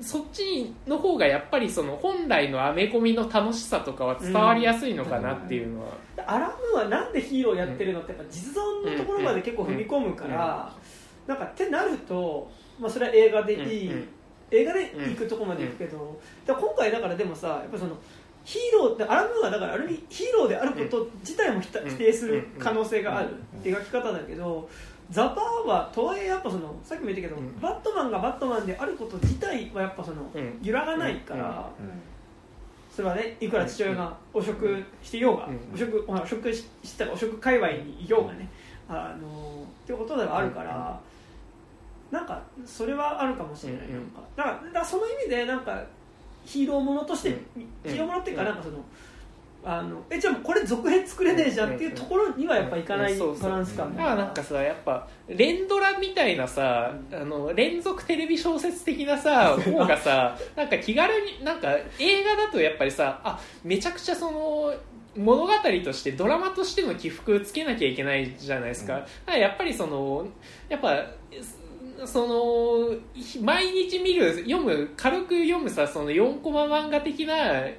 [0.00, 5.88] そっちの方がやっぱりその本来のアメコミの楽しさとかは伝わりやすいのかなっていうのは、
[6.26, 10.72] アラムーはなんでヒーローやってるのってやっぱ実存のところまで結構踏み込むから、
[11.26, 12.50] なんかってなると、
[12.80, 14.08] まあ、それは映画でいい、うんうん。
[14.50, 17.96] 映画で行くとこまで行くけど、だ今回だからでもさやっぱその
[18.44, 24.68] ヒーローってアラムーはだからある意味ヒーローであること自体も否定する可能性がある描き方だけど
[25.10, 27.60] ザ・バーはとはいえやっぱそのさっきも言ったけど、うん。
[27.60, 30.58] バットマンがバットマンであること自体はやっぱそのうん。
[30.62, 31.70] 揺らがないから。
[31.78, 31.90] うん。
[32.94, 35.74] それはねいくら父親が汚職していようが、うん。
[35.74, 38.48] 汚職まあ汚職しした汚職界隈にいようがね、
[38.88, 41.00] あのっていうことではあるから、
[42.10, 43.94] なんかそれはあるかもしれない、うん。
[43.94, 44.20] なんか。
[44.36, 45.82] だからその意味でなんか
[46.44, 47.30] ヒーローものとして、
[47.84, 47.90] うん。
[47.90, 48.48] ヒーローものっていうかうん。
[48.48, 48.76] なんかその
[49.62, 64.74] あのえじゃあもうこれ続編作れねえじゃんっていうところにはやっぱいかないバランス感だからなんかさやっぱ連ドラみたいなさ、あの連続テレビ小説的なさ 方がさなんか気軽になんか映画だとやっぱりさあめちゃくちゃその
[65.16, 65.52] 物語
[65.84, 70.26] としてドラマとしての起伏つけなきゃいけないじゃないですか,、だからやっぱりその
[70.68, 71.04] やっぱ
[72.06, 72.94] その
[73.42, 77.34] 毎日見る読む軽く読むさその4コマ漫画的な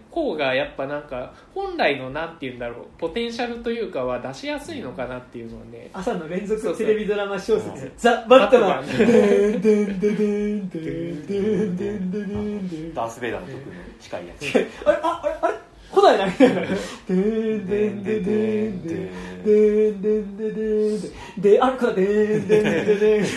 [0.09, 5.89] 方がやっぱなんか本来のなんて言うんだろうポテンシャルというかは出しやすいのかなっていうのはね。
[5.93, 7.85] 朝の連そうそう続テレビドラマ小説。
[7.85, 14.67] うん「ザ・バットマン」ンでんでんでんでんでんでんでんでんでんダース・ベイダーの曲の近いやつ。
[14.85, 15.53] あれああれあれ？
[15.91, 16.25] 古代だ。
[16.25, 16.61] みたいな。
[16.61, 18.29] でんでんでんでんで
[18.69, 19.43] んでん。
[19.43, 19.51] で
[19.91, 21.07] んでんでんで
[21.39, 23.23] んであれこれでんでんでんでんでん。
[23.23, 23.27] だ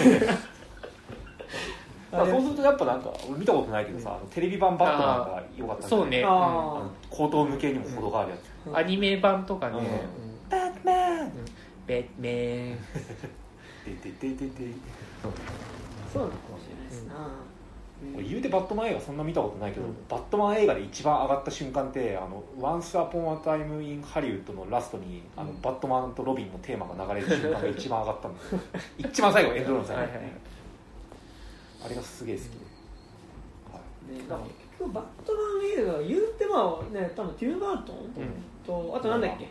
[2.16, 6.24] からそうするとやっぱなんか俺見たことないけどさ、あのテレビ版バットマンが良かったそうね。
[6.24, 9.84] ああの高等向けにも程があるやつ、アニメ版とかね、うん。
[9.84, 9.90] うん。
[10.50, 11.32] バットマン。
[11.86, 12.78] ベッメン
[13.84, 14.52] ででででで
[16.12, 17.14] そうなのかもしれないですな。
[18.14, 19.96] 俺言うてバットマン映画そんな見たことないけど、うん。
[20.08, 28.60] バットマン映画で一番上がった瞬間って「あの Once Upon a Time in Hollywood」のラストにあの、うんバットマンとロビンのテーマが流れる瞬間が一番上がったんですよ。
[28.98, 30.32] 一番最後エンドロールの最後、はいはい
[31.84, 32.56] あれがすげえ好きで、
[33.72, 33.80] は
[34.10, 34.18] い。
[34.18, 37.96] ねだから結局バットマン映画は言うてまあね多分ティム・バートン
[38.66, 39.48] とあとなんだっけ？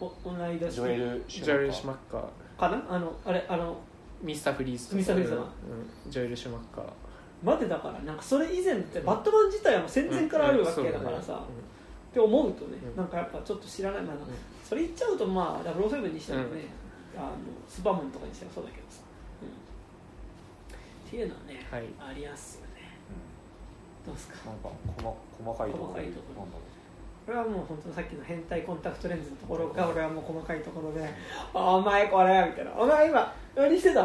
[0.00, 0.70] お同い年。
[0.72, 2.70] ジョエル・シジョエル・ュマッカーシュマッカー。
[2.70, 2.96] かな？
[2.96, 3.76] あのあれあの
[4.22, 4.84] ミスター・フリーズ。
[4.86, 6.10] とかミスターフリーズだうん。
[6.10, 6.84] ジョエル・シュマッカー。
[7.42, 11.44] までだからなんかそれ以前ってバットマン自体はもう戦前からあるわけだからさ、
[12.10, 12.96] って思うとね、うん。
[12.96, 14.18] なんかやっぱちょっと知らない、まあん。
[14.64, 16.68] それ言っちゃうとまあ007にしてもね、
[17.14, 17.28] あの
[17.68, 19.03] スパモンとかにしてもそうだけどさ、うん
[21.14, 21.84] っていうのはね、はい。
[22.10, 22.90] ありやすよね。
[24.04, 24.34] どうですか？
[24.50, 24.68] なんか
[24.98, 25.86] 細細かいところ。
[25.94, 26.46] 細かいところ。
[27.26, 31.08] これはもう本当さっきの変態コンタクトレンズのところが俺はもう細かいところで
[31.54, 34.04] 「お前これ」みたいな「お前今 何してた?」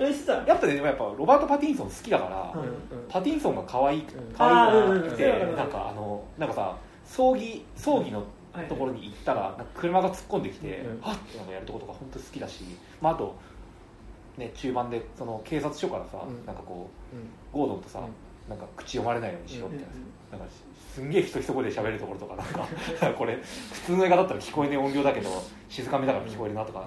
[0.00, 0.42] 何してた？
[0.42, 3.06] うやっぱねやっぱロバート・パティンソン好きだから、うん。
[3.06, 4.34] パティンソンが可愛いうん。
[4.34, 8.22] 可愛いなあーうんうんって、うんなんかあのなんかさ葬儀葬儀の
[8.54, 11.00] はいところに行ったら車が突っ込んできて、うん。
[11.02, 12.64] はっってなんかやるとことか本当好きだし、
[13.02, 13.34] まあ、あと、
[14.38, 16.46] ね、中盤でその警察署からさ、うん。
[16.46, 18.06] なんかこうゴードンとさ、うん。
[18.48, 20.46] なんか口読まれないようにしようみたいな、うんなんか
[20.94, 22.66] すんげえ人一声で喋るところとかなんか
[23.16, 26.80] これ普通の映画だったら聞こえねえ音量だけど静かめだから聞こえるなとか、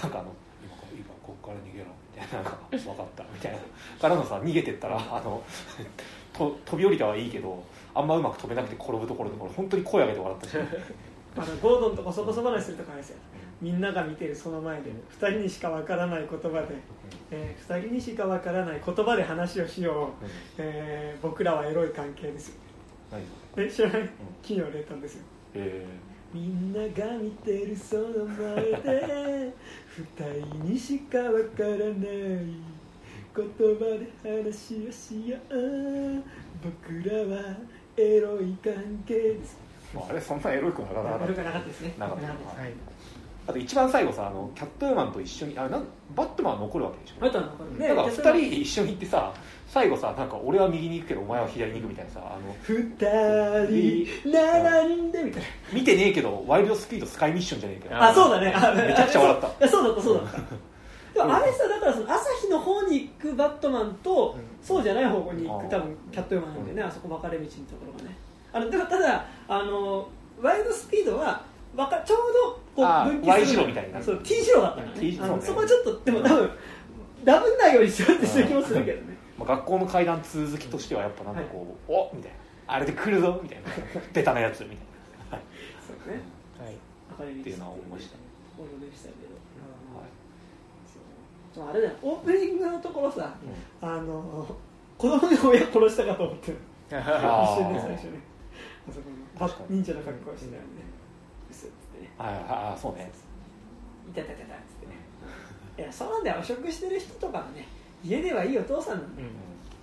[0.00, 0.32] なんかあの
[0.64, 3.58] 今から今こっから逃げろみたいななんか分かったみたいな。
[4.00, 5.42] からのさ逃げてったらあの
[6.32, 10.56] と飛び降りたはいいけどあんまうまく飛べなくて転ぶところとか俺本当に声上げて笑ったし
[11.36, 13.16] あのゴードンとこそこそ話するとかあれですよ
[13.60, 16.68] みんなが見てるその前で2人にしかわからない言葉で、
[17.30, 20.24] えー、2人にしかわからない言葉で話をしよう、
[20.58, 22.54] えー僕らはエロい関係ですよ。
[23.10, 23.22] 何
[23.54, 24.10] それえ知らない？
[24.42, 25.22] 金曜冷凍ですよ。
[25.54, 25.84] え
[26.32, 29.52] みんなが見てるその前で
[30.20, 31.96] 二人にしかわからない
[33.34, 36.22] 言葉で話をしよう。
[36.62, 37.56] 僕らは
[37.96, 38.74] エロい関
[39.06, 39.56] 係です。
[39.96, 41.94] ああれそんなエロいくなかなか悪くなかったですね。
[41.98, 42.26] なかった。
[42.26, 42.32] は
[42.66, 42.72] い
[43.48, 47.26] あと一番最後さあのキャットウーマンと一緒にあれなんバットマンは残るわけでしょ？
[47.26, 47.88] あとはなんかね。
[47.88, 49.32] だからキャットウーマン2人一緒に行ってさ
[49.68, 52.84] 最後さなんか俺は右に行くけどお前は左に行くみたいなさあの二
[53.66, 57.94] 人七人でみたい見てねえけどワイルドスピードスカイミッションじゃねえけど。
[57.94, 58.52] なあそうだね。
[58.54, 59.46] あめちゃくちゃ笑った。
[59.46, 60.38] いやそうだったそうだった。
[61.14, 68.16] でもあれさだからその朝日の方に行くバットマンと、そうじゃない方向に行く多分キャットウーマンなんだよね、あそこ分かれ道のところがね。
[68.52, 70.06] あのでもただあの
[70.40, 71.42] ワイルドスピードは
[71.76, 73.32] わかちょうどこあう分岐する。
[73.32, 73.98] Y 字路みたいにな。
[73.98, 75.00] るそう T 字路だったからね。
[75.00, 75.36] T 字路ね。
[75.40, 76.50] そこはちょっとでも多分
[77.24, 79.16] ダブんないようにしようってしてる気もするけどね。
[79.38, 82.38] まあ、学校の階段続きとしてはやっぱなんかこう、おみたいな。
[82.74, 83.68] あれで来るぞみたいな。
[84.12, 84.78] ベタなやつみたい
[85.30, 85.38] な、
[85.86, 86.20] そうね。
[87.18, 87.40] はい。
[87.40, 88.16] っていうのは思いました。
[88.58, 89.18] 思いましたけど、
[91.64, 91.70] はい。
[91.70, 91.94] あれだよ。
[92.02, 93.34] オープニングのところさ、
[93.80, 94.46] あの
[94.98, 96.56] 子供に親殺したかと思って一
[96.92, 98.20] 瞬ね最初ね
[98.88, 99.76] あそこのパ確かに。
[99.76, 100.68] 忍者の格好をしてたよね
[102.18, 103.10] すっつってねはいはいはいそうね。
[104.08, 104.46] いたたたたっつっ
[104.80, 104.92] てね。
[105.78, 107.66] いやそうなんだよ汚職してる人とかはね
[108.04, 109.28] 家ではいいお父さんなんだよ、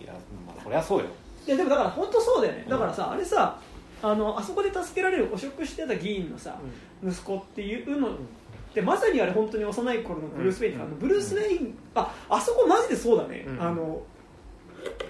[0.01, 0.13] いや
[0.45, 1.05] まあそりゃそうよ。
[1.47, 2.65] いやでもだから本当そうだよね。
[2.67, 3.59] だからさ、あれさ
[4.01, 6.57] あのあそこで助けられる汚職してた議員のさ、
[7.03, 8.17] 息子っていうの
[8.73, 10.81] でまさにあれ本当に幼い頃のブルース・ウェイン、うん。
[10.81, 13.61] あのブルース・ウェインああそこマジでそうだね、うん。
[13.61, 14.01] あの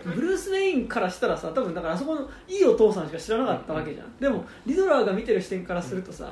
[0.03, 6.31] ブルース・ウェインからしたらさ多分だからあそこのいいお父さんしか知らなかったわけじゃん、でもリドラーが見てる視点からするとさ、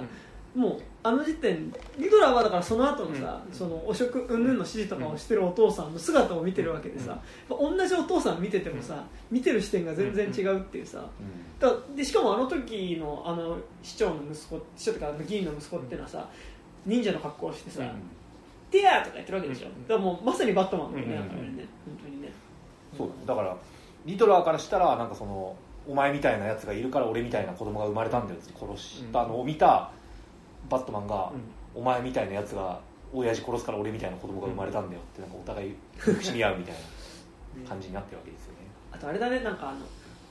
[0.56, 11.10] もうあの時点リドラーはだからその後のさ、その汚職云々の指示とかをしてるお父さんの姿を見てるわけでさ、同じお父さん見ててもさ見てる視点が全然違うっていうさ、
[11.60, 16.30] だでしかもあの時のあの市長の息子市長とか議員の息子っていうのはさ
[16.86, 17.82] 忍者の格好をしてさ
[18.70, 19.88] 「ティア!」とか言ってるわけでしょ、うん。
[19.88, 21.48] だからもうまさにバットマンだよね、うんだからね
[21.86, 22.32] 本当にね。
[22.96, 23.08] そう。
[23.08, 23.58] だねだから
[24.06, 25.56] リトラーからしたらなんかその
[25.88, 29.92] お前みたいなやつがいるから俺みたいな子供が生まれたんだよって殺したのを見た
[30.70, 31.32] バットマンが、
[31.76, 32.80] お前みたいなやつが
[33.14, 36.76] 親父殺すから俺みたいな子供が生まれたんだよってなんかお互い口に合うみたい
[37.64, 38.60] な感じになってるわけですよね。
[38.92, 39.80] あとあれだねなんかあの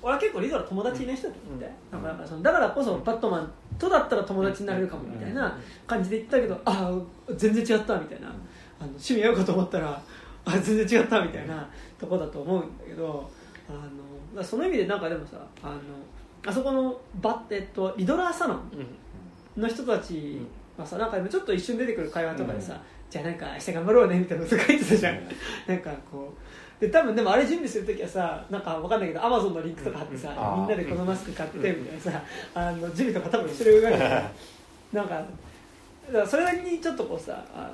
[0.03, 1.73] 俺は結構リドラー友達いない人だと思って、うん。
[1.93, 8.31] なんかだからそのだからこそバットマンとだったら友達になれるかもみたいな感じで言ったけど、ああ全然違ったみたいな、あ
[8.83, 10.03] の趣味合うかと思ったら
[10.45, 13.31] あ全然違ったみたいなとこだと思うんだけど
[13.69, 13.73] あ
[14.37, 15.81] のその意味でなんかでもさあの
[16.45, 18.61] あそこのバッ、えっと、リドラーサロン
[19.57, 20.41] の人たち
[20.77, 25.21] はさなんかちょっと一瞬出てくる会話とかでさ、じゃあなんか明日頑張ろうねみたいなこと書いてたじゃん、
[25.67, 26.81] なんかこう。
[26.81, 30.61] で多分でもあれ準備するときはさなんかわかんないけどアマゾンのリンクとか貼ってさ、うん。
[30.63, 32.23] みんなでこのマスク買ってみたいなさ、
[32.55, 33.93] あの準備とか多分してるぐらい。
[33.93, 34.31] でさ
[34.93, 35.15] なんか
[36.07, 37.71] だからそれなりにちょっとこうさあ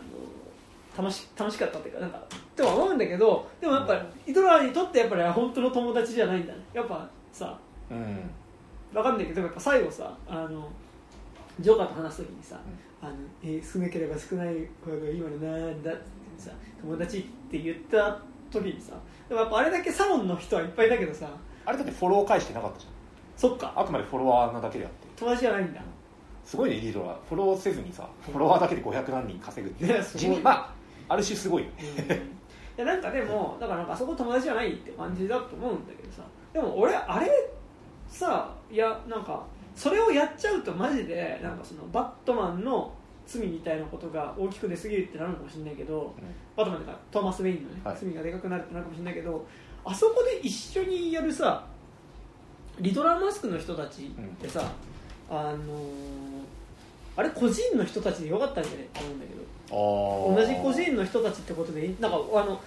[0.99, 2.21] の楽し楽しかったっていうかなんか
[2.55, 6.59] とは思うんだけどでもやっぱイドラーにとってやっぱり本当の友達じゃないんだね。
[6.75, 7.59] やっぱさ
[7.91, 8.31] うん。
[8.93, 10.69] わかんないけどでもやっぱ最後さあの
[11.61, 12.61] ジョーカーと話す時にさ
[13.03, 13.13] 「あの
[13.43, 14.55] えー少なければ少ない
[14.85, 16.01] ほど今のなんだ」って
[16.37, 18.21] さ友達って言った
[18.51, 18.95] 時にさ
[19.29, 21.29] でもやっぱあれだけサロンの人はいっぱいだけどさ
[21.65, 22.87] あれだってフォロー返してなかったじ
[23.37, 23.73] そっか。
[23.77, 25.07] ゃんあくまでフォロワーなだけであって。
[25.17, 25.81] 友達じゃないんだ。
[26.45, 30.21] すごいねリドラーフォローせずにさフォロワーだけで500何人稼ぐってねすごい。
[30.23, 30.41] 地味。
[30.41, 30.73] まあ
[31.11, 31.85] ある種すごいよね。
[32.77, 36.23] いやなんかでもだからなんかあそこ友達じゃないって感じだと思うんだけどさ。
[36.53, 37.31] でも俺あれ
[38.09, 39.45] さいやなんか
[39.79, 42.93] それをやっちゃうとマジでなんかそのバットマンの
[43.29, 46.15] 罪みたいなことが大きく出過ぎるってなるかもしれないけど、
[46.57, 47.97] バットマンとかトーマス・ウェインのね、はい。
[48.01, 49.47] 罪がでかくなるってなるかもしれないけど
[49.85, 51.65] あそこで一緒にやるさ
[52.81, 54.07] リドラーマスクの人たちっ
[54.41, 54.69] てさ、
[55.31, 55.57] あのー
[57.17, 62.61] あれ個人の人たちでよかったんじゃないと思うんだけど同じ個人の人たちってことでなんかあの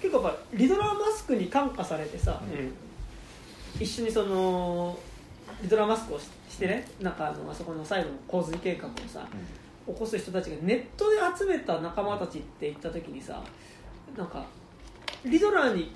[0.00, 2.40] 結構やっぱリドラーマスクに感化されてさ、
[3.78, 4.98] 一緒にその
[5.62, 6.28] リドラーマスクをし
[6.60, 9.26] してねなんかあのあそこの最後の洪水計画をさ、
[9.86, 13.42] 起こす人たちがネットで集めた仲間たちって言った時にさ
[14.16, 14.44] なんか
[15.24, 15.90] リドラーに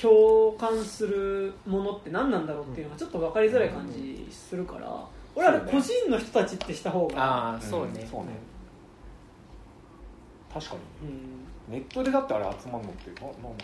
[0.00, 5.04] 共感するものって何なんだろうっていうのがちょっと分かりづらい感じするから、
[5.34, 8.06] 俺はあれ個人の人たちってした方が、ああそうね。
[8.08, 8.28] そうね。
[10.54, 11.08] 確かに。
[11.08, 11.74] うん。
[11.74, 13.54] ネットでだってあれ集まるのってななんだろう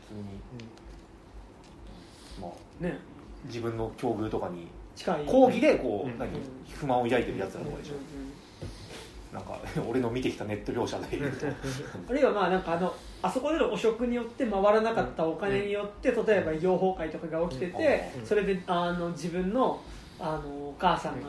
[0.00, 0.22] 普通に、
[2.40, 2.98] まあね。
[3.46, 4.66] 自分の境遇とかに
[4.96, 5.24] 近い。
[5.26, 6.18] 抗議でこう、うん。
[6.18, 6.30] 何？
[6.74, 7.94] 不満を抱いてるやつらとかでしょ、
[9.34, 9.58] なんか
[9.88, 11.06] 俺の見てきたネット業者で。
[12.08, 12.92] あるいはまあなんかあの
[13.22, 18.26] あそこでの汚職によって回らなかったお金によって例えば医療崩壊とかが起きててうん。
[18.26, 19.80] それであの自分の
[20.18, 21.28] あのお母さんが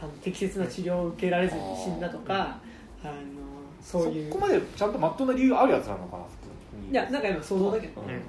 [0.00, 2.58] あの適切な治療を受けられずに死んだとか
[3.02, 3.12] あの
[3.80, 4.30] そういう。
[4.30, 6.24] そこまでちゃんとまっとうな理由あるやつなのかな
[6.90, 8.22] いやなんか今想像だけど、うん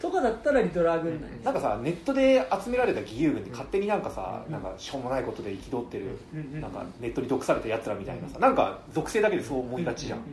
[0.00, 4.52] とかだったらリトラー軍団になんかさネットで集められた義勇軍って勝手になんかさ、うん。
[4.52, 10.24] なんかしょうもないことで憤ってる、うんうんなんかネットに毒されたやつらみたいなさなんか属性だけでそう思いがちじゃん、うう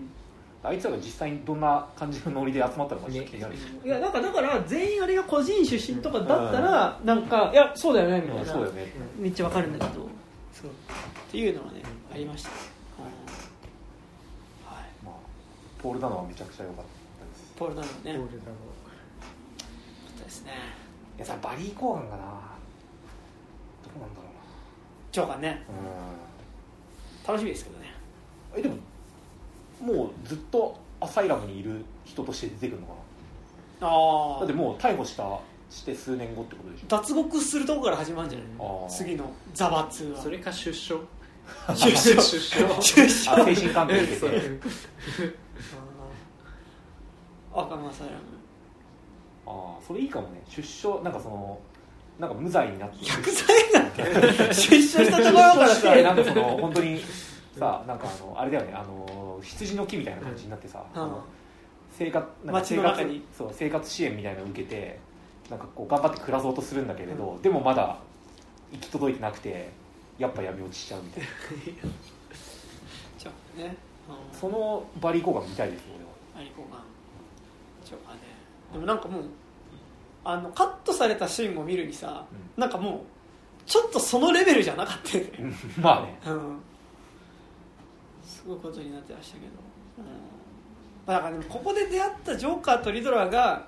[0.64, 3.54] あいつらが実際にどんな感じのノリで集まったのか気になる、
[3.84, 8.46] いやなんかだから全員あれが個人出身とかだったらなんかいやそうだよねみたいな。
[8.46, 10.02] そうだよね、めっちゃわかるんだけど。
[10.54, 10.70] そう。
[10.70, 10.72] っ
[11.32, 11.82] ていうのはね
[12.14, 12.50] ありました。
[12.50, 12.56] ね
[14.66, 14.86] はいはい。
[15.04, 15.14] まあ、
[15.82, 16.86] ポール・ダノはめちゃくちゃ良かっ
[17.20, 17.54] たです。
[17.58, 18.42] ポールなのねポールだろよか
[20.18, 20.52] ったですね。
[21.18, 22.24] いやさバリー・コーガンがな。
[22.24, 22.26] ど
[23.98, 24.28] うなんだろ
[25.12, 25.64] ジョーカーね。
[25.70, 27.94] うな楽しみですけどね。
[28.54, 28.76] うんえでも
[29.82, 32.94] もうずっとアサイラムにいる人として出てくるのか
[33.82, 33.88] な。
[33.88, 35.40] ああだってもう逮捕した
[35.70, 36.86] して数年後ってことでしょ。
[36.88, 38.48] 脱獄するとこから始まるんじゃない
[38.90, 40.22] 次のザバツは。
[40.22, 41.00] それか出所？
[41.70, 42.22] 出所。
[42.22, 42.40] 出所。
[42.82, 44.30] 出所あ精神鑑定受け そう。
[44.30, 44.38] て
[47.54, 47.66] あー。
[47.66, 48.35] 赤間サイラム
[49.48, 50.42] ああそれいいかもね。
[50.50, 51.60] 出所なんかその
[52.20, 54.04] なんか無罪になって薬剤なんて？
[54.54, 56.04] 出所したところからさて。
[56.04, 57.02] なんかその本当に
[57.58, 61.02] さなんかあのあれだよねあの羊の木みたいな感じになってさ、うん。
[61.02, 61.24] あの
[61.98, 65.00] 生活なんか街生活そう生活支援みたいなのを受けて
[65.50, 68.00] なんかこう頑張って暮らそうとするんだけれど、でもまだ
[68.72, 69.70] 行き届いてなくて
[70.18, 71.28] やっぱ闇落ちしちゃうみたいな。
[73.20, 73.78] ちょね。
[74.10, 74.40] うん。
[74.40, 75.88] そのバリー・コーガン見たいですよ
[76.36, 76.82] アリコーガン。
[77.86, 78.22] ジョーカーね
[78.76, 79.24] でもなんかもう
[80.26, 82.26] あのカットされたシーンを見るにさ、
[82.58, 83.00] なんかもう
[83.66, 85.32] ちょっとそのレベルじゃなかったよね。
[85.82, 86.20] まあね。
[86.28, 86.60] うん。
[88.26, 89.52] すごいことになってましたけど、
[90.00, 90.06] うん。
[91.08, 93.66] まあ、だからでもここで出会ったジョーカーとリドラーが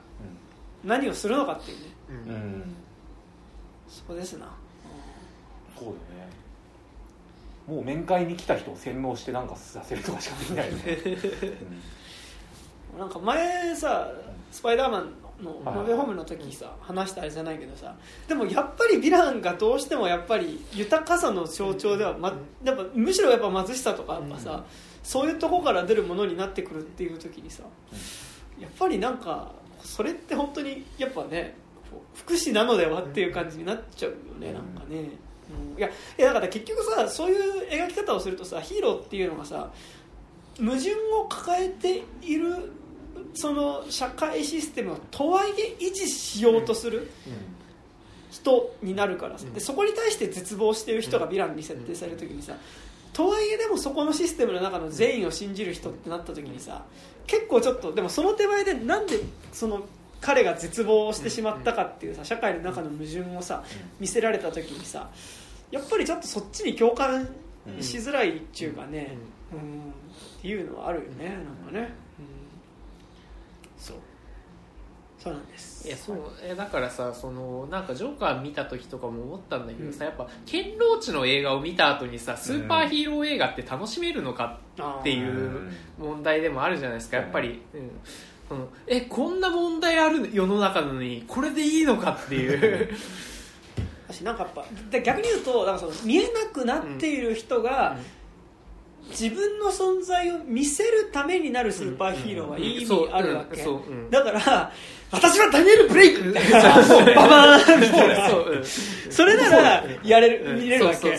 [0.84, 1.86] 何をするのかっていうね。
[2.10, 2.76] うん、うん。
[3.88, 4.48] そこですな、
[5.80, 5.96] そうだよ
[6.28, 6.34] ね。
[7.66, 10.98] もう面会に来た人を洗脳してなんかさせるとかしかできないよね、
[12.94, 14.10] う んなんか前さ
[14.52, 15.76] スパイダーマンのはい。
[15.76, 17.96] ノベホームの時さ話したあれじゃないけどさ
[18.28, 24.66] でもやっぱりヴィランがどうしてもやっぱり豊かさの象徴では、ま、やっぱむしろやっぱ貧しさとかやっぱさ、
[25.04, 27.64] そういうとこから出るものになってくるっていう時にさ
[28.60, 29.52] やっぱりなんか
[29.84, 31.56] それって本当にやっぱね
[32.16, 34.54] 福祉なのではっていう感じになっちゃうよね、うん。
[34.54, 35.12] なんかね、
[35.72, 35.78] うん。
[35.78, 39.70] いやいやだから結局さそういう描き方をするとさヒーローっていうのがさ
[40.58, 42.72] 矛盾を抱えている
[43.34, 47.10] その社会システムをとはいえ維持しようとする
[48.32, 49.46] 人になるからさ。
[49.54, 52.56] でそこに対して絶望している人がヴィランに設定される時にさ
[53.14, 56.84] とはいえでもそこのシステムの中の善意を信じる人ってなった時にさ
[57.26, 59.20] 結構ちょっとでもその手前でなんで
[59.52, 59.82] その
[60.22, 63.64] 彼が絶望してしまったかっていうさ社会の中の矛盾をさ
[64.00, 65.10] 見せられた時にさ
[65.72, 67.28] やっぱりちょっとそっちに共感
[67.82, 69.18] しづらいっていうかね、
[69.52, 69.60] うん。
[70.38, 71.80] っていうのはあるよねなんかね、
[72.20, 72.26] うん、
[73.78, 73.98] そう
[75.18, 75.88] そうなんです。
[75.88, 76.18] いやそう。
[76.44, 87.82] えだからさそのなんかジョーカー見た時とかも思ったんだけどさ、やっぱケンローチの映画を見た後にさスーパーヒーロー映画って楽しめるのかっていう問題でもあるじゃないですかやっぱり、うん。
[88.50, 92.90] うん、えこんな問題ある世の中なのにこれでいいのかっていう。
[94.10, 97.98] 私なんかやっぱで逆に言うとなんかその見えなくなっている人が、
[99.10, 103.64] 自分の存在を見せるためになるスーパーヒーローはいい意味あるわけ、
[104.10, 104.72] だから
[105.12, 106.24] 私はダニエル・ブレイク。
[106.24, 108.30] みたいなさババーンみたいな
[109.10, 110.60] それならやれる、うん。
[110.60, 111.10] 見れるわけ。
[111.12, 111.18] で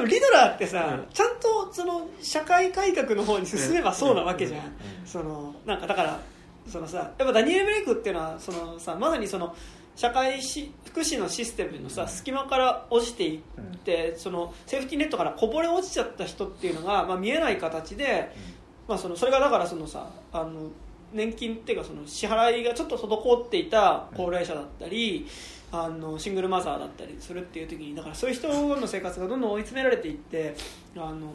[0.00, 1.06] もリドラーってさ、うん。
[1.12, 4.62] ちゃんとその社会改革の方に進めばそうなわけじゃん、
[5.06, 6.20] そのなんかだから
[6.66, 9.54] そのさやっぱダニエル・ブレイクっていうのはそのさまさにその
[9.96, 13.40] 社会し福祉のシステムのさ隙間から落ちていっ
[13.78, 18.30] て、そのセーフティーネットからこぼれ落ちちゃった人っていうのが、まあ、見えない形で、
[18.86, 20.70] まあ、そのそれがだからそのさあの
[21.12, 25.26] 年金っていうかその支払いがちょっと滞っていた高齢者だったり、
[25.72, 30.54] あのシングルマザーだったりするっていう時にだからそういう人の生活がどんどん追い詰められていって
[30.96, 31.34] あの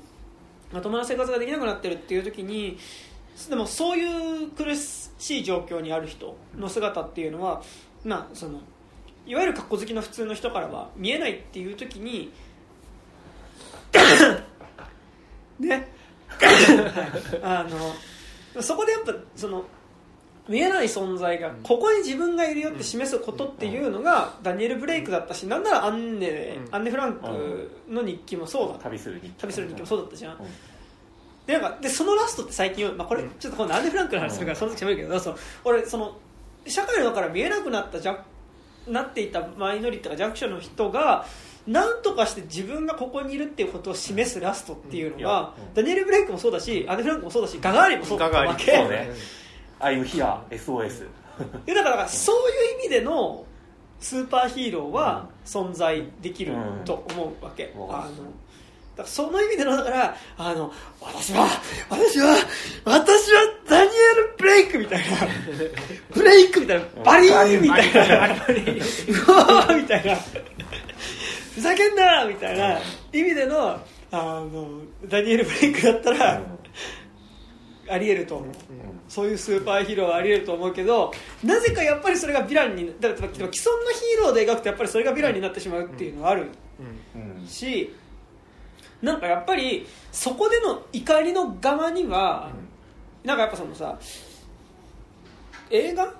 [0.72, 2.78] まともな生活ができなくなってるっていう時に
[3.50, 7.64] でもそういう苦しい状況にある人の姿っていうのは、
[8.04, 8.60] まあ、その
[9.26, 12.32] いわゆる格好好きの普通の人からは見えないっていう時に
[15.60, 15.92] ね。
[17.44, 19.64] あのそこでやっぱその
[20.48, 26.76] 見えない存在がここに自分がいるよって示すことっていうのがダニエル・ブレイクだったしなんならアンネうん。
[26.76, 28.84] アンネ・フランクの日記もそうだった。
[28.86, 29.34] 旅する日記。
[29.38, 30.34] 旅する日記もそうだったじゃん。
[30.34, 30.40] うん。
[31.46, 35.36] でなんかでそのラストって最近、まあ、これちょっと今度アンネ・フランクの話するからその時喋るけどそう。
[35.64, 36.18] 俺その
[36.66, 38.24] 社会の中から見えなくなった弱
[38.88, 41.26] なっていたマイノリティとか弱者の人が
[41.68, 45.74] 何とかして自分がここにいるっていうことを示すラストっていうのが、うん。
[45.76, 49.16] ダニエル・ブレイクもそうだしアンネ・フランクもそうだしガガーリンもそうだったわけガガーリンそうね。
[49.80, 51.08] I'm here SOS
[51.66, 53.46] でだからだからそういう意味での
[54.00, 57.84] スーパーヒーローは存在できると思うわけ、うん。
[57.94, 58.10] あの
[58.96, 60.72] だからその意味でのだからあの
[61.02, 61.48] 私は
[61.90, 62.36] 私は
[62.86, 65.06] 私はダニエル・ブレイクみたいな
[66.14, 70.16] ブレイクみたいなバリーンみたいなうわーみたいな
[71.56, 72.80] ふざけんなみたいな
[73.14, 73.80] 意味での
[74.14, 76.42] あのダニエル・ブレイクだったら
[77.90, 78.50] ありえると思う、
[79.10, 81.12] そういうスーパーヒーローはありえると思うけど
[81.44, 86.50] なぜかやっぱりそれがヴィランにだから既存のヒーローで描くとやっぱりそれがヴィランになってしまうっていうのはある
[87.16, 87.48] うん。
[87.48, 87.94] し
[89.02, 92.52] なんかやっぱりそこでの怒りの側には、
[93.24, 93.98] なんかやっぱそのさ
[95.70, 96.14] 映画？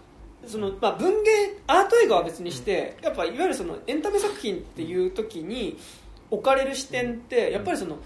[0.48, 1.30] その、まあ、文芸
[1.68, 5.78] アート映画は別にして、やっぱいわゆるそのエンタメ作品っていう時に
[6.32, 8.00] 置かれる視点ってやっぱりその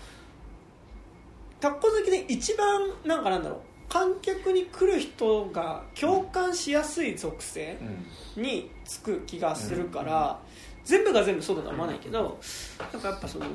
[1.62, 7.78] タッコ好きで一番なんかなんだろう観客に来る人が共感しやすい属性
[8.36, 8.44] うん。
[8.44, 10.40] につく気がするから、
[10.84, 12.38] 全部が全部そうだとは思わないけど、
[12.92, 13.46] なんかやっぱその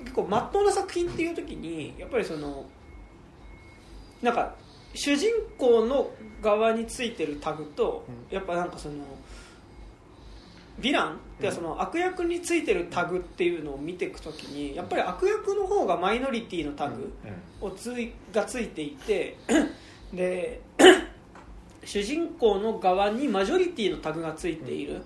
[0.00, 2.66] 結構まっとうな作品っていう時にやっぱりその
[4.22, 4.54] なんか
[4.94, 6.10] 主人公の
[6.42, 8.94] 側についてるタグと、やっぱなんかその
[10.80, 17.12] ヴィランってその悪役についてるタグっていうのを見ていく時にやっぱり悪役の方がマイノリティのタグ、
[17.60, 19.36] をついがついていて
[20.12, 20.60] で
[21.84, 25.02] 主人公の側にマジョリティのタグがついている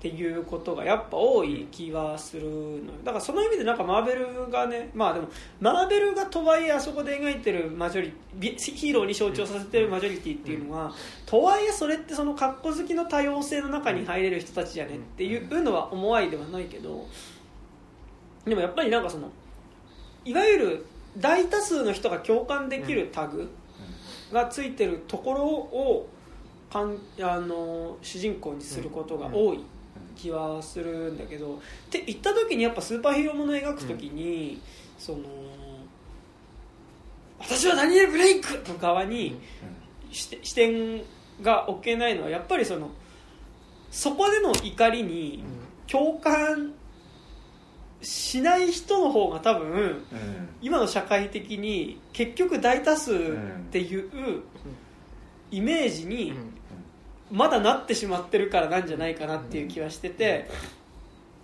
[0.00, 2.80] っていうことがやっぱ多い気はするのよ。
[3.04, 5.28] だからその意味でなんかマーベルがねまあでも
[5.60, 10.90] マーベルがとはいえあそこで描いてるマジョリビヒーローに象徴させてるマジョリティっていうのは、
[11.26, 17.06] とはいえそれってその格好好きの多様性の中に入れる人たちじゃねっていうのは思わいではないけど
[18.46, 19.30] でもやっぱりなんかその
[20.24, 20.86] いわゆる
[21.18, 23.50] 大多数の人が共感できるタグ
[24.32, 26.08] がついてるところを
[26.72, 29.62] かんあの主人公にすることが多い
[30.20, 31.58] 気はするんだけどっ
[31.90, 34.60] て言った時にやっぱスーパーヒーローものを描く時に、
[34.98, 35.18] その
[37.38, 39.40] 私はダニエル・ブレイクの側に
[40.12, 41.02] 視点視点
[41.42, 42.90] が置けないのはやっぱりその
[43.90, 45.42] そこでの怒りに
[45.86, 46.72] 共感
[48.02, 50.04] しない人の方が多分
[50.62, 53.16] 今の社会的に結局大多数っ
[53.70, 54.42] ていう
[55.50, 56.34] イメージに
[57.30, 60.48] まだなってしまってるからなんじゃないかなっていう気はしてて。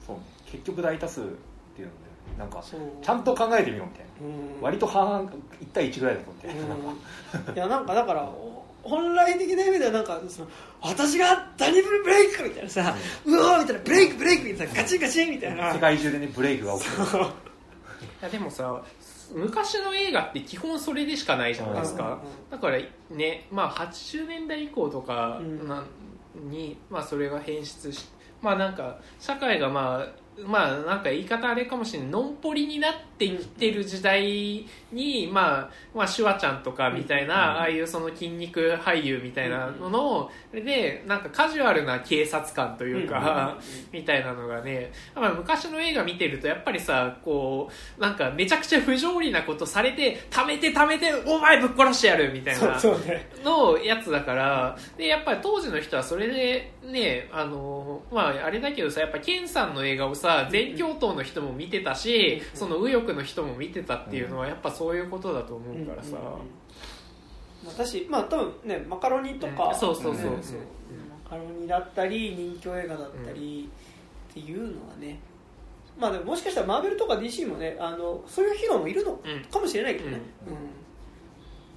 [0.06, 0.16] そう。
[0.50, 4.56] 結局大多数っていうのでなんかちゃんと考えてみようみたいな。
[4.56, 4.62] うん。
[4.62, 5.34] 割と半々1
[5.72, 6.48] 対1ぐらいだと思って。
[7.50, 7.54] うん。
[7.54, 8.30] いやなんかだから
[8.82, 10.48] 本来的な意味ではなんかその
[10.80, 15.72] 私がダニブルブレイクみたいなさ、うわーみたいなブレイクブレイクみたいなガチンガチンみたいな。
[15.72, 17.26] 世界中でねブレイクが起きてるい
[18.22, 18.82] やでもさ
[19.34, 22.78] 昔の映画って基本それでしかないじゃないですか、だから
[23.10, 25.40] ね、まあ、80年代以降とか
[26.34, 28.08] に、まあ、それが変質し
[28.42, 32.08] まあなんか社会がまあまあなんか言い方あれかもしれない。
[32.10, 43.58] のんぽりになってきてる時代に、まあ、まあシュワちゃんとかみたいな、ああいうその筋肉俳優みたいなのの、でなんかカジュアルな警察官というか、
[43.92, 52.80] みたいなのがね、まあ、昔の映画見てるとやっぱりさこうなんかめちゃくちゃ不条理なことされて貯めて貯めてお前ぶっ殺してやるみたいな
[53.44, 62.58] のやつだからでやっぱり当時の人はそれでねあのまああれだけどさやっぱケンさんの映画をさ全教頭の人も見てたしうん。
[62.58, 66.16] その右翼の人も見てたっていうのはやっぱそういうことだと思うからさ、
[67.66, 69.74] 私まあ多分ねマカロニとか、うん。
[69.74, 70.38] そうそうそうね
[71.24, 73.68] マカロニだったり人気映画だったり
[74.30, 75.18] っていうのはね
[75.98, 79.44] まあでももしかしたらマーベルとか DC もねあのそういうヒーローもいるのうん。
[79.44, 80.52] かもしれないけどね、うん。
[80.52, 80.58] うん。
[80.58, 80.60] っ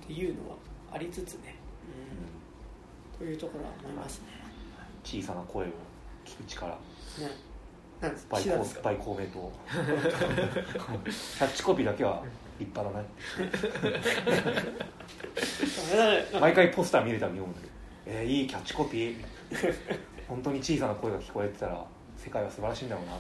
[0.08, 0.56] ていうのは
[0.92, 1.56] ありつつね、
[3.22, 4.28] うん、というところは思いますね。
[5.04, 5.70] 小さな声を
[6.26, 6.68] 聞く力。
[6.72, 6.78] ね
[8.02, 8.82] なんです by 岸田ですか？
[8.82, 9.52] 公 by 公明党
[11.04, 12.24] キャッチコピーだけは
[12.60, 13.06] 立派だね
[16.40, 17.74] 毎回ポスター見るたびに思うんだけど。
[18.12, 19.16] えー、いいキャッチコピー。
[20.28, 21.84] 本当に小さな声が聞こえてたら
[22.18, 23.14] 世界は素晴らしいんだろうな。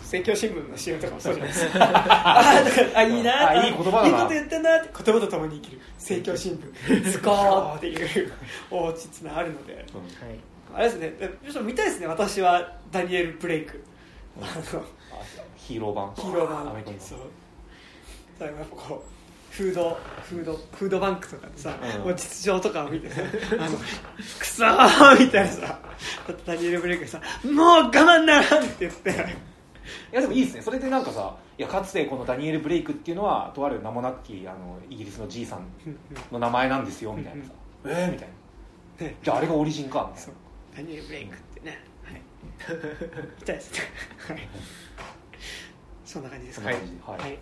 [0.00, 1.78] 聖教新聞の CM とかもそうじゃないですか。
[1.84, 4.06] あーだからあいいなあいい言葉だな。
[4.08, 6.52] いいこと言ってんなって言葉とともに生きる聖教新
[6.86, 7.10] 聞。
[7.12, 8.32] スコーっていう
[8.70, 9.74] 大実なあるので。
[9.74, 9.84] はい
[10.74, 13.82] あれですね見たいですね私はダニエル・ブレイク。
[14.40, 14.84] あの
[15.56, 16.14] ヒーロー版。
[16.14, 16.70] ヒーロー版。
[16.70, 16.98] アメリカの。
[16.98, 17.18] そう。
[18.38, 22.02] 最後やっぱこうフードフードフードバンクとかでさ、うん。
[22.02, 23.22] もう実情とかを見てさ
[23.58, 23.78] あの
[24.38, 29.10] クソーみたいなさだってダニエル・ブレイクがさもう我慢ならんって言って。
[29.10, 30.62] いやでもいいですね。
[30.62, 35.66] それでなんかさいやかつてこのダニエル・ブレイクっていうのはとある名もなきあのイギリスのじいさん
[36.32, 37.50] の名前なんですよみたいなさ。
[37.86, 38.28] えー、みたい
[39.00, 39.06] な。
[39.06, 39.16] ね。
[39.22, 40.34] じゃああれがオリジンかみたいそう。
[40.34, 40.43] な
[40.74, 42.14] ダニエル・ブレイクってね、はい、
[44.34, 44.48] はい。
[46.04, 46.70] そんな感じですか。
[46.70, 47.00] そんな感じ。
[47.06, 47.38] はい、はい、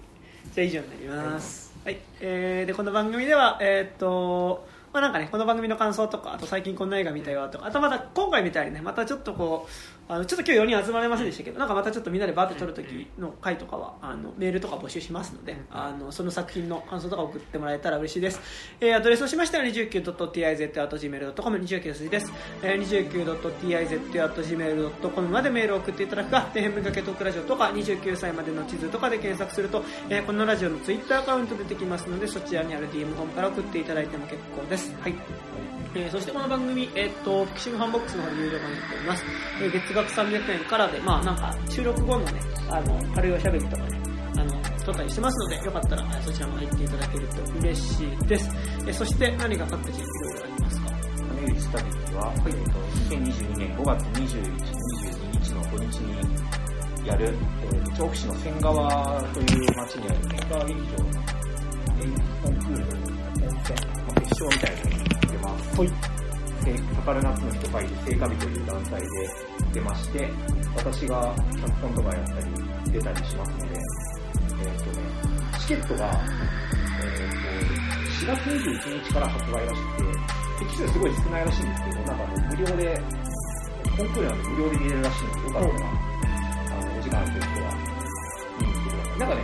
[0.55, 1.75] じゃあ以上になります。
[1.85, 18.39] はい、えーでこの番組ではえーっとまあなんかねこの番組の感想とかあと最近こんな映画見たよとかあとまた今回みたいにねまたちょっとこうあのちょっと今日4人集まれませんでしたけどなんかまたちょっとみんなでバーって撮る時の回とかはあのメールとか募集しますのであのその作品の感想とか送ってもらえたら嬉しいです。
[18.81, 22.31] えーアドレスとしましては 29.tiz.gmail.com 29の数字です。
[22.63, 34.93] えー 29.tiz.gmail.com までメールを送っていただくか天変文化系トークラジオとか29歳までの地図とかで検索すると、えーこのラジオのツイッターアカウント出てきますのでそちらにある DM フォームから送っていただいても結構です。
[35.01, 35.15] はい。
[35.95, 39.25] えーそしてこの番組、えーっと、フィクシングファンボックスの方で有料版やっております。
[39.61, 42.41] えー月額300円からで、まあなんか収録後のね、
[42.71, 44.01] あの、軽いおしゃべりとかね、
[44.39, 48.51] あの、撮ったりしてますので、よかったらえーそちらも入っていただけると嬉しいです。
[48.87, 50.91] えーそして何か各自いろいろありますか？
[51.43, 52.79] 金内旅には、えー、と
[53.15, 61.05] 2022年5月21、22日の土日にやる、えー、調布市の仙川という町にある仙川劇場の
[62.43, 63.13] コンクールという
[63.43, 65.12] まあ、決勝みたいな
[65.43, 65.79] のに出ます。
[65.79, 66.79] はい。
[66.95, 69.07] かかる夏の人会で聖火日という団体で
[69.75, 70.31] 出まして、
[70.77, 73.81] 私が脚本とかやったり出たりしますので、
[74.61, 75.03] えっ、とね、
[75.59, 76.11] チケットが、
[77.01, 83.03] えー、と4月21日から発売らしくて、席数すごい少ないらしいんですけど、なんかもう無料で、
[83.97, 85.91] コンクールなんで無料で見れるらしいので、よかったら、
[86.79, 87.75] あの、お時間ある人は
[88.61, 89.19] 見に来てください。
[89.19, 89.43] なんかね、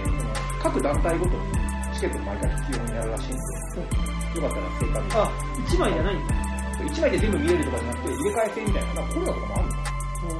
[0.62, 5.16] 各団体ごとにチケット毎回必要になるらしいんで、よかったら聖火日。
[5.18, 5.32] あ、
[5.66, 6.34] 1枚じゃないんだ。
[6.78, 9.98] 1枚で全部見れるとかじゃなくて、入れ替え制みたいな、なんかコロナとかもあるのか。
[10.18, 10.34] な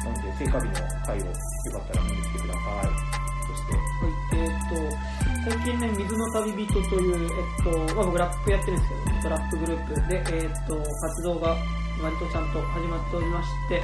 [0.00, 0.74] なので、聖火日の
[1.06, 3.20] 回をよかったら見に来てください。
[3.46, 8.88] そして、はい、えーっと、最近ね、水の旅人という、えっと、まあ僕ラップやってるんです
[9.22, 9.94] けど、ラップグループ。
[10.08, 11.56] で、えーっと、活動が
[12.02, 13.82] 割とちゃんと始まっておりまして、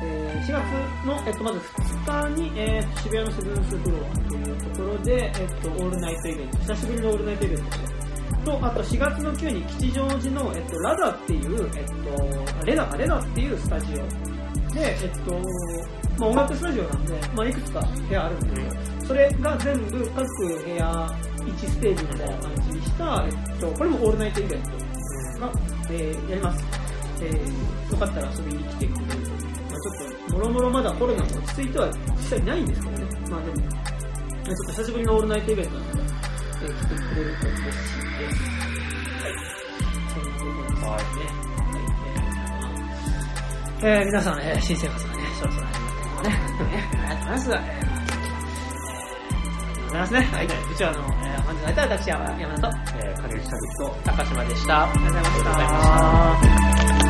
[0.00, 7.78] えー4月の、えっと、まず2日に、えー渋谷のセブンスフロアというところで、えっと、オールナイトイベント、久しぶりのオールナイトイベントです。
[7.78, 8.07] ね
[8.44, 11.86] と、あと4月の9に吉祥寺の、えっと、ラダっていう、えっ
[12.60, 13.96] と、レナか、レナっていうスタジオ
[14.74, 15.32] で、えっと、
[16.18, 20.84] まあ、音楽スタジオなんで、まあ、いくつか部屋あるんですけど、それが全部各部屋
[21.38, 24.68] 1ステージみたいな感じにした、えっと、これもオールナイトイベント
[25.40, 25.52] が、
[25.90, 26.64] えーやります。
[27.20, 29.08] えー、よかったら遊びに来てくれる。
[29.70, 33.04] まあ、ちょっと、もろもろまだコロナも落ち着いては実際ないんですけどね。
[33.30, 36.02] まあでも、ちょっと久しぶりのオールナイトイベントなので、
[36.62, 38.42] えー来てくれると嬉しいです。
[38.44, 39.32] はい。
[40.14, 40.86] そんなところですね。
[40.86, 41.02] はい。
[43.80, 47.50] えー、えー皆さん、えー新生活がね、そろそろ始まってね、ね、ありがとうございます。
[47.50, 47.64] えーあり
[49.78, 50.20] がとうございますね。
[50.32, 50.46] はい。
[50.46, 54.82] うちは、あの、えー本日の相手は私、山田と、えー、金内旅と、高島でした。
[54.84, 57.07] ありがとうございまありがとうございました。